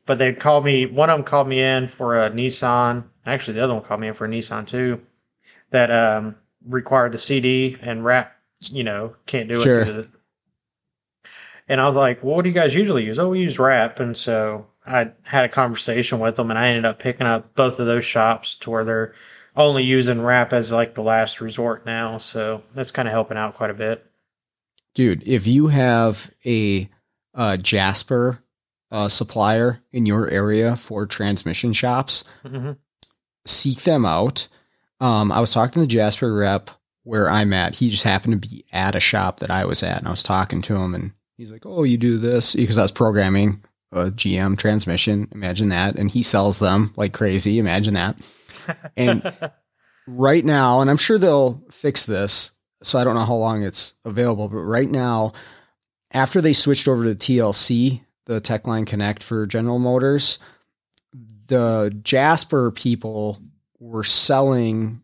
But 0.06 0.18
they 0.18 0.34
called 0.34 0.66
me. 0.66 0.86
One 0.86 1.10
of 1.10 1.18
them 1.18 1.26
called 1.26 1.48
me 1.48 1.62
in 1.62 1.88
for 1.90 2.18
a 2.20 2.32
Nissan. 2.32 3.04
Actually, 3.26 3.56
the 3.56 3.64
other 3.64 3.74
one 3.76 3.84
called 3.84 4.00
me 4.00 4.08
in 4.08 4.14
for 4.14 4.26
a 4.26 4.30
Nissan 4.30 4.66
too. 4.66 5.02
That 5.72 5.92
um, 5.92 6.36
required 6.66 7.12
the 7.12 7.20
CD 7.20 7.78
and 7.82 8.04
wrap. 8.04 8.36
You 8.62 8.84
know, 8.84 9.16
can't 9.28 9.48
do 9.50 9.60
it. 9.60 9.64
Sure. 9.64 9.86
the- 9.86 10.10
And 11.68 11.80
I 11.80 11.86
was 11.86 11.96
like, 11.96 12.24
"Well, 12.24 12.36
what 12.36 12.44
do 12.44 12.50
you 12.50 12.56
guys 12.56 12.74
usually 12.74 13.04
use?" 13.06 13.20
Oh, 13.20 13.30
we 13.30 13.40
use 13.42 13.60
wrap. 13.60 14.00
And 14.00 14.18
so 14.18 14.66
I 14.88 15.12
had 15.26 15.46
a 15.46 15.50
conversation 15.50 16.20
with 16.20 16.36
them, 16.38 16.50
and 16.50 16.58
I 16.58 16.70
ended 16.70 16.86
up 16.86 16.98
picking 16.98 17.28
up 17.28 17.54
both 17.56 17.80
of 17.80 17.86
those 17.86 18.06
shops 18.06 18.56
to 18.56 18.70
where 18.72 18.84
they're 18.84 19.14
only 19.60 19.84
using 19.84 20.22
wrap 20.22 20.54
as 20.54 20.72
like 20.72 20.96
the 20.96 21.04
last 21.04 21.42
resort 21.42 21.86
now. 21.86 22.18
So 22.18 22.64
that's 22.74 22.92
kind 22.92 23.08
of 23.08 23.12
helping 23.12 23.38
out 23.38 23.56
quite 23.56 23.70
a 23.70 23.76
bit. 23.76 24.06
Dude, 24.96 25.22
if 25.28 25.46
you 25.46 25.68
have 25.68 26.32
a 26.46 26.90
uh, 27.36 27.58
Jasper 27.58 28.44
uh, 28.92 29.10
supplier 29.10 29.82
in 29.92 30.06
your 30.06 30.30
area 30.30 30.76
for 30.76 31.06
transmission 31.06 31.74
shops, 31.74 32.24
hmm 32.46 32.72
seek 33.46 33.82
them 33.84 34.06
out. 34.06 34.48
Um, 35.00 35.32
I 35.32 35.40
was 35.40 35.52
talking 35.52 35.74
to 35.74 35.80
the 35.80 35.88
Jasper 35.88 36.32
rep 36.34 36.70
where 37.04 37.30
I'm 37.30 37.54
at. 37.54 37.76
He 37.76 37.90
just 37.90 38.04
happened 38.04 38.40
to 38.40 38.48
be 38.48 38.66
at 38.72 38.96
a 38.96 39.00
shop 39.00 39.40
that 39.40 39.50
I 39.50 39.66
was 39.66 39.82
at, 39.82 40.00
and 40.00 40.08
I 40.08 40.12
was 40.12 40.22
talking 40.22 40.62
to 40.64 40.76
him, 40.76 40.94
and 40.94 41.14
he's 41.38 41.52
like, 41.52 41.66
"Oh, 41.66 41.84
you 41.84 41.98
do 41.98 42.18
this?" 42.18 42.54
Because 42.54 42.78
I 42.78 42.84
was 42.84 42.92
programming 42.92 43.64
a 43.92 44.12
GM 44.12 44.58
transmission. 44.58 45.30
Imagine 45.32 45.70
that, 45.70 45.96
and 45.96 46.12
he 46.12 46.22
sells 46.22 46.60
them 46.60 46.94
like 46.96 47.14
crazy. 47.14 47.58
Imagine 47.58 47.96
that. 47.96 48.18
And 48.98 49.34
right 50.08 50.44
now, 50.44 50.82
and 50.82 50.90
I'm 50.90 50.98
sure 50.98 51.18
they'll 51.18 51.64
fix 51.72 52.06
this. 52.06 52.52
So 52.82 52.98
I 52.98 53.04
don't 53.04 53.16
know 53.16 53.26
how 53.26 53.36
long 53.36 53.64
it's 53.64 53.94
available, 54.06 54.48
but 54.48 54.58
right 54.58 54.90
now, 54.90 55.34
after 56.12 56.40
they 56.40 56.54
switched 56.54 56.88
over 56.88 57.04
to 57.04 57.16
TLC, 57.16 58.02
the 58.26 58.40
Techline 58.40 58.88
Connect 58.88 59.22
for 59.22 59.46
General 59.46 59.80
Motors, 59.80 60.40
the 61.48 61.98
Jasper 62.04 62.72
people 62.72 63.42
were 63.80 64.04
selling, 64.04 65.02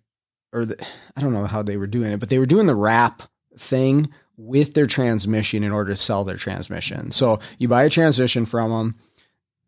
or 0.53 0.65
the, 0.65 0.81
I 1.17 1.21
don't 1.21 1.33
know 1.33 1.45
how 1.45 1.63
they 1.63 1.77
were 1.77 1.87
doing 1.87 2.11
it, 2.11 2.19
but 2.19 2.29
they 2.29 2.39
were 2.39 2.45
doing 2.45 2.67
the 2.67 2.75
wrap 2.75 3.23
thing 3.57 4.09
with 4.37 4.73
their 4.73 4.87
transmission 4.87 5.63
in 5.63 5.71
order 5.71 5.91
to 5.91 5.97
sell 5.97 6.23
their 6.23 6.37
transmission. 6.37 7.11
So 7.11 7.39
you 7.57 7.67
buy 7.67 7.83
a 7.83 7.89
transmission 7.89 8.45
from 8.45 8.71
them, 8.71 8.95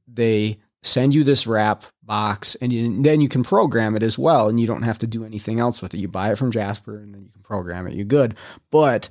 they 0.08 0.58
send 0.84 1.14
you 1.14 1.24
this 1.24 1.48
wrap 1.48 1.84
box, 2.04 2.56
and 2.56 2.72
you, 2.72 3.02
then 3.02 3.22
you 3.22 3.30
can 3.30 3.44
program 3.44 3.96
it 3.96 4.04
as 4.04 4.18
well, 4.18 4.48
and 4.48 4.60
you 4.60 4.68
don't 4.68 4.84
have 4.84 5.00
to 5.00 5.08
do 5.08 5.26
anything 5.26 5.60
else 5.60 5.82
with 5.82 5.94
it. 5.94 5.98
You 5.98 6.08
buy 6.08 6.32
it 6.32 6.38
from 6.38 6.52
Jasper, 6.52 6.98
and 6.98 7.14
then 7.14 7.24
you 7.24 7.30
can 7.32 7.42
program 7.42 7.88
it. 7.88 7.96
You're 7.96 8.06
good, 8.06 8.36
but 8.72 9.10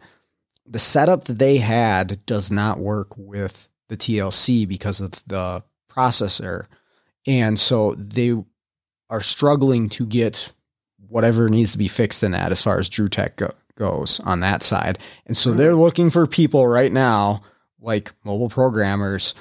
the 0.69 0.79
setup 0.79 1.25
that 1.25 1.39
they 1.39 1.59
had 1.59 2.25
does 2.27 2.51
not 2.51 2.79
work 2.79 3.17
with 3.17 3.69
the 3.89 3.97
TLC 3.97 4.67
because 4.67 5.01
of 5.01 5.13
the 5.27 5.63
processor. 5.89 6.67
And 7.27 7.59
so 7.59 7.95
they 7.95 8.35
are 9.11 9.21
struggling 9.21 9.89
to 9.91 10.07
get 10.07 10.53
whatever 11.09 11.49
needs 11.49 11.73
to 11.73 11.79
be 11.79 11.89
fixed 11.89 12.23
in 12.23 12.33
that 12.33 12.53
as 12.53 12.63
far 12.63 12.79
as 12.79 12.89
Drew 12.89 13.09
Tech 13.09 13.37
go, 13.37 13.51
goes 13.77 14.21
on 14.21 14.41
that 14.41 14.63
side. 14.63 14.99
And 15.27 15.37
so 15.37 15.53
hmm. 15.53 15.59
they're 15.59 15.75
looking 15.75 16.11
for 16.11 16.27
people 16.27 16.67
right 16.67 16.93
now, 16.93 17.43
like 17.81 18.13
mobile 18.25 18.49
programmers, 18.49 19.35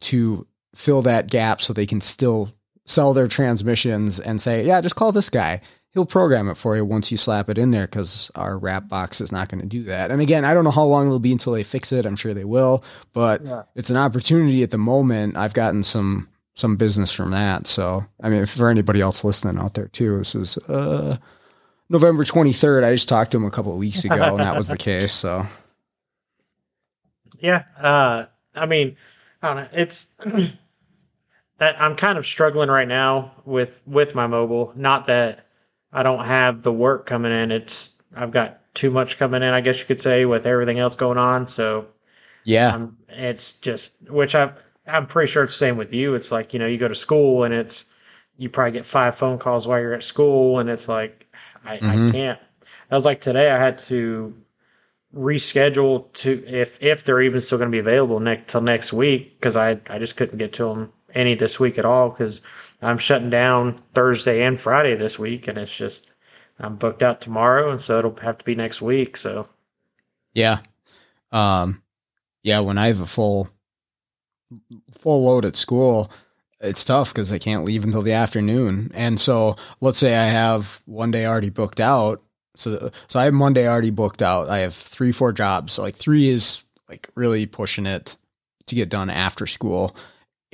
to 0.00 0.46
fill 0.76 1.02
that 1.02 1.28
gap 1.28 1.60
so 1.60 1.72
they 1.72 1.86
can 1.86 2.00
still 2.00 2.52
sell 2.84 3.12
their 3.14 3.26
transmissions 3.28 4.20
and 4.20 4.40
say, 4.40 4.64
yeah, 4.64 4.80
just 4.80 4.94
call 4.96 5.10
this 5.12 5.30
guy. 5.30 5.60
He'll 5.92 6.04
program 6.06 6.48
it 6.50 6.56
for 6.56 6.76
you 6.76 6.84
once 6.84 7.10
you 7.10 7.16
slap 7.16 7.48
it 7.48 7.56
in 7.56 7.70
there 7.70 7.86
because 7.86 8.30
our 8.34 8.58
wrap 8.58 8.86
box 8.86 9.20
is 9.20 9.32
not 9.32 9.48
going 9.48 9.62
to 9.62 9.66
do 9.66 9.82
that. 9.84 10.10
And 10.10 10.20
again, 10.20 10.44
I 10.44 10.52
don't 10.52 10.62
know 10.64 10.70
how 10.70 10.84
long 10.84 11.06
it'll 11.06 11.18
be 11.18 11.32
until 11.32 11.54
they 11.54 11.64
fix 11.64 11.90
it. 11.90 12.04
I'm 12.04 12.16
sure 12.16 12.34
they 12.34 12.44
will, 12.44 12.84
but 13.14 13.42
Yeah. 13.42 13.62
it's 13.74 13.88
an 13.88 13.96
opportunity 13.96 14.62
at 14.62 14.70
the 14.70 14.78
moment. 14.78 15.36
I've 15.36 15.54
gotten 15.54 15.82
some 15.82 16.28
some 16.54 16.76
business 16.76 17.12
from 17.12 17.30
that. 17.32 17.66
So, 17.66 18.04
I 18.22 18.28
mean, 18.30 18.46
for 18.46 18.68
anybody 18.70 19.00
else 19.02 19.24
listening 19.24 19.58
out 19.58 19.74
there 19.74 19.88
too, 19.88 20.18
this 20.18 20.34
is 20.34 20.56
uh, 20.68 21.16
November 21.90 22.24
23rd. 22.24 22.82
I 22.84 22.92
just 22.94 23.08
talked 23.10 23.30
to 23.32 23.36
him 23.36 23.44
a 23.44 23.50
couple 23.50 23.72
of 23.72 23.78
weeks 23.78 24.04
ago, 24.06 24.14
and 24.14 24.40
that 24.40 24.56
was 24.56 24.66
the 24.68 24.76
case. 24.78 25.12
So, 25.12 25.46
Yeah. 27.38 27.64
Uh, 27.78 28.26
I 28.54 28.66
mean, 28.66 28.96
I 29.42 29.48
don't 29.54 29.56
know. 29.64 29.68
It's 29.72 30.06
that 31.58 31.80
I'm 31.80 31.96
kind 31.96 32.18
of 32.18 32.26
struggling 32.26 32.68
right 32.70 32.88
now 32.88 33.32
with 33.44 33.82
with 33.86 34.14
my 34.14 34.26
mobile. 34.26 34.72
Not 34.76 35.06
that 35.06 35.46
I 35.92 36.02
don't 36.02 36.24
have 36.24 36.62
the 36.62 36.72
work 36.72 37.06
coming 37.06 37.32
in. 37.32 37.50
It's 37.50 37.94
I've 38.14 38.30
got 38.30 38.60
too 38.74 38.90
much 38.90 39.18
coming 39.18 39.42
in. 39.42 39.48
I 39.52 39.60
guess 39.60 39.80
you 39.80 39.86
could 39.86 40.00
say 40.00 40.24
with 40.26 40.46
everything 40.46 40.78
else 40.78 40.96
going 40.96 41.18
on. 41.18 41.46
So 41.46 41.86
yeah, 42.44 42.74
um, 42.74 42.96
it's 43.08 43.58
just 43.60 43.96
which 44.10 44.34
I 44.34 44.52
I'm 44.86 45.06
pretty 45.06 45.30
sure 45.30 45.44
it's 45.44 45.52
the 45.54 45.58
same 45.58 45.76
with 45.76 45.92
you. 45.92 46.14
It's 46.14 46.30
like 46.32 46.52
you 46.52 46.58
know 46.58 46.66
you 46.66 46.78
go 46.78 46.88
to 46.88 46.94
school 46.94 47.44
and 47.44 47.54
it's 47.54 47.86
you 48.36 48.48
probably 48.50 48.72
get 48.72 48.86
five 48.86 49.16
phone 49.16 49.38
calls 49.38 49.66
while 49.66 49.80
you're 49.80 49.94
at 49.94 50.02
school 50.02 50.58
and 50.58 50.68
it's 50.70 50.88
like 50.88 51.26
I, 51.64 51.78
Mhm. 51.78 52.08
I 52.08 52.12
can't. 52.12 52.40
That 52.88 52.96
was 52.96 53.04
like 53.04 53.20
today. 53.20 53.50
I 53.50 53.58
had 53.58 53.78
to 53.80 54.34
reschedule 55.14 56.12
to 56.12 56.44
if 56.46 56.82
if 56.82 57.04
they're 57.04 57.22
even 57.22 57.40
still 57.40 57.58
going 57.58 57.70
to 57.70 57.74
be 57.74 57.78
available 57.78 58.20
next 58.20 58.50
till 58.52 58.60
next 58.60 58.92
week 58.92 59.38
because 59.38 59.56
I 59.56 59.80
I 59.88 59.98
just 59.98 60.16
couldn't 60.16 60.38
get 60.38 60.52
to 60.54 60.64
them 60.66 60.92
any 61.14 61.34
this 61.34 61.58
week 61.60 61.78
at 61.78 61.84
all 61.84 62.10
because 62.10 62.42
I'm 62.82 62.98
shutting 62.98 63.30
down 63.30 63.78
Thursday 63.92 64.42
and 64.42 64.60
Friday 64.60 64.94
this 64.94 65.18
week 65.18 65.48
and 65.48 65.58
it's 65.58 65.76
just 65.76 66.12
I'm 66.58 66.76
booked 66.76 67.02
out 67.02 67.20
tomorrow 67.20 67.70
and 67.70 67.80
so 67.80 67.98
it'll 67.98 68.16
have 68.16 68.38
to 68.38 68.44
be 68.44 68.54
next 68.54 68.82
week. 68.82 69.16
So 69.16 69.48
yeah, 70.34 70.58
um, 71.32 71.82
yeah. 72.42 72.60
When 72.60 72.78
I 72.78 72.88
have 72.88 73.00
a 73.00 73.06
full 73.06 73.48
full 74.92 75.24
load 75.24 75.44
at 75.44 75.56
school, 75.56 76.10
it's 76.60 76.84
tough 76.84 77.12
because 77.12 77.32
I 77.32 77.38
can't 77.38 77.64
leave 77.64 77.84
until 77.84 78.02
the 78.02 78.12
afternoon. 78.12 78.90
And 78.94 79.18
so, 79.18 79.56
let's 79.80 79.98
say 79.98 80.16
I 80.16 80.26
have 80.26 80.82
one 80.84 81.10
day 81.10 81.26
already 81.26 81.50
booked 81.50 81.80
out. 81.80 82.22
So, 82.54 82.90
so 83.08 83.20
I 83.20 83.24
have 83.24 83.34
Monday 83.34 83.68
already 83.68 83.90
booked 83.90 84.22
out. 84.22 84.48
I 84.48 84.58
have 84.58 84.74
three, 84.74 85.12
four 85.12 85.32
jobs. 85.32 85.74
So, 85.74 85.82
like 85.82 85.96
three 85.96 86.28
is 86.28 86.64
like 86.88 87.08
really 87.14 87.46
pushing 87.46 87.86
it 87.86 88.16
to 88.66 88.74
get 88.74 88.88
done 88.88 89.10
after 89.10 89.46
school. 89.46 89.96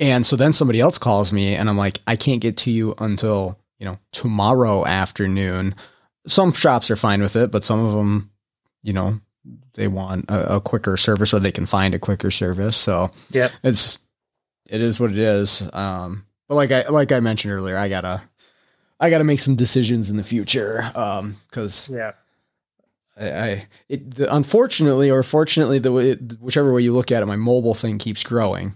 And 0.03 0.25
so 0.25 0.35
then 0.35 0.51
somebody 0.51 0.81
else 0.81 0.97
calls 0.97 1.31
me, 1.31 1.55
and 1.55 1.69
I'm 1.69 1.77
like, 1.77 1.99
I 2.05 2.17
can't 2.17 2.41
get 2.41 2.57
to 2.57 2.71
you 2.71 2.93
until 2.97 3.57
you 3.79 3.85
know 3.85 3.99
tomorrow 4.11 4.85
afternoon. 4.85 5.75
Some 6.27 6.51
shops 6.51 6.91
are 6.91 6.97
fine 6.97 7.21
with 7.21 7.37
it, 7.37 7.51
but 7.51 7.63
some 7.63 7.79
of 7.79 7.93
them, 7.93 8.29
you 8.81 8.91
know, 8.91 9.21
they 9.75 9.87
want 9.87 10.29
a, 10.29 10.57
a 10.57 10.61
quicker 10.61 10.97
service 10.97 11.33
or 11.33 11.39
they 11.39 11.53
can 11.53 11.65
find 11.65 11.93
a 11.93 11.99
quicker 11.99 12.31
service. 12.31 12.75
So 12.75 13.11
yeah, 13.29 13.47
it's 13.63 13.99
it 14.69 14.81
is 14.81 14.99
what 14.99 15.11
it 15.11 15.17
is. 15.17 15.69
Um, 15.73 16.25
but 16.49 16.55
like 16.55 16.73
I 16.73 16.89
like 16.89 17.13
I 17.13 17.21
mentioned 17.21 17.53
earlier, 17.53 17.77
I 17.77 17.87
gotta 17.87 18.23
I 18.99 19.09
got 19.09 19.19
to 19.19 19.23
make 19.23 19.39
some 19.39 19.55
decisions 19.55 20.09
in 20.09 20.17
the 20.17 20.23
future. 20.23 20.91
Um, 20.95 21.37
cause 21.51 21.89
Yeah. 21.89 22.11
I, 23.17 23.31
I 23.31 23.67
it, 23.87 24.15
the, 24.15 24.35
unfortunately 24.35 25.09
or 25.09 25.23
fortunately, 25.23 25.79
the 25.79 25.93
way, 25.93 26.13
whichever 26.13 26.73
way 26.73 26.81
you 26.81 26.93
look 26.93 27.09
at 27.09 27.23
it, 27.23 27.25
my 27.25 27.35
mobile 27.37 27.73
thing 27.73 27.99
keeps 27.99 28.23
growing. 28.23 28.75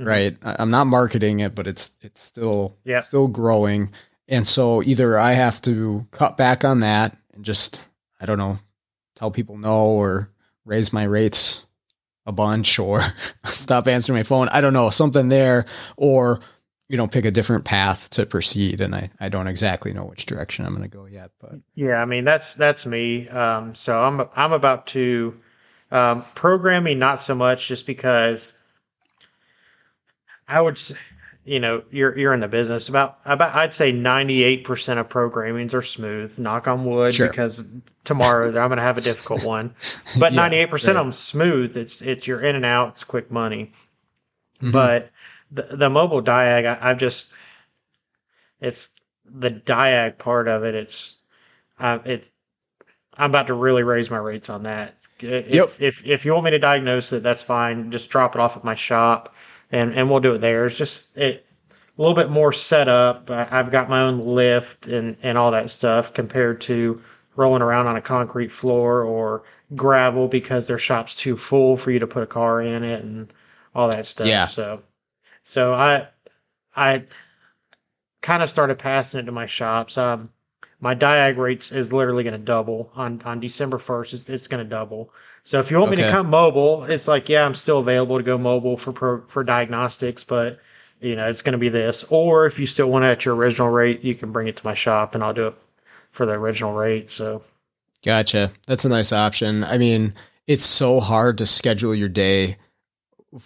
Mhm. 0.00 0.06
Right. 0.06 0.36
I'm 0.42 0.70
not 0.70 0.86
marketing 0.86 1.40
it, 1.40 1.54
but 1.54 1.66
it's, 1.66 1.92
it's 2.02 2.20
still, 2.20 2.76
Yeah. 2.84 3.00
still 3.00 3.28
growing. 3.28 3.90
And 4.28 4.46
so 4.46 4.82
either 4.82 5.18
I 5.18 5.32
have 5.32 5.62
to 5.62 6.06
cut 6.10 6.36
back 6.36 6.64
on 6.64 6.80
that 6.80 7.16
and 7.34 7.44
just, 7.44 7.80
I 8.20 8.26
don't 8.26 8.38
know, 8.38 8.58
tell 9.14 9.30
people 9.30 9.56
no 9.56 9.86
or 9.86 10.30
raise 10.64 10.92
my 10.92 11.04
rates 11.04 11.64
a 12.26 12.32
bunch 12.32 12.78
or 12.80 13.02
stop 13.46 13.86
answering 13.86 14.18
my 14.18 14.22
phone. 14.24 14.48
I 14.50 14.60
don't 14.60 14.72
know, 14.74 14.90
something 14.90 15.28
there 15.28 15.64
or, 15.96 16.40
you 16.88 16.96
know, 16.96 17.06
pick 17.06 17.24
a 17.24 17.30
different 17.30 17.64
path 17.64 18.10
to 18.10 18.26
proceed. 18.26 18.80
And 18.80 18.94
I, 18.94 19.10
I 19.18 19.28
don't 19.28 19.46
exactly 19.48 19.92
know 19.92 20.04
which 20.04 20.26
direction 20.26 20.66
I'm 20.66 20.74
going 20.76 20.88
to 20.88 20.94
go 20.94 21.06
yet, 21.06 21.30
but 21.40 21.54
Yeah, 21.74 22.02
I 22.02 22.04
mean 22.04 22.24
that's 22.24 22.54
that's 22.54 22.84
me. 22.86 23.28
Um, 23.28 23.74
so 23.74 23.98
I'm 23.98 24.28
I'm 24.36 24.52
about 24.52 24.86
to 24.88 25.36
um, 25.90 26.24
programming 26.34 26.98
not 26.98 27.20
so 27.20 27.34
much 27.34 27.66
just 27.68 27.86
because 27.86 28.52
I 30.48 30.60
would, 30.60 30.74
s- 30.76 30.92
you 31.44 31.60
know, 31.60 31.82
you're 31.90 32.16
you're 32.18 32.32
in 32.32 32.40
the 32.40 32.48
business 32.48 32.88
about 32.88 33.18
about 33.24 33.54
I'd 33.54 33.72
say 33.74 33.92
98 33.92 34.64
percent 34.64 34.98
of 35.00 35.08
programmings 35.08 35.74
are 35.74 35.82
smooth. 35.82 36.38
Knock 36.38 36.66
on 36.68 36.84
wood, 36.84 37.14
Sure. 37.14 37.28
because 37.28 37.64
tomorrow 38.04 38.48
I'm 38.48 38.52
going 38.68 38.76
to 38.78 38.82
have 38.82 38.98
a 38.98 39.02
difficult 39.02 39.44
one. 39.56 39.74
But 40.18 40.32
Yeah, 40.32 40.42
98 40.42 40.70
percent 40.70 40.94
right. 40.96 41.00
of 41.00 41.06
them 41.06 41.12
smooth. 41.12 41.76
It's 41.76 42.02
it's 42.02 42.26
you're 42.26 42.40
in 42.40 42.56
and 42.56 42.64
out. 42.64 42.88
It's 42.94 43.04
quick 43.04 43.30
money. 43.30 43.72
Mhm. 44.62 44.72
But 44.72 45.10
the 45.50 45.62
the 45.76 45.90
mobile 45.90 46.22
diag, 46.22 46.66
I, 46.66 46.90
I've 46.90 46.98
just 46.98 47.32
it's 48.60 48.90
the 49.24 49.50
diag 49.50 50.18
part 50.18 50.48
of 50.48 50.64
it. 50.64 50.74
It's 50.74 51.16
uh, 51.78 51.98
it's 52.04 52.30
I'm 53.14 53.30
about 53.30 53.46
to 53.48 53.54
really 53.54 53.82
raise 53.82 54.10
my 54.10 54.18
rates 54.18 54.50
on 54.50 54.62
that. 54.64 54.94
If, 55.20 55.48
Yep. 55.48 55.66
if 55.80 56.06
if 56.06 56.24
you 56.24 56.32
want 56.32 56.44
me 56.44 56.50
to 56.52 56.58
diagnose 56.58 57.12
it, 57.12 57.22
that's 57.22 57.42
fine. 57.42 57.90
Just 57.90 58.10
drop 58.10 58.34
it 58.34 58.40
off 58.40 58.56
at 58.56 58.64
my 58.64 58.74
shop, 58.74 59.34
and 59.70 59.94
and 59.94 60.10
we'll 60.10 60.20
do 60.20 60.34
it 60.34 60.38
there. 60.40 60.66
It's 60.66 60.76
just 60.76 61.16
it 61.16 61.46
a 61.70 62.02
little 62.02 62.14
bit 62.14 62.30
more 62.30 62.52
set 62.52 62.88
up. 62.88 63.30
I, 63.30 63.48
I've 63.50 63.70
got 63.70 63.88
my 63.88 64.02
own 64.02 64.18
lift 64.18 64.86
and 64.86 65.16
and 65.22 65.38
all 65.38 65.50
that 65.52 65.70
stuff 65.70 66.12
compared 66.12 66.60
to 66.62 67.00
rolling 67.36 67.62
around 67.62 67.86
on 67.86 67.96
a 67.96 68.02
concrete 68.02 68.50
floor 68.50 69.02
or 69.02 69.42
gravel 69.74 70.28
because 70.28 70.66
their 70.66 70.78
shop's 70.78 71.14
too 71.14 71.36
full 71.36 71.76
for 71.76 71.90
you 71.90 71.98
to 71.98 72.06
put 72.06 72.22
a 72.22 72.26
car 72.26 72.60
in 72.62 72.82
it 72.82 73.04
and 73.04 73.32
all 73.74 73.88
that 73.90 74.06
stuff. 74.06 74.26
Yeah. 74.26 74.46
So 74.46 74.82
so 75.42 75.72
I 75.72 76.08
I 76.74 77.04
kind 78.22 78.42
of 78.42 78.50
started 78.50 78.78
passing 78.78 79.20
it 79.20 79.24
to 79.24 79.32
my 79.32 79.46
shops. 79.46 79.96
Um, 79.98 80.30
my 80.80 80.94
diag 80.94 81.36
rates 81.36 81.72
is 81.72 81.92
literally 81.92 82.22
going 82.22 82.32
to 82.32 82.38
double 82.38 82.90
on 82.94 83.20
on 83.24 83.40
December 83.40 83.78
first. 83.78 84.12
It's, 84.14 84.28
it's 84.28 84.46
going 84.46 84.62
to 84.62 84.68
double. 84.68 85.10
So 85.44 85.58
if 85.58 85.70
you 85.70 85.78
want 85.78 85.90
me 85.90 85.96
to 85.98 86.10
come 86.10 86.28
mobile, 86.30 86.84
it's 86.84 87.08
like 87.08 87.28
yeah, 87.28 87.44
I'm 87.44 87.54
still 87.54 87.78
available 87.78 88.18
to 88.18 88.22
go 88.22 88.36
mobile 88.38 88.76
for 88.76 88.92
pro, 88.92 89.22
for 89.26 89.42
diagnostics, 89.44 90.24
but 90.24 90.58
you 91.00 91.16
know 91.16 91.28
it's 91.28 91.42
going 91.42 91.52
to 91.52 91.58
be 91.58 91.68
this. 91.68 92.04
Or 92.10 92.46
if 92.46 92.58
you 92.58 92.66
still 92.66 92.90
want 92.90 93.04
it 93.04 93.08
at 93.08 93.24
your 93.24 93.34
original 93.34 93.70
rate, 93.70 94.04
you 94.04 94.14
can 94.14 94.32
bring 94.32 94.48
it 94.48 94.56
to 94.56 94.64
my 94.64 94.74
shop 94.74 95.14
and 95.14 95.24
I'll 95.24 95.34
do 95.34 95.48
it 95.48 95.54
for 96.10 96.26
the 96.26 96.32
original 96.32 96.72
rate. 96.72 97.10
So 97.10 97.42
Gotcha. 98.04 98.52
That's 98.66 98.84
a 98.84 98.88
nice 98.88 99.12
option. 99.12 99.64
I 99.64 99.78
mean, 99.78 100.14
it's 100.46 100.64
so 100.66 101.00
hard 101.00 101.38
to 101.38 101.46
schedule 101.46 101.94
your 101.94 102.08
day 102.08 102.56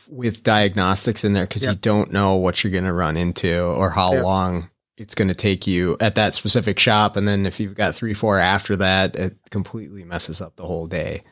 with 0.09 0.43
diagnostics 0.43 1.25
in 1.25 1.33
there 1.33 1.47
because 1.47 1.65
you 1.65 1.75
don't 1.75 2.13
know 2.13 2.35
what 2.35 2.63
you're 2.63 2.71
going 2.71 2.85
to 2.85 2.93
run 2.93 3.17
into 3.17 3.65
or 3.65 3.91
how 3.91 4.13
Yep. 4.13 4.25
long 4.25 4.71
it's 5.01 5.15
going 5.15 5.29
to 5.29 5.35
take 5.35 5.67
you 5.67 5.97
at 5.99 6.15
that 6.17 6.35
specific 6.35 6.79
shop. 6.79 7.17
And 7.17 7.27
then 7.27 7.47
if 7.47 7.59
you've 7.59 7.75
got 7.75 7.95
three, 7.95 8.13
four 8.13 8.39
after 8.39 8.77
that, 8.77 9.17
it 9.17 9.35
completely 9.49 10.05
messes 10.05 10.43
up 10.43 10.57
the 10.57 10.67
whole 10.67 10.87
day. 10.87 11.23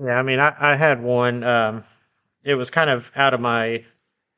Yeah, 0.00 0.18
I 0.18 0.22
mean, 0.22 0.38
I, 0.38 0.54
I 0.58 0.76
had 0.76 1.02
one. 1.02 1.42
Um, 1.42 1.82
it 2.44 2.54
was 2.54 2.70
kind 2.70 2.88
of 2.88 3.10
out 3.16 3.34
of 3.34 3.40
my 3.40 3.84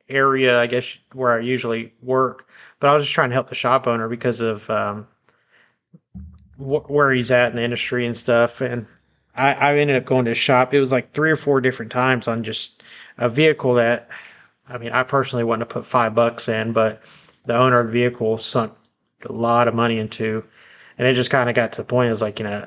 area, 0.09 0.59
I 0.59 0.67
guess, 0.67 0.99
where 1.13 1.33
I 1.33 1.41
usually 1.41 1.93
work. 2.01 2.49
But 2.81 2.89
I 2.89 2.95
was 2.95 3.03
just 3.03 3.15
trying 3.15 3.29
to 3.29 3.35
help 3.35 3.49
the 3.49 3.55
shop 3.55 3.87
owner 3.87 4.09
because 4.09 4.41
of 4.41 4.69
um, 4.71 5.07
wh- 6.57 6.91
where 6.91 7.13
he's 7.13 7.31
at 7.31 7.51
in 7.51 7.57
the 7.57 7.63
industry 7.63 8.07
and 8.07 8.17
stuff. 8.17 8.63
And 8.63 8.87
I, 9.37 9.53
I 9.53 9.79
ended 9.79 9.97
up 9.97 10.07
going 10.07 10.25
to 10.25 10.35
shop. 10.35 10.73
It 10.73 10.81
was 10.81 10.91
like 10.91 11.13
three 11.13 11.31
or 11.31 11.37
four 11.37 11.61
different 11.61 11.93
times 11.93 12.27
on 12.27 12.43
just 12.43 12.83
a 13.19 13.29
vehicle 13.29 13.75
that, 13.75 14.09
I 14.71 14.79
mean, 14.79 14.93
I 14.93 15.03
personally 15.03 15.45
wouldn't 15.45 15.61
have 15.61 15.69
put 15.69 15.85
five 15.85 16.15
bucks 16.15 16.49
in, 16.49 16.73
but 16.73 17.30
the 17.51 17.57
owner 17.59 17.81
of 17.81 17.89
the 17.89 17.93
vehicle 17.93 18.37
sunk 18.37 18.73
a 19.29 19.33
lot 19.33 19.69
of 19.69 19.75
money 19.75 19.99
into. 19.99 20.45
And 20.99 21.09
it 21.09 21.15
just 21.15 21.31
kind 21.31 21.49
of 21.49 21.57
got 21.57 21.73
to 21.73 21.83
the 21.83 21.87
point. 21.87 22.09
It 22.09 22.11
was 22.11 22.23
like, 22.23 22.39
you 22.39 22.45
know, 22.45 22.67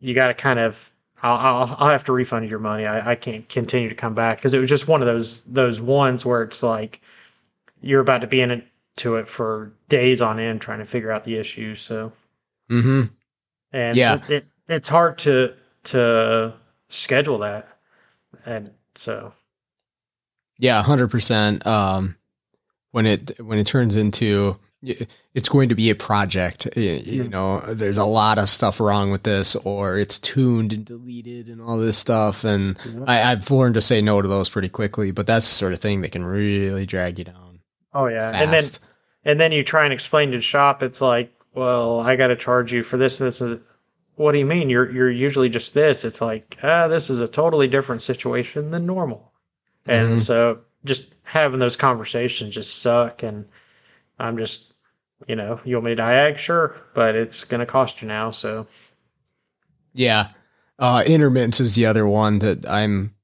you 0.00 0.14
got 0.14 0.28
to 0.28 0.34
kind 0.34 0.58
of 0.58 0.90
I'll, 1.22 1.36
I'll 1.36 1.76
I'll 1.78 1.88
have 1.90 2.04
to 2.04 2.12
refund 2.12 2.48
your 2.50 2.58
money. 2.58 2.86
I, 2.86 3.12
I 3.12 3.14
can't 3.14 3.48
continue 3.48 3.88
to 3.88 3.94
come 3.94 4.14
back 4.14 4.38
because 4.38 4.54
it 4.54 4.58
was 4.58 4.68
just 4.68 4.88
one 4.88 5.00
of 5.02 5.06
those 5.06 5.40
those 5.42 5.80
ones 5.80 6.24
where 6.26 6.42
it's 6.42 6.62
like 6.62 7.00
you're 7.82 8.00
about 8.00 8.22
to 8.22 8.28
be 8.28 8.40
in 8.42 8.50
it 8.52 8.66
to 8.98 9.16
it 9.16 9.28
for 9.28 9.72
days 9.88 10.22
on 10.22 10.38
end 10.40 10.60
trying 10.60 10.80
to 10.80 10.86
figure 10.86 11.10
out 11.12 11.24
the 11.24 11.36
issues. 11.36 11.80
So 11.80 12.12
hmm 12.68 13.02
and 13.72 13.96
Yeah. 13.98 14.14
it, 14.14 14.30
it 14.30 14.46
it's 14.68 14.88
hard 14.88 15.18
to 15.18 15.54
to 15.84 16.54
schedule 16.88 17.38
that, 17.38 17.68
and 18.46 18.72
so 18.94 19.32
Yeah, 20.58 20.82
hundred 20.82 21.08
percent. 21.10 21.66
When 22.96 23.04
it 23.04 23.38
when 23.42 23.58
it 23.58 23.66
turns 23.66 23.94
into 23.94 24.56
it's 25.34 25.50
going 25.50 25.68
to 25.68 25.74
be 25.74 25.90
a 25.90 25.94
project. 25.94 26.66
You 26.76 27.28
know, 27.28 27.60
there's 27.60 27.98
a 27.98 28.06
lot 28.06 28.38
of 28.38 28.48
stuff 28.48 28.80
wrong 28.80 29.10
with 29.10 29.22
this, 29.22 29.54
or 29.54 29.98
it's 29.98 30.18
tuned 30.18 30.72
and 30.72 30.82
deleted 30.82 31.48
and 31.48 31.60
all 31.60 31.76
this 31.76 31.98
stuff. 31.98 32.42
And 32.44 32.78
I, 33.06 33.22
I've 33.32 33.50
learned 33.50 33.74
to 33.74 33.82
say 33.82 34.00
no 34.00 34.22
to 34.22 34.28
those 34.28 34.48
pretty 34.48 34.70
quickly. 34.70 35.10
But 35.10 35.26
that's 35.26 35.46
the 35.46 35.54
sort 35.54 35.74
of 35.74 35.78
thing 35.78 36.00
that 36.00 36.12
can 36.12 36.24
really 36.24 36.86
drag 36.86 37.18
you 37.18 37.24
down. 37.26 37.60
oh 37.92 38.06
yeah, 38.06 38.30
and 38.34 38.50
then 38.50 38.64
and 39.26 39.38
then 39.38 39.52
you 39.52 39.62
try 39.62 39.84
and 39.84 39.92
explain 39.92 40.30
to 40.30 40.38
the 40.38 40.42
shop, 40.42 40.82
it's 40.82 41.02
like, 41.02 41.34
well, 41.52 42.00
I 42.00 42.16
got 42.16 42.28
to 42.28 42.36
charge 42.36 42.72
you 42.72 42.82
for 42.82 42.96
this. 42.96 43.18
This 43.18 43.42
is. 43.42 43.58
What 44.14 44.32
do 44.32 44.38
you 44.38 44.46
mean? 44.46 44.70
You're 44.70 44.90
you're 44.90 45.10
usually 45.10 45.50
just 45.50 45.74
this. 45.74 46.02
It's 46.02 46.22
like, 46.22 46.56
ah, 46.62 46.88
this 46.88 47.10
is 47.10 47.20
a 47.20 47.28
totally 47.28 47.66
different 47.68 48.00
situation 48.00 48.70
than 48.70 48.86
normal. 48.86 49.32
And 49.84 50.14
Mhm. 50.14 50.20
so 50.20 50.60
just 50.86 51.14
having 51.24 51.60
those 51.60 51.76
conversations 51.76 52.54
just 52.54 52.80
suck. 52.80 53.22
And 53.22 53.44
I'm 54.18 54.38
just, 54.38 54.72
you 55.26 55.36
know, 55.36 55.60
you 55.64 55.76
want 55.76 55.84
me 55.84 55.94
to 55.94 56.02
diag? 56.02 56.38
Sure. 56.38 56.74
But 56.94 57.14
it's 57.14 57.44
going 57.44 57.60
to 57.60 57.66
cost 57.66 58.00
you 58.00 58.08
now. 58.08 58.30
So 58.30 58.66
Yeah. 59.92 60.28
Uh, 60.78 61.02
intermittence 61.06 61.60
is 61.60 61.74
the 61.74 61.86
other 61.86 62.06
one 62.06 62.38
that 62.40 62.68
I'm, 62.68 63.14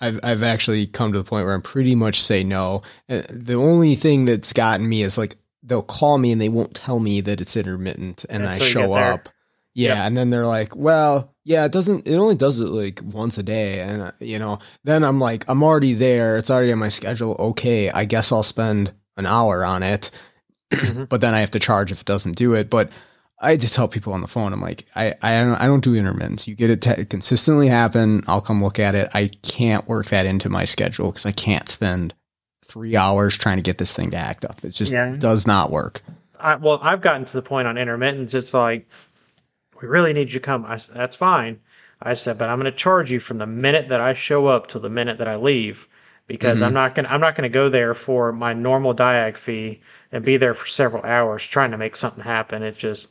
I've, 0.00 0.18
I've 0.22 0.42
actually 0.42 0.86
come 0.86 1.12
to 1.12 1.18
the 1.18 1.24
point 1.24 1.44
where 1.44 1.54
I'm 1.54 1.62
pretty 1.62 1.94
much 1.94 2.20
say 2.20 2.42
no. 2.42 2.82
And 3.08 3.24
the 3.28 3.54
only 3.54 3.94
thing 3.94 4.24
that's 4.24 4.52
gotten 4.52 4.88
me 4.88 5.02
is 5.02 5.16
like, 5.16 5.36
they'll 5.62 5.82
call 5.82 6.18
me 6.18 6.32
and 6.32 6.40
they 6.40 6.48
won't 6.48 6.74
tell 6.74 6.98
me 6.98 7.20
that 7.20 7.40
it's 7.40 7.56
intermittent 7.56 8.24
and 8.28 8.44
I 8.44 8.52
Until 8.52 8.66
you 8.66 8.72
show 8.72 8.92
up. 8.94 9.28
Yeah. 9.74 9.94
Yep. 9.94 9.96
And 10.06 10.16
then 10.16 10.30
they're 10.30 10.46
like, 10.46 10.76
well, 10.76 11.32
yeah, 11.44 11.64
it 11.64 11.72
doesn't, 11.72 12.06
it 12.06 12.16
only 12.16 12.34
does 12.36 12.60
it 12.60 12.68
like 12.68 13.00
once 13.02 13.38
a 13.38 13.42
day. 13.42 13.80
And, 13.80 14.02
uh, 14.02 14.12
you 14.20 14.38
know, 14.38 14.58
then 14.84 15.02
I'm 15.02 15.18
like, 15.18 15.44
I'm 15.48 15.62
already 15.62 15.94
there. 15.94 16.36
It's 16.38 16.50
already 16.50 16.72
on 16.72 16.78
my 16.78 16.88
schedule. 16.90 17.36
Okay. 17.38 17.90
I 17.90 18.04
guess 18.04 18.30
I'll 18.32 18.42
spend 18.42 18.92
an 19.16 19.26
hour 19.26 19.64
on 19.64 19.82
it, 19.82 20.10
Mhm. 20.72 21.06
but 21.08 21.20
then 21.20 21.34
I 21.34 21.40
have 21.40 21.50
to 21.52 21.58
charge 21.58 21.90
if 21.92 22.00
it 22.02 22.06
doesn't 22.06 22.36
do 22.36 22.54
it. 22.54 22.70
But 22.70 22.90
I 23.40 23.56
just 23.56 23.74
tell 23.74 23.88
people 23.88 24.12
on 24.12 24.20
the 24.20 24.28
phone, 24.28 24.52
I'm 24.52 24.60
like, 24.60 24.84
I, 24.94 25.14
I 25.20 25.42
don't, 25.42 25.54
I 25.54 25.66
don't 25.66 25.82
do 25.82 25.94
intermittents. 25.94 26.46
You 26.46 26.54
get 26.54 26.70
it 26.70 26.80
to 26.82 27.04
consistently 27.06 27.66
happen. 27.68 28.22
I'll 28.28 28.40
come 28.40 28.62
look 28.62 28.78
at 28.78 28.94
it. 28.94 29.10
I 29.14 29.28
can't 29.42 29.88
work 29.88 30.06
that 30.06 30.26
into 30.26 30.48
my 30.48 30.64
schedule 30.64 31.10
because 31.10 31.26
I 31.26 31.32
can't 31.32 31.68
spend 31.68 32.14
three 32.64 32.94
hours 32.96 33.36
trying 33.36 33.56
to 33.56 33.62
get 33.62 33.78
this 33.78 33.92
thing 33.92 34.12
to 34.12 34.16
act 34.16 34.44
up. 34.44 34.62
It 34.64 34.70
just 34.70 34.92
Yeah. 34.92 35.16
does 35.18 35.46
not 35.46 35.70
work. 35.72 36.02
I, 36.38 36.54
well, 36.56 36.78
I've 36.82 37.00
gotten 37.00 37.24
to 37.26 37.32
the 37.34 37.42
point 37.42 37.66
on 37.68 37.76
intermittents. 37.76 38.32
It's 38.34 38.54
like, 38.54 38.88
we 39.82 39.88
really 39.88 40.12
need 40.12 40.32
you 40.32 40.38
to 40.40 40.44
come. 40.44 40.64
I 40.66 40.76
said, 40.78 40.96
that's 40.96 41.16
fine. 41.16 41.60
I 42.00 42.14
said, 42.14 42.38
but 42.38 42.48
I'm 42.48 42.58
going 42.58 42.70
to 42.70 42.76
charge 42.76 43.12
you 43.12 43.20
from 43.20 43.38
the 43.38 43.46
minute 43.46 43.88
that 43.88 44.00
I 44.00 44.12
show 44.14 44.46
up 44.46 44.66
till 44.68 44.80
the 44.80 44.88
minute 44.88 45.18
that 45.18 45.28
I 45.28 45.36
leave, 45.36 45.86
because 46.26 46.60
Mhm. 46.62 46.66
I'm 46.66 46.72
not 46.74 46.94
going. 46.94 47.04
to 47.06 47.12
I'm 47.12 47.20
not 47.20 47.34
going 47.34 47.48
to 47.50 47.52
go 47.52 47.68
there 47.68 47.94
for 47.94 48.32
my 48.32 48.52
normal 48.54 48.94
diag 48.94 49.36
fee 49.36 49.80
and 50.10 50.24
be 50.24 50.36
there 50.36 50.54
for 50.54 50.66
several 50.66 51.04
hours 51.04 51.46
trying 51.46 51.70
to 51.72 51.78
make 51.78 51.96
something 51.96 52.24
happen. 52.24 52.62
It 52.62 52.76
just 52.78 53.10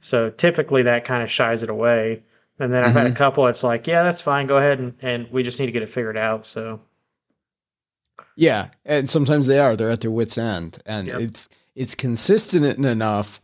so 0.00 0.30
typically 0.30 0.82
that 0.82 1.04
kind 1.04 1.22
of 1.22 1.30
shies 1.30 1.62
it 1.62 1.70
away. 1.70 2.22
And 2.60 2.72
then 2.72 2.84
I've 2.84 2.92
had 2.92 3.06
a 3.06 3.10
Mhm. 3.10 3.16
couple. 3.16 3.46
It's 3.48 3.64
like, 3.64 3.86
yeah, 3.86 4.02
that's 4.04 4.20
fine. 4.20 4.46
Go 4.46 4.58
ahead 4.58 4.78
and, 4.78 4.94
and 5.02 5.28
we 5.32 5.42
just 5.42 5.58
need 5.58 5.66
to 5.66 5.72
get 5.72 5.82
it 5.82 5.88
figured 5.88 6.16
out. 6.16 6.46
So 6.46 6.80
Yeah, 8.36 8.68
and 8.84 9.08
sometimes 9.08 9.46
they 9.46 9.58
are. 9.58 9.76
They're 9.76 9.90
at 9.90 10.00
their 10.00 10.10
wits' 10.10 10.38
end, 10.38 10.78
and 10.86 11.08
Yep. 11.08 11.20
it's 11.20 11.48
it's 11.74 11.94
consistent 11.96 12.84
enough, 12.86 13.40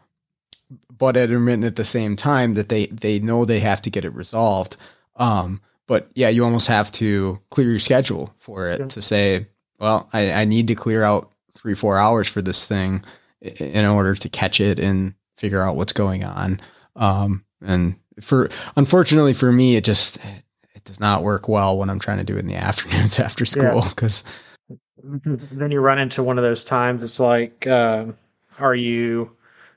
but 1.00 1.16
intermittent 1.16 1.64
at 1.64 1.74
the 1.76 1.84
same 1.84 2.14
time 2.14 2.54
that 2.54 2.68
they 2.68 2.86
they 2.86 3.18
know 3.18 3.44
they 3.44 3.58
have 3.58 3.82
to 3.82 3.90
get 3.90 4.04
it 4.04 4.14
resolved. 4.14 4.76
Um, 5.16 5.60
but 5.88 6.08
yeah, 6.14 6.28
you 6.28 6.44
almost 6.44 6.68
have 6.68 6.92
to 6.92 7.40
clear 7.50 7.68
your 7.70 7.80
schedule 7.80 8.32
for 8.36 8.68
it 8.68 8.78
Yeah. 8.78 8.86
to 8.86 9.02
say, 9.02 9.46
well, 9.80 10.08
I, 10.12 10.30
I 10.32 10.44
need 10.44 10.68
to 10.68 10.76
clear 10.76 11.02
out 11.02 11.32
three 11.56 11.74
four 11.74 11.98
hours 11.98 12.28
for 12.28 12.42
this 12.42 12.64
thing, 12.64 13.02
in 13.40 13.84
order 13.86 14.14
to 14.14 14.28
catch 14.28 14.60
it 14.60 14.78
and 14.78 15.14
figure 15.36 15.62
out 15.62 15.74
what's 15.74 15.94
going 15.94 16.22
on. 16.22 16.60
Um, 16.94 17.44
and 17.62 17.96
for 18.20 18.50
unfortunately 18.76 19.32
for 19.32 19.50
me, 19.50 19.76
it 19.76 19.84
just 19.84 20.18
it 20.74 20.84
does 20.84 21.00
not 21.00 21.22
work 21.22 21.48
well 21.48 21.78
when 21.78 21.88
I'm 21.90 21.98
trying 21.98 22.18
to 22.18 22.24
do 22.24 22.36
it 22.36 22.40
in 22.40 22.46
the 22.46 22.56
afternoons 22.68 23.18
after 23.18 23.44
school 23.46 23.82
because 23.88 24.22
yeah. 24.68 24.76
then 25.24 25.70
you 25.70 25.80
run 25.80 25.98
into 25.98 26.22
one 26.22 26.36
of 26.36 26.44
those 26.44 26.62
times. 26.62 27.02
It's 27.02 27.18
like, 27.18 27.66
uh, 27.66 28.04
are 28.58 28.74
you 28.74 29.30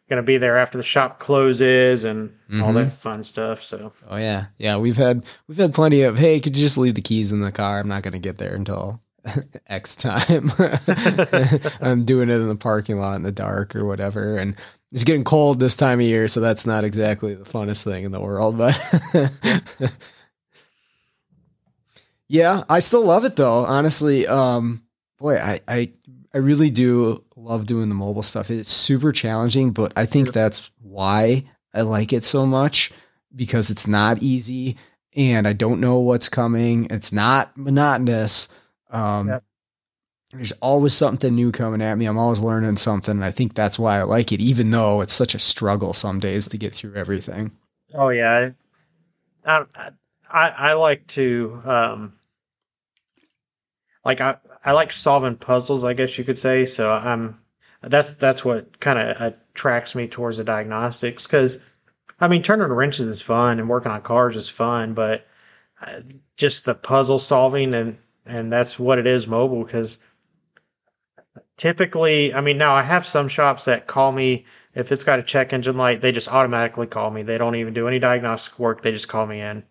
going 0.09 0.17
to 0.17 0.23
be 0.23 0.37
there 0.37 0.57
after 0.57 0.77
the 0.77 0.83
shop 0.83 1.19
closes 1.19 2.05
and 2.05 2.29
mm-hmm. 2.29 2.63
all 2.63 2.73
that 2.73 2.93
fun 2.93 3.23
stuff? 3.23 3.63
So, 3.63 3.93
oh 4.07 4.17
yeah, 4.17 4.45
yeah, 4.57 4.77
we've 4.77 4.97
had 4.97 5.25
we've 5.47 5.57
had 5.57 5.73
plenty 5.73 6.03
of 6.03 6.17
hey, 6.17 6.39
could 6.39 6.55
you 6.55 6.61
just 6.61 6.77
leave 6.77 6.95
the 6.95 7.01
keys 7.01 7.31
in 7.31 7.39
the 7.41 7.51
car? 7.51 7.79
I'm 7.79 7.87
not 7.87 8.03
going 8.03 8.13
to 8.13 8.19
get 8.19 8.37
there 8.37 8.55
until 8.55 9.01
X 9.67 9.95
time. 9.95 10.51
I'm 11.81 12.05
doing 12.05 12.29
it 12.29 12.35
in 12.35 12.47
the 12.47 12.57
parking 12.59 12.97
lot 12.97 13.15
in 13.15 13.23
the 13.23 13.31
dark 13.31 13.75
or 13.75 13.85
whatever, 13.85 14.37
and 14.37 14.55
it's 14.93 15.03
getting 15.03 15.23
cold 15.23 15.59
this 15.59 15.75
time 15.75 15.99
of 15.99 16.05
year, 16.05 16.27
so 16.27 16.39
that's 16.39 16.67
not 16.67 16.83
exactly 16.83 17.33
the 17.33 17.45
funnest 17.45 17.83
thing 17.83 18.03
in 18.03 18.11
the 18.11 18.21
world, 18.21 18.57
but 18.57 18.77
yeah, 22.27 22.63
I 22.69 22.79
still 22.79 23.03
love 23.03 23.25
it 23.25 23.35
though. 23.35 23.65
Honestly, 23.65 24.27
um, 24.27 24.83
boy, 25.17 25.37
I, 25.37 25.61
I 25.67 25.91
I 26.33 26.37
really 26.37 26.69
do 26.69 27.22
love 27.43 27.67
doing 27.67 27.89
the 27.89 27.95
mobile 27.95 28.23
stuff. 28.23 28.49
It's 28.49 28.69
super 28.69 29.11
challenging, 29.11 29.71
but 29.71 29.93
I 29.97 30.05
think 30.05 30.31
that's 30.31 30.71
why 30.81 31.43
I 31.73 31.81
like 31.81 32.13
it 32.13 32.23
so 32.25 32.45
much 32.45 32.91
because 33.35 33.69
it's 33.69 33.87
not 33.87 34.21
easy 34.21 34.77
and 35.15 35.47
I 35.47 35.53
don't 35.53 35.81
know 35.81 35.99
what's 35.99 36.29
coming. 36.29 36.87
It's 36.89 37.11
not 37.11 37.55
monotonous. 37.57 38.47
Um, 38.89 39.41
there's 40.31 40.53
always 40.53 40.93
something 40.93 41.35
new 41.35 41.51
coming 41.51 41.81
at 41.81 41.97
me. 41.97 42.05
I'm 42.05 42.17
always 42.17 42.39
learning 42.39 42.77
something. 42.77 43.11
And 43.11 43.25
I 43.25 43.31
think 43.31 43.53
that's 43.53 43.77
why 43.77 43.99
I 43.99 44.03
like 44.03 44.31
it, 44.31 44.39
even 44.39 44.71
though 44.71 45.01
it's 45.01 45.13
such 45.13 45.35
a 45.35 45.39
struggle 45.39 45.93
some 45.93 46.19
days 46.19 46.47
to 46.47 46.57
get 46.57 46.73
through 46.73 46.95
everything. 46.95 47.51
Oh 47.93 48.09
yeah. 48.09 48.51
I, 49.45 49.65
I, 49.75 50.49
I 50.49 50.73
like 50.73 51.05
to, 51.07 51.61
um, 51.65 52.13
like 54.05 54.21
I, 54.21 54.37
I 54.65 54.71
like 54.71 54.91
solving 54.91 55.35
puzzles, 55.35 55.83
I 55.83 55.93
guess 55.93 56.17
you 56.17 56.23
could 56.23 56.39
say. 56.39 56.65
So 56.65 56.91
I'm, 56.91 57.39
that's, 57.81 58.11
that's 58.11 58.45
what 58.45 58.79
kind 58.79 58.99
of 58.99 59.19
attracts 59.21 59.95
me 59.95 60.07
towards 60.07 60.37
the 60.37 60.43
diagnostics. 60.43 61.27
Cause 61.27 61.59
I 62.19 62.27
mean, 62.27 62.41
turning 62.41 62.67
wrenches 62.67 63.07
is 63.07 63.21
fun 63.21 63.59
and 63.59 63.67
working 63.67 63.91
on 63.91 64.01
cars 64.01 64.35
is 64.35 64.49
fun, 64.49 64.93
but 64.93 65.25
uh, 65.81 66.01
just 66.37 66.65
the 66.65 66.75
puzzle 66.75 67.19
solving 67.19 67.73
and, 67.73 67.97
and 68.25 68.51
that's 68.51 68.79
what 68.79 68.99
it 68.99 69.07
is 69.07 69.27
mobile. 69.27 69.65
Cause 69.65 69.99
typically, 71.57 72.33
I 72.33 72.41
mean, 72.41 72.57
now 72.57 72.73
I 72.73 72.83
have 72.83 73.05
some 73.05 73.27
shops 73.27 73.65
that 73.65 73.87
call 73.87 74.11
me 74.11 74.45
if 74.75 74.91
it's 74.91 75.03
got 75.03 75.19
a 75.19 75.23
check 75.23 75.53
engine 75.53 75.77
light, 75.77 76.01
they 76.01 76.11
just 76.11 76.31
automatically 76.31 76.87
call 76.87 77.11
me. 77.11 77.23
They 77.23 77.37
don't 77.37 77.55
even 77.55 77.73
do 77.73 77.87
any 77.87 77.99
diagnostic 77.99 78.57
work. 78.57 78.81
They 78.81 78.91
just 78.91 79.07
call 79.07 79.25
me 79.27 79.39
in. 79.39 79.63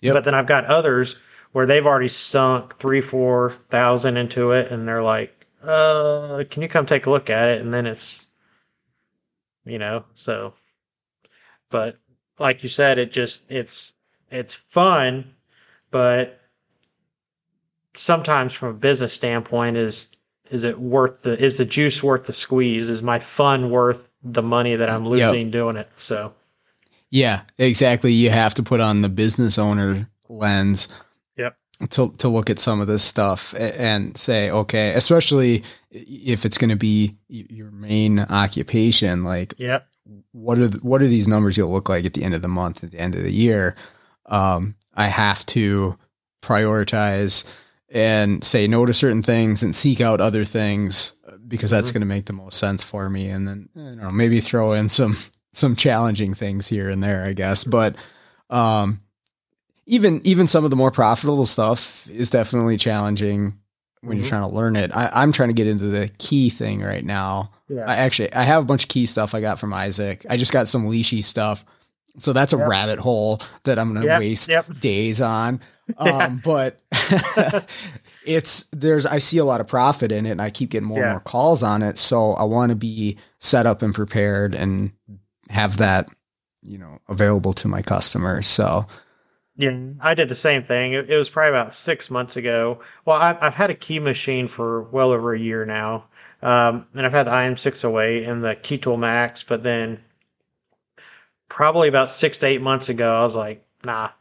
Yep. 0.00 0.14
But 0.14 0.24
then 0.24 0.34
I've 0.34 0.46
got 0.46 0.64
others 0.64 1.16
where 1.52 1.66
they've 1.66 1.86
already 1.86 2.08
sunk 2.08 2.76
three, 2.76 3.00
four 3.00 3.50
thousand 3.50 4.16
into 4.16 4.52
it, 4.52 4.70
and 4.70 4.86
they're 4.86 5.02
like, 5.02 5.46
"Uh, 5.62 6.44
can 6.50 6.62
you 6.62 6.68
come 6.68 6.86
take 6.86 7.06
a 7.06 7.10
look 7.10 7.30
at 7.30 7.48
it?" 7.48 7.60
And 7.60 7.72
then 7.72 7.86
it's, 7.86 8.28
you 9.64 9.78
know, 9.78 10.04
so. 10.14 10.54
But 11.70 11.98
like 12.38 12.62
you 12.62 12.68
said, 12.68 12.98
it 12.98 13.12
just 13.12 13.50
it's 13.50 13.94
it's 14.30 14.54
fun, 14.54 15.34
but 15.90 16.40
sometimes 17.94 18.52
from 18.52 18.68
a 18.68 18.74
business 18.74 19.12
standpoint 19.12 19.76
is 19.76 20.10
is 20.50 20.64
it 20.64 20.80
worth 20.80 21.22
the 21.22 21.42
is 21.42 21.58
the 21.58 21.64
juice 21.64 22.02
worth 22.02 22.24
the 22.24 22.32
squeeze? 22.32 22.88
Is 22.88 23.02
my 23.02 23.18
fun 23.18 23.70
worth 23.70 24.08
the 24.22 24.42
money 24.42 24.76
that 24.76 24.90
I'm 24.90 25.08
losing 25.08 25.46
yep. 25.46 25.52
doing 25.52 25.76
it? 25.76 25.88
So 25.96 26.32
yeah, 27.10 27.42
exactly. 27.58 28.12
You 28.12 28.30
have 28.30 28.54
to 28.54 28.62
put 28.62 28.80
on 28.80 29.02
the 29.02 29.08
business 29.08 29.58
owner 29.58 30.08
lens. 30.28 30.88
To 31.88 32.12
to 32.18 32.28
look 32.28 32.50
at 32.50 32.58
some 32.58 32.80
of 32.80 32.86
this 32.86 33.02
stuff 33.02 33.54
and 33.58 34.14
say, 34.16 34.50
okay, 34.50 34.90
especially 34.90 35.64
if 35.90 36.44
it's 36.44 36.58
going 36.58 36.70
to 36.70 36.76
be 36.76 37.16
your 37.28 37.70
main 37.70 38.20
occupation, 38.20 39.24
like, 39.24 39.54
yep. 39.58 39.86
What 40.32 40.58
are 40.58 40.68
the, 40.68 40.78
what 40.78 41.02
are 41.02 41.06
these 41.06 41.26
numbers 41.26 41.56
going 41.56 41.68
to 41.68 41.72
look 41.72 41.88
like 41.88 42.04
at 42.04 42.14
the 42.14 42.22
end 42.24 42.34
of 42.34 42.42
the 42.42 42.48
month, 42.48 42.84
at 42.84 42.90
the 42.90 42.98
end 42.98 43.14
of 43.14 43.22
the 43.22 43.32
year? 43.32 43.76
Um, 44.26 44.76
I 44.94 45.06
have 45.06 45.44
to 45.46 45.98
prioritize 46.42 47.44
and 47.88 48.44
say 48.44 48.66
no 48.66 48.86
to 48.86 48.94
certain 48.94 49.22
things 49.22 49.62
and 49.62 49.74
seek 49.74 50.00
out 50.00 50.20
other 50.20 50.44
things 50.44 51.14
because 51.46 51.70
that's 51.70 51.88
mm-hmm. 51.88 51.94
going 51.94 52.08
to 52.08 52.14
make 52.14 52.26
the 52.26 52.32
most 52.32 52.58
sense 52.58 52.84
for 52.84 53.10
me. 53.10 53.28
And 53.28 53.46
then 53.46 53.68
you 53.74 53.96
know 53.96 54.10
maybe 54.10 54.40
throw 54.40 54.72
in 54.72 54.88
some 54.88 55.16
some 55.52 55.76
challenging 55.76 56.34
things 56.34 56.68
here 56.68 56.88
and 56.88 57.02
there, 57.02 57.24
I 57.24 57.32
guess. 57.32 57.64
But 57.64 57.96
um, 58.48 59.00
even 59.90 60.20
even 60.24 60.46
some 60.46 60.62
of 60.64 60.70
the 60.70 60.76
more 60.76 60.92
profitable 60.92 61.44
stuff 61.44 62.08
is 62.08 62.30
definitely 62.30 62.76
challenging 62.76 63.58
when 64.00 64.12
mm-hmm. 64.12 64.20
you're 64.20 64.28
trying 64.28 64.48
to 64.48 64.54
learn 64.54 64.76
it. 64.76 64.92
I, 64.94 65.22
am 65.22 65.32
trying 65.32 65.48
to 65.48 65.54
get 65.54 65.66
into 65.66 65.86
the 65.86 66.08
key 66.18 66.48
thing 66.48 66.80
right 66.80 67.04
now. 67.04 67.50
Yeah. 67.68 67.84
I 67.86 67.96
actually 67.96 68.32
I 68.32 68.44
have 68.44 68.62
a 68.62 68.66
bunch 68.66 68.84
of 68.84 68.88
key 68.88 69.06
stuff 69.06 69.34
I 69.34 69.40
got 69.40 69.58
from 69.58 69.74
Isaac. 69.74 70.24
I 70.30 70.36
just 70.36 70.52
got 70.52 70.68
some 70.68 70.86
Lishi 70.86 71.24
stuff. 71.24 71.64
So 72.18 72.32
that's 72.32 72.52
a 72.52 72.56
yep. 72.56 72.68
rabbit 72.68 72.98
hole 73.00 73.40
that 73.64 73.80
I'm 73.80 73.92
going 73.92 74.02
to 74.02 74.06
yep. 74.06 74.20
waste 74.20 74.48
yep. 74.48 74.66
days 74.80 75.20
on. 75.20 75.60
Um, 75.98 76.40
but 76.44 76.78
it's 78.24 78.66
there's 78.70 79.06
I 79.06 79.18
see 79.18 79.38
a 79.38 79.44
lot 79.44 79.60
of 79.60 79.66
profit 79.66 80.12
in 80.12 80.24
it, 80.24 80.30
and 80.30 80.40
I 80.40 80.50
keep 80.50 80.70
getting 80.70 80.86
more 80.86 80.98
yeah. 80.98 81.06
and 81.06 81.12
more 81.14 81.20
calls 81.20 81.64
on 81.64 81.82
it. 81.82 81.98
So 81.98 82.34
I 82.34 82.44
want 82.44 82.70
to 82.70 82.76
be 82.76 83.16
set 83.40 83.66
up 83.66 83.82
and 83.82 83.92
prepared 83.92 84.54
and 84.54 84.92
have 85.48 85.78
that 85.78 86.08
you 86.62 86.78
know 86.78 87.00
available 87.08 87.52
to 87.54 87.66
my 87.66 87.82
customers. 87.82 88.46
So. 88.46 88.86
Yeah, 89.60 89.76
I 90.00 90.14
did 90.14 90.30
the 90.30 90.34
same 90.34 90.62
thing. 90.62 90.94
It, 90.94 91.10
it 91.10 91.16
was 91.16 91.28
probably 91.28 91.50
about 91.50 91.74
six 91.74 92.10
months 92.10 92.36
ago. 92.36 92.80
Well, 93.04 93.16
I, 93.16 93.36
I've 93.42 93.54
had 93.54 93.68
a 93.68 93.74
key 93.74 93.98
machine 93.98 94.48
for 94.48 94.84
well 94.84 95.12
over 95.12 95.34
a 95.34 95.38
year 95.38 95.66
now, 95.66 96.04
um, 96.40 96.86
and 96.94 97.04
I've 97.04 97.12
had 97.12 97.26
the 97.26 97.32
IM608 97.32 98.26
and 98.26 98.42
the 98.42 98.56
Keytool 98.56 98.98
Max. 98.98 99.42
But 99.42 99.62
then, 99.62 100.02
probably 101.50 101.88
about 101.88 102.08
six 102.08 102.38
to 102.38 102.46
eight 102.46 102.62
months 102.62 102.88
ago, 102.88 103.12
I 103.12 103.20
was 103.20 103.36
like, 103.36 103.62
"Nah, 103.84 104.12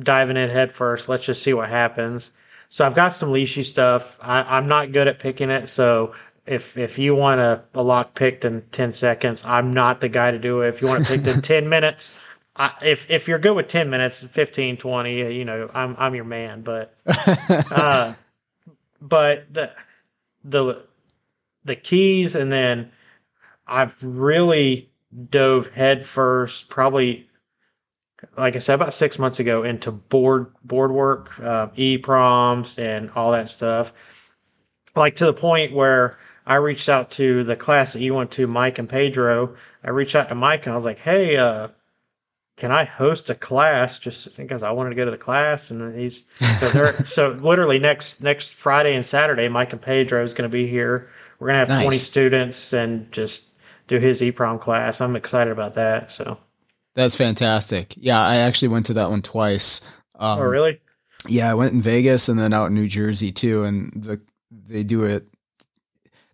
diving 0.00 0.36
in 0.36 0.50
head 0.50 0.74
first. 0.74 1.08
Let's 1.08 1.26
just 1.26 1.44
see 1.44 1.54
what 1.54 1.68
happens. 1.68 2.32
So 2.68 2.84
I've 2.84 2.96
got 2.96 3.12
some 3.12 3.30
Lishi 3.30 3.62
stuff. 3.62 4.18
I, 4.20 4.58
am 4.58 4.66
not 4.66 4.90
good 4.90 5.06
at 5.06 5.20
picking 5.20 5.50
it. 5.50 5.68
So 5.68 6.12
if 6.44 6.76
if 6.76 6.98
you 6.98 7.14
want 7.14 7.40
a, 7.40 7.62
a 7.74 7.82
lock 7.82 8.14
picked 8.14 8.44
in 8.44 8.62
10 8.72 8.90
seconds, 8.90 9.44
I'm 9.44 9.70
not 9.70 10.00
the 10.00 10.08
guy 10.08 10.32
to 10.32 10.38
do 10.38 10.62
it. 10.62 10.68
If 10.68 10.82
you 10.82 10.88
want 10.88 11.06
to 11.06 11.18
pick 11.18 11.26
in 11.26 11.40
10 11.42 11.68
minutes, 11.68 12.18
I, 12.58 12.74
if 12.82 13.10
if 13.10 13.28
you're 13.28 13.38
good 13.38 13.54
with 13.54 13.68
10 13.68 13.88
minutes, 13.88 14.22
15, 14.22 14.76
20, 14.76 15.34
you 15.34 15.44
know, 15.44 15.70
I'm 15.72 15.94
I'm 15.98 16.14
your 16.14 16.24
man. 16.24 16.62
But 16.62 16.94
uh, 17.70 18.14
but 19.00 19.52
the 19.52 19.72
the 20.44 20.82
the 21.64 21.76
keys 21.76 22.34
and 22.34 22.50
then 22.50 22.90
I've 23.66 24.02
really 24.02 24.90
dove 25.30 25.68
headfirst 25.68 26.68
probably 26.68 27.28
like 28.36 28.56
I 28.56 28.58
said, 28.58 28.74
about 28.74 28.94
six 28.94 29.18
months 29.18 29.38
ago 29.40 29.62
into 29.62 29.92
board 29.92 30.52
board 30.64 30.90
work, 30.90 31.38
uh, 31.40 31.68
EPROMs, 31.68 32.78
and 32.78 33.10
all 33.10 33.32
that 33.32 33.48
stuff. 33.48 34.32
Like 34.96 35.16
to 35.16 35.26
the 35.26 35.32
point 35.32 35.72
where 35.72 36.18
I 36.46 36.56
reached 36.56 36.88
out 36.88 37.10
to 37.12 37.44
the 37.44 37.56
class 37.56 37.92
that 37.92 38.00
you 38.00 38.14
went 38.14 38.32
to, 38.32 38.46
Mike 38.46 38.78
and 38.78 38.88
Pedro. 38.88 39.54
I 39.84 39.90
reached 39.90 40.16
out 40.16 40.28
to 40.30 40.34
Mike 40.34 40.66
and 40.66 40.72
I 40.72 40.76
was 40.76 40.84
like, 40.84 40.98
"Hey, 40.98 41.36
uh, 41.36 41.68
can 42.58 42.70
I 42.72 42.84
host 42.84 43.30
a 43.30 43.34
class?" 43.34 43.98
Just 43.98 44.36
because 44.36 44.62
I 44.62 44.70
wanted 44.70 44.90
to 44.90 44.96
go 44.96 45.04
to 45.04 45.10
the 45.10 45.16
class, 45.16 45.70
and 45.70 45.98
he's 45.98 46.26
so 46.58 46.86
so 47.04 47.28
literally 47.40 47.78
next 47.78 48.22
next 48.22 48.54
Friday 48.54 48.94
and 48.94 49.06
Saturday, 49.06 49.48
Mike 49.48 49.72
and 49.72 49.80
Pedro 49.80 50.22
is 50.22 50.32
going 50.32 50.48
to 50.48 50.52
be 50.54 50.66
here. 50.66 51.08
We're 51.38 51.46
going 51.46 51.54
to 51.54 51.58
have 51.60 51.68
nice. 51.68 51.82
twenty 51.82 51.98
students 51.98 52.72
and 52.72 53.10
just 53.12 53.48
do 53.86 53.98
his 53.98 54.20
EPROM 54.20 54.60
class. 54.60 55.00
I'm 55.00 55.16
excited 55.16 55.50
about 55.50 55.74
that. 55.74 56.10
So 56.10 56.36
that's 56.94 57.14
fantastic. 57.14 57.94
Yeah, 57.96 58.20
I 58.20 58.36
actually 58.36 58.68
went 58.68 58.86
to 58.86 58.94
that 58.94 59.10
one 59.10 59.22
twice. 59.22 59.80
Um, 60.18 60.40
oh, 60.40 60.44
really? 60.44 60.80
Yeah, 61.28 61.50
I 61.50 61.54
went 61.54 61.72
in 61.72 61.80
Vegas 61.80 62.28
and 62.28 62.38
then 62.38 62.52
out 62.52 62.66
in 62.66 62.74
New 62.74 62.88
Jersey 62.88 63.32
too, 63.32 63.64
and 63.64 63.92
the 63.94 64.20
they 64.50 64.84
do 64.84 65.04
it. 65.04 65.26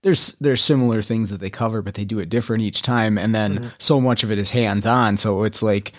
There's 0.03 0.33
there's 0.35 0.63
similar 0.63 1.01
things 1.03 1.31
that 1.31 1.41
they 1.41 1.51
cover, 1.51 1.81
but 1.83 1.95
they 1.95 2.05
do 2.05 2.19
it 2.19 2.29
different 2.29 2.63
each 2.63 2.83
time, 2.83 3.17
and 3.17 3.35
then 3.35 3.55
mm-hmm. 3.55 3.69
so 3.79 4.01
much 4.01 4.23
of 4.23 4.31
it 4.31 4.39
is 4.39 4.51
hands 4.51 4.85
on. 4.85 5.17
So 5.17 5.45
it's 5.45 5.63
like 5.63 5.93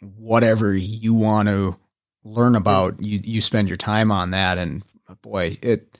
whatever 0.00 0.74
you 0.74 1.14
want 1.14 1.48
to 1.48 1.76
learn 2.24 2.54
about, 2.54 3.02
you 3.02 3.20
you 3.22 3.40
spend 3.40 3.68
your 3.68 3.76
time 3.76 4.10
on 4.10 4.30
that, 4.30 4.58
and 4.58 4.82
boy, 5.22 5.58
it. 5.62 5.98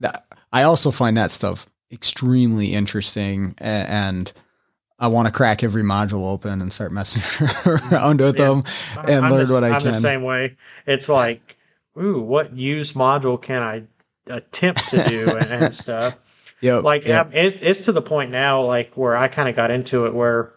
That, 0.00 0.26
I 0.52 0.64
also 0.64 0.90
find 0.90 1.16
that 1.16 1.30
stuff 1.30 1.66
extremely 1.92 2.74
interesting 2.74 3.54
and, 3.58 3.88
and 3.88 4.32
I 4.98 5.08
want 5.08 5.26
to 5.26 5.32
crack 5.32 5.62
every 5.62 5.82
module 5.82 6.30
open 6.30 6.62
and 6.62 6.72
start 6.72 6.92
messing 6.92 7.22
around 7.66 8.20
with 8.20 8.38
yeah. 8.38 8.46
them 8.46 8.64
and 9.04 9.26
I'm 9.26 9.32
learn 9.32 9.46
the, 9.46 9.54
what 9.54 9.64
I 9.64 9.70
I'm 9.70 9.80
can. 9.80 9.88
I'm 9.88 9.94
the 9.94 10.00
same 10.00 10.22
way. 10.22 10.56
It's 10.86 11.08
like, 11.08 11.56
ooh, 12.00 12.20
what 12.20 12.56
use 12.56 12.92
module 12.92 13.40
can 13.40 13.62
I 13.62 13.82
attempt 14.32 14.88
to 14.90 15.02
do 15.08 15.28
and, 15.40 15.50
and 15.50 15.74
stuff? 15.74 16.54
Yeah, 16.60 16.76
like 16.76 17.04
yep. 17.04 17.30
It's, 17.34 17.60
it's 17.60 17.84
to 17.86 17.92
the 17.92 18.02
point 18.02 18.30
now 18.30 18.62
like 18.62 18.94
where 18.94 19.16
i 19.16 19.26
kind 19.26 19.48
of 19.48 19.56
got 19.56 19.72
into 19.72 20.06
it 20.06 20.14
where 20.14 20.52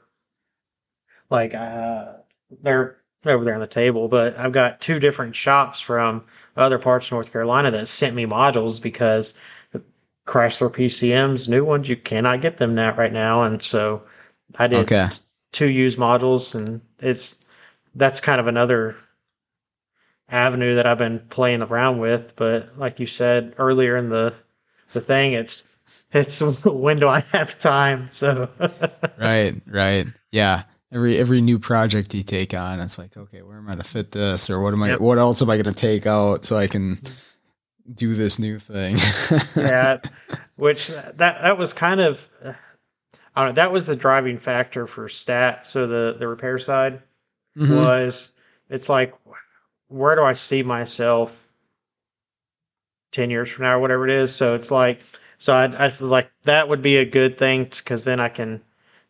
like 1.31 1.55
uh 1.55 2.13
they're 2.61 2.97
over 3.25 3.43
there 3.43 3.55
on 3.55 3.59
the 3.59 3.67
table 3.67 4.07
but 4.07 4.37
i've 4.37 4.51
got 4.51 4.79
two 4.81 4.99
different 4.99 5.35
shops 5.35 5.79
from 5.81 6.23
other 6.55 6.77
parts 6.77 7.07
of 7.07 7.13
north 7.13 7.31
carolina 7.31 7.71
that 7.71 7.87
sent 7.87 8.15
me 8.15 8.25
modules 8.25 8.81
because 8.81 9.33
chrysler 10.27 10.69
pcms 10.69 11.47
new 11.47 11.63
ones 11.63 11.89
you 11.89 11.95
cannot 11.95 12.41
get 12.41 12.57
them 12.57 12.75
now 12.75 12.93
right 12.95 13.13
now 13.13 13.43
and 13.43 13.61
so 13.61 14.03
i 14.57 14.67
did 14.67 14.81
Okay. 14.81 15.07
two 15.51 15.69
used 15.69 15.97
modules 15.97 16.55
and 16.55 16.81
it's 16.99 17.45
that's 17.95 18.19
kind 18.19 18.39
of 18.39 18.47
another 18.47 18.95
avenue 20.29 20.75
that 20.75 20.85
i've 20.85 20.97
been 20.97 21.19
playing 21.29 21.61
around 21.61 21.99
with 21.99 22.35
but 22.35 22.77
like 22.77 22.99
you 22.99 23.05
said 23.05 23.53
earlier 23.57 23.95
in 23.95 24.09
the 24.09 24.33
the 24.93 25.01
thing 25.01 25.33
it's 25.33 25.75
it's 26.13 26.41
when 26.65 26.99
do 26.99 27.07
I 27.07 27.19
have 27.31 27.57
time? 27.59 28.09
So 28.09 28.49
right, 29.17 29.53
right. 29.67 30.07
Yeah. 30.31 30.63
Every 30.95 31.17
every 31.17 31.41
new 31.41 31.59
project 31.59 32.13
you 32.15 32.23
take 32.23 32.53
on, 32.53 32.79
it's 32.79 32.97
like, 32.97 33.17
okay, 33.17 33.41
where 33.41 33.57
am 33.57 33.67
I 33.67 33.73
to 33.75 33.83
fit 33.83 34.11
this, 34.13 34.49
or 34.49 34.61
what 34.61 34.73
am 34.73 34.81
I? 34.81 34.91
Yep. 34.91 35.01
What 35.01 35.17
else 35.17 35.41
am 35.41 35.49
I 35.49 35.57
going 35.57 35.65
to 35.65 35.73
take 35.73 36.07
out 36.07 36.45
so 36.45 36.55
I 36.55 36.67
can 36.67 36.99
do 37.93 38.15
this 38.15 38.39
new 38.39 38.59
thing? 38.59 38.97
yeah, 39.57 39.97
which 40.55 40.87
that 40.87 41.17
that 41.17 41.57
was 41.57 41.73
kind 41.73 41.99
of 41.99 42.29
I 43.35 43.43
don't 43.43 43.47
know. 43.47 43.51
That 43.61 43.73
was 43.73 43.87
the 43.87 43.95
driving 43.97 44.37
factor 44.37 44.87
for 44.87 45.09
stat. 45.09 45.65
So 45.65 45.85
the 45.85 46.15
the 46.17 46.29
repair 46.29 46.57
side 46.57 47.01
Mhm. 47.57 47.75
was 47.75 48.31
it's 48.69 48.87
like 48.87 49.13
where 49.89 50.15
do 50.15 50.23
I 50.23 50.31
see 50.31 50.63
myself 50.63 51.49
ten 53.11 53.29
years 53.29 53.49
from 53.49 53.63
now 53.65 53.75
or 53.75 53.79
whatever 53.79 54.07
it 54.07 54.13
is. 54.13 54.33
So 54.33 54.55
it's 54.55 54.71
like 54.71 55.03
so 55.39 55.53
I 55.53 55.65
I 55.77 55.85
was 55.87 56.01
like 56.03 56.31
that 56.43 56.69
would 56.69 56.81
be 56.81 56.95
a 56.97 57.05
good 57.05 57.37
thing 57.37 57.65
because 57.65 58.05
then 58.05 58.21
I 58.21 58.29
can. 58.29 58.61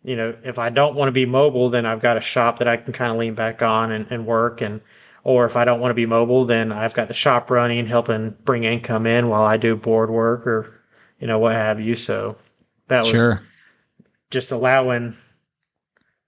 You 0.06 0.16
know, 0.16 0.36
if 0.43 0.60
I 0.60 0.70
don't 0.70 0.95
want 0.95 1.08
to 1.08 1.12
be 1.12 1.26
mobile, 1.26 1.70
then 1.70 1.86
I've 1.88 1.99
got 1.99 2.16
a 2.16 2.22
shop 2.22 2.60
that 2.60 2.68
I 2.68 2.78
can 2.78 2.93
kind 2.93 3.12
of 3.12 3.18
lean 3.18 3.34
back 3.34 3.64
on 3.64 3.91
and, 3.91 4.06
and 4.12 4.28
work. 4.28 4.62
And 4.62 4.82
or 5.24 5.45
if 5.45 5.56
I 5.56 5.66
don't 5.66 5.80
want 5.80 5.89
to 5.89 5.95
be 5.95 6.06
mobile, 6.06 6.45
then 6.45 6.72
I've 6.72 6.93
got 6.93 7.08
the 7.08 7.16
shop 7.16 7.49
running, 7.49 7.88
helping 7.88 8.36
bring 8.45 8.66
income 8.66 9.08
in 9.08 9.30
while 9.30 9.41
I 9.41 9.58
do 9.58 9.76
board 9.76 10.12
work 10.12 10.45
or 10.45 10.80
you 11.20 11.26
know 11.26 11.39
what 11.39 11.53
have 11.53 11.80
you. 11.80 11.95
So 11.95 12.38
that 12.88 13.01
was 13.01 13.10
Sure. 13.12 13.41
just 14.30 14.51
allowing. 14.51 15.16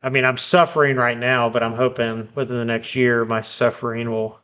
I 0.01 0.09
mean, 0.09 0.25
I'm 0.25 0.37
suffering 0.37 0.95
right 0.95 1.17
now, 1.17 1.49
but 1.49 1.61
I'm 1.61 1.73
hoping 1.73 2.29
within 2.33 2.57
the 2.57 2.65
next 2.65 2.95
year 2.95 3.25
my 3.25 3.41
suffering 3.41 4.09
will 4.09 4.39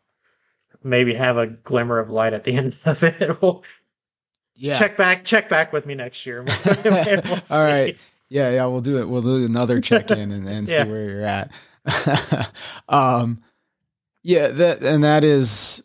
maybe 0.84 1.16
have 1.16 1.38
a 1.38 1.48
glimmer 1.48 1.98
of 1.98 2.12
light 2.12 2.34
at 2.34 2.44
the 2.44 2.54
end 2.58 2.80
of 2.86 3.04
it. 3.04 3.42
We'll 3.42 3.64
Yeah. 4.56 4.78
check 4.78 4.96
back, 4.96 5.26
check 5.26 5.50
back 5.50 5.74
with 5.74 5.88
me 5.88 5.96
next 5.96 6.24
year. 6.28 6.44
We'll. 6.66 7.16
All 7.50 7.64
right. 7.64 7.98
Yeah, 8.34 8.50
yeah, 8.50 8.66
we'll 8.66 8.82
do 8.82 8.98
it. 9.00 9.08
We'll 9.08 9.22
do 9.22 9.46
another 9.46 9.80
check 9.90 10.10
in 10.10 10.32
and, 10.32 10.48
and 10.48 10.68
Yeah. 10.68 10.84
see 10.86 10.90
where 10.90 11.04
you're 11.10 11.24
at. 11.24 11.52
um, 12.90 13.44
yeah, 14.24 14.48
that 14.48 14.82
and 14.82 15.04
that 15.04 15.24
is 15.24 15.84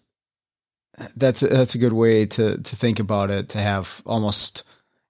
that's 1.14 1.40
that's 1.40 1.74
a 1.74 1.78
good 1.78 1.92
way 1.92 2.24
to 2.24 2.56
to 2.62 2.76
think 2.76 2.98
about 3.00 3.30
it. 3.30 3.50
To 3.50 3.58
have 3.58 4.00
almost, 4.06 4.62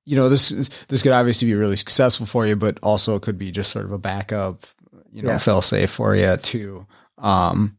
you 0.05 0.16
know, 0.16 0.28
this 0.28 0.49
this 0.89 1.03
could 1.03 1.12
obviously 1.12 1.47
be 1.47 1.55
really 1.55 1.76
successful 1.76 2.26
for 2.26 2.45
you, 2.47 2.57
but 2.57 2.78
also 2.82 3.14
it 3.14 3.22
could 3.22 3.39
be 3.39 3.51
just 3.53 3.70
sort 3.70 3.84
of 3.84 3.93
a 3.93 3.99
backup, 3.99 4.66
you 5.12 5.22
know, 5.22 5.30
Yeah. 5.30 5.39
fail 5.39 5.62
safe 5.62 5.91
for 5.91 6.16
you 6.16 6.36
too. 6.39 6.86
Um, 7.18 7.76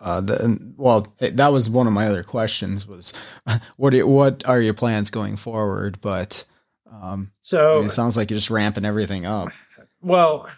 uh, 0.00 0.20
the, 0.22 0.58
well, 0.78 1.12
hey, 1.18 1.30
that 1.30 1.52
was 1.52 1.68
one 1.68 1.86
of 1.86 1.92
my 1.92 2.06
other 2.06 2.22
questions 2.22 2.86
was 2.88 3.12
what 3.76 3.92
what 4.06 4.46
are 4.48 4.60
your 4.62 4.74
plans 4.74 5.10
going 5.10 5.36
forward? 5.36 6.00
But 6.00 6.44
um, 6.92 7.30
I 7.32 7.38
So 7.42 7.76
mean, 7.78 7.86
it 7.86 7.90
sounds 7.90 8.16
like 8.16 8.30
you're 8.30 8.36
just 8.38 8.50
ramping 8.50 8.84
everything 8.84 9.24
up. 9.26 9.52
Well, 10.00 10.48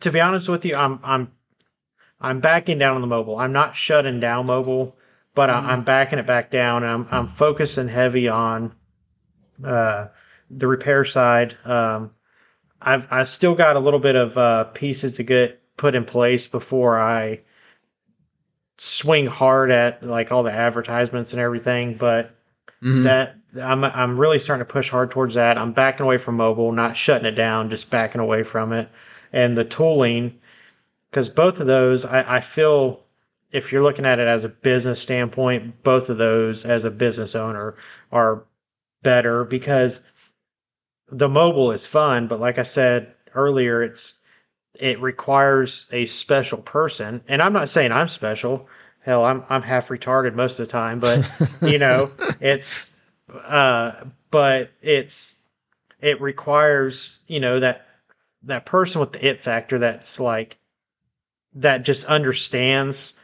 to 0.00 0.10
be 0.10 0.20
honest 0.20 0.48
with 0.48 0.64
you, 0.64 0.74
I'm 0.76 0.98
I'm 1.02 1.32
I'm 2.20 2.40
backing 2.40 2.78
down 2.78 2.94
on 2.96 3.00
the 3.02 3.06
mobile. 3.06 3.38
I'm 3.38 3.52
not 3.52 3.76
shutting 3.76 4.20
down 4.20 4.46
mobile, 4.46 4.96
but 5.34 5.50
I, 5.50 5.72
I'm 5.72 5.84
backing 5.84 6.18
it 6.18 6.26
back 6.26 6.50
down, 6.50 6.82
and 6.82 6.92
I'm 6.92 7.06
I'm 7.10 7.28
focusing 7.28 7.88
heavy 7.88 8.28
on 8.28 8.74
uh, 9.64 10.08
the 10.50 10.66
repair 10.66 11.04
side. 11.04 11.56
Um, 11.64 12.10
I've 12.80 13.06
I 13.10 13.24
still 13.24 13.54
got 13.54 13.76
a 13.76 13.80
little 13.80 14.00
bit 14.00 14.16
of 14.16 14.36
uh, 14.36 14.64
pieces 14.64 15.14
to 15.14 15.22
get 15.22 15.62
put 15.76 15.94
in 15.94 16.04
place 16.04 16.48
before 16.48 16.98
I 16.98 17.40
swing 18.78 19.26
hard 19.26 19.70
at 19.70 20.02
like 20.02 20.32
all 20.32 20.42
the 20.42 20.52
advertisements 20.52 21.32
and 21.32 21.40
everything, 21.40 21.94
but 21.96 22.32
Mhm. 22.82 23.04
that 23.04 23.36
I'm 23.58 23.84
I'm 23.84 24.18
really 24.18 24.38
starting 24.38 24.66
to 24.66 24.72
push 24.72 24.90
hard 24.90 25.10
towards 25.10 25.34
that. 25.34 25.58
I'm 25.58 25.72
backing 25.72 26.04
away 26.04 26.18
from 26.18 26.36
mobile, 26.36 26.72
not 26.72 26.96
shutting 26.96 27.26
it 27.26 27.34
down, 27.34 27.70
just 27.70 27.90
backing 27.90 28.20
away 28.20 28.42
from 28.42 28.72
it. 28.72 28.88
And 29.32 29.56
the 29.56 29.64
tooling, 29.64 30.38
because 31.10 31.28
both 31.28 31.60
of 31.60 31.66
those, 31.66 32.04
I, 32.04 32.36
I 32.36 32.40
feel 32.40 33.02
if 33.52 33.72
you're 33.72 33.82
looking 33.82 34.06
at 34.06 34.18
it 34.18 34.28
as 34.28 34.44
a 34.44 34.48
business 34.48 35.00
standpoint, 35.00 35.82
both 35.82 36.10
of 36.10 36.18
those 36.18 36.64
as 36.64 36.84
a 36.84 36.90
business 36.90 37.34
owner 37.34 37.74
are 38.12 38.44
better 39.02 39.44
because 39.44 40.02
the 41.08 41.28
mobile 41.28 41.70
is 41.72 41.86
fun, 41.86 42.26
but 42.26 42.40
like 42.40 42.58
I 42.58 42.64
said 42.64 43.14
earlier, 43.34 43.82
it's 43.82 44.18
it 44.74 45.00
requires 45.00 45.86
a 45.92 46.04
special 46.06 46.58
person. 46.58 47.22
And 47.28 47.40
I'm 47.40 47.52
not 47.52 47.68
saying 47.68 47.92
I'm 47.92 48.08
special. 48.08 48.68
Hell, 49.00 49.24
I'm 49.24 49.44
I'm 49.48 49.62
half 49.62 49.88
retarded 49.88 50.34
most 50.34 50.58
of 50.58 50.66
the 50.66 50.72
time, 50.72 50.98
but 50.98 51.30
you 51.62 51.78
know, 51.78 52.10
it's 52.40 52.95
uh 53.32 54.04
but 54.30 54.70
it's 54.82 55.34
it 56.00 56.20
requires, 56.20 57.20
you 57.26 57.40
know, 57.40 57.60
that 57.60 57.86
that 58.42 58.66
person 58.66 59.00
with 59.00 59.12
the 59.12 59.26
it 59.26 59.40
factor 59.40 59.78
that's 59.78 60.20
like 60.20 60.58
that 61.54 61.84
just 61.84 62.04
understands 62.04 63.14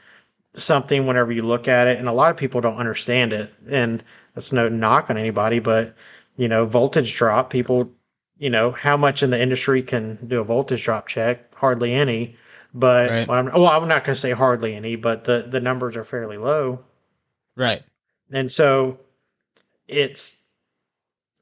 something 0.55 1.07
whenever 1.07 1.33
you 1.33 1.43
look 1.43 1.69
at 1.69 1.87
it. 1.87 1.99
And 1.99 2.09
a 2.09 2.13
lot 2.13 2.31
of 2.31 2.37
people 2.37 2.61
don't 2.61 2.77
understand 2.77 3.33
it. 3.33 3.53
And 3.71 4.03
that's 4.35 4.53
no 4.53 4.69
knock 4.69 5.11
on 5.11 5.19
anybody 5.19 5.59
but 5.59 5.95
you 6.37 6.49
know 6.49 6.65
voltage 6.65 7.15
drop 7.15 7.51
people 7.51 7.91
you 8.39 8.49
know 8.49 8.71
how 8.71 8.97
much 8.97 9.23
in 9.23 9.31
the 9.31 9.41
industry 9.41 9.83
can 9.83 10.17
do 10.27 10.41
a 10.41 10.45
voltage 10.45 10.85
drop 10.85 11.07
check? 11.07 11.55
Hardly 11.55 11.93
any. 11.93 12.37
But 12.75 13.11
Right. 13.11 13.29
well, 13.29 13.39
I'm, 13.39 13.47
well 13.47 13.67
i'm 13.67 13.87
not 13.89 14.05
going 14.05 14.15
to 14.15 14.21
say 14.21 14.31
hardly 14.31 14.75
any 14.75 14.97
but 14.97 15.25
the 15.25 15.47
the 15.47 15.61
numbers 15.61 15.97
are 15.97 16.05
fairly 16.05 16.39
low. 16.39 16.85
Right. 17.55 17.83
and 18.33 18.51
so 18.51 18.99
it's 19.89 20.43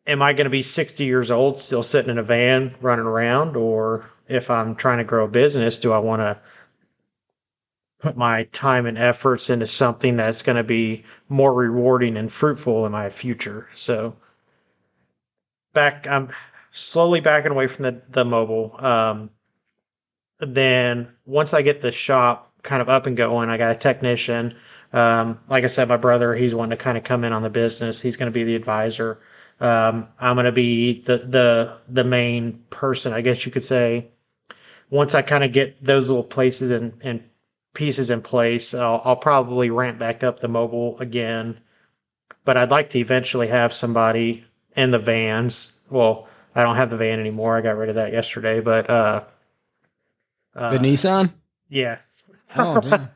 am 0.07 0.23
I 0.23 0.33
going 0.33 0.45
to 0.45 0.51
be 0.51 0.63
60 0.63 1.05
years 1.05 1.31
old 1.31 1.59
still 1.59 1.83
sitting 1.83 2.11
in 2.11 2.19
a 2.19 2.23
van 2.23 2.75
running 2.81 3.07
around 3.07 3.57
or 3.57 4.09
if 4.29 4.51
I'm 4.51 4.75
trying 4.75 4.99
to 4.99 5.05
grow 5.05 5.25
a 5.25 5.29
business 5.29 5.79
do 5.79 5.93
I 5.93 5.99
want 5.99 6.21
to 6.23 6.39
put 8.01 8.17
my 8.17 8.45
time 8.45 8.87
and 8.87 8.97
efforts 8.97 9.51
into 9.51 9.67
something 9.67 10.17
that's 10.17 10.43
going 10.43 10.57
to 10.57 10.65
be 10.65 11.05
more 11.29 11.53
rewarding 11.53 12.17
and 12.17 12.33
fruitful 12.33 12.87
in 12.87 12.93
my 12.93 13.11
future. 13.11 13.69
So 13.73 14.17
back 15.75 16.07
I'm 16.09 16.31
slowly 16.71 17.21
backing 17.21 17.53
away 17.53 17.67
from 17.67 17.85
the 17.85 18.03
the 18.09 18.25
mobile 18.25 18.75
um 18.79 19.31
then 20.39 21.09
once 21.27 21.53
I 21.53 21.63
get 21.63 21.83
the 21.83 21.93
shop 21.93 22.51
kind 22.63 22.83
of 22.83 22.89
up 22.89 23.07
and 23.07 23.17
going, 23.17 23.49
I 23.49 23.57
got 23.57 23.73
a 23.73 23.79
technician. 23.79 24.57
Um, 24.93 25.39
like 25.49 25.65
I 25.65 25.69
said, 25.69 25.89
my 25.89 25.97
brother, 25.97 26.35
he's 26.35 26.55
wanting 26.55 26.77
to 26.77 26.83
kind 26.83 26.99
of 26.99 27.05
come 27.05 27.25
in 27.25 27.33
on 27.33 27.43
the 27.43 27.51
business. 27.51 28.01
He's 28.01 28.17
going 28.17 28.31
to 28.31 28.35
be 28.35 28.45
the 28.45 28.57
advisor. 28.57 29.21
Um, 29.61 30.09
I'm 30.19 30.37
going 30.37 30.47
to 30.47 30.53
be 30.53 31.03
the, 31.03 31.19
the, 31.19 31.77
the 31.89 32.05
main 32.05 32.65
person, 32.71 33.13
I 33.13 33.21
guess 33.21 33.45
you 33.47 33.53
could 33.53 33.65
say. 33.65 34.09
Once 34.89 35.15
I 35.15 35.23
kind 35.23 35.45
of 35.45 35.53
get 35.53 35.83
those 35.85 36.09
little 36.09 36.25
places 36.25 36.71
and, 36.73 36.95
and 37.03 37.23
pieces 37.75 38.11
in 38.11 38.23
place, 38.23 38.75
I'll, 38.75 39.01
I'll 39.05 39.17
probably 39.17 39.71
ramp 39.71 39.99
back 39.99 40.25
up 40.25 40.41
the 40.41 40.49
mobile 40.49 40.99
again. 40.99 41.61
But 42.45 42.57
I'd 42.57 42.71
like 42.71 42.91
to 42.91 42.99
eventually 42.99 43.47
have 43.49 43.73
somebody 43.73 44.45
in 44.77 44.91
the 44.91 44.99
vans. 44.99 45.73
Well, 45.91 46.27
I 46.55 46.65
don't 46.65 46.77
have 46.77 46.91
the 46.91 46.97
van 46.97 47.21
anymore. 47.21 47.57
I 47.57 47.61
got 47.61 47.77
rid 47.77 47.91
of 47.91 47.95
that 47.97 48.13
yesterday, 48.13 48.61
but, 48.61 48.91
uh, 48.91 49.25
uh, 50.57 50.71
The 50.71 50.79
Nissan? 50.79 51.33
yeah. 51.69 51.99
Oh. 52.57 53.09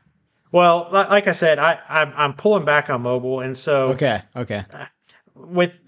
Well, 0.55 0.87
like 0.89 1.27
I 1.27 1.33
said, 1.33 1.59
I 1.59 1.81
I'm, 1.89 2.13
I'm 2.15 2.31
pulling 2.33 2.63
back 2.63 2.89
on 2.89 3.01
mobile, 3.01 3.41
and 3.41 3.57
so 3.57 3.89
Okay. 3.89 4.21
Okay. 4.37 4.63
Uh, 4.71 4.85
with 5.35 5.81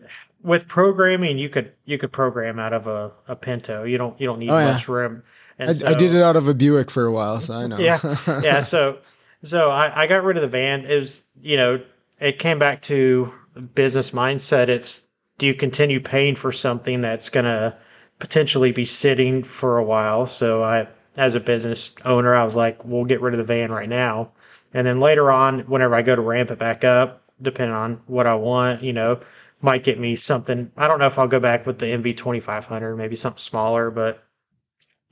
with 0.43 0.67
programming, 0.67 1.37
you 1.37 1.47
could 1.47 1.71
you 1.85 1.97
could 1.97 2.11
program 2.11 2.59
out 2.59 2.73
of 2.73 2.85
a, 2.85 3.13
a 3.29 3.35
Pinto. 3.37 3.85
You 3.85 3.97
don't 3.97 4.19
you 4.19 4.27
don't 4.27 4.39
need 4.39 4.49
Oh, 4.49 4.57
yeah. 4.57 4.71
much 4.73 4.89
room. 4.89 5.23
And 5.57 5.69
I, 5.69 5.73
so, 5.73 5.87
I 5.87 5.93
did 5.93 6.13
it 6.13 6.21
out 6.21 6.35
of 6.35 6.49
a 6.49 6.53
Buick 6.53 6.91
for 6.91 7.05
a 7.05 7.13
while, 7.13 7.39
so 7.39 7.53
I 7.53 7.67
know. 7.67 7.77
Yeah. 7.77 7.97
yeah. 8.43 8.59
So 8.59 8.97
so 9.41 9.69
I, 9.69 10.03
I 10.03 10.05
got 10.05 10.25
rid 10.25 10.35
of 10.35 10.41
the 10.41 10.49
van. 10.49 10.83
It 10.83 10.95
was 10.95 11.23
you 11.41 11.55
know 11.55 11.81
it 12.19 12.37
came 12.37 12.59
back 12.59 12.81
to 12.81 13.33
business 13.73 14.11
mindset. 14.11 14.67
It's 14.67 15.07
do 15.37 15.47
you 15.47 15.53
continue 15.53 16.01
paying 16.01 16.35
for 16.35 16.51
something 16.51 16.99
that's 16.99 17.29
gonna 17.29 17.77
potentially 18.19 18.73
be 18.73 18.83
sitting 18.83 19.43
for 19.43 19.77
a 19.77 19.83
while? 19.85 20.27
So 20.27 20.61
I 20.61 20.89
as 21.17 21.35
a 21.35 21.39
business 21.39 21.95
owner, 22.03 22.35
I 22.35 22.43
was 22.43 22.57
like, 22.57 22.83
we'll 22.83 23.05
get 23.05 23.21
rid 23.21 23.33
of 23.33 23.37
the 23.37 23.45
van 23.45 23.71
right 23.71 23.87
now. 23.87 24.33
And 24.77 24.85
then 24.85 24.99
later 24.99 25.31
on, 25.31 25.61
whenever 25.61 25.95
I 25.95 26.03
go 26.03 26.15
to 26.15 26.21
ramp 26.21 26.51
it 26.51 26.59
back 26.59 26.83
up, 26.83 27.23
depending 27.41 27.75
on 27.75 27.99
what 28.05 28.27
I 28.27 28.35
want, 28.35 28.83
you 28.83 28.93
know, 28.93 29.19
might 29.61 29.83
get 29.83 29.99
me 29.99 30.15
something. 30.15 30.71
I 30.77 30.87
don't 30.87 30.99
know 30.99 31.07
if 31.07 31.17
I'll 31.17 31.27
go 31.27 31.39
back 31.39 31.65
with 31.65 31.79
the 31.79 31.87
NV 31.87 32.15
twenty 32.15 32.39
five 32.39 32.63
hundred, 32.63 32.95
maybe 32.95 33.15
something 33.15 33.39
smaller, 33.39 33.89
but 33.89 34.23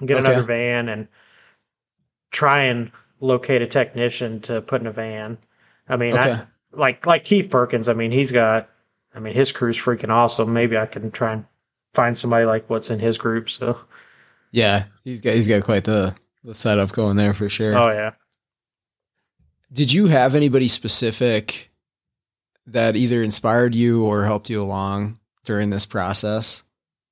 get 0.05 0.17
Okay. 0.17 0.19
another 0.19 0.43
van 0.43 0.87
and 0.89 1.07
try 2.31 2.61
and 2.61 2.91
locate 3.21 3.63
a 3.63 3.67
technician 3.67 4.39
to 4.41 4.61
put 4.61 4.81
in 4.81 4.87
a 4.87 4.91
van. 4.91 5.35
I 5.89 5.97
mean, 5.97 6.13
Okay. 6.13 6.33
I, 6.33 6.45
like 6.73 7.07
like 7.07 7.25
Keith 7.25 7.49
Perkins. 7.49 7.89
I 7.89 7.93
mean, 7.93 8.11
he's 8.11 8.31
got. 8.31 8.69
I 9.15 9.19
mean, 9.19 9.33
his 9.33 9.51
crew's 9.51 9.79
freaking 9.79 10.09
awesome. 10.09 10.53
Maybe 10.53 10.77
I 10.77 10.85
can 10.85 11.09
try 11.09 11.33
and 11.33 11.45
find 11.95 12.15
somebody 12.15 12.45
like 12.45 12.69
what's 12.69 12.91
in 12.91 12.99
his 12.99 13.17
group. 13.17 13.49
So, 13.49 13.79
Yeah, 14.51 14.83
he's 15.03 15.21
got 15.21 15.33
he's 15.33 15.47
got 15.47 15.63
quite 15.63 15.85
the 15.85 16.13
the 16.43 16.53
setup 16.53 16.91
going 16.91 17.15
there 17.17 17.33
for 17.33 17.49
sure. 17.49 17.75
oh 17.75 17.89
yeah. 17.89 18.11
Did 19.71 19.91
you 19.91 20.07
have 20.07 20.35
anybody 20.35 20.67
specific 20.67 21.71
that 22.67 22.95
either 22.95 23.21
inspired 23.21 23.75
you 23.75 24.05
or 24.05 24.25
helped 24.25 24.49
you 24.49 24.61
along 24.61 25.19
during 25.43 25.69
this 25.69 25.85
process? 25.85 26.63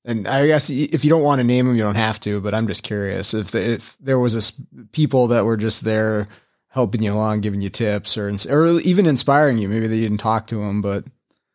And 0.06 0.28
I 0.28 0.48
guess 0.48 0.70
if 0.70 1.04
you 1.04 1.10
don't 1.10 1.24
want 1.24 1.40
to 1.40 1.48
name 1.48 1.66
them, 1.66 1.76
you 1.76 1.84
don't 1.84 1.96
have 1.96 2.20
to. 2.22 2.42
But 2.42 2.54
I'm 2.54 2.68
just 2.68 2.84
curious 2.84 3.34
if, 3.34 3.52
the, 3.52 3.74
if 3.74 3.98
there 4.00 4.20
was 4.20 4.36
a 4.36 4.40
s 4.40 4.62
people 4.92 5.28
that 5.28 5.46
were 5.46 5.58
just 5.58 5.84
there 5.84 6.28
helping 6.74 7.04
you 7.04 7.14
along, 7.14 7.42
giving 7.42 7.62
you 7.62 7.70
tips, 7.70 8.18
or 8.18 8.36
or 8.50 8.80
even 8.82 9.06
inspiring 9.06 9.60
you. 9.60 9.70
Maybe 9.70 9.88
they 9.88 10.02
didn't 10.02 10.18
talk 10.18 10.48
to 10.48 10.56
them, 10.56 10.82
but 10.82 11.06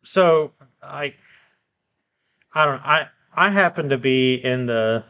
so 0.03 0.51
I 0.81 1.13
I 2.53 2.65
don't 2.65 2.85
I 2.85 3.09
I 3.35 3.49
happen 3.49 3.89
to 3.89 3.97
be 3.97 4.35
in 4.35 4.65
the 4.65 5.03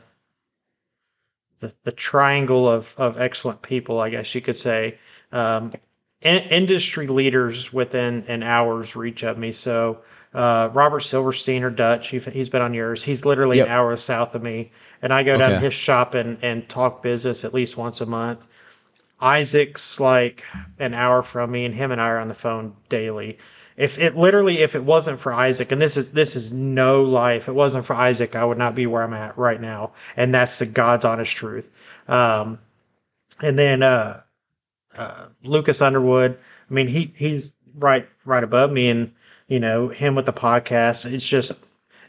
the, 1.60 1.74
the 1.84 1.92
triangle 1.92 2.68
of, 2.68 2.96
of 2.98 3.20
excellent 3.20 3.62
people, 3.62 4.00
I 4.00 4.10
guess 4.10 4.34
you 4.34 4.42
could 4.42 4.58
say. 4.58 4.98
Um, 5.32 5.72
in, 6.22 6.38
industry 6.38 7.08
leaders 7.08 7.72
within 7.72 8.26
an 8.28 8.44
hour's 8.44 8.96
reach 8.96 9.24
of 9.24 9.38
me. 9.38 9.52
So 9.52 10.00
uh, 10.34 10.70
Robert 10.74 11.00
Silverstein 11.02 11.64
or 11.64 11.70
Dutch, 11.70 12.10
he's 12.10 12.50
been 12.50 12.62
on 12.62 12.74
yours. 12.74 13.04
He's 13.04 13.26
literally 13.26 13.58
Yep. 13.58 13.68
an 13.68 13.72
hour 13.74 13.96
south 13.98 14.36
of 14.36 14.44
me, 14.44 14.72
and 15.02 15.14
I 15.14 15.24
go 15.24 15.38
down 15.38 15.52
to 15.52 15.60
his 15.60 15.74
shop 15.74 16.14
and, 16.14 16.38
and 16.44 16.68
talk 16.70 17.02
business 17.02 17.46
at 17.46 17.54
least 17.54 17.78
once 17.78 18.02
a 18.02 18.06
month. 18.06 18.46
Isaac's 19.22 20.00
like 20.00 20.46
an 20.78 20.94
hour 20.94 21.22
from 21.24 21.52
me, 21.52 21.66
and 21.66 21.74
him 21.74 21.92
and 21.92 22.00
I 22.00 22.10
are 22.10 22.20
on 22.20 22.28
the 22.28 22.34
phone 22.34 22.74
daily. 22.90 23.38
If 23.76 23.98
it 23.98 24.16
literally, 24.16 24.60
if 24.60 24.76
it 24.76 24.84
wasn't 24.84 25.20
for 25.20 25.34
Isaac, 25.34 25.72
and 25.72 25.82
this 25.82 25.98
is 25.98 26.12
this 26.12 26.36
is 26.36 26.52
no 26.52 27.02
lie, 27.04 27.34
if 27.34 27.48
it 27.48 27.54
wasn't 27.54 27.86
for 27.86 27.96
Isaac, 27.96 28.36
I 28.36 28.44
would 28.44 28.58
not 28.58 28.76
be 28.76 28.88
where 28.88 29.04
I'm 29.04 29.14
at 29.14 29.38
right 29.38 29.60
now, 29.60 29.92
and 30.18 30.34
that's 30.34 30.60
the 30.60 30.66
God's 30.66 31.06
honest 31.06 31.36
truth. 31.36 31.70
Um, 32.08 32.60
and 33.42 33.58
then 33.58 33.82
uh, 33.84 34.22
uh, 34.96 35.28
Lucas 35.44 35.82
Underwood, 35.82 36.38
I 36.70 36.74
mean, 36.74 36.88
he 36.88 37.14
he's 37.16 37.54
right 37.76 38.08
right 38.26 38.44
above 38.44 38.72
me, 38.72 38.90
and 38.90 39.14
you 39.48 39.60
know 39.60 39.90
him 39.90 40.16
with 40.16 40.26
the 40.26 40.34
podcast. 40.34 41.12
It's 41.12 41.28
just, 41.28 41.54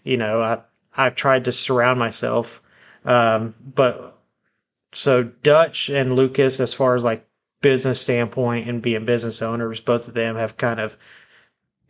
you 0.04 0.16
know, 0.16 0.40
I 0.40 0.60
I've 0.96 1.14
tried 1.14 1.44
to 1.46 1.52
surround 1.52 1.98
myself, 1.98 2.62
um, 3.04 3.54
but 3.74 4.18
so 4.92 5.24
Dutch 5.24 5.88
and 5.88 6.14
Lucas, 6.14 6.60
as 6.60 6.74
far 6.74 6.94
as 6.94 7.04
like 7.04 7.26
business 7.60 8.00
standpoint 8.00 8.68
and 8.68 8.82
being 8.82 9.04
business 9.04 9.42
owners, 9.42 9.80
both 9.80 10.08
of 10.08 10.14
them 10.14 10.36
have 10.36 10.56
kind 10.56 10.80
of 10.80 10.96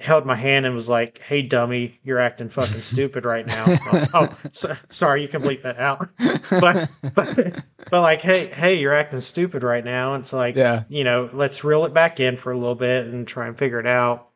held 0.00 0.26
my 0.26 0.34
hand 0.34 0.66
and 0.66 0.74
was 0.74 0.88
like, 0.88 1.18
"Hey, 1.18 1.42
dummy, 1.42 1.98
you're 2.02 2.18
acting 2.18 2.48
fucking 2.48 2.80
stupid 2.80 3.24
right 3.24 3.46
now." 3.46 3.64
oh, 3.68 4.06
oh, 4.14 4.38
so, 4.50 4.74
sorry, 4.88 5.22
you 5.22 5.28
can 5.28 5.42
bleep 5.42 5.62
that 5.62 5.78
out. 5.78 6.08
But, 6.50 6.90
but 7.14 7.64
but 7.90 8.00
like, 8.00 8.20
hey, 8.22 8.46
hey, 8.46 8.74
you're 8.74 8.94
acting 8.94 9.20
stupid 9.20 9.62
right 9.62 9.84
now. 9.84 10.14
It's 10.14 10.32
like, 10.32 10.56
yeah, 10.56 10.84
you 10.88 11.04
know, 11.04 11.28
let's 11.32 11.64
reel 11.64 11.84
it 11.84 11.94
back 11.94 12.20
in 12.20 12.36
for 12.36 12.52
a 12.52 12.56
little 12.56 12.74
bit 12.74 13.06
and 13.06 13.26
try 13.26 13.46
and 13.46 13.56
figure 13.56 13.80
it 13.80 13.86
out. 13.86 14.28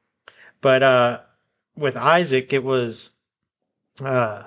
But 0.61 0.83
uh, 0.83 1.21
with 1.77 1.97
Isaac, 1.97 2.53
it 2.53 2.65
was 2.65 3.11
uh, 4.03 4.45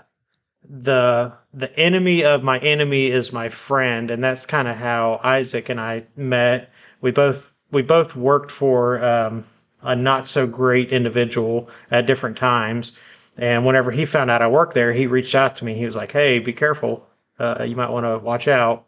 the 0.69 1.33
the 1.53 1.77
enemy 1.79 2.23
of 2.23 2.43
my 2.43 2.59
enemy 2.59 3.07
is 3.07 3.31
my 3.31 3.49
friend, 3.49 4.11
and 4.11 4.23
that's 4.23 4.45
kind 4.45 4.67
of 4.67 4.75
how 4.75 5.19
Isaac 5.23 5.69
and 5.69 5.79
I 5.79 6.05
met. 6.15 6.71
We 7.01 7.11
both 7.11 7.53
we 7.71 7.81
both 7.81 8.15
worked 8.15 8.51
for 8.51 9.03
um, 9.03 9.43
a 9.87 9.95
not 9.95 10.27
so 10.27 10.45
great 10.45 10.91
individual 10.91 11.69
at 11.89 12.05
different 12.05 12.37
times. 12.37 12.91
And 13.37 13.65
whenever 13.65 13.89
he 13.89 14.03
found 14.05 14.29
out 14.29 14.41
I 14.41 14.47
worked 14.47 14.73
there, 14.73 14.91
he 14.91 15.07
reached 15.07 15.33
out 15.33 15.55
to 15.57 15.65
me. 15.65 15.75
He 15.75 15.85
was 15.85 15.95
like, 15.95 16.11
"Hey, 16.11 16.39
be 16.39 16.53
careful. 16.53 17.07
Uh, 17.39 17.65
you 17.67 17.75
might 17.75 17.89
want 17.89 18.05
to 18.05 18.19
watch 18.19 18.47
out." 18.47 18.85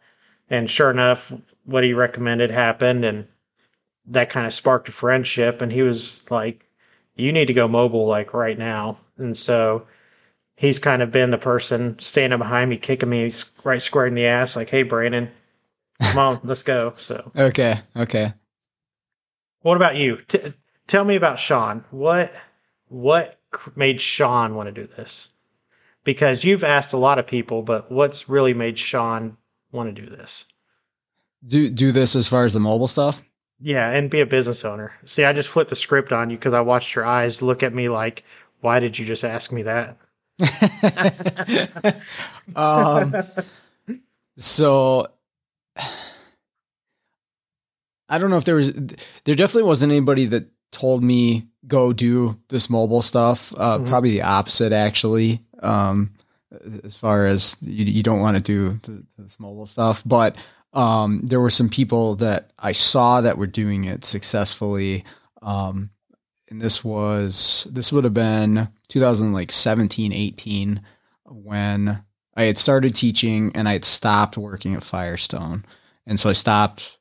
And 0.49 0.69
sure 0.69 0.91
enough, 0.91 1.33
what 1.65 1.83
he 1.83 1.93
recommended 1.93 2.51
happened, 2.51 3.05
and 3.05 3.27
that 4.07 4.29
kind 4.29 4.45
of 4.45 4.53
sparked 4.53 4.89
a 4.89 4.91
friendship. 4.91 5.61
And 5.61 5.71
he 5.71 5.83
was 5.83 6.29
like, 6.29 6.65
"You 7.15 7.31
need 7.31 7.45
to 7.47 7.53
go 7.53 7.67
mobile 7.67 8.05
like 8.05 8.33
right 8.33 8.57
now." 8.57 8.97
And 9.17 9.37
so 9.37 9.87
he's 10.57 10.79
kind 10.79 11.01
of 11.01 11.11
been 11.11 11.31
the 11.31 11.37
person 11.37 11.97
standing 11.99 12.39
behind 12.39 12.69
me, 12.69 12.77
kicking 12.77 13.09
me 13.09 13.31
right 13.63 13.81
square 13.81 14.07
in 14.07 14.15
the 14.15 14.25
ass, 14.25 14.57
like, 14.57 14.69
"Hey, 14.69 14.83
Brandon, 14.83 15.31
come 16.01 16.17
on, 16.17 16.39
let's 16.43 16.63
go." 16.63 16.93
So, 16.97 17.31
okay, 17.37 17.75
okay. 17.95 18.33
what 19.61 19.77
about 19.77 19.95
you? 19.95 20.17
T- 20.27 20.53
tell 20.89 21.05
me 21.05 21.15
about 21.15 21.39
Sean. 21.39 21.85
What 21.91 22.33
what 22.89 23.39
made 23.75 24.01
Sean 24.01 24.55
want 24.55 24.67
to 24.67 24.81
do 24.81 24.85
this? 24.85 25.29
Because 26.03 26.43
you've 26.43 26.63
asked 26.63 26.93
a 26.93 26.97
lot 26.97 27.19
of 27.19 27.27
people, 27.27 27.61
but 27.61 27.89
what's 27.91 28.27
really 28.27 28.53
made 28.53 28.77
Sean 28.77 29.37
want 29.71 29.95
to 29.95 30.01
do 30.01 30.09
this? 30.09 30.45
Do 31.45 31.69
do 31.69 31.93
this 31.93 32.15
as 32.15 32.27
far 32.27 32.43
as 32.43 32.53
the 32.53 32.59
mobile 32.59 32.87
stuff. 32.87 33.21
Yeah, 33.61 33.89
and 33.91 34.09
be 34.09 34.21
a 34.21 34.25
business 34.25 34.65
owner. 34.65 34.93
See, 35.05 35.23
I 35.23 35.33
just 35.33 35.49
flipped 35.49 35.69
the 35.69 35.75
script 35.75 36.11
on 36.11 36.29
you 36.29 36.37
because 36.37 36.53
I 36.53 36.61
watched 36.61 36.95
your 36.95 37.05
eyes 37.05 37.41
look 37.41 37.63
at 37.63 37.73
me 37.73 37.87
like, 37.89 38.23
"Why 38.61 38.79
did 38.79 38.97
you 38.97 39.05
just 39.05 39.23
ask 39.23 39.51
me 39.51 39.63
that?" 39.63 39.97
um, 42.55 43.15
so 44.37 45.07
I 48.09 48.17
don't 48.17 48.29
know 48.29 48.37
if 48.37 48.45
there 48.45 48.55
was, 48.55 48.73
there 48.73 49.35
definitely 49.35 49.63
wasn't 49.63 49.91
anybody 49.91 50.25
that 50.25 50.49
told 50.71 51.03
me 51.03 51.47
go 51.67 51.93
do 51.93 52.37
this 52.49 52.69
mobile 52.69 53.01
stuff. 53.01 53.53
Uh, 53.57 53.77
Mhm. 53.79 53.87
Probably 53.87 54.11
the 54.11 54.21
opposite, 54.23 54.71
actually. 54.73 55.43
Um, 55.61 56.11
as 56.83 56.95
far 56.97 57.25
as 57.25 57.57
you, 57.61 57.85
you 57.85 58.01
don't 58.03 58.19
want 58.21 58.37
to 58.37 58.41
do 58.41 58.79
th- 58.83 59.05
this 59.17 59.39
mobile 59.39 59.67
stuff, 59.67 60.01
but 60.05 60.35
um, 60.73 61.21
there 61.23 61.39
were 61.39 61.49
some 61.49 61.69
people 61.69 62.15
that 62.15 62.51
I 62.59 62.71
saw 62.71 63.21
that 63.21 63.37
were 63.37 63.47
doing 63.47 63.85
it 63.85 64.05
successfully. 64.05 65.03
Um, 65.41 65.89
and 66.49 66.61
this 66.61 66.83
was 66.83 67.67
this 67.71 67.91
would 67.91 68.03
have 68.03 68.13
been 68.13 68.69
2017 68.87 70.13
18 70.13 70.81
when 71.25 72.03
I 72.35 72.43
had 72.43 72.57
started 72.57 72.95
teaching 72.95 73.51
and 73.55 73.67
I 73.67 73.73
had 73.73 73.85
stopped 73.85 74.37
working 74.37 74.73
at 74.75 74.83
Firestone. 74.83 75.65
And 76.05 76.19
so 76.19 76.29
I 76.29 76.33
stopped 76.33 76.97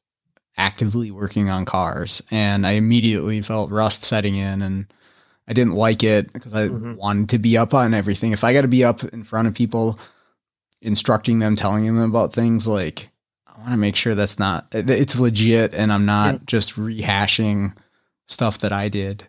actively 0.58 1.10
working 1.10 1.48
on 1.48 1.64
cars 1.64 2.20
and 2.30 2.66
I 2.66 2.72
immediately 2.72 3.40
felt 3.42 3.70
rust 3.70 4.04
setting 4.04 4.34
in 4.36 4.60
and 4.60 4.86
I 5.46 5.52
didn't 5.54 5.74
like 5.74 6.02
it 6.02 6.32
because 6.32 6.52
I 6.52 6.68
Mhm. 6.68 6.96
wanted 6.96 7.28
to 7.30 7.38
be 7.38 7.56
up 7.56 7.72
on 7.72 7.94
everything. 7.94 8.32
If 8.32 8.44
I 8.44 8.52
got 8.52 8.62
to 8.62 8.68
be 8.68 8.84
up 8.84 9.02
in 9.04 9.24
front 9.24 9.48
of 9.48 9.54
people, 9.54 9.98
instructing 10.82 11.38
them, 11.38 11.56
telling 11.56 11.86
them 11.86 11.98
about 11.98 12.32
things, 12.34 12.66
like 12.66 13.08
I 13.46 13.58
want 13.60 13.70
to 13.70 13.76
make 13.78 13.96
sure 13.96 14.14
that's 14.14 14.38
not, 14.38 14.66
it's 14.72 15.16
legit 15.18 15.74
and 15.74 15.92
I'm 15.92 16.04
not 16.04 16.34
Yeah. 16.34 16.40
just 16.46 16.74
rehashing 16.76 17.74
stuff 18.26 18.58
that 18.58 18.72
I 18.72 18.88
did. 18.88 19.24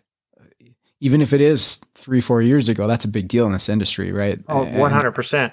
Even 1.00 1.22
if 1.22 1.32
it 1.32 1.40
is 1.40 1.78
three, 1.94 2.20
four 2.20 2.42
years 2.42 2.68
ago, 2.68 2.86
that's 2.86 3.04
a 3.06 3.08
big 3.08 3.28
deal 3.28 3.46
in 3.46 3.52
this 3.52 3.68
industry, 3.70 4.12
right? 4.12 4.38
Oh, 4.48 4.64
one 4.64 4.90
hundred 4.92 5.12
percent. 5.12 5.52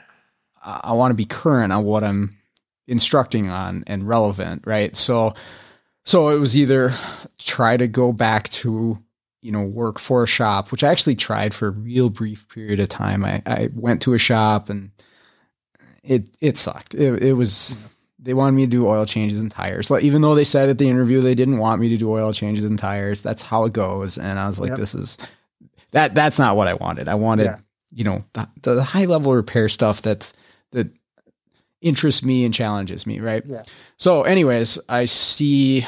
I 0.64 0.82
I 0.86 0.92
want 0.94 1.12
to 1.12 1.16
be 1.16 1.24
current 1.26 1.72
on 1.72 1.86
what 1.86 2.04
I'm 2.04 2.36
instructing 2.88 3.48
on 3.50 3.84
and 3.88 4.08
relevant, 4.08 4.64
right? 4.66 4.96
So, 4.98 5.34
so 6.08 6.30
it 6.30 6.40
was 6.40 6.56
either 6.56 6.94
try 7.38 7.76
to 7.76 7.86
go 7.86 8.14
back 8.14 8.48
to, 8.50 8.98
you 9.42 9.52
know, 9.52 9.62
work 9.62 10.00
for 10.00 10.24
a 10.24 10.28
shop, 10.28 10.72
which 10.72 10.82
I 10.82 10.90
actually 10.90 11.16
tried 11.16 11.54
for 11.54 11.68
a 11.68 11.72
real 11.72 12.10
brief 12.10 12.48
period 12.48 12.80
of 12.80 12.88
time. 12.88 13.26
I, 13.26 13.42
I 13.46 13.70
went 13.76 14.02
to 14.04 14.14
a 14.14 14.18
shop 14.18 14.70
and 14.70 14.92
it, 16.04 16.30
it 16.40 16.58
sucked. 16.58 16.94
It, 16.96 17.22
it 17.22 17.34
was, 17.34 17.78
they 18.18 18.34
wanted 18.34 18.56
me 18.56 18.64
to 18.64 18.70
do 18.72 18.88
oil 18.88 19.06
changes 19.06 19.38
and 19.42 19.52
tires. 19.52 19.92
Like, 19.92 20.06
even 20.06 20.22
though 20.22 20.34
they 20.34 20.46
said 20.46 20.70
at 20.70 20.78
the 20.78 20.88
interview 20.88 21.20
they 21.20 21.36
didn't 21.36 21.58
want 21.58 21.82
me 21.82 21.90
to 21.90 21.98
do 21.98 22.10
oil 22.10 22.32
changes 22.32 22.64
and 22.64 22.80
tires, 22.80 23.22
that's 23.22 23.44
how 23.44 23.66
it 23.66 23.74
goes. 23.74 24.18
And 24.18 24.40
I 24.40 24.48
was 24.48 24.62
like, 24.62 24.70
Yep. 24.70 24.78
this 24.80 24.96
is 24.96 25.18
that. 25.92 26.16
That's 26.16 26.40
not 26.40 26.56
what 26.56 26.70
I 26.70 26.76
wanted. 26.76 27.10
I 27.10 27.16
wanted, 27.16 27.48
Yeah. 27.48 27.58
you 27.92 28.06
know, 28.06 28.24
the, 28.32 28.48
the 28.62 28.82
high 28.84 29.06
level 29.06 29.36
repair 29.36 29.68
stuff 29.68 30.02
that's 30.02 30.34
that 30.72 30.90
interests 31.82 32.24
me 32.24 32.44
and 32.46 32.54
challenges 32.54 33.06
me, 33.06 33.20
right? 33.20 33.44
Yeah. 33.46 33.64
So, 33.98 34.24
anyways, 34.24 34.80
I 34.90 35.06
see 35.06 35.86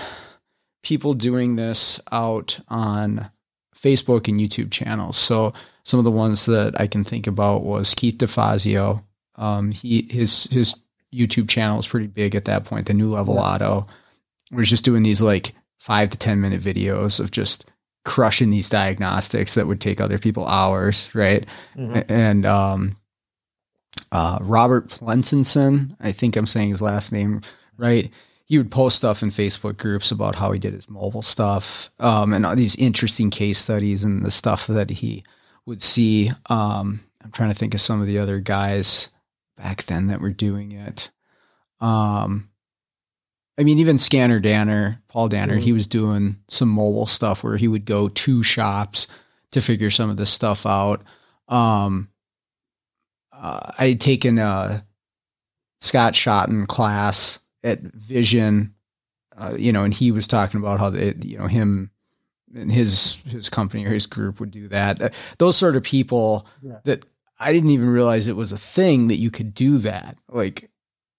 people 0.84 1.14
doing 1.14 1.56
this 1.56 2.00
out 2.12 2.60
on 2.68 3.30
Facebook 3.76 4.28
and 4.28 4.38
YouTube 4.38 4.72
channels. 4.72 5.18
So, 5.18 5.54
some 5.84 5.98
of 6.00 6.04
the 6.04 6.12
ones 6.12 6.46
that 6.46 6.80
I 6.80 6.88
can 6.88 7.04
think 7.04 7.26
about 7.28 7.64
was 7.64 7.94
Keith 7.96 8.18
DeFazio. 8.18 9.04
Um, 9.36 9.72
he 9.72 10.08
his 10.10 10.44
his 10.52 10.76
YouTube 11.14 11.50
channel 11.50 11.80
is 11.80 11.88
pretty 11.88 12.08
big 12.08 12.36
at 12.36 12.46
that 12.46 12.66
point. 12.66 12.86
The 12.88 12.94
New 12.94 13.10
Level 13.10 13.36
Yeah. 13.36 13.42
Auto, 13.42 13.88
we're 14.52 14.64
just 14.64 14.86
doing 14.86 15.02
these 15.04 15.22
like 15.22 15.54
five 15.80 16.10
to 16.10 16.18
ten 16.18 16.42
minute 16.42 16.62
videos 16.62 17.20
of 17.20 17.32
just 17.32 17.66
crushing 18.06 18.50
these 18.50 18.70
diagnostics 18.70 19.54
that 19.56 19.66
would 19.68 19.82
take 19.82 20.00
other 20.00 20.20
people 20.20 20.46
hours, 20.48 21.10
right? 21.14 21.46
Mhm. 21.78 22.06
And 22.10 22.46
um, 22.46 22.96
uh, 24.12 24.40
Robert 24.42 24.90
Plensinson, 24.90 25.96
I 26.00 26.12
think 26.12 26.36
I'm 26.36 26.48
saying 26.48 26.70
his 26.70 26.82
last 26.82 27.12
name 27.12 27.42
right. 27.78 28.12
He 28.46 28.58
would 28.58 28.72
post 28.72 28.98
stuff 28.98 29.22
in 29.22 29.30
Facebook 29.30 29.78
groups 29.78 30.10
about 30.10 30.34
how 30.36 30.52
he 30.52 30.58
did 30.60 30.74
his 30.74 30.90
mobile 30.90 31.22
stuff 31.22 31.92
um, 32.00 32.34
and 32.34 32.46
all 32.48 32.56
these 32.56 32.76
interesting 32.78 33.30
case 33.30 33.60
studies 33.60 34.04
and 34.04 34.24
the 34.26 34.32
stuff 34.32 34.66
that 34.66 34.90
he 34.90 35.24
would 35.68 35.84
see. 35.84 36.32
Um, 36.50 37.02
I'm 37.24 37.32
trying 37.32 37.52
to 37.52 37.56
think 37.56 37.76
of 37.76 37.82
some 37.82 38.02
of 38.02 38.08
the 38.08 38.18
other 38.18 38.40
guys 38.40 39.10
back 39.56 39.84
then 39.84 40.08
that 40.08 40.20
were 40.20 40.32
doing 40.32 40.72
it. 40.72 41.12
Um, 41.80 42.50
I 43.60 43.64
mean, 43.64 43.78
even 43.78 43.98
Scanner 44.00 44.40
Danner, 44.40 45.02
Paul 45.10 45.28
Danner, 45.28 45.58
Mhm. 45.58 45.64
he 45.64 45.74
was 45.74 45.86
doing 45.86 46.38
some 46.48 46.70
mobile 46.70 47.06
stuff 47.08 47.44
where 47.44 47.58
he 47.58 47.68
would 47.68 47.86
go 47.86 48.08
to 48.08 48.42
shops 48.42 49.06
to 49.52 49.62
figure 49.62 49.92
some 49.92 50.10
of 50.10 50.18
this 50.18 50.32
stuff 50.32 50.66
out. 50.66 51.04
Um, 51.50 52.10
uh, 53.42 53.72
I 53.80 53.88
had 53.90 54.02
taken 54.02 54.38
a 54.38 54.86
Scott 55.82 56.14
Shotton 56.14 56.68
class 56.68 57.40
at 57.64 57.80
Vision, 57.80 58.74
uh, 59.38 59.54
you 59.58 59.72
know, 59.72 59.84
and 59.84 59.94
he 59.94 60.12
was 60.12 60.28
talking 60.28 60.60
about 60.60 60.80
how 60.80 60.90
they, 60.90 61.14
you 61.24 61.38
know, 61.38 61.48
him 61.48 61.92
and 62.56 62.72
his 62.72 63.16
his 63.26 63.48
company 63.50 63.86
or 63.86 63.90
his 63.90 64.06
group 64.06 64.40
would 64.40 64.52
do 64.52 64.68
that. 64.70 65.02
Uh, 65.02 65.10
Those 65.38 65.56
sort 65.58 65.76
of 65.76 65.84
people 65.84 66.48
Yeah. 66.62 66.80
that 66.86 67.06
I 67.40 67.54
didn't 67.54 67.70
even 67.70 67.90
realize 67.90 68.28
it 68.28 68.36
was 68.36 68.52
a 68.52 68.58
thing 68.58 69.08
that 69.08 69.18
you 69.20 69.32
could 69.32 69.54
do 69.54 69.78
that. 69.80 70.18
Like 70.28 70.70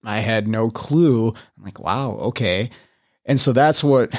I 0.03 0.19
had 0.19 0.47
no 0.47 0.69
clue. 0.69 1.29
I'm 1.29 1.63
like, 1.63 1.79
wow, 1.79 2.11
okay. 2.13 2.69
And 3.25 3.39
so 3.39 3.53
that's 3.53 3.83
what 3.83 4.13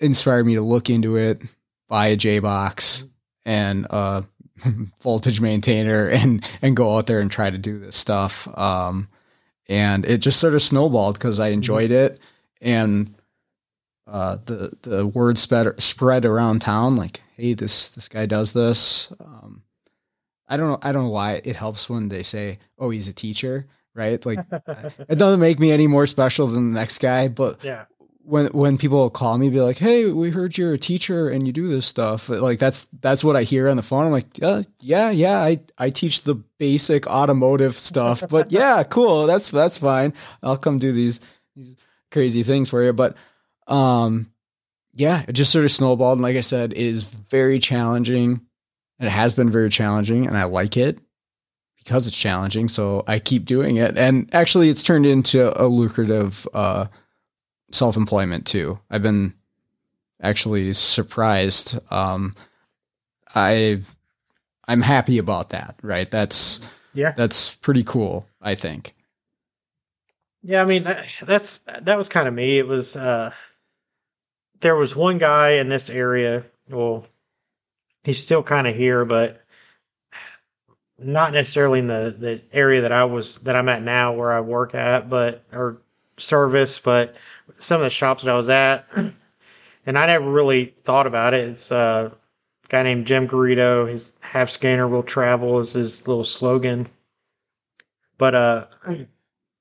inspired 0.00 0.46
me 0.46 0.54
to 0.56 0.62
look 0.62 0.90
into 0.90 1.16
it, 1.16 1.42
buy 1.88 2.08
a 2.08 2.16
J 2.16 2.38
box 2.40 3.04
and 3.46 3.86
a 3.90 4.24
voltage 5.00 5.40
maintainer 5.40 6.08
and 6.08 6.48
and 6.62 6.76
go 6.76 6.96
out 6.96 7.06
there 7.06 7.20
and 7.20 7.30
try 7.30 7.50
to 7.50 7.58
do 7.58 7.78
this 7.78 7.96
stuff. 7.96 8.48
Um 8.58 9.08
and 9.68 10.06
it 10.06 10.18
just 10.18 10.40
sort 10.40 10.54
of 10.54 10.62
snowballed 10.62 11.14
because 11.14 11.38
I 11.38 11.48
enjoyed 11.48 11.90
it 11.90 12.18
and 12.60 13.14
uh, 14.06 14.38
the 14.46 14.72
the 14.82 15.06
word 15.06 15.38
spread 15.38 15.80
spread 15.80 16.24
around 16.24 16.60
town 16.62 16.96
like 16.96 17.20
hey 17.36 17.52
this 17.52 17.88
this 17.88 18.08
guy 18.08 18.24
does 18.26 18.52
this 18.52 19.12
um, 19.20 19.62
I 20.48 20.56
don't 20.56 20.70
know 20.70 20.78
I 20.82 20.92
don't 20.92 21.04
know 21.04 21.10
why 21.10 21.42
it 21.44 21.56
helps 21.56 21.90
when 21.90 22.08
they 22.08 22.22
say 22.22 22.58
oh 22.78 22.90
he's 22.90 23.08
a 23.08 23.12
teacher 23.12 23.66
right 23.94 24.24
like 24.24 24.38
it 25.08 25.18
doesn't 25.18 25.40
make 25.40 25.58
me 25.58 25.70
any 25.72 25.86
more 25.86 26.06
special 26.06 26.46
than 26.46 26.72
the 26.72 26.78
next 26.80 26.98
guy 26.98 27.28
but 27.28 27.62
yeah. 27.62 27.84
When 28.28 28.46
when 28.48 28.76
people 28.76 29.08
call 29.08 29.38
me 29.38 29.48
be 29.48 29.60
like 29.60 29.78
hey 29.78 30.10
we 30.12 30.30
heard 30.30 30.58
you're 30.58 30.74
a 30.74 30.78
teacher 30.78 31.30
and 31.30 31.46
you 31.46 31.52
do 31.52 31.66
this 31.66 31.86
stuff. 31.86 32.28
Like 32.28 32.58
that's 32.58 32.86
that's 33.00 33.24
what 33.24 33.36
i 33.36 33.42
hear 33.42 33.68
on 33.68 33.76
the 33.76 33.82
phone. 33.82 34.06
I'm 34.06 34.12
like 34.12 34.26
uh, 34.42 34.64
yeah 34.80 35.10
yeah 35.10 35.40
i 35.40 35.58
i 35.78 35.90
teach 35.90 36.22
the 36.22 36.34
basic 36.34 37.06
automotive 37.06 37.78
stuff. 37.78 38.22
But 38.28 38.52
yeah 38.52 38.82
cool. 38.84 39.26
That's 39.26 39.48
that's 39.48 39.78
fine. 39.78 40.12
I'll 40.42 40.58
come 40.58 40.78
do 40.78 40.92
these 40.92 41.20
these 41.56 41.74
crazy 42.10 42.42
things 42.42 42.68
for 42.68 42.82
you. 42.82 42.92
But 42.92 43.16
um 43.66 44.30
yeah 44.92 45.24
it 45.26 45.32
just 45.32 45.50
sort 45.50 45.64
of 45.64 45.72
snowballed. 45.72 46.18
And 46.18 46.22
like 46.22 46.36
i 46.36 46.42
said 46.42 46.72
it 46.72 46.78
is 46.78 47.04
very 47.04 47.58
challenging. 47.58 48.42
It 49.00 49.08
has 49.08 49.32
been 49.32 49.48
very 49.50 49.70
challenging 49.70 50.26
and 50.26 50.36
i 50.36 50.44
like 50.44 50.76
it 50.76 51.00
because 51.78 52.06
it's 52.06 52.18
challenging. 52.18 52.68
So 52.68 53.04
i 53.06 53.20
keep 53.20 53.46
doing 53.46 53.76
it. 53.76 53.96
And 53.96 54.28
actually 54.34 54.68
it's 54.68 54.82
turned 54.82 55.06
into 55.06 55.50
a 55.58 55.64
lucrative 55.66 56.46
uh 56.52 56.88
self-employment 57.70 58.46
too. 58.46 58.78
I've 58.90 59.02
been 59.02 59.34
actually 60.22 60.72
surprised. 60.72 61.78
Um, 61.92 62.34
I 63.34 63.82
I'm 64.66 64.82
happy 64.82 65.18
about 65.18 65.50
that. 65.50 65.76
Right? 65.82 66.10
That's 66.10 66.60
Yeah. 66.94 67.12
that's 67.12 67.54
pretty 67.56 67.84
cool. 67.84 68.26
I 68.40 68.54
think. 68.54 68.94
Yeah, 70.42 70.62
I 70.62 70.64
mean 70.66 70.84
that, 70.84 71.06
that's 71.22 71.58
that 71.82 71.98
was 71.98 72.08
kind 72.08 72.28
of 72.28 72.34
me. 72.34 72.58
It 72.58 72.66
was 72.66 72.96
uh 72.96 73.32
there 74.60 74.76
was 74.76 74.96
one 74.96 75.18
guy 75.18 75.52
in 75.52 75.68
this 75.68 75.90
area. 75.90 76.44
Well, 76.70 77.06
he's 78.04 78.22
still 78.22 78.42
kind 78.42 78.66
of 78.66 78.74
here, 78.74 79.04
but 79.04 79.42
not 80.98 81.32
necessarily 81.32 81.78
in 81.78 81.86
the 81.86 82.14
the 82.18 82.42
area 82.52 82.80
that 82.82 82.92
I 82.92 83.04
was 83.04 83.38
that 83.40 83.56
I'm 83.56 83.68
at 83.68 83.82
now, 83.82 84.12
where 84.14 84.32
I 84.32 84.40
work 84.40 84.74
at, 84.74 85.08
but 85.08 85.44
or 85.52 85.80
service, 86.18 86.78
but 86.78 87.14
some 87.54 87.80
of 87.80 87.84
the 87.84 87.90
shops 87.90 88.22
that 88.22 88.32
I 88.32 88.36
was 88.36 88.48
at, 88.48 88.86
and 89.86 89.98
I 89.98 90.06
never 90.06 90.30
really 90.30 90.74
thought 90.84 91.06
about 91.06 91.34
it. 91.34 91.48
It's 91.48 91.72
uh, 91.72 92.10
a 92.12 92.68
guy 92.68 92.82
named 92.82 93.06
Jim 93.06 93.26
Garrido. 93.28 93.88
His 93.88 94.12
half 94.20 94.50
scanner 94.50 94.88
will 94.88 95.02
travel 95.02 95.60
is 95.60 95.72
his 95.72 96.06
little 96.06 96.24
slogan. 96.24 96.86
But 98.18 98.34
uh, 98.34 98.66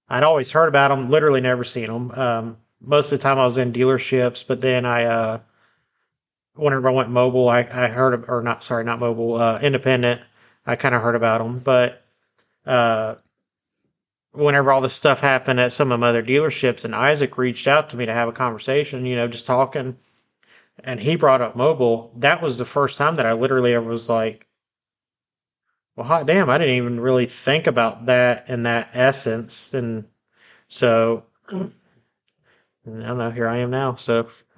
I'd 0.10 0.24
always 0.24 0.52
heard 0.52 0.68
about 0.68 0.90
them, 0.90 1.10
literally 1.10 1.42
never 1.42 1.64
seen 1.64 1.88
them. 1.88 2.12
Um, 2.12 2.58
most 2.82 3.12
of 3.12 3.20
the 3.20 3.24
time 3.24 3.40
I 3.40 3.46
was 3.46 3.58
in 3.58 3.74
dealerships, 3.74 4.46
but 4.48 4.62
then 4.62 4.86
I, 4.86 5.06
uh, 5.06 5.40
whenever 6.56 6.90
I 6.90 6.92
went 6.92 7.10
mobile, 7.10 7.50
I, 7.50 7.60
I 7.60 7.88
heard 7.88 8.14
of, 8.14 8.30
or 8.30 8.42
not, 8.42 8.64
sorry, 8.64 8.84
not 8.84 9.00
mobile, 9.00 9.36
uh, 9.36 9.60
independent, 9.62 10.22
I 10.66 10.76
kind 10.76 10.96
of 10.96 11.02
heard 11.02 11.16
about 11.16 11.40
them. 11.40 11.60
But, 11.60 12.04
uh, 12.66 13.16
whenever 14.38 14.72
all 14.72 14.82
this 14.82 14.94
stuff 14.94 15.20
happened 15.20 15.60
at 15.60 15.74
some 15.74 15.92
of 15.92 16.00
my 16.00 16.10
other 16.10 16.24
dealerships 16.24 16.86
and 16.86 16.94
Isaac 16.96 17.38
reached 17.38 17.68
out 17.68 17.90
to 17.90 17.98
me 17.98 18.06
to 18.06 18.14
have 18.14 18.30
a 18.30 18.34
conversation, 18.34 19.06
you 19.06 19.16
know, 19.16 19.28
just 19.28 19.46
talking, 19.46 19.98
and 20.84 21.00
he 21.00 21.16
brought 21.16 21.42
up 21.42 21.56
mobile, 21.56 22.14
that 22.18 22.42
was 22.42 22.58
the 22.58 22.66
first 22.66 22.98
time 22.98 23.16
that 23.16 23.26
I 23.26 23.34
literally 23.34 23.74
ever 23.74 23.90
was 23.90 24.10
like, 24.10 24.48
well, 25.96 26.06
hot 26.06 26.28
damn, 26.28 26.50
I 26.50 26.60
didn't 26.60 26.76
even 26.76 27.00
really 27.00 27.26
think 27.26 27.66
about 27.66 28.06
that 28.06 28.50
in 28.50 28.64
that 28.64 28.90
essence. 28.94 29.74
And 29.74 30.06
so, 30.68 31.26
I 31.50 31.70
don't 32.86 33.18
know, 33.18 33.32
here 33.32 33.48
I 33.48 33.58
am 33.58 33.72
now. 33.72 33.96
So, 33.96 34.28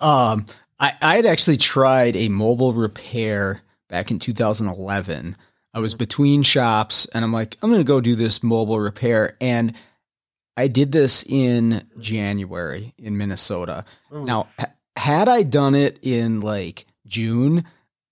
um, 0.00 0.46
I 0.78 0.92
I 1.02 1.16
had 1.16 1.26
actually 1.26 1.56
tried 1.56 2.16
a 2.16 2.28
mobile 2.28 2.72
repair 2.72 3.62
back 3.88 4.12
in 4.12 4.20
2011. 4.20 5.36
I 5.72 5.78
was 5.80 5.94
between 5.94 6.42
shops, 6.42 7.06
and 7.14 7.24
I'm 7.24 7.32
like, 7.32 7.56
I'm 7.62 7.70
gonna 7.70 7.84
go 7.84 8.00
do 8.00 8.14
this 8.16 8.42
mobile 8.42 8.80
repair, 8.80 9.36
and 9.40 9.74
I 10.56 10.66
did 10.68 10.92
this 10.92 11.24
in 11.28 11.82
January 12.00 12.92
in 12.98 13.16
Minnesota. 13.16 13.84
Now, 14.10 14.48
ha- 14.58 14.72
had 14.96 15.28
I 15.28 15.42
done 15.44 15.74
it 15.74 15.98
in 16.02 16.40
like 16.40 16.86
June, 17.06 17.64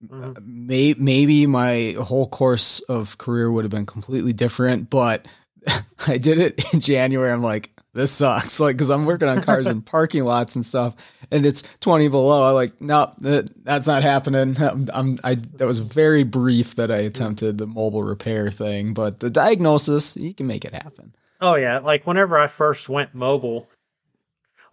Mhm. 0.06 0.36
may, 0.46 0.94
maybe 0.96 1.46
my 1.46 1.96
whole 2.00 2.28
course 2.28 2.78
of 2.80 3.18
career 3.18 3.50
would 3.50 3.64
have 3.64 3.72
been 3.72 3.86
completely 3.86 4.32
different. 4.32 4.88
But 4.90 5.26
I 6.06 6.18
did 6.18 6.38
it 6.38 6.72
in 6.72 6.78
January. 6.80 7.32
I'm 7.32 7.42
like, 7.42 7.70
this 7.98 8.12
sucks. 8.12 8.60
Like, 8.68 8.76
because 8.76 8.90
I'm 8.90 9.06
working 9.06 9.28
on 9.28 9.42
cars 9.42 9.66
in 9.66 9.82
parking 9.82 10.24
lots 10.24 10.56
and 10.56 10.64
stuff, 10.64 10.94
and 11.30 11.46
it's 11.46 11.62
20 11.80 12.08
below. 12.08 12.48
I'm 12.48 12.54
like, 12.54 12.80
no, 12.80 13.12
that, 13.20 13.50
that's 13.64 13.86
not 13.86 14.02
happening. 14.02 14.56
I'm, 14.62 14.88
I'm, 14.92 15.18
I 15.24 15.34
that 15.34 15.66
was 15.66 15.78
very 15.78 16.22
brief 16.22 16.74
that 16.76 16.90
I 16.90 16.98
attempted 16.98 17.58
the 17.58 17.66
mobile 17.66 18.02
repair 18.02 18.50
thing, 18.50 18.94
but 18.94 19.20
the 19.20 19.30
diagnosis, 19.30 20.16
you 20.16 20.34
can 20.34 20.46
make 20.46 20.64
it 20.64 20.72
happen. 20.72 21.14
Oh 21.40 21.54
yeah, 21.54 21.78
like 21.78 22.06
whenever 22.06 22.36
I 22.36 22.48
first 22.48 22.88
went 22.88 23.14
mobile, 23.14 23.68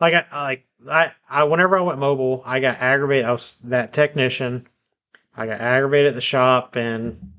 like 0.01 0.13
I 0.13 0.25
like 0.31 0.65
I, 0.89 1.11
I 1.29 1.43
whenever 1.43 1.77
I 1.77 1.81
went 1.81 1.99
mobile, 1.99 2.41
I 2.45 2.59
got 2.59 2.81
aggravated. 2.81 3.25
I 3.25 3.31
was 3.31 3.57
that 3.65 3.93
technician. 3.93 4.67
I 5.37 5.45
got 5.45 5.61
aggravated 5.61 6.09
at 6.09 6.15
the 6.15 6.21
shop 6.21 6.75
and 6.75 7.33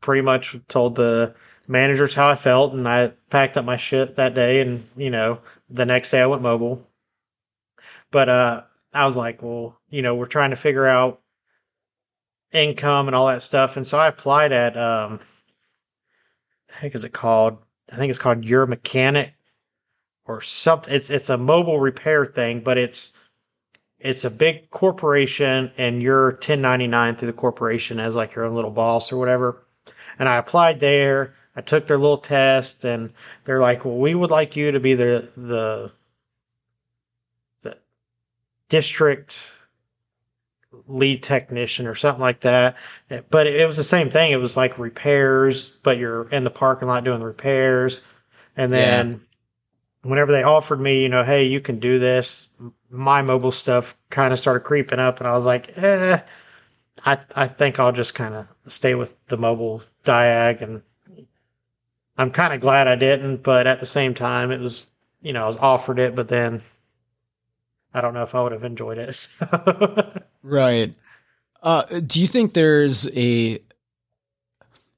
pretty 0.00 0.22
much 0.22 0.56
told 0.68 0.94
the 0.94 1.34
managers 1.68 2.14
how 2.14 2.28
I 2.28 2.34
felt, 2.34 2.72
and 2.72 2.86
I 2.88 3.12
packed 3.30 3.56
up 3.56 3.64
my 3.64 3.76
shit 3.76 4.16
that 4.16 4.34
day. 4.34 4.60
And 4.60 4.84
you 4.96 5.10
know, 5.10 5.40
the 5.68 5.86
next 5.86 6.10
day 6.10 6.20
I 6.20 6.26
went 6.26 6.42
mobile. 6.42 6.86
But 8.10 8.28
uh, 8.28 8.62
I 8.94 9.04
was 9.04 9.16
like, 9.16 9.42
well, 9.42 9.78
you 9.90 10.02
know, 10.02 10.14
we're 10.14 10.26
trying 10.26 10.50
to 10.50 10.56
figure 10.56 10.86
out 10.86 11.20
income 12.52 13.08
and 13.08 13.14
all 13.14 13.26
that 13.26 13.42
stuff, 13.42 13.76
and 13.76 13.86
so 13.86 13.98
I 13.98 14.08
applied 14.08 14.52
at 14.52 14.76
um, 14.76 15.20
the 16.68 16.74
heck 16.74 16.94
is 16.94 17.04
it 17.04 17.12
called? 17.12 17.58
I 17.92 17.96
think 17.96 18.10
it's 18.10 18.18
called 18.18 18.42
YourMechanic 18.42 19.32
or 20.26 20.40
something. 20.40 20.92
It's 20.92 21.10
it's 21.10 21.30
a 21.30 21.38
mobile 21.38 21.80
repair 21.80 22.24
thing, 22.24 22.60
but 22.60 22.78
it's 22.78 23.12
it's 23.98 24.24
a 24.24 24.30
big 24.30 24.70
corporation 24.70 25.72
and 25.78 26.02
you're 26.02 26.32
1099 26.32 27.16
through 27.16 27.26
the 27.26 27.32
corporation 27.32 27.98
as 27.98 28.14
like 28.14 28.34
your 28.34 28.44
own 28.44 28.54
little 28.54 28.70
boss 28.70 29.10
or 29.10 29.16
whatever. 29.16 29.66
And 30.18 30.28
I 30.28 30.36
applied 30.36 30.80
there. 30.80 31.34
I 31.56 31.62
took 31.62 31.86
their 31.86 31.98
little 31.98 32.18
test 32.18 32.84
and 32.84 33.12
they're 33.44 33.60
like, 33.60 33.84
"Well, 33.84 33.96
we 33.96 34.14
would 34.14 34.30
like 34.30 34.56
you 34.56 34.70
to 34.72 34.80
be 34.80 34.94
the 34.94 35.28
the 35.36 35.92
the 37.62 37.78
district 38.68 39.52
lead 40.86 41.22
technician 41.22 41.86
or 41.86 41.94
something 41.94 42.20
like 42.20 42.40
that." 42.40 42.76
But 43.30 43.46
it 43.46 43.66
was 43.66 43.76
the 43.78 43.84
same 43.84 44.10
thing. 44.10 44.32
It 44.32 44.36
was 44.36 44.56
like 44.56 44.78
repairs, 44.78 45.70
but 45.82 45.98
you're 45.98 46.28
in 46.28 46.44
the 46.44 46.50
parking 46.50 46.88
lot 46.88 47.04
doing 47.04 47.20
the 47.20 47.26
repairs. 47.26 48.02
And 48.56 48.72
then 48.72 49.20
whenever 50.02 50.32
they 50.32 50.42
offered 50.42 50.80
me, 50.80 51.02
you 51.02 51.08
know, 51.08 51.22
hey, 51.24 51.44
you 51.44 51.60
can 51.60 51.78
do 51.78 51.98
this, 51.98 52.48
my 52.90 53.22
mobile 53.22 53.50
stuff 53.50 53.96
kind 54.10 54.32
of 54.32 54.38
started 54.38 54.60
creeping 54.60 54.98
up, 54.98 55.20
and 55.20 55.28
I 55.28 55.32
was 55.32 55.46
like, 55.46 55.76
eh, 55.78 56.20
I 57.04 57.18
I 57.34 57.48
think 57.48 57.78
I'll 57.80 57.92
just 57.92 58.14
kind 58.14 58.34
of 58.34 58.46
stay 58.66 58.94
with 58.94 59.14
the 59.26 59.36
mobile 59.36 59.82
diag, 60.04 60.62
and 60.62 60.82
I'm 62.18 62.30
kind 62.30 62.54
of 62.54 62.60
glad 62.60 62.88
I 62.88 62.96
didn't, 62.96 63.42
but 63.42 63.66
at 63.66 63.80
the 63.80 63.86
same 63.86 64.14
time, 64.14 64.50
it 64.50 64.60
was 64.60 64.86
you 65.20 65.32
know 65.32 65.44
I 65.44 65.46
was 65.46 65.56
offered 65.56 65.98
it, 65.98 66.14
but 66.14 66.28
then 66.28 66.62
I 67.94 68.00
don't 68.00 68.14
know 68.14 68.22
if 68.22 68.34
I 68.34 68.42
would 68.42 68.52
have 68.52 68.64
enjoyed 68.64 68.98
it. 68.98 69.14
So. 69.14 70.12
right. 70.42 70.94
Uh, 71.62 71.82
do 72.06 72.20
you 72.20 72.26
think 72.26 72.52
there's 72.52 73.10
a 73.16 73.58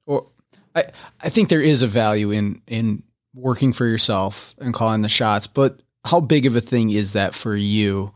or 0.04 0.26
I 0.74 0.84
I 1.20 1.28
think 1.28 1.48
there 1.48 1.62
is 1.62 1.82
a 1.82 1.86
value 1.86 2.30
in 2.30 2.60
in 2.66 3.02
working 3.34 3.72
for 3.72 3.86
yourself 3.86 4.54
and 4.58 4.74
calling 4.74 5.02
the 5.02 5.08
shots, 5.08 5.46
but 5.46 5.80
how 6.04 6.20
big 6.20 6.46
of 6.46 6.56
a 6.56 6.60
thing 6.60 6.90
is 6.90 7.12
that 7.12 7.34
for 7.34 7.54
you 7.54 8.12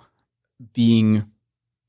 being 0.72 1.30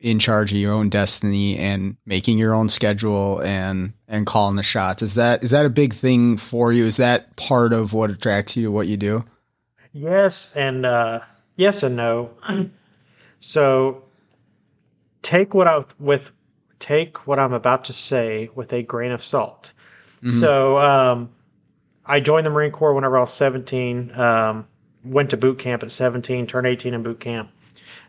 in 0.03 0.19
charge 0.19 0.51
of 0.51 0.57
your 0.57 0.73
own 0.73 0.89
destiny 0.89 1.57
and 1.57 1.95
making 2.05 2.37
your 2.37 2.53
own 2.53 2.67
schedule 2.67 3.41
and 3.41 3.93
and 4.07 4.27
calling 4.27 4.57
the 4.57 4.63
shots? 4.63 5.01
Is 5.01 5.15
that 5.15 5.43
is 5.43 5.49
that 5.49 5.65
a 5.65 5.69
big 5.69 5.93
thing 5.93 6.37
for 6.37 6.71
you? 6.71 6.83
Is 6.83 6.97
that 6.97 7.35
part 7.37 7.73
of 7.73 7.93
what 7.93 8.11
attracts 8.11 8.55
you 8.55 8.65
to 8.65 8.71
what 8.71 8.87
you 8.87 8.97
do? 8.97 9.23
Yes, 9.93 10.55
and 10.55 10.85
uh, 10.85 11.21
yes 11.55 11.81
and 11.81 11.95
no. 11.95 12.35
so 13.39 14.03
take 15.21 15.53
what 15.53 15.67
I 15.67 15.83
with 15.99 16.33
take 16.79 17.25
what 17.25 17.39
I'm 17.39 17.53
about 17.53 17.85
to 17.85 17.93
say 17.93 18.49
with 18.53 18.73
a 18.73 18.83
grain 18.83 19.11
of 19.11 19.23
salt. 19.23 19.73
Mm-hmm. 20.17 20.31
So 20.31 20.77
um, 20.79 21.29
I 22.05 22.19
joined 22.19 22.45
the 22.45 22.49
Marine 22.49 22.71
Corps 22.71 22.93
whenever 22.93 23.17
I 23.17 23.21
was 23.21 23.31
17. 23.31 24.11
Um, 24.19 24.67
went 25.05 25.29
to 25.29 25.37
boot 25.37 25.59
camp 25.59 25.83
at 25.83 25.91
17, 25.91 26.47
turned 26.47 26.67
18 26.67 26.93
in 26.93 27.03
boot 27.03 27.19
camp. 27.19 27.49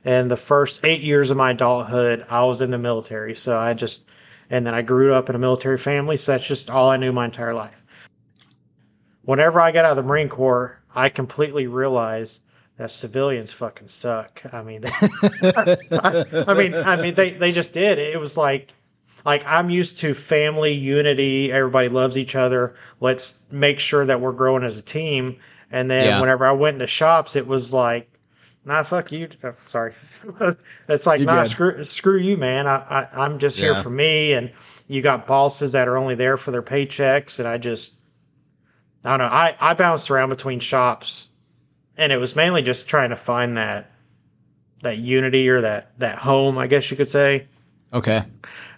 And 0.05 0.31
the 0.31 0.37
first 0.37 0.85
eight 0.85 1.01
years 1.01 1.31
of 1.31 1.37
my 1.37 1.53
adulthood, 1.53 2.27
I 2.29 2.45
was 2.45 2.61
in 2.61 2.71
the 2.71 2.79
military. 2.79 3.35
So 3.35 3.57
I 3.57 3.73
just, 3.75 4.05
and 4.51 4.67
then 4.67 4.75
I 4.75 4.83
grew 4.83 5.15
up 5.15 5.31
in 5.31 5.37
a 5.37 5.39
military 5.39 5.79
family. 5.79 6.17
So 6.17 6.33
that's 6.33 6.47
just 6.47 6.69
all 6.69 6.91
I 6.91 6.99
knew 6.99 7.13
my 7.13 7.25
entire 7.25 7.55
life. 7.55 7.75
Whenever 9.23 9.61
I 9.61 9.73
got 9.73 9.87
out 9.87 9.93
of 9.93 9.97
the 9.97 10.03
Marine 10.03 10.29
Corps, 10.29 10.79
I 10.95 11.09
completely 11.09 11.67
realized 11.67 12.43
that 12.77 12.91
civilians 12.91 13.53
fucking 13.53 13.89
suck. 13.89 14.43
I 14.53 14.63
mean, 14.63 14.83
they, 14.83 14.91
I, 14.91 16.45
I, 16.49 16.55
mean, 16.55 16.75
I 16.75 17.01
mean, 17.01 17.15
they, 17.15 17.31
they 17.31 17.51
just 17.51 17.73
did. 17.73 17.99
It 17.99 18.21
was 18.21 18.37
like, 18.37 18.75
like 19.25 19.45
I'm 19.47 19.71
used 19.71 19.99
to 20.01 20.13
family 20.13 20.73
unity. 20.73 21.51
Everybody 21.51 21.89
loves 21.89 22.19
each 22.19 22.35
other. 22.35 22.75
Let's 23.01 23.43
make 23.51 23.79
sure 23.79 24.05
that 24.05 24.21
we're 24.21 24.33
growing 24.33 24.65
as 24.65 24.79
a 24.79 24.83
team. 24.83 25.39
And 25.71 25.91
then 25.91 26.05
yeah. 26.05 26.21
whenever 26.21 26.45
I 26.45 26.53
went 26.53 26.75
into 26.75 26.87
shops, 26.87 27.37
it 27.37 27.47
was 27.47 27.73
like, 27.73 28.11
nah, 28.65 28.83
fuck 28.83 29.13
you. 29.13 29.29
Oh, 29.43 29.53
sorry. 29.69 29.95
it's 30.89 31.07
like, 31.07 31.21
You're 31.21 31.27
nah, 31.27 31.45
screw, 31.45 31.83
screw 31.83 32.19
you, 32.19 32.37
man. 32.37 32.67
I, 32.67 33.09
I, 33.13 33.27
am 33.27 33.39
just 33.39 33.59
yeah. 33.59 33.67
here 33.67 33.83
for 33.83 33.91
me. 33.91 34.33
And 34.33 34.51
you 34.89 35.03
got 35.03 35.27
bosses 35.27 35.73
that 35.73 35.89
are 35.89 35.97
only 35.97 36.15
there 36.15 36.37
for 36.37 36.51
their 36.51 36.63
paychecks. 36.63 37.39
And 37.39 37.49
I 37.49 37.59
just, 37.59 37.95
I 39.05 39.17
don't 39.17 39.19
know. 39.19 39.35
I, 39.35 39.57
I 39.61 39.75
bounced 39.75 40.11
around 40.11 40.31
between 40.31 40.61
shops 40.61 41.29
and 41.97 42.13
it 42.13 42.17
was 42.17 42.35
mainly 42.35 42.63
just 42.63 42.89
trying 42.89 43.11
to 43.11 43.17
find 43.17 43.57
that, 43.57 43.91
that 44.83 44.99
unity 44.99 45.49
or 45.49 45.61
that, 45.61 45.99
that 45.99 46.19
home, 46.19 46.59
I 46.59 46.67
guess 46.67 46.91
you 46.91 46.97
could 46.97 47.11
say. 47.11 47.47
Okay. 47.93 48.23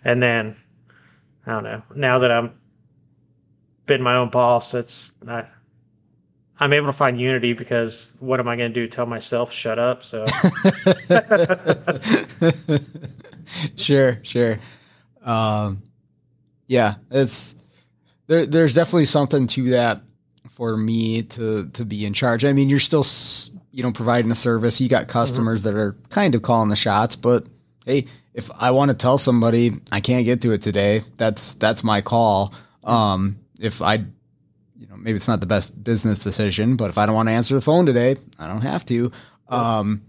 And 0.05 0.23
then, 0.23 0.55
I 1.47 1.53
don't 1.53 1.65
know. 1.65 1.83
Now 1.95 2.19
that 2.19 2.31
I'm 2.31 2.53
been 3.87 4.03
my 4.03 4.17
own 4.17 4.31
boss, 4.31 4.75
it's, 4.75 5.13
I, 5.29 5.47
I'm 6.59 6.73
able 6.73 6.87
to 6.87 6.93
find 6.93 7.21
unity 7.21 7.53
because 7.53 8.13
what 8.19 8.41
am 8.41 8.49
I 8.49 8.57
going 8.57 8.73
to 8.73 8.75
do? 8.75 8.89
Tell 8.89 9.07
myself 9.07 9.53
shut 9.53 9.79
up. 9.79 10.03
So 10.03 10.27
sure, 13.77 14.19
sure. 14.23 14.59
Um, 15.23 15.83
yeah, 16.67 16.95
it's 17.11 17.55
there. 18.27 18.47
There's 18.47 18.75
definitely 18.75 19.05
something 19.05 19.47
to 19.49 19.71
that 19.71 20.01
for 20.51 20.77
me 20.77 21.23
to 21.23 21.69
to 21.71 21.85
be 21.85 22.07
in 22.07 22.15
charge. 22.15 22.45
I 22.45 22.53
mean, 22.53 22.71
you're 22.71 22.81
still 22.81 23.05
you 23.73 23.83
know 23.83 23.93
providing 23.93 24.31
a 24.31 24.35
service. 24.35 24.81
You 24.81 24.89
got 24.89 25.03
mm-hmm. 25.03 25.11
customers 25.11 25.63
mm-hmm. 25.63 25.77
that 25.77 25.81
are 25.81 25.97
kind 26.11 26.35
of 26.35 26.43
calling 26.43 26.71
the 26.71 26.77
shots, 26.77 27.17
but 27.17 27.47
hey, 27.85 28.07
if 28.33 28.51
I 28.59 28.71
want 28.71 28.91
to 28.91 28.97
tell 28.97 29.19
somebody 29.19 29.73
I 29.93 30.01
can't 30.01 30.25
get 30.25 30.41
to 30.43 30.53
it 30.53 30.63
today, 30.63 31.03
that's 31.19 31.55
that's 31.55 31.85
my 31.85 32.01
call. 32.01 32.55
Um, 32.85 33.39
if 33.61 33.83
I 33.83 34.07
you 34.79 34.87
know, 34.87 34.97
maybe 34.97 35.17
it's 35.17 35.29
not 35.29 35.41
the 35.41 35.47
best 35.47 35.83
business 35.83 36.19
decision, 36.19 36.77
but 36.77 36.91
if 36.91 36.99
I 36.99 37.07
don't 37.07 37.15
want 37.15 37.29
to 37.29 37.35
answer 37.35 37.55
the 37.55 37.61
phone 37.61 37.87
today, 37.87 38.17
I 38.39 38.47
don't 38.47 38.63
have 38.63 38.85
to. 38.87 39.11
Um, 39.49 40.03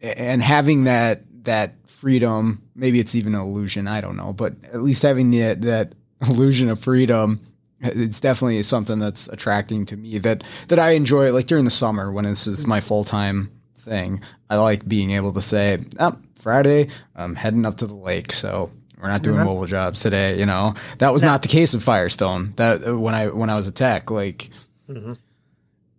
and 0.00 0.42
having 0.42 0.84
that 0.84 1.22
that 1.44 1.74
freedom, 1.88 2.62
maybe 2.74 3.00
it's 3.00 3.14
even 3.14 3.34
an 3.34 3.40
illusion, 3.40 3.88
I 3.88 4.00
don't 4.00 4.16
know, 4.16 4.32
but 4.32 4.54
at 4.64 4.82
least 4.82 5.02
having 5.02 5.30
the, 5.30 5.54
that 5.54 5.94
illusion 6.28 6.68
of 6.68 6.78
freedom, 6.78 7.40
it's 7.80 8.20
definitely 8.20 8.62
something 8.62 8.98
that's 8.98 9.28
attracting 9.28 9.84
to 9.86 9.96
me 9.96 10.18
that 10.18 10.42
that 10.68 10.78
I 10.78 10.90
enjoy. 10.90 11.32
Like 11.32 11.46
during 11.46 11.64
the 11.64 11.70
summer 11.70 12.10
when 12.10 12.24
this 12.24 12.46
is 12.46 12.66
my 12.66 12.80
full 12.80 13.04
time 13.04 13.50
thing, 13.78 14.22
I 14.50 14.56
like 14.56 14.86
being 14.88 15.12
able 15.12 15.32
to 15.32 15.42
say, 15.42 15.78
"Oh, 15.98 16.16
Friday, 16.36 16.88
I'm 17.14 17.34
heading 17.34 17.64
up 17.64 17.76
to 17.78 17.86
the 17.86 17.94
lake, 17.94 18.32
so 18.32 18.70
we're 19.00 19.08
not 19.08 19.22
doing 19.22 19.36
mm-hmm. 19.36 19.46
mobile 19.46 19.66
jobs 19.66 20.00
today. 20.00 20.38
You 20.38 20.46
know, 20.46 20.74
that 20.98 21.12
was 21.12 21.22
not 21.22 21.42
the 21.42 21.48
case 21.48 21.74
at 21.74 21.82
Firestone. 21.82 22.52
That 22.56 22.86
uh, 22.86 22.98
when 22.98 23.14
I 23.14 23.28
when 23.28 23.50
I 23.50 23.54
was 23.54 23.66
a 23.66 23.72
tech, 23.72 24.10
like, 24.10 24.50
mm-hmm. 24.88 25.14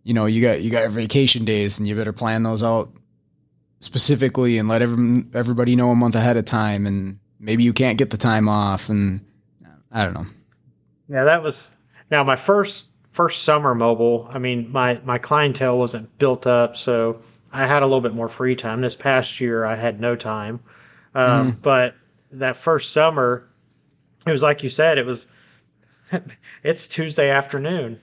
you 0.03 0.13
know, 0.13 0.25
you 0.25 0.41
got 0.41 0.61
you 0.61 0.69
got 0.69 0.81
your 0.81 0.89
vacation 0.89 1.45
days, 1.45 1.79
and 1.79 1.87
you 1.87 1.95
better 1.95 2.13
plan 2.13 2.43
those 2.43 2.63
out 2.63 2.91
specifically 3.79 4.57
and 4.57 4.67
let 4.67 4.81
every, 4.81 5.23
everybody 5.33 5.75
know 5.75 5.91
a 5.91 5.95
month 5.95 6.15
ahead 6.15 6.35
of 6.35 6.45
time. 6.45 6.85
And 6.85 7.19
maybe 7.39 7.63
you 7.63 7.73
can't 7.73 7.97
get 7.97 8.09
the 8.09 8.17
time 8.17 8.49
off, 8.49 8.89
and 8.89 9.25
I 9.91 10.03
don't 10.03 10.13
know. 10.13 10.25
Yeah, 11.07 11.23
that 11.23 11.41
was 11.41 11.75
now 12.11 12.23
my 12.23 12.35
first 12.35 12.85
first 13.11 13.43
summer 13.43 13.73
mobile. 13.73 14.27
I 14.31 14.39
mean, 14.39 14.71
my 14.71 14.99
my 15.03 15.17
clientele 15.17 15.77
wasn't 15.77 16.17
built 16.17 16.45
up, 16.47 16.75
so 16.75 17.19
I 17.51 17.65
had 17.65 17.81
a 17.81 17.85
little 17.85 18.01
bit 18.01 18.13
more 18.13 18.27
free 18.27 18.55
time. 18.55 18.81
This 18.81 18.95
past 18.95 19.39
year, 19.39 19.65
I 19.65 19.75
had 19.75 19.99
no 19.99 20.15
time. 20.15 20.59
Um, 21.15 21.51
mm-hmm. 21.51 21.59
But 21.61 21.95
that 22.31 22.57
first 22.57 22.91
summer, 22.91 23.47
it 24.25 24.31
was 24.31 24.43
like 24.43 24.63
you 24.63 24.69
said, 24.69 24.97
it 24.97 25.05
was 25.05 25.27
it's 26.63 26.87
Tuesday 26.87 27.29
afternoon. 27.29 27.99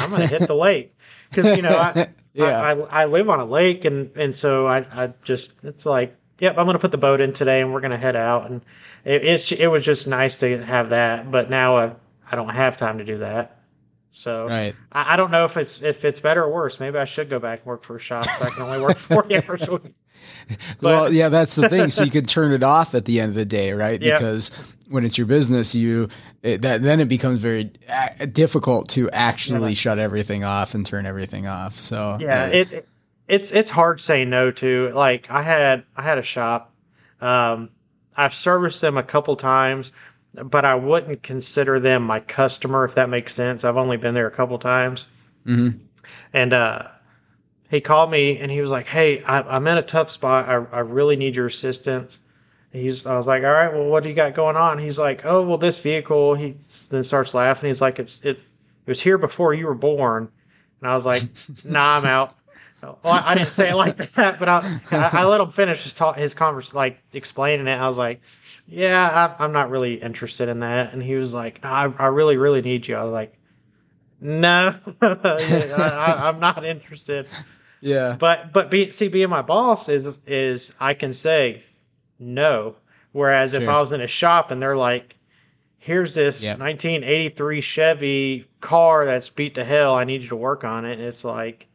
I'm 0.00 0.10
gonna 0.10 0.26
hit 0.26 0.46
the 0.46 0.56
lake 0.56 0.96
because 1.30 1.56
you 1.56 1.62
know 1.62 1.76
I, 1.76 2.08
yeah. 2.32 2.60
I, 2.60 2.72
I, 2.72 3.02
I 3.02 3.04
live 3.04 3.28
on 3.28 3.40
a 3.40 3.44
lake 3.44 3.84
and 3.84 4.10
and 4.16 4.34
so 4.34 4.66
I 4.66 4.78
I 4.92 5.12
just 5.22 5.62
it's 5.62 5.86
like 5.86 6.16
yep 6.40 6.58
I'm 6.58 6.66
gonna 6.66 6.78
put 6.78 6.90
the 6.90 6.98
boat 6.98 7.20
in 7.20 7.32
today 7.32 7.60
and 7.60 7.72
we're 7.72 7.80
gonna 7.80 7.96
head 7.96 8.16
out 8.16 8.50
and 8.50 8.60
it, 9.04 9.24
it's 9.24 9.52
it 9.52 9.66
was 9.66 9.84
just 9.84 10.06
nice 10.06 10.38
to 10.38 10.58
have 10.64 10.88
that 10.88 11.30
but 11.30 11.50
now 11.50 11.76
I 11.76 11.94
I 12.30 12.36
don't 12.36 12.48
have 12.48 12.76
time 12.76 12.98
to 12.98 13.04
do 13.04 13.18
that 13.18 13.60
so 14.10 14.48
right. 14.48 14.74
I, 14.92 15.14
I 15.14 15.16
don't 15.16 15.30
know 15.30 15.44
if 15.44 15.56
it's 15.56 15.82
if 15.82 16.04
it's 16.04 16.20
better 16.20 16.42
or 16.42 16.52
worse 16.52 16.80
maybe 16.80 16.98
I 16.98 17.04
should 17.04 17.28
go 17.28 17.38
back 17.38 17.60
and 17.60 17.66
work 17.66 17.82
for 17.82 17.96
a 17.96 18.00
shop 18.00 18.26
so 18.26 18.46
I 18.46 18.50
can 18.50 18.62
only 18.62 18.80
work 18.80 18.96
forty 18.96 19.36
hours 19.36 19.68
a 19.68 19.72
week 19.72 19.94
well, 20.80 21.12
yeah, 21.12 21.28
that's 21.28 21.54
the 21.56 21.68
thing. 21.68 21.90
So 21.90 22.04
you 22.04 22.10
can 22.10 22.26
turn 22.26 22.52
it 22.52 22.62
off 22.62 22.94
at 22.94 23.04
the 23.04 23.20
end 23.20 23.30
of 23.30 23.34
the 23.36 23.44
day, 23.44 23.72
right? 23.72 24.00
Yep. 24.00 24.18
Because 24.18 24.50
when 24.88 25.04
it's 25.04 25.18
your 25.18 25.26
business, 25.26 25.74
you 25.74 26.08
it, 26.42 26.62
that 26.62 26.82
then 26.82 27.00
it 27.00 27.08
becomes 27.08 27.38
very 27.38 27.72
difficult 28.32 28.88
to 28.90 29.10
actually 29.10 29.70
yeah. 29.70 29.74
shut 29.74 29.98
everything 29.98 30.44
off 30.44 30.74
and 30.74 30.84
turn 30.84 31.06
everything 31.06 31.46
off. 31.46 31.80
So 31.80 32.18
yeah, 32.20 32.44
uh, 32.44 32.48
it, 32.48 32.72
it, 32.72 32.88
it's 33.28 33.50
it's 33.50 33.70
hard 33.70 34.00
saying 34.00 34.30
no 34.30 34.50
to. 34.52 34.90
Like 34.90 35.30
I 35.30 35.42
had 35.42 35.84
I 35.96 36.02
had 36.02 36.18
a 36.18 36.22
shop. 36.22 36.72
Um, 37.20 37.70
I've 38.16 38.34
serviced 38.34 38.80
them 38.80 38.96
a 38.96 39.02
couple 39.02 39.34
times, 39.36 39.92
but 40.34 40.64
I 40.64 40.74
wouldn't 40.74 41.22
consider 41.22 41.80
them 41.80 42.02
my 42.02 42.20
customer 42.20 42.84
if 42.84 42.94
that 42.94 43.08
makes 43.08 43.34
sense. 43.34 43.64
I've 43.64 43.76
only 43.76 43.96
been 43.96 44.14
there 44.14 44.26
a 44.26 44.32
couple 44.32 44.58
times, 44.58 45.06
mm-hmm. 45.46 45.78
and 46.32 46.52
uh, 46.52 46.88
he 47.74 47.80
called 47.80 48.10
me 48.10 48.38
and 48.38 48.50
he 48.50 48.60
was 48.60 48.70
like, 48.70 48.86
"Hey, 48.86 49.22
I, 49.22 49.56
am 49.56 49.66
in 49.66 49.76
a 49.76 49.82
tough 49.82 50.10
spot. 50.10 50.48
I, 50.48 50.76
I 50.76 50.80
really 50.80 51.16
need 51.16 51.36
your 51.36 51.46
assistance." 51.46 52.20
He's, 52.72 53.06
I 53.06 53.16
was 53.16 53.26
like, 53.26 53.44
"All 53.44 53.52
right, 53.52 53.72
well, 53.72 53.84
what 53.84 54.02
do 54.02 54.08
you 54.08 54.14
got 54.14 54.34
going 54.34 54.56
on?" 54.56 54.78
He's 54.78 54.98
like, 54.98 55.24
"Oh, 55.24 55.42
well, 55.42 55.58
this 55.58 55.80
vehicle." 55.80 56.34
He 56.34 56.56
then 56.90 57.04
starts 57.04 57.34
laughing. 57.34 57.68
He's 57.68 57.80
like, 57.80 57.98
"It, 57.98 58.20
it, 58.24 58.36
it 58.36 58.40
was 58.86 59.00
here 59.00 59.18
before 59.18 59.54
you 59.54 59.66
were 59.66 59.74
born," 59.74 60.28
and 60.80 60.90
I 60.90 60.94
was 60.94 61.06
like, 61.06 61.22
"Nah, 61.64 61.96
I'm 61.96 62.04
out." 62.04 62.34
Well, 62.82 62.98
I, 63.04 63.32
I 63.32 63.34
didn't 63.34 63.48
say 63.48 63.70
it 63.70 63.76
like 63.76 63.96
that, 64.14 64.38
but 64.38 64.48
I, 64.48 64.80
I, 64.90 65.10
I 65.12 65.24
let 65.24 65.40
him 65.40 65.50
finish 65.50 65.84
his 65.84 65.92
talk, 65.92 66.16
his 66.16 66.34
conversation, 66.34 66.76
like 66.76 66.98
explaining 67.12 67.66
it. 67.66 67.76
I 67.76 67.86
was 67.86 67.98
like, 67.98 68.20
"Yeah, 68.66 69.34
I, 69.38 69.44
I'm 69.44 69.52
not 69.52 69.70
really 69.70 69.94
interested 69.94 70.48
in 70.48 70.60
that," 70.60 70.92
and 70.92 71.02
he 71.02 71.14
was 71.14 71.34
like, 71.34 71.62
no, 71.62 71.68
I, 71.68 71.92
I 71.98 72.06
really, 72.06 72.36
really 72.36 72.62
need 72.62 72.86
you." 72.86 72.96
I 72.96 73.02
was 73.02 73.12
like, 73.12 73.38
"No, 74.20 74.74
I, 75.00 76.22
I'm 76.24 76.40
not 76.40 76.64
interested." 76.64 77.28
Yeah. 77.84 78.16
But 78.18 78.54
but 78.54 78.70
be, 78.70 78.90
see, 78.90 79.08
being 79.08 79.28
my 79.28 79.42
boss 79.42 79.90
is 79.90 80.18
is 80.26 80.72
I 80.80 80.94
can 80.94 81.12
say 81.12 81.62
no. 82.18 82.76
Whereas 83.12 83.52
if 83.52 83.68
I 83.68 83.78
was 83.78 83.92
in 83.92 84.00
a 84.00 84.06
shop 84.06 84.50
and 84.50 84.60
they're 84.60 84.76
like, 84.76 85.16
"Here's 85.78 86.14
this 86.14 86.42
yep. 86.42 86.58
1983 86.58 87.60
Chevy 87.60 88.46
car 88.60 89.04
that's 89.04 89.28
beat 89.28 89.54
to 89.56 89.64
hell. 89.64 89.94
I 89.94 90.04
need 90.04 90.22
you 90.22 90.28
to 90.30 90.36
work 90.36 90.64
on 90.64 90.86
it," 90.86 90.94
and 90.94 91.02
it's 91.02 91.24
like, 91.24 91.68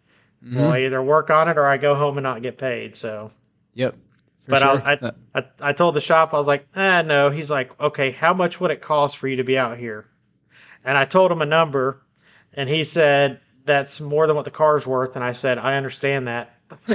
Well, 0.43 0.71
I 0.71 0.81
either 0.81 1.01
work 1.01 1.29
on 1.29 1.47
it 1.47 1.57
or 1.57 1.65
I 1.65 1.77
go 1.77 1.93
home 1.93 2.17
and 2.17 2.23
not 2.23 2.41
get 2.41 2.57
paid. 2.57 2.97
So, 2.97 3.29
Yep. 3.75 3.95
But 4.47 4.59
sure. 4.61 4.81
I, 4.83 4.93
Uh, 4.95 5.11
I, 5.35 5.39
I, 5.39 5.69
I 5.69 5.73
told 5.73 5.93
the 5.93 6.01
shop, 6.01 6.33
I 6.33 6.37
was 6.37 6.47
like, 6.47 6.65
eh, 6.75 7.03
no. 7.03 7.29
He's 7.29 7.51
like, 7.51 7.79
okay, 7.79 8.09
how 8.09 8.33
much 8.33 8.59
would 8.59 8.71
it 8.71 8.81
cost 8.81 9.17
for 9.17 9.27
you 9.27 9.35
to 9.35 9.43
be 9.43 9.59
out 9.59 9.77
here? 9.77 10.07
And 10.83 10.97
I 10.97 11.05
told 11.05 11.31
him 11.31 11.43
a 11.43 11.45
number, 11.45 12.01
and 12.55 12.67
he 12.67 12.83
said, 12.83 13.39
that's 13.69 14.01
more 14.01 14.25
than 14.27 14.35
what 14.35 14.45
the 14.45 14.51
car's 14.51 14.85
worth. 14.87 15.15
And 15.15 15.23
I 15.23 15.31
said, 15.31 15.57
I 15.59 15.77
understand 15.77 16.27
that. 16.27 16.55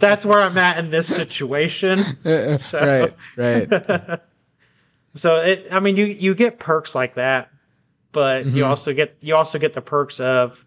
that's 0.00 0.24
where 0.24 0.40
I'm 0.40 0.56
at 0.58 0.78
in 0.78 0.90
this 0.90 1.08
situation. 1.14 1.98
So- 2.58 3.10
right. 3.36 3.68
Right. 3.68 4.20
So 5.16 5.36
it, 5.36 5.68
I 5.70 5.78
mean, 5.78 5.96
you 5.96 6.06
you 6.06 6.34
get 6.34 6.58
perks 6.58 6.92
like 6.92 7.14
that, 7.14 7.48
but 8.10 8.46
you 8.46 8.64
Mhm. 8.64 8.68
also 8.68 8.92
get 8.92 9.14
you 9.20 9.36
also 9.36 9.60
get 9.60 9.72
the 9.72 9.80
perks 9.80 10.18
of 10.18 10.66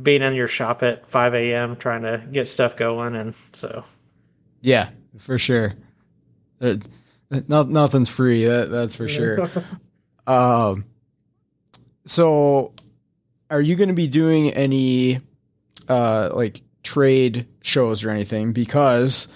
being 0.00 0.22
in 0.22 0.34
your 0.36 0.46
shop 0.46 0.84
at 0.84 1.10
5 1.10 1.34
a.m. 1.34 1.74
trying 1.74 2.02
to 2.02 2.24
get 2.30 2.46
stuff 2.46 2.76
going, 2.76 3.16
and 3.16 3.34
so 3.34 3.82
Yeah, 4.60 4.90
for 5.18 5.36
sure. 5.36 5.74
Uh, 6.60 6.76
no, 7.48 7.64
nothing's 7.64 8.08
free. 8.08 8.44
That, 8.44 8.70
that's 8.70 8.94
for 8.94 9.08
sure. 9.08 9.50
Um, 10.28 10.84
so, 12.04 12.72
are 13.50 13.60
you 13.60 13.76
going 13.76 13.88
to 13.88 13.94
be 13.94 14.08
doing 14.08 14.50
any 14.50 15.20
uh, 15.88 16.30
like 16.34 16.62
trade 16.82 17.46
shows 17.62 18.04
or 18.04 18.10
anything? 18.10 18.52
Because 18.52 19.28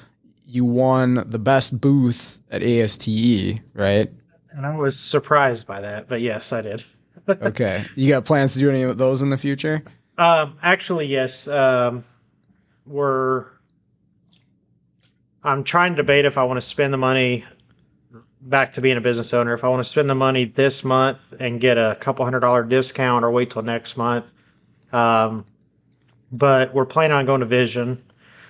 you 0.46 0.64
won 0.64 1.22
the 1.26 1.38
best 1.38 1.80
booth 1.80 2.38
at 2.50 2.62
ASTE, 2.62 3.60
right? 3.74 4.08
and 4.52 4.66
I 4.66 4.76
was 4.76 4.98
surprised 4.98 5.66
by 5.66 5.80
that, 5.80 6.08
but 6.08 6.20
yes, 6.20 6.52
I 6.52 6.62
did. 6.62 6.84
Okay, 7.28 7.84
you 7.94 8.08
got 8.08 8.24
plans 8.24 8.54
to 8.54 8.58
do 8.58 8.70
any 8.70 8.82
of 8.82 8.98
those 8.98 9.22
in 9.22 9.28
the 9.28 9.38
future? 9.38 9.84
Um, 10.18 10.58
actually, 10.62 11.06
yes. 11.06 11.46
Um, 11.46 12.02
we're. 12.86 13.46
I'm 15.44 15.62
trying 15.62 15.92
to 15.92 15.96
debate 15.96 16.24
if 16.24 16.36
I 16.36 16.42
want 16.42 16.56
to 16.56 16.62
spend 16.62 16.92
the 16.92 16.96
money 16.98 17.44
back 18.42 18.72
to 18.74 18.80
being 18.80 18.96
a 18.96 19.00
business 19.00 19.32
owner. 19.34 19.52
If 19.54 19.64
I 19.64 19.68
want 19.68 19.80
to 19.84 19.90
spend 19.90 20.08
the 20.08 20.14
money 20.14 20.44
this 20.46 20.82
month 20.84 21.34
and 21.40 21.60
get 21.60 21.76
a 21.78 21.96
couple 22.00 22.24
hundred 22.24 22.40
dollar 22.40 22.62
discount, 22.64 23.24
or 23.24 23.30
wait 23.30 23.50
till 23.50 23.62
next 23.62 23.96
month. 23.96 24.32
Um, 24.92 25.44
but 26.32 26.72
we're 26.74 26.86
planning 26.86 27.16
on 27.16 27.26
going 27.26 27.40
to 27.40 27.46
Vision, 27.46 28.02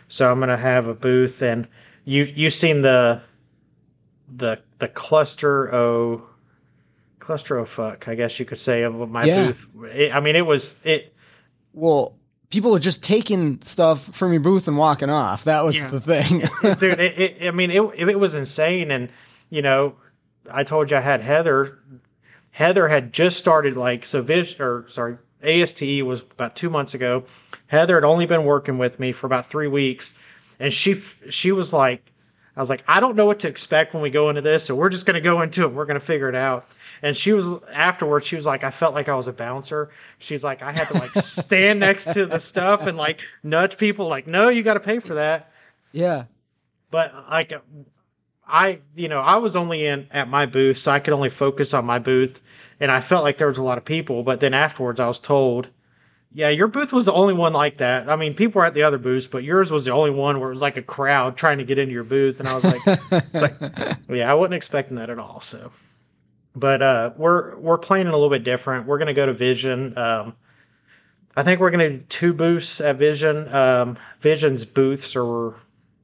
so 0.09 0.31
I'm 0.31 0.39
going 0.39 0.49
to 0.51 0.57
have 0.57 0.87
a 0.87 0.95
booth. 0.95 1.43
And 1.43 1.67
you 2.05 2.25
you've 2.25 2.53
seen 2.53 2.83
the 2.83 3.21
the 4.37 4.61
the 4.79 4.89
cluster 4.89 5.75
O 5.75 6.23
fuck, 7.65 8.09
I 8.09 8.15
guess 8.15 8.39
you 8.41 8.47
could 8.47 8.59
say 8.59 8.83
of 8.83 9.09
my 9.11 9.25
Yeah. 9.25 9.47
booth. 9.47 9.69
It, 9.95 10.15
I 10.15 10.21
mean, 10.21 10.37
it 10.37 10.47
was 10.47 10.79
it. 10.85 11.15
Well, 11.73 12.17
people 12.51 12.75
are 12.75 12.81
just 12.81 13.03
taking 13.03 13.61
stuff 13.63 14.15
from 14.15 14.33
your 14.33 14.41
booth 14.41 14.67
and 14.67 14.77
walking 14.77 15.11
off. 15.11 15.45
That 15.45 15.65
was 15.65 15.77
Yeah. 15.77 15.91
the 15.91 16.01
thing. 16.01 16.41
dude 16.79 16.99
it, 17.01 17.19
it, 17.19 17.49
i 17.49 17.51
mean 17.53 17.71
it, 17.71 17.81
it 17.97 18.19
was 18.19 18.35
insane 18.35 18.91
and 18.91 19.09
you 19.51 19.63
know 19.63 19.95
i 20.51 20.65
told 20.65 20.91
you 20.91 20.97
i 20.97 21.01
had 21.01 21.21
heather. 21.21 21.79
Heather 22.53 22.89
had 22.89 23.13
just 23.13 23.39
started 23.39 23.77
like 23.77 24.05
so 24.05 24.23
vision 24.23 24.61
or 24.61 24.89
sorry 24.89 25.19
aste 25.43 25.83
was 26.03 26.23
about 26.23 26.57
two 26.57 26.69
months 26.69 26.95
ago. 26.95 27.25
Heather 27.69 27.95
had 27.95 28.05
only 28.05 28.27
been 28.27 28.45
working 28.45 28.77
with 28.77 28.99
me 28.99 29.13
for 29.13 29.27
about 29.27 29.47
three 29.47 29.69
weeks 29.69 30.15
and 30.61 30.73
she 30.73 30.95
she 31.31 31.51
was 31.51 31.73
like 31.73 32.13
i 32.57 32.61
was 32.61 32.71
like 32.71 32.85
i 32.87 33.01
don't 33.01 33.17
know 33.17 33.25
what 33.25 33.41
to 33.41 33.49
expect 33.49 33.95
when 33.95 34.03
we 34.03 34.11
go 34.11 34.29
into 34.29 34.43
this 34.43 34.65
so 34.65 34.75
we're 34.75 34.91
just 34.91 35.07
going 35.07 35.15
to 35.15 35.21
go 35.21 35.41
into 35.41 35.63
it 35.63 35.73
we're 35.73 35.87
going 35.87 35.99
to 35.99 36.05
figure 36.05 36.29
it 36.29 36.35
out. 36.35 36.67
And 37.03 37.17
she 37.17 37.33
was 37.33 37.63
afterwards 37.73 38.27
she 38.27 38.37
was 38.37 38.45
like 38.47 38.63
i 38.63 38.71
felt 38.71 38.95
like 38.95 39.09
i 39.09 39.15
was 39.15 39.27
a 39.27 39.33
bouncer. 39.33 39.91
She's 40.19 40.45
like 40.45 40.63
i 40.63 40.71
had 40.71 40.87
to 40.89 40.95
like 40.95 41.11
stand 41.13 41.81
next 41.89 42.13
to 42.13 42.27
the 42.27 42.39
stuff 42.39 42.87
and 42.87 42.97
like 42.97 43.27
nudge 43.43 43.79
people 43.79 44.07
like 44.07 44.27
no 44.27 44.49
you 44.51 44.63
got 44.63 44.75
to 44.75 44.81
pay 44.81 44.99
for 44.99 45.15
that. 45.15 45.51
Yeah. 45.93 46.25
but 46.91 47.13
like 47.31 47.53
I, 48.51 48.81
you 48.95 49.09
know, 49.09 49.21
I 49.21 49.37
was 49.37 49.57
only 49.57 49.87
in 49.87 50.07
at 50.11 50.29
my 50.29 50.47
booth, 50.47 50.79
so 50.79 50.91
I 50.91 50.99
could 51.01 51.15
only 51.15 51.29
focus 51.29 51.73
on 51.73 51.85
my 51.85 51.99
booth, 51.99 52.41
and 52.81 52.91
I 52.91 53.01
felt 53.01 53.25
like 53.25 53.39
there 53.39 53.47
was 53.47 53.59
a 53.59 53.63
lot 53.63 53.79
of 53.79 53.85
people. 53.85 54.23
But 54.23 54.41
then 54.41 54.55
afterwards, 54.55 55.01
I 55.01 55.09
was 55.09 55.21
told, 55.21 55.71
"Yeah, 56.33 56.49
your 56.49 56.69
booth 56.69 56.93
was 56.93 57.07
the 57.07 57.13
only 57.13 57.35
one 57.35 57.53
like 57.53 57.79
that. 57.79 58.09
I 58.09 58.17
mean, 58.17 58.35
people 58.35 58.61
were 58.61 58.67
at 58.67 58.75
the 58.75 58.83
other 58.83 58.99
booths, 58.99 59.27
but 59.27 59.45
yours 59.45 59.71
was 59.71 59.85
the 59.85 59.93
only 59.93 60.11
one 60.11 60.41
where 60.41 60.51
it 60.51 60.55
was 60.55 60.63
like 60.63 60.77
a 60.77 60.83
crowd 60.83 61.37
trying 61.37 61.59
to 61.59 61.65
get 61.65 61.79
into 61.79 61.93
your 61.93 62.05
booth." 62.05 62.41
And 62.41 62.49
I 62.49 62.55
was 62.55 62.65
like, 62.65 62.81
"It's 62.87 63.35
like, 63.43 63.55
yeah, 64.09 64.31
I 64.31 64.35
wasn't 64.35 64.55
expecting 64.55 64.97
that 64.97 65.11
at 65.11 65.19
all." 65.19 65.41
So, 65.41 65.71
but 66.55 66.83
uh, 66.83 67.13
we're 67.17 67.57
we're 67.57 67.79
playing 67.79 68.07
it 68.07 68.11
a 68.11 68.17
little 68.17 68.31
bit 68.31 68.45
different. 68.45 68.87
We're 68.87 68.99
gonna 68.99 69.15
go 69.15 69.27
to 69.27 69.33
Vision. 69.33 69.97
Um, 69.97 70.35
I 71.37 71.43
think 71.43 71.61
we're 71.61 71.71
gonna 71.71 71.91
do 71.91 72.05
two 72.09 72.33
booths 72.33 72.81
at 72.81 72.97
Vision. 72.97 73.53
Um, 73.55 73.97
Vision's 74.21 74.65
booths 74.65 75.15
are 75.17 75.55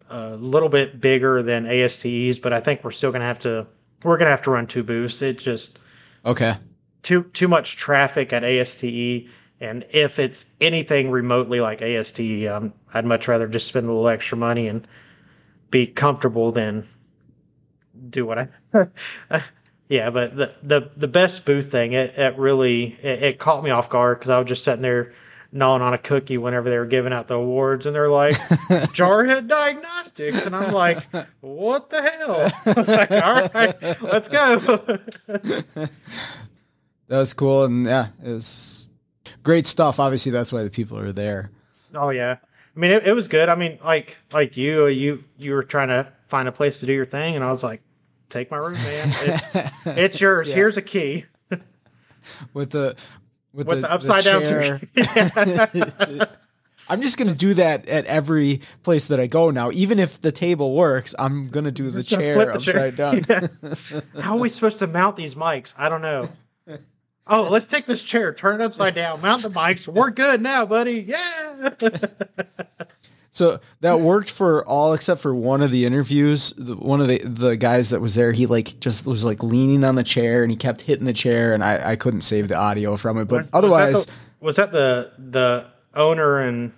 a 0.09 0.37
little 0.37 0.69
bit 0.69 1.01
bigger 1.01 1.43
than 1.43 1.67
ASTE's, 1.67 2.39
but 2.39 2.53
I 2.53 2.61
think 2.61 2.85
we're 2.85 2.91
still 2.91 3.13
gonna 3.13 3.25
have 3.25 3.41
to 3.41 3.67
we're 4.05 4.19
gonna 4.19 4.31
have 4.31 4.43
to 4.43 4.51
run 4.51 4.67
two 4.67 4.83
booths. 4.83 5.23
It 5.23 5.39
just 5.39 5.79
okay. 6.25 6.55
too 7.03 7.25
too 7.33 7.49
much 7.49 7.77
traffic 7.77 8.33
at 8.33 8.45
ASTE, 8.45 9.29
and 9.61 9.85
if 9.91 10.19
it's 10.19 10.47
anything 10.61 11.11
remotely 11.11 11.61
like 11.61 11.83
ASTE, 11.83 12.47
um, 12.47 12.73
I'd 12.95 13.05
much 13.05 13.29
rather 13.29 13.49
just 13.49 13.67
spend 13.67 13.87
a 13.87 13.93
little 13.93 14.09
extra 14.09 14.39
money 14.39 14.69
and 14.69 14.87
be 15.71 15.87
comfortable 15.87 16.51
than 16.51 16.85
do 18.11 18.27
what 18.27 18.39
I. 18.39 18.49
yeah, 19.89 20.11
but 20.11 20.37
the 20.37 20.55
the 20.63 20.91
the 20.97 21.09
best 21.09 21.47
booth 21.47 21.71
thing 21.71 21.93
it, 21.93 22.17
it 22.19 22.39
really 22.39 22.97
it, 23.03 23.23
it 23.23 23.39
caught 23.39 23.65
me 23.65 23.71
off 23.71 23.89
guard 23.89 24.19
because 24.19 24.31
I 24.31 24.39
was 24.39 24.49
just 24.49 24.65
sitting 24.65 24.83
there 24.83 25.13
gnawing 25.57 25.83
on 25.83 25.95
a 25.95 25.99
cookie 25.99 26.39
whenever 26.39 26.69
they 26.71 26.79
were 26.79 26.87
giving 26.87 27.13
out 27.13 27.29
the 27.29 27.35
awards, 27.35 27.87
and 27.87 27.95
they're 27.95 28.09
like 28.09 28.35
Jarhead 28.95 29.49
Diagnostics, 29.49 30.47
and 30.47 30.55
I'm 30.55 30.73
like, 30.73 31.03
what 31.41 31.91
the 31.91 32.03
hell? 32.03 32.51
I 32.67 32.73
was 32.73 32.89
like, 32.89 33.11
all 33.11 33.49
right, 33.53 34.03
let's 34.03 34.29
go. 34.29 34.99
That 37.09 37.19
was 37.19 37.33
cool, 37.35 37.65
and 37.65 37.87
yeah, 37.87 38.09
it's 38.21 38.89
great 39.45 39.69
stuff. 39.69 40.01
Obviously, 40.01 40.33
that's 40.33 40.51
why 40.53 40.65
the 40.65 40.71
people 40.71 40.99
are 40.99 41.13
there. 41.13 41.53
Oh 41.95 42.11
yeah. 42.11 42.39
I 42.43 42.79
mean, 42.79 42.91
it, 42.91 43.07
it 43.07 43.13
was 43.13 43.29
good. 43.29 43.49
I 43.49 43.55
mean, 43.55 43.79
like 43.85 44.17
like 44.33 44.57
you, 44.57 44.87
uh, 44.87 44.87
you 44.87 45.23
you 45.39 45.53
were 45.53 45.63
trying 45.63 45.87
to 45.87 46.13
find 46.27 46.49
a 46.49 46.53
place 46.53 46.81
to 46.81 46.87
do 46.87 46.93
your 46.93 47.07
thing, 47.07 47.37
and 47.37 47.45
I 47.45 47.53
was 47.53 47.63
like, 47.63 47.81
take 48.29 48.51
my 48.51 48.57
room, 48.57 48.73
man. 48.73 49.13
It's, 49.23 49.57
it's 49.87 50.21
yours. 50.21 50.49
Yeah. 50.49 50.57
Here's 50.57 50.77
a 50.79 50.83
key 50.83 51.27
with 52.53 52.71
the 52.71 52.97
with, 53.57 53.67
with 53.67 53.81
the, 53.83 53.93
upside 53.93 54.25
down. 54.25 54.47
chair. 54.47 54.81
chair. 54.95 56.29
I'm 56.91 57.01
just 57.01 57.17
gonna 57.17 57.35
do 57.35 57.55
that 57.55 57.89
at 57.89 58.05
every 58.05 58.61
place 58.83 59.09
that 59.09 59.19
I 59.19 59.27
go 59.27 59.51
now. 59.51 59.71
Even 59.73 59.99
if 59.99 60.21
the 60.21 60.31
table 60.31 60.75
works, 60.75 61.15
I'm 61.19 61.49
gonna 61.49 61.71
do 61.71 61.91
the 61.91 62.03
chair 62.03 62.35
the 62.35 62.61
chair. 62.61 62.87
upside 62.87 62.97
down. 62.97 63.23
Yeah. 64.17 64.21
How 64.23 64.37
are 64.37 64.41
we 64.41 64.49
supposed 64.49 64.79
to 64.81 64.87
mount 64.87 65.17
these 65.17 65.35
mics? 65.35 65.73
I 65.79 65.89
don't 65.89 66.03
know. 66.03 66.29
Oh, 67.29 67.49
let's 67.51 67.67
take 67.67 67.87
this 67.87 68.05
chair, 68.05 68.33
turn 68.33 68.61
it 68.61 68.65
upside 68.65 68.95
down, 68.95 69.21
mount 69.21 69.43
the 69.43 69.51
mics. 69.51 69.89
We're 69.89 70.11
good 70.11 70.41
now, 70.41 70.65
buddy. 70.67 71.01
Yeah. 71.09 71.71
So 73.37 73.61
that 73.81 74.01
worked 74.01 74.31
for 74.31 74.65
all 74.67 74.95
except 74.95 75.21
for 75.21 75.35
one 75.35 75.61
of 75.61 75.71
the 75.71 75.85
interviews. 75.85 76.55
The, 76.57 76.75
one 76.75 77.03
of 77.03 77.09
the 77.09 77.19
the 77.19 77.55
guys 77.59 77.91
that 77.91 78.01
was 78.01 78.15
there, 78.15 78.33
he 78.33 78.47
like 78.47 78.81
just 78.81 79.07
was 79.07 79.27
like 79.27 79.43
leaning 79.43 79.85
on 79.85 79.95
the 79.95 80.03
chair 80.03 80.43
and 80.43 80.51
he 80.51 80.57
kept 80.57 80.81
hitting 80.81 81.05
the 81.05 81.13
chair, 81.13 81.53
and 81.53 81.63
I, 81.63 81.91
I 81.91 81.97
couldn't 81.97 82.23
save 82.23 82.49
the 82.49 82.57
audio 82.57 82.97
from 82.97 83.19
it. 83.19 83.27
But 83.27 83.37
Was- 83.43 83.51
otherwise, 83.53 83.93
was 83.93 84.07
that, 84.07 84.13
the, 84.13 84.45
was 84.45 84.57
that 84.57 84.73
the 84.73 85.13
the 85.19 85.67
owner 86.01 86.39
and 86.39 86.73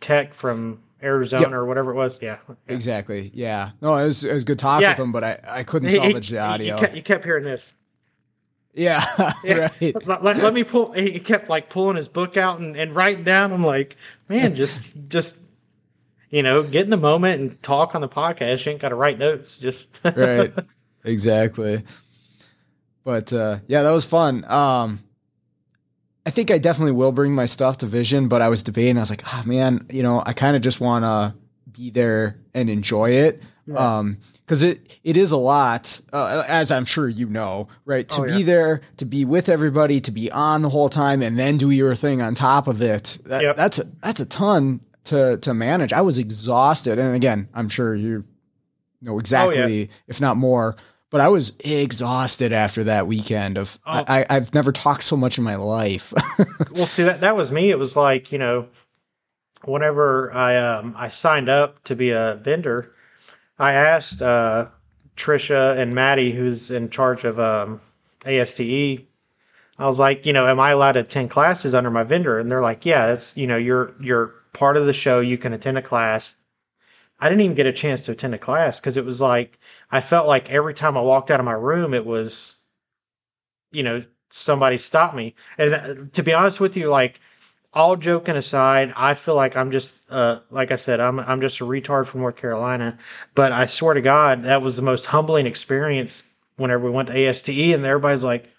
tech 0.00 0.32
from 0.32 0.80
Arizona 1.02 1.42
Yep. 1.42 1.52
or 1.52 1.66
whatever 1.66 1.90
it 1.90 1.96
was? 1.96 2.22
Yeah. 2.22 2.38
exactly, 2.66 3.30
yeah. 3.34 3.72
No, 3.82 3.94
it 3.96 4.06
was 4.06 4.24
it 4.24 4.32
was 4.32 4.44
good 4.44 4.58
talk 4.58 4.80
Yeah. 4.80 4.92
with 4.92 5.00
him, 5.00 5.12
but 5.12 5.22
I, 5.22 5.38
I 5.50 5.62
couldn't 5.64 5.90
He- 5.90 5.96
he- 5.98 6.02
salvage 6.02 6.30
the 6.30 6.38
audio. 6.38 6.76
You 6.76 6.80
kept, 6.80 6.94
you 6.96 7.02
kept 7.02 7.24
hearing 7.26 7.44
this. 7.44 7.74
yeah, 8.72 9.04
Yeah. 9.44 9.68
right. 9.82 10.06
Let, 10.06 10.24
let- 10.24 10.36
let 10.38 10.54
me 10.54 10.64
pull. 10.64 10.92
He 10.92 11.20
kept 11.20 11.50
like 11.50 11.68
pulling 11.68 11.96
his 11.96 12.08
book 12.08 12.38
out 12.38 12.58
and, 12.60 12.74
and 12.74 12.94
writing 12.94 13.24
down. 13.24 13.52
I'm 13.52 13.64
like, 13.66 13.96
man, 14.30 14.54
just 14.54 14.96
just 15.10 15.40
you 16.30 16.42
know, 16.42 16.62
get 16.62 16.84
in 16.84 16.90
the 16.90 16.96
moment 16.96 17.40
and 17.40 17.62
talk 17.62 17.94
on 17.94 18.00
the 18.00 18.08
podcast. 18.08 18.64
You 18.64 18.72
ain't 18.72 18.80
got 18.80 18.90
to 18.90 18.94
write 18.94 19.18
notes. 19.18 19.58
Just 19.58 20.00
right 20.16 20.52
exactly 21.04 21.82
but 23.04 23.32
uh 23.32 23.58
yeah 23.66 23.82
that 23.82 23.90
was 23.90 24.04
fun 24.04 24.44
um 24.48 25.00
i 26.26 26.30
think 26.30 26.50
i 26.50 26.58
definitely 26.58 26.92
will 26.92 27.10
bring 27.12 27.34
my 27.34 27.46
stuff 27.46 27.78
to 27.78 27.86
vision 27.86 28.28
but 28.28 28.42
i 28.42 28.48
was 28.48 28.62
debating 28.62 28.98
i 28.98 29.00
was 29.00 29.08
like 29.08 29.22
oh 29.34 29.42
man 29.46 29.86
you 29.90 30.02
know 30.02 30.22
i 30.26 30.34
kind 30.34 30.56
of 30.56 30.62
just 30.62 30.78
want 30.80 31.04
to 31.04 31.34
be 31.72 31.88
there 31.90 32.36
and 32.54 32.68
enjoy 32.68 33.08
it 33.10 33.42
Yeah. 33.66 33.96
um 33.98 34.18
because 34.44 34.62
it 34.62 34.98
it 35.02 35.16
is 35.16 35.30
a 35.32 35.38
lot 35.38 35.98
uh, 36.12 36.44
as 36.46 36.70
i'm 36.70 36.84
sure 36.84 37.08
you 37.08 37.26
know 37.30 37.68
right 37.86 38.06
to 38.10 38.20
Oh, 38.20 38.24
be 38.26 38.42
there 38.42 38.82
to 38.98 39.06
be 39.06 39.24
with 39.24 39.48
everybody 39.48 40.02
to 40.02 40.10
be 40.10 40.30
on 40.30 40.60
the 40.60 40.68
whole 40.68 40.90
time 40.90 41.22
and 41.22 41.38
then 41.38 41.56
do 41.56 41.70
your 41.70 41.94
thing 41.94 42.20
on 42.20 42.34
top 42.34 42.68
of 42.68 42.82
it 42.82 43.16
that, 43.24 43.42
Yep. 43.42 43.56
that's 43.56 43.78
a 43.78 43.84
that's 44.02 44.20
a 44.20 44.26
ton 44.26 44.80
to 45.04 45.36
to 45.38 45.54
manage 45.54 45.92
i 45.92 46.00
was 46.00 46.18
exhausted 46.18 46.98
and 46.98 47.14
again 47.14 47.48
i'm 47.54 47.68
sure 47.68 47.94
you 47.94 48.24
know 49.02 49.18
exactly 49.18 49.90
if 50.08 50.20
not 50.20 50.36
more 50.36 50.76
but 51.10 51.20
i 51.20 51.28
was 51.28 51.52
exhausted 51.60 52.52
after 52.52 52.84
that 52.84 53.06
weekend 53.06 53.56
of 53.58 53.78
Oh. 53.86 54.04
I, 54.06 54.26
i've 54.28 54.54
never 54.54 54.72
talked 54.72 55.02
so 55.04 55.16
much 55.16 55.38
in 55.38 55.44
my 55.44 55.56
life 55.56 56.12
well, 56.72 56.86
see 56.86 57.02
that 57.02 57.20
that 57.20 57.36
was 57.36 57.50
me. 57.50 57.70
It 57.70 57.78
was 57.78 57.96
like 57.96 58.32
you 58.32 58.38
know, 58.38 58.68
whenever 59.64 60.32
I 60.32 60.56
um, 60.56 60.94
I 60.96 61.08
signed 61.08 61.48
up 61.48 61.82
to 61.84 61.96
be 61.96 62.10
a 62.10 62.38
vendor, 62.42 62.92
I 63.58 63.72
asked 63.72 64.22
uh, 64.22 64.68
Trisha 65.16 65.76
and 65.76 65.94
Maddie, 65.94 66.32
who's 66.32 66.70
in 66.70 66.90
charge 66.90 67.24
of 67.24 67.38
um, 67.38 67.80
ASTE. 68.24 68.60
I 69.78 69.86
was 69.86 69.98
like, 69.98 70.26
you 70.26 70.32
know, 70.32 70.46
am 70.46 70.60
I 70.60 70.70
allowed 70.70 70.92
to 70.92 71.00
attend 71.00 71.30
classes 71.30 71.74
under 71.74 71.90
my 71.90 72.02
vendor? 72.04 72.38
And 72.38 72.50
they're 72.50 72.60
like, 72.62 72.84
yeah, 72.84 73.06
that's 73.06 73.36
you 73.36 73.46
know, 73.46 73.56
you're 73.56 73.92
you're 74.00 74.34
part 74.52 74.76
of 74.76 74.86
the 74.86 74.92
show. 74.92 75.20
You 75.20 75.38
can 75.38 75.52
attend 75.52 75.78
a 75.78 75.82
class. 75.82 76.34
I 77.18 77.28
didn't 77.28 77.42
even 77.42 77.56
get 77.56 77.66
a 77.66 77.72
chance 77.72 78.00
to 78.02 78.12
attend 78.12 78.34
a 78.34 78.38
class 78.38 78.80
because 78.80 78.96
it 78.96 79.04
was 79.04 79.20
like 79.20 79.58
I 79.90 80.00
felt 80.00 80.26
like 80.26 80.50
every 80.50 80.74
time 80.74 80.96
I 80.96 81.02
walked 81.02 81.30
out 81.30 81.40
of 81.40 81.46
my 81.46 81.52
room, 81.52 81.92
it 81.94 82.06
was, 82.06 82.56
you 83.72 83.82
know, 83.82 84.02
somebody 84.30 84.78
stopped 84.78 85.14
me. 85.14 85.34
And 85.58 86.12
to 86.14 86.22
be 86.22 86.32
honest 86.32 86.60
with 86.60 86.76
you, 86.76 86.88
like 86.88 87.20
all 87.72 87.96
joking 87.96 88.36
aside, 88.36 88.92
I 88.96 89.14
feel 89.14 89.34
like 89.34 89.56
I'm 89.56 89.70
just, 89.70 89.98
uh, 90.10 90.40
like 90.50 90.72
I 90.72 90.76
said, 90.76 90.98
I'm 91.00 91.20
I'm 91.20 91.40
just 91.40 91.60
a 91.60 91.64
retard 91.64 92.06
from 92.06 92.20
North 92.20 92.36
Carolina. 92.36 92.98
But 93.34 93.52
I 93.52 93.66
swear 93.66 93.94
to 93.94 94.00
God, 94.00 94.44
that 94.44 94.62
was 94.62 94.76
the 94.76 94.82
most 94.82 95.06
humbling 95.06 95.46
experience 95.46 96.24
whenever 96.56 96.84
we 96.84 96.90
went 96.90 97.08
to 97.08 97.28
ASTE, 97.28 97.74
and 97.74 97.84
everybody's 97.84 98.24
like, 98.24 98.50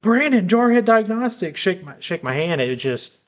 "Brandon, 0.00 0.48
Jarhead 0.48 0.84
Diagnostics, 0.84 1.60
shake 1.60 1.84
my 1.84 1.96
shake 2.00 2.22
my 2.22 2.34
hand." 2.34 2.60
It 2.60 2.76
just, 2.76 3.18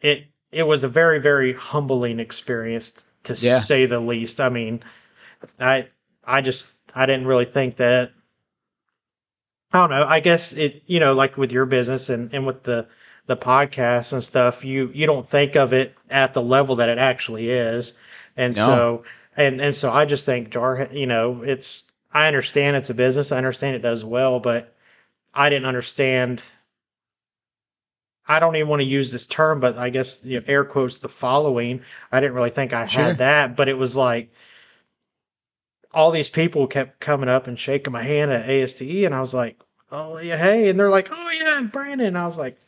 it 0.00 0.26
it 0.54 0.64
was 0.64 0.84
a 0.84 0.88
very 0.88 1.18
very 1.20 1.52
humbling 1.52 2.20
experience 2.20 3.06
to 3.24 3.34
Yeah. 3.34 3.58
say 3.58 3.86
the 3.86 4.00
least. 4.00 4.40
I 4.40 4.48
mean, 4.48 4.82
I 5.60 5.88
I 6.24 6.40
just 6.42 6.72
I 6.94 7.06
didn't 7.06 7.26
really 7.26 7.44
think 7.46 7.76
that. 7.76 8.12
I 9.72 9.78
don't 9.80 9.90
know. 9.90 10.06
I 10.06 10.20
guess 10.20 10.52
it 10.52 10.82
you 10.86 11.00
know 11.00 11.12
like 11.14 11.36
with 11.36 11.52
your 11.52 11.66
business 11.66 12.08
and 12.08 12.32
and 12.32 12.46
with 12.46 12.62
the 12.62 12.86
the 13.26 13.36
podcasts 13.36 14.12
and 14.12 14.22
stuff, 14.22 14.64
you 14.64 14.90
you 14.94 15.06
don't 15.06 15.26
think 15.26 15.56
of 15.56 15.72
it 15.72 15.94
at 16.10 16.34
the 16.34 16.42
level 16.42 16.76
that 16.76 16.88
it 16.88 16.98
actually 16.98 17.50
is, 17.50 17.98
and 18.36 18.56
No. 18.56 18.64
so 18.64 19.04
and 19.36 19.60
and 19.60 19.74
so 19.76 19.90
I 19.92 20.04
just 20.04 20.24
think 20.26 20.50
Jar, 20.50 20.88
you 20.92 21.06
know, 21.06 21.42
it's 21.42 21.90
I 22.12 22.26
understand 22.28 22.76
it's 22.76 22.90
a 22.90 22.94
business, 22.94 23.32
I 23.32 23.38
understand 23.38 23.76
it 23.76 23.82
does 23.82 24.04
well, 24.04 24.40
but 24.40 24.74
I 25.34 25.50
didn't 25.50 25.66
understand. 25.66 26.42
I 28.26 28.40
don't 28.40 28.56
even 28.56 28.68
want 28.68 28.80
to 28.80 28.86
use 28.86 29.12
this 29.12 29.26
term, 29.26 29.60
but 29.60 29.76
I 29.76 29.90
guess 29.90 30.18
you 30.24 30.38
know, 30.40 30.44
air 30.46 30.64
quotes 30.64 30.98
the 30.98 31.08
following. 31.08 31.82
I 32.10 32.20
didn't 32.20 32.34
really 32.34 32.50
think 32.50 32.72
I 32.72 32.86
Sure. 32.86 33.02
had 33.04 33.18
that, 33.18 33.56
but 33.56 33.68
it 33.68 33.76
was 33.76 33.96
like 33.96 34.32
all 35.92 36.10
these 36.10 36.30
people 36.30 36.66
kept 36.66 37.00
coming 37.00 37.28
up 37.28 37.46
and 37.46 37.58
shaking 37.58 37.92
my 37.92 38.02
hand 38.02 38.32
at 38.32 38.48
ASTE, 38.48 39.04
and 39.04 39.14
I 39.14 39.20
was 39.20 39.34
like, 39.34 39.58
"Oh 39.92 40.18
yeah, 40.18 40.36
hey," 40.36 40.68
and 40.68 40.78
they're 40.78 40.90
like, 40.90 41.08
"Oh 41.10 41.30
yeah, 41.40 41.62
Brandon." 41.70 42.08
And 42.08 42.18
I 42.18 42.26
was 42.26 42.38
like, 42.38 42.58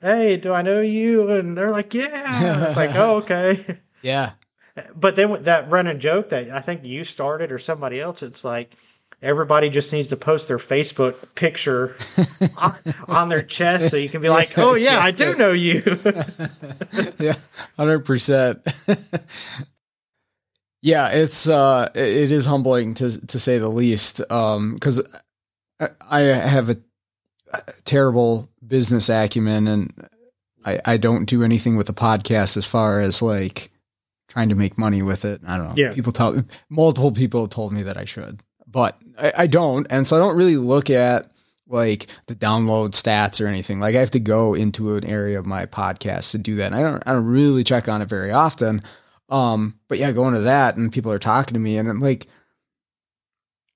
"Hey, 0.00 0.36
do 0.36 0.52
I 0.52 0.62
know 0.62 0.80
you?" 0.80 1.30
And 1.30 1.56
they're 1.56 1.70
like, 1.70 1.92
"Yeah." 1.94 2.68
It's 2.68 2.76
like, 2.76 2.94
"Oh 2.94 3.16
okay." 3.16 3.78
Yeah. 4.02 4.32
But 4.94 5.16
then 5.16 5.30
with 5.30 5.46
that 5.46 5.70
running 5.70 5.98
joke 5.98 6.28
that 6.28 6.50
I 6.50 6.60
think 6.60 6.84
you 6.84 7.02
started 7.02 7.50
or 7.50 7.58
somebody 7.58 7.98
else, 7.98 8.22
it's 8.22 8.44
like 8.44 8.76
everybody 9.22 9.70
just 9.70 9.92
needs 9.92 10.08
to 10.10 10.16
post 10.16 10.48
their 10.48 10.58
Facebook 10.58 11.34
picture 11.34 11.96
on, 12.56 12.74
on 13.08 13.28
their 13.28 13.42
chest 13.42 13.90
so 13.90 13.96
you 13.96 14.08
can 14.08 14.22
be 14.22 14.28
like, 14.28 14.56
"Oh 14.58 14.74
yeah, 14.74 14.98
I 14.98 15.10
do 15.10 15.34
know 15.36 15.52
you." 15.52 15.82
yeah, 17.18 17.34
hundred 17.76 18.04
percent. 18.04 18.66
Yeah, 20.82 21.08
it's 21.10 21.48
uh, 21.48 21.90
it- 21.96 22.30
is 22.30 22.44
humbling 22.46 22.94
to 22.94 23.26
to 23.26 23.38
say 23.40 23.58
the 23.58 23.68
least. 23.68 24.20
Um, 24.30 24.74
because 24.74 25.02
I, 25.80 25.88
I 26.08 26.20
have 26.20 26.70
a, 26.70 26.76
terrible 27.84 28.48
business 28.64 29.08
acumen, 29.08 29.66
and 29.66 30.08
I 30.64 30.80
I 30.84 30.96
don't 30.96 31.24
do 31.24 31.42
anything 31.42 31.76
with 31.76 31.88
the 31.88 31.92
podcast 31.92 32.56
as 32.56 32.66
far 32.66 33.00
as 33.00 33.20
like 33.20 33.70
trying 34.28 34.48
to 34.50 34.54
make 34.54 34.78
money 34.78 35.02
with 35.02 35.24
it. 35.24 35.40
I 35.44 35.56
don't 35.56 35.68
know. 35.68 35.74
Yeah. 35.76 35.92
People 35.92 36.12
tell 36.12 36.44
multiple 36.68 37.10
people 37.10 37.40
have 37.40 37.50
told 37.50 37.72
me 37.72 37.82
that 37.82 37.96
I 37.96 38.04
should, 38.04 38.40
but 38.66 38.96
I, 39.18 39.32
I 39.38 39.46
don't, 39.46 39.86
and 39.90 40.06
so 40.06 40.16
I 40.16 40.18
don't 40.18 40.36
really 40.36 40.56
look 40.56 40.90
at 40.90 41.30
like 41.68 42.06
the 42.26 42.34
download 42.36 42.90
stats 42.90 43.42
or 43.44 43.46
anything. 43.48 43.80
Like 43.80 43.96
I 43.96 44.00
have 44.00 44.12
to 44.12 44.20
go 44.20 44.54
into 44.54 44.94
an 44.94 45.04
area 45.04 45.38
of 45.38 45.46
my 45.46 45.66
podcast 45.66 46.30
to 46.30 46.38
do 46.38 46.54
that. 46.56 46.66
And 46.66 46.74
I 46.76 46.82
don't 46.82 47.02
I 47.06 47.12
don't 47.12 47.26
really 47.26 47.64
check 47.64 47.88
on 47.88 48.02
it 48.02 48.08
very 48.08 48.30
often. 48.30 48.82
Um, 49.28 49.78
but 49.88 49.98
yeah, 49.98 50.12
going 50.12 50.34
to 50.34 50.40
that 50.42 50.76
and 50.76 50.92
people 50.92 51.10
are 51.10 51.18
talking 51.18 51.54
to 51.54 51.60
me 51.60 51.76
and 51.76 51.88
I'm 51.88 51.98
like 51.98 52.28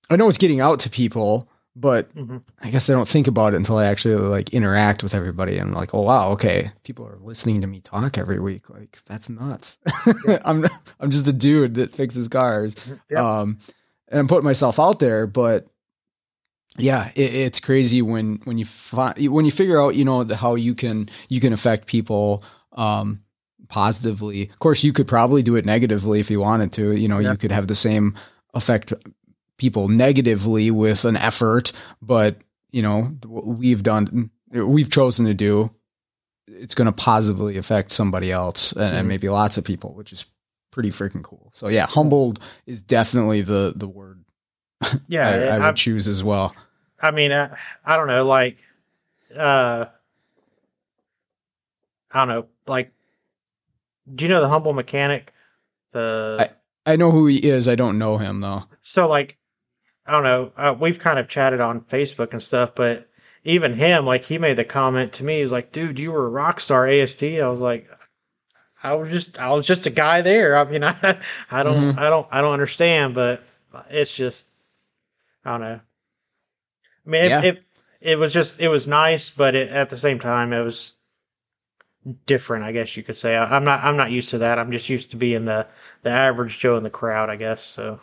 I 0.09 0.17
know 0.17 0.29
it's 0.29 0.39
getting 0.39 0.61
out 0.61 0.79
to 0.81 0.91
people, 0.91 1.49
but 1.77 2.15
Mhm. 2.15 2.43
I 2.62 2.71
guess 2.71 2.89
I 2.89 2.93
don't 2.93 3.09
think 3.09 3.27
about 3.27 3.55
it 3.55 3.57
until 3.57 3.79
I 3.79 3.87
actually 3.87 4.15
like 4.17 4.51
interact 4.55 5.03
with 5.03 5.15
everybody 5.15 5.57
and 5.59 5.75
like, 5.75 5.93
oh 5.95 6.03
wow, 6.03 6.31
okay, 6.31 6.71
people 6.85 7.07
are 7.07 7.19
listening 7.21 7.61
to 7.61 7.67
me 7.67 7.81
talk 7.81 8.19
every 8.19 8.39
week. 8.39 8.71
Like 8.71 8.99
that's 9.07 9.29
nuts. 9.29 9.79
I'm 10.45 10.65
I'm 11.01 11.11
just 11.11 11.27
a 11.27 11.33
dude 11.33 11.75
that 11.75 11.95
fixes 11.95 12.29
cars. 12.29 12.77
Yeah. 13.11 13.41
Um, 13.41 13.59
and 14.11 14.19
I'm 14.20 14.28
putting 14.28 14.45
myself 14.45 14.78
out 14.78 14.99
there, 15.01 15.27
but 15.27 15.66
yeah, 16.78 17.11
it, 17.16 17.35
it's 17.35 17.61
crazy 17.61 18.01
when 18.03 18.41
when 18.45 18.59
you 18.59 18.65
find 18.65 19.16
when 19.28 19.45
you 19.45 19.51
figure 19.51 19.81
out 19.81 19.95
you 19.97 20.05
know 20.05 20.24
the, 20.24 20.37
how 20.37 20.55
you 20.55 20.74
can 20.74 21.09
you 21.28 21.41
can 21.41 21.53
affect 21.53 21.87
people 21.87 22.43
um, 22.73 23.23
positively. 23.69 24.49
Of 24.51 24.59
course, 24.59 24.85
you 24.85 24.93
could 24.93 25.09
probably 25.09 25.43
do 25.43 25.57
it 25.57 25.65
negatively 25.65 26.20
if 26.20 26.31
you 26.31 26.41
wanted 26.41 26.73
to. 26.74 26.93
You 26.97 27.09
know, 27.09 27.19
Yeah. 27.19 27.32
you 27.32 27.37
could 27.39 27.53
have 27.53 27.66
the 27.66 27.74
same 27.77 28.15
affect 28.55 28.93
people 29.59 29.89
negatively 29.89 30.70
with 30.70 31.05
an 31.05 31.16
effort, 31.16 31.73
but 32.01 32.37
you 32.70 32.82
know 32.82 33.03
what 33.27 33.47
we've 33.47 33.82
done, 33.82 34.31
we've 34.53 34.91
chosen 34.91 35.27
to 35.27 35.35
do. 35.35 35.70
It's 36.47 36.74
going 36.74 36.87
to 36.87 36.93
positively 36.93 37.57
affect 37.59 37.91
somebody 37.93 38.32
else 38.32 38.73
and, 38.73 38.82
and 38.97 39.05
Mhm. 39.05 39.09
maybe 39.09 39.28
lots 39.28 39.57
of 39.59 39.65
people, 39.65 39.95
which 39.95 40.12
is 40.12 40.24
pretty 40.71 40.91
freaking 40.91 41.23
cool. 41.23 41.51
So 41.55 41.69
yeah, 41.69 41.87
humbled 41.87 42.41
is 42.67 42.83
definitely 42.83 43.43
the 43.43 43.73
the 43.75 43.89
word 43.89 44.25
yeah, 45.09 45.29
I, 45.29 45.33
I 45.33 45.59
would 45.59 45.67
I, 45.67 45.73
choose 45.73 46.09
as 46.09 46.25
well. 46.25 46.55
I 47.01 47.11
mean, 47.11 47.33
I, 47.33 47.57
I 47.85 47.97
don't 47.97 48.09
know, 48.09 48.25
like, 48.25 48.59
uh, 49.35 49.87
I 52.13 52.19
don't 52.19 52.29
know, 52.29 52.47
like, 52.67 52.93
do 54.13 54.25
you 54.25 54.29
know 54.29 54.41
the 54.41 54.49
humble 54.49 54.73
mechanic? 54.73 55.33
The 55.93 56.51
I 56.87 56.97
know 56.97 57.11
who 57.11 57.27
he 57.27 57.37
is. 57.37 57.69
I 57.69 57.75
don't 57.75 57.99
know 57.99 58.17
him 58.17 58.41
though. 58.41 58.65
so 58.81 59.09
like, 59.09 59.37
I 60.07 60.13
don't 60.13 60.25
know. 60.25 60.53
Uh, 60.57 60.75
we've 60.79 60.99
kind 60.99 61.19
of 61.19 61.29
chatted 61.29 61.61
on 61.61 61.83
Facebook 61.83 62.33
and 62.33 62.43
stuff, 62.43 62.75
but 62.75 63.09
even 63.45 63.75
him, 63.75 64.05
like, 64.05 64.25
he 64.25 64.39
made 64.39 64.57
the 64.57 64.65
comment 64.65 65.13
to 65.15 65.25
me. 65.25 65.37
He 65.37 65.43
was 65.43 65.53
like, 65.53 65.73
"Dude, 65.73 65.99
you 65.99 66.11
were 66.11 66.27
a 66.27 66.31
rock 66.31 66.59
star 66.61 66.87
AST." 66.87 67.23
I 67.23 67.49
was 67.49 67.61
like, 67.61 67.89
"I 68.82 68.94
was 68.94 69.11
just, 69.11 69.39
I 69.39 69.51
was 69.52 69.66
just 69.66 69.86
a 69.86 69.90
guy 69.90 70.23
there." 70.23 70.57
I 70.57 70.65
mean, 70.65 70.82
I, 70.85 71.20
I 71.51 71.62
don't, 71.62 71.94
Mhm. 71.94 71.98
I 71.98 72.11
don't, 72.11 72.27
I 72.31 72.40
don't 72.40 72.52
understand, 72.52 73.15
but 73.15 73.43
it's 73.90 74.15
just, 74.15 74.47
I 75.44 75.52
don't 75.52 75.61
know. 75.61 75.81
I 77.07 77.11
mean, 77.11 77.24
Yeah. 77.24 77.43
it, 77.43 77.44
it, 77.57 77.65
it 78.01 78.19
was 78.19 78.32
just, 78.32 78.61
it 78.61 78.69
was 78.69 78.86
nice, 78.86 79.31
but 79.31 79.55
it, 79.55 79.70
at 79.70 79.90
the 79.90 79.97
same 79.97 80.19
time, 80.19 80.52
it 80.52 80.62
was 80.62 80.94
different. 82.27 82.65
I 82.65 82.73
guess 82.73 82.97
you 82.97 83.02
could 83.02 83.16
say. 83.16 83.36
I, 83.36 83.57
I'm 83.57 83.65
not, 83.65 83.82
I'm 83.85 83.97
not 83.97 84.11
used 84.11 84.31
to 84.31 84.39
that. 84.39 84.59
I'm 84.59 84.73
just 84.73 84.89
used 84.89 85.11
to 85.11 85.16
being 85.16 85.44
the, 85.44 85.66
the 86.02 86.11
average 86.11 86.59
Joe 86.59 86.77
in 86.77 86.82
the 86.82 86.90
crowd. 86.90 87.28
I 87.31 87.36
guess 87.36 87.62
so. 87.62 88.01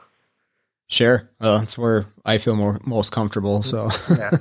Sure. 0.90 1.30
Well, 1.42 1.60
that's 1.60 1.78
where 1.78 2.06
I 2.24 2.38
feel 2.38 2.56
more 2.56 2.80
most 2.86 3.12
comfortable. 3.12 3.62
So 3.64 3.90
Yeah. 4.18 4.38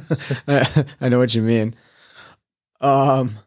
I 1.00 1.08
know 1.08 1.18
what 1.18 1.34
you 1.34 1.42
mean. 1.42 1.74
Um, 2.80 3.38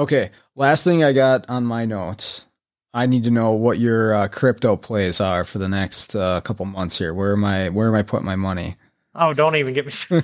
okay. 0.00 0.30
Last 0.56 0.84
thing 0.84 1.04
I 1.04 1.12
got 1.12 1.48
on 1.48 1.64
my 1.64 1.84
notes. 1.84 2.46
I 2.92 3.06
need 3.06 3.22
to 3.24 3.30
know 3.30 3.52
what 3.52 3.78
your 3.78 4.14
uh, 4.14 4.26
crypto 4.28 4.76
plays 4.76 5.20
are 5.20 5.44
for 5.44 5.58
the 5.58 5.68
next 5.68 6.16
uh, 6.16 6.40
couple 6.40 6.66
months 6.66 6.98
here. 6.98 7.14
Where 7.14 7.32
am 7.34 7.44
I? 7.44 7.68
Where 7.68 7.86
am 7.88 7.94
I 7.94 8.02
putting 8.02 8.26
my 8.26 8.34
money? 8.34 8.76
Oh, 9.14 9.32
don't 9.32 9.56
even 9.56 9.74
get 9.74 9.86
me. 9.86 9.92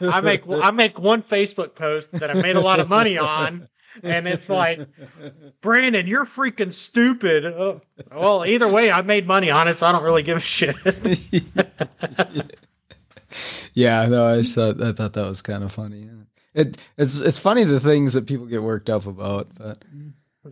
I 0.00 0.20
make 0.22 0.42
I 0.48 0.70
make 0.70 0.98
one 0.98 1.22
Facebook 1.22 1.74
post 1.74 2.12
that 2.12 2.30
I 2.30 2.34
made 2.34 2.56
a 2.56 2.60
lot 2.60 2.80
of 2.80 2.88
money 2.88 3.18
on, 3.18 3.68
and 4.02 4.26
it's 4.26 4.48
like, 4.48 4.80
Brandon, 5.60 6.06
you're 6.06 6.24
freaking 6.24 6.72
stupid. 6.72 7.44
Oh, 7.44 7.82
well, 8.10 8.46
either 8.46 8.68
way, 8.68 8.90
I 8.90 9.02
made 9.02 9.26
money 9.26 9.50
on 9.50 9.68
it, 9.68 9.74
so 9.74 9.86
I 9.86 9.92
don't 9.92 10.02
really 10.02 10.22
give 10.22 10.38
a 10.38 10.40
shit. 10.40 10.76
yeah, 13.74 14.06
no, 14.06 14.26
I 14.26 14.38
just 14.38 14.54
thought 14.54 14.80
I 14.82 14.92
thought 14.92 15.12
that 15.12 15.28
was 15.28 15.42
kind 15.42 15.62
of 15.62 15.72
funny. 15.72 16.08
It 16.54 16.78
it's 16.96 17.18
it's 17.18 17.38
funny 17.38 17.64
the 17.64 17.80
things 17.80 18.12
that 18.14 18.26
people 18.26 18.46
get 18.46 18.62
worked 18.62 18.90
up 18.90 19.06
about, 19.06 19.48
but 19.56 19.84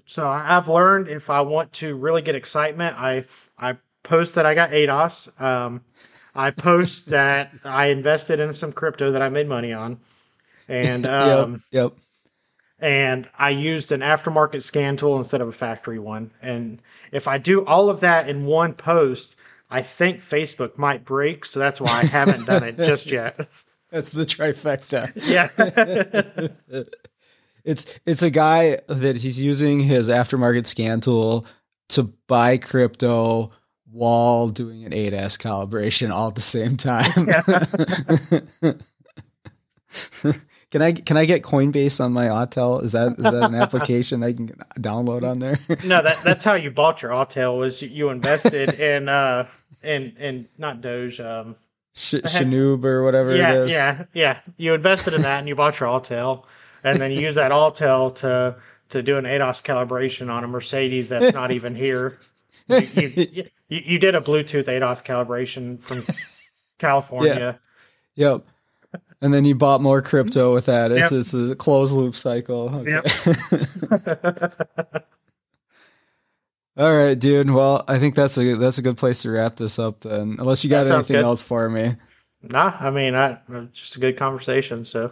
so 0.06 0.26
I've 0.26 0.68
learned 0.68 1.08
if 1.08 1.30
I 1.30 1.40
want 1.40 1.72
to 1.74 1.96
really 1.96 2.22
get 2.22 2.34
excitement, 2.34 2.96
I 2.98 3.24
I 3.58 3.76
post 4.02 4.34
that 4.36 4.46
I 4.46 4.54
got 4.54 4.70
ADAS. 4.70 5.40
Um, 5.40 5.82
I 6.34 6.50
post 6.50 7.06
that 7.10 7.52
I 7.64 7.86
invested 7.86 8.40
in 8.40 8.52
some 8.52 8.72
crypto 8.72 9.10
that 9.12 9.22
I 9.22 9.28
made 9.28 9.48
money 9.48 9.72
on, 9.72 9.98
and 10.68 11.06
um, 11.06 11.52
yep, 11.72 11.92
yep. 11.92 11.92
and 12.80 13.28
I 13.38 13.50
used 13.50 13.90
an 13.92 14.00
aftermarket 14.00 14.62
scan 14.62 14.96
tool 14.96 15.16
instead 15.16 15.40
of 15.40 15.48
a 15.48 15.52
factory 15.52 15.98
one. 15.98 16.30
And 16.42 16.80
if 17.12 17.26
I 17.26 17.38
do 17.38 17.64
all 17.64 17.90
of 17.90 18.00
that 18.00 18.28
in 18.28 18.44
one 18.44 18.74
post, 18.74 19.36
I 19.70 19.82
think 19.82 20.20
Facebook 20.20 20.78
might 20.78 21.04
break. 21.04 21.44
So 21.44 21.58
that's 21.60 21.80
why 21.80 21.90
I 21.90 22.04
haven't 22.04 22.46
done 22.46 22.62
it 22.62 22.76
just 22.76 23.06
yet. 23.10 23.48
That's 23.90 24.10
the 24.10 24.24
trifecta. 24.24 25.12
yeah. 25.26 25.48
it's 27.64 27.86
it's 28.06 28.22
a 28.22 28.30
guy 28.30 28.78
that 28.86 29.16
he's 29.16 29.40
using 29.40 29.80
his 29.80 30.08
aftermarket 30.08 30.66
scan 30.66 31.00
tool 31.00 31.46
to 31.90 32.14
buy 32.26 32.58
crypto 32.58 33.50
while 33.90 34.48
doing 34.48 34.84
an 34.84 34.92
ADAS 34.92 35.38
calibration 35.38 36.10
all 36.10 36.28
at 36.28 36.34
the 36.34 36.40
same 36.40 36.76
time. 36.76 37.26
can 40.70 40.82
I 40.82 40.92
can 40.92 41.16
I 41.16 41.24
get 41.24 41.42
Coinbase 41.42 42.04
on 42.04 42.12
my 42.12 42.26
Autel? 42.26 42.82
Is 42.82 42.92
that 42.92 43.12
is 43.18 43.24
that 43.24 43.42
an 43.42 43.54
application 43.60 44.22
I 44.22 44.34
can 44.34 44.48
download 44.78 45.28
on 45.28 45.38
there? 45.38 45.58
no, 45.84 46.02
that 46.02 46.18
that's 46.22 46.44
how 46.44 46.54
you 46.54 46.70
bought 46.70 47.02
your 47.02 47.12
Autel 47.12 47.58
was 47.58 47.80
you 47.80 48.10
invested 48.10 48.78
in 48.78 49.08
uh 49.08 49.48
in 49.82 50.14
in 50.18 50.48
not 50.58 50.80
Doge 50.80 51.20
um 51.20 51.56
Sh- 51.98 52.14
Shanoob 52.24 52.84
or 52.84 53.02
whatever 53.02 53.34
yeah, 53.36 53.52
it 53.52 53.56
is. 53.58 53.72
Yeah, 53.72 54.04
yeah. 54.14 54.38
You 54.56 54.74
invested 54.74 55.14
in 55.14 55.22
that 55.22 55.40
and 55.40 55.48
you 55.48 55.54
bought 55.56 55.80
your 55.80 55.88
Autel 55.88 56.44
and 56.84 57.00
then 57.00 57.10
you 57.10 57.20
use 57.20 57.34
that 57.34 57.50
Autel 57.50 58.14
to 58.16 58.56
to 58.90 59.02
do 59.02 59.18
an 59.18 59.24
ADAS 59.24 59.62
calibration 59.62 60.30
on 60.30 60.44
a 60.44 60.48
Mercedes 60.48 61.08
that's 61.08 61.34
not 61.34 61.50
even 61.50 61.74
here. 61.74 62.18
You, 62.70 62.80
you, 62.92 63.26
you, 63.70 63.80
you 63.86 63.98
did 63.98 64.14
a 64.14 64.20
Bluetooth 64.20 64.66
ADAS 64.68 65.02
calibration 65.02 65.80
from 65.80 66.02
California. 66.78 67.58
Yeah. 68.14 68.32
Yep. 68.32 68.46
And 69.22 69.32
then 69.32 69.46
you 69.46 69.54
bought 69.54 69.80
more 69.80 70.02
crypto 70.02 70.52
with 70.52 70.66
that. 70.66 70.92
It's, 70.92 71.10
Yep. 71.10 71.20
it's 71.20 71.32
a 71.32 71.56
closed 71.56 71.94
loop 71.94 72.14
cycle. 72.14 72.84
Okay. 72.86 73.00
Yep. 73.90 75.08
All 76.78 76.96
right, 76.96 77.18
dude. 77.18 77.50
Well, 77.50 77.84
I 77.88 77.98
think 77.98 78.14
that's 78.14 78.38
a 78.38 78.54
that's 78.54 78.78
a 78.78 78.82
good 78.82 78.96
place 78.96 79.22
to 79.22 79.30
wrap 79.30 79.56
this 79.56 79.80
up 79.80 80.00
then. 80.00 80.36
Unless 80.38 80.62
you 80.62 80.70
got 80.70 80.88
anything 80.88 81.16
good. 81.16 81.24
else 81.24 81.42
for 81.42 81.68
me. 81.68 81.96
nah, 82.42 82.76
I 82.78 82.90
mean, 82.90 83.16
I, 83.16 83.38
just 83.72 83.96
a 83.96 84.00
good 84.00 84.16
conversation. 84.16 84.84
So 84.84 85.10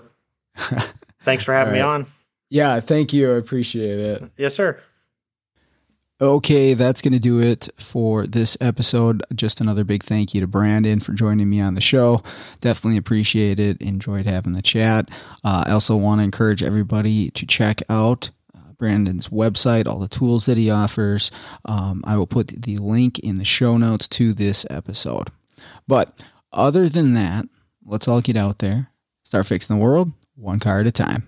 thanks 1.22 1.43
for 1.43 1.52
having 1.52 1.74
me 1.74 1.80
on. 1.80 2.06
Yeah, 2.51 2.78
thank 2.78 3.12
you. 3.12 3.32
I 3.32 3.36
appreciate 3.38 3.98
it. 3.98 4.22
Yes, 4.36 4.55
sir. 4.55 4.78
Okay, 6.20 6.72
that's 6.72 7.02
going 7.02 7.12
to 7.12 7.18
do 7.18 7.43
it 7.43 7.68
for 7.76 8.26
this 8.26 8.56
episode. 8.60 9.22
Just 9.34 9.60
another 9.60 9.84
big 9.84 10.02
thank 10.05 10.34
you 10.34 10.40
to 10.40 10.47
Brandon 10.47 11.01
for 11.01 11.12
joining 11.12 11.51
me 11.51 11.60
on 11.60 11.74
the 11.74 11.80
show. 11.82 12.22
Definitely 12.60 12.97
appreciate 12.97 13.59
it. 13.59 13.82
Enjoyed 13.82 14.24
having 14.24 14.52
the 14.52 14.62
chat. 14.62 15.10
Uh, 15.44 15.64
I 15.66 15.72
also 15.72 15.94
want 15.97 16.20
to 16.20 16.24
encourage 16.24 16.62
everybody 16.62 17.30
to 17.30 17.44
check 17.44 17.82
out 17.90 18.30
uh, 18.30 18.45
Brandon's 18.78 19.28
website, 19.28 19.86
all 19.86 19.98
the 19.98 20.09
tools 20.09 20.47
that 20.47 20.57
he 20.57 20.70
offers. 20.70 21.31
Um, 21.65 22.03
I 22.05 22.16
will 22.16 22.27
put 22.27 22.48
the 22.48 22.77
link 22.77 23.19
in 23.20 23.36
the 23.36 23.44
show 23.44 23.77
notes 23.77 24.09
to 24.09 24.32
this 24.32 24.66
episode. 24.70 25.31
But 25.89 26.19
other 26.53 26.89
than 26.89 27.15
that, 27.15 27.47
let's 27.85 28.09
all 28.09 28.20
get 28.20 28.36
out 28.36 28.59
there, 28.59 28.90
start 29.24 29.47
fixing 29.47 29.77
the 29.77 29.82
world 29.82 30.12
one 30.36 30.61
car 30.61 30.81
at 30.81 30.86
a 30.86 30.93
time. 30.93 31.27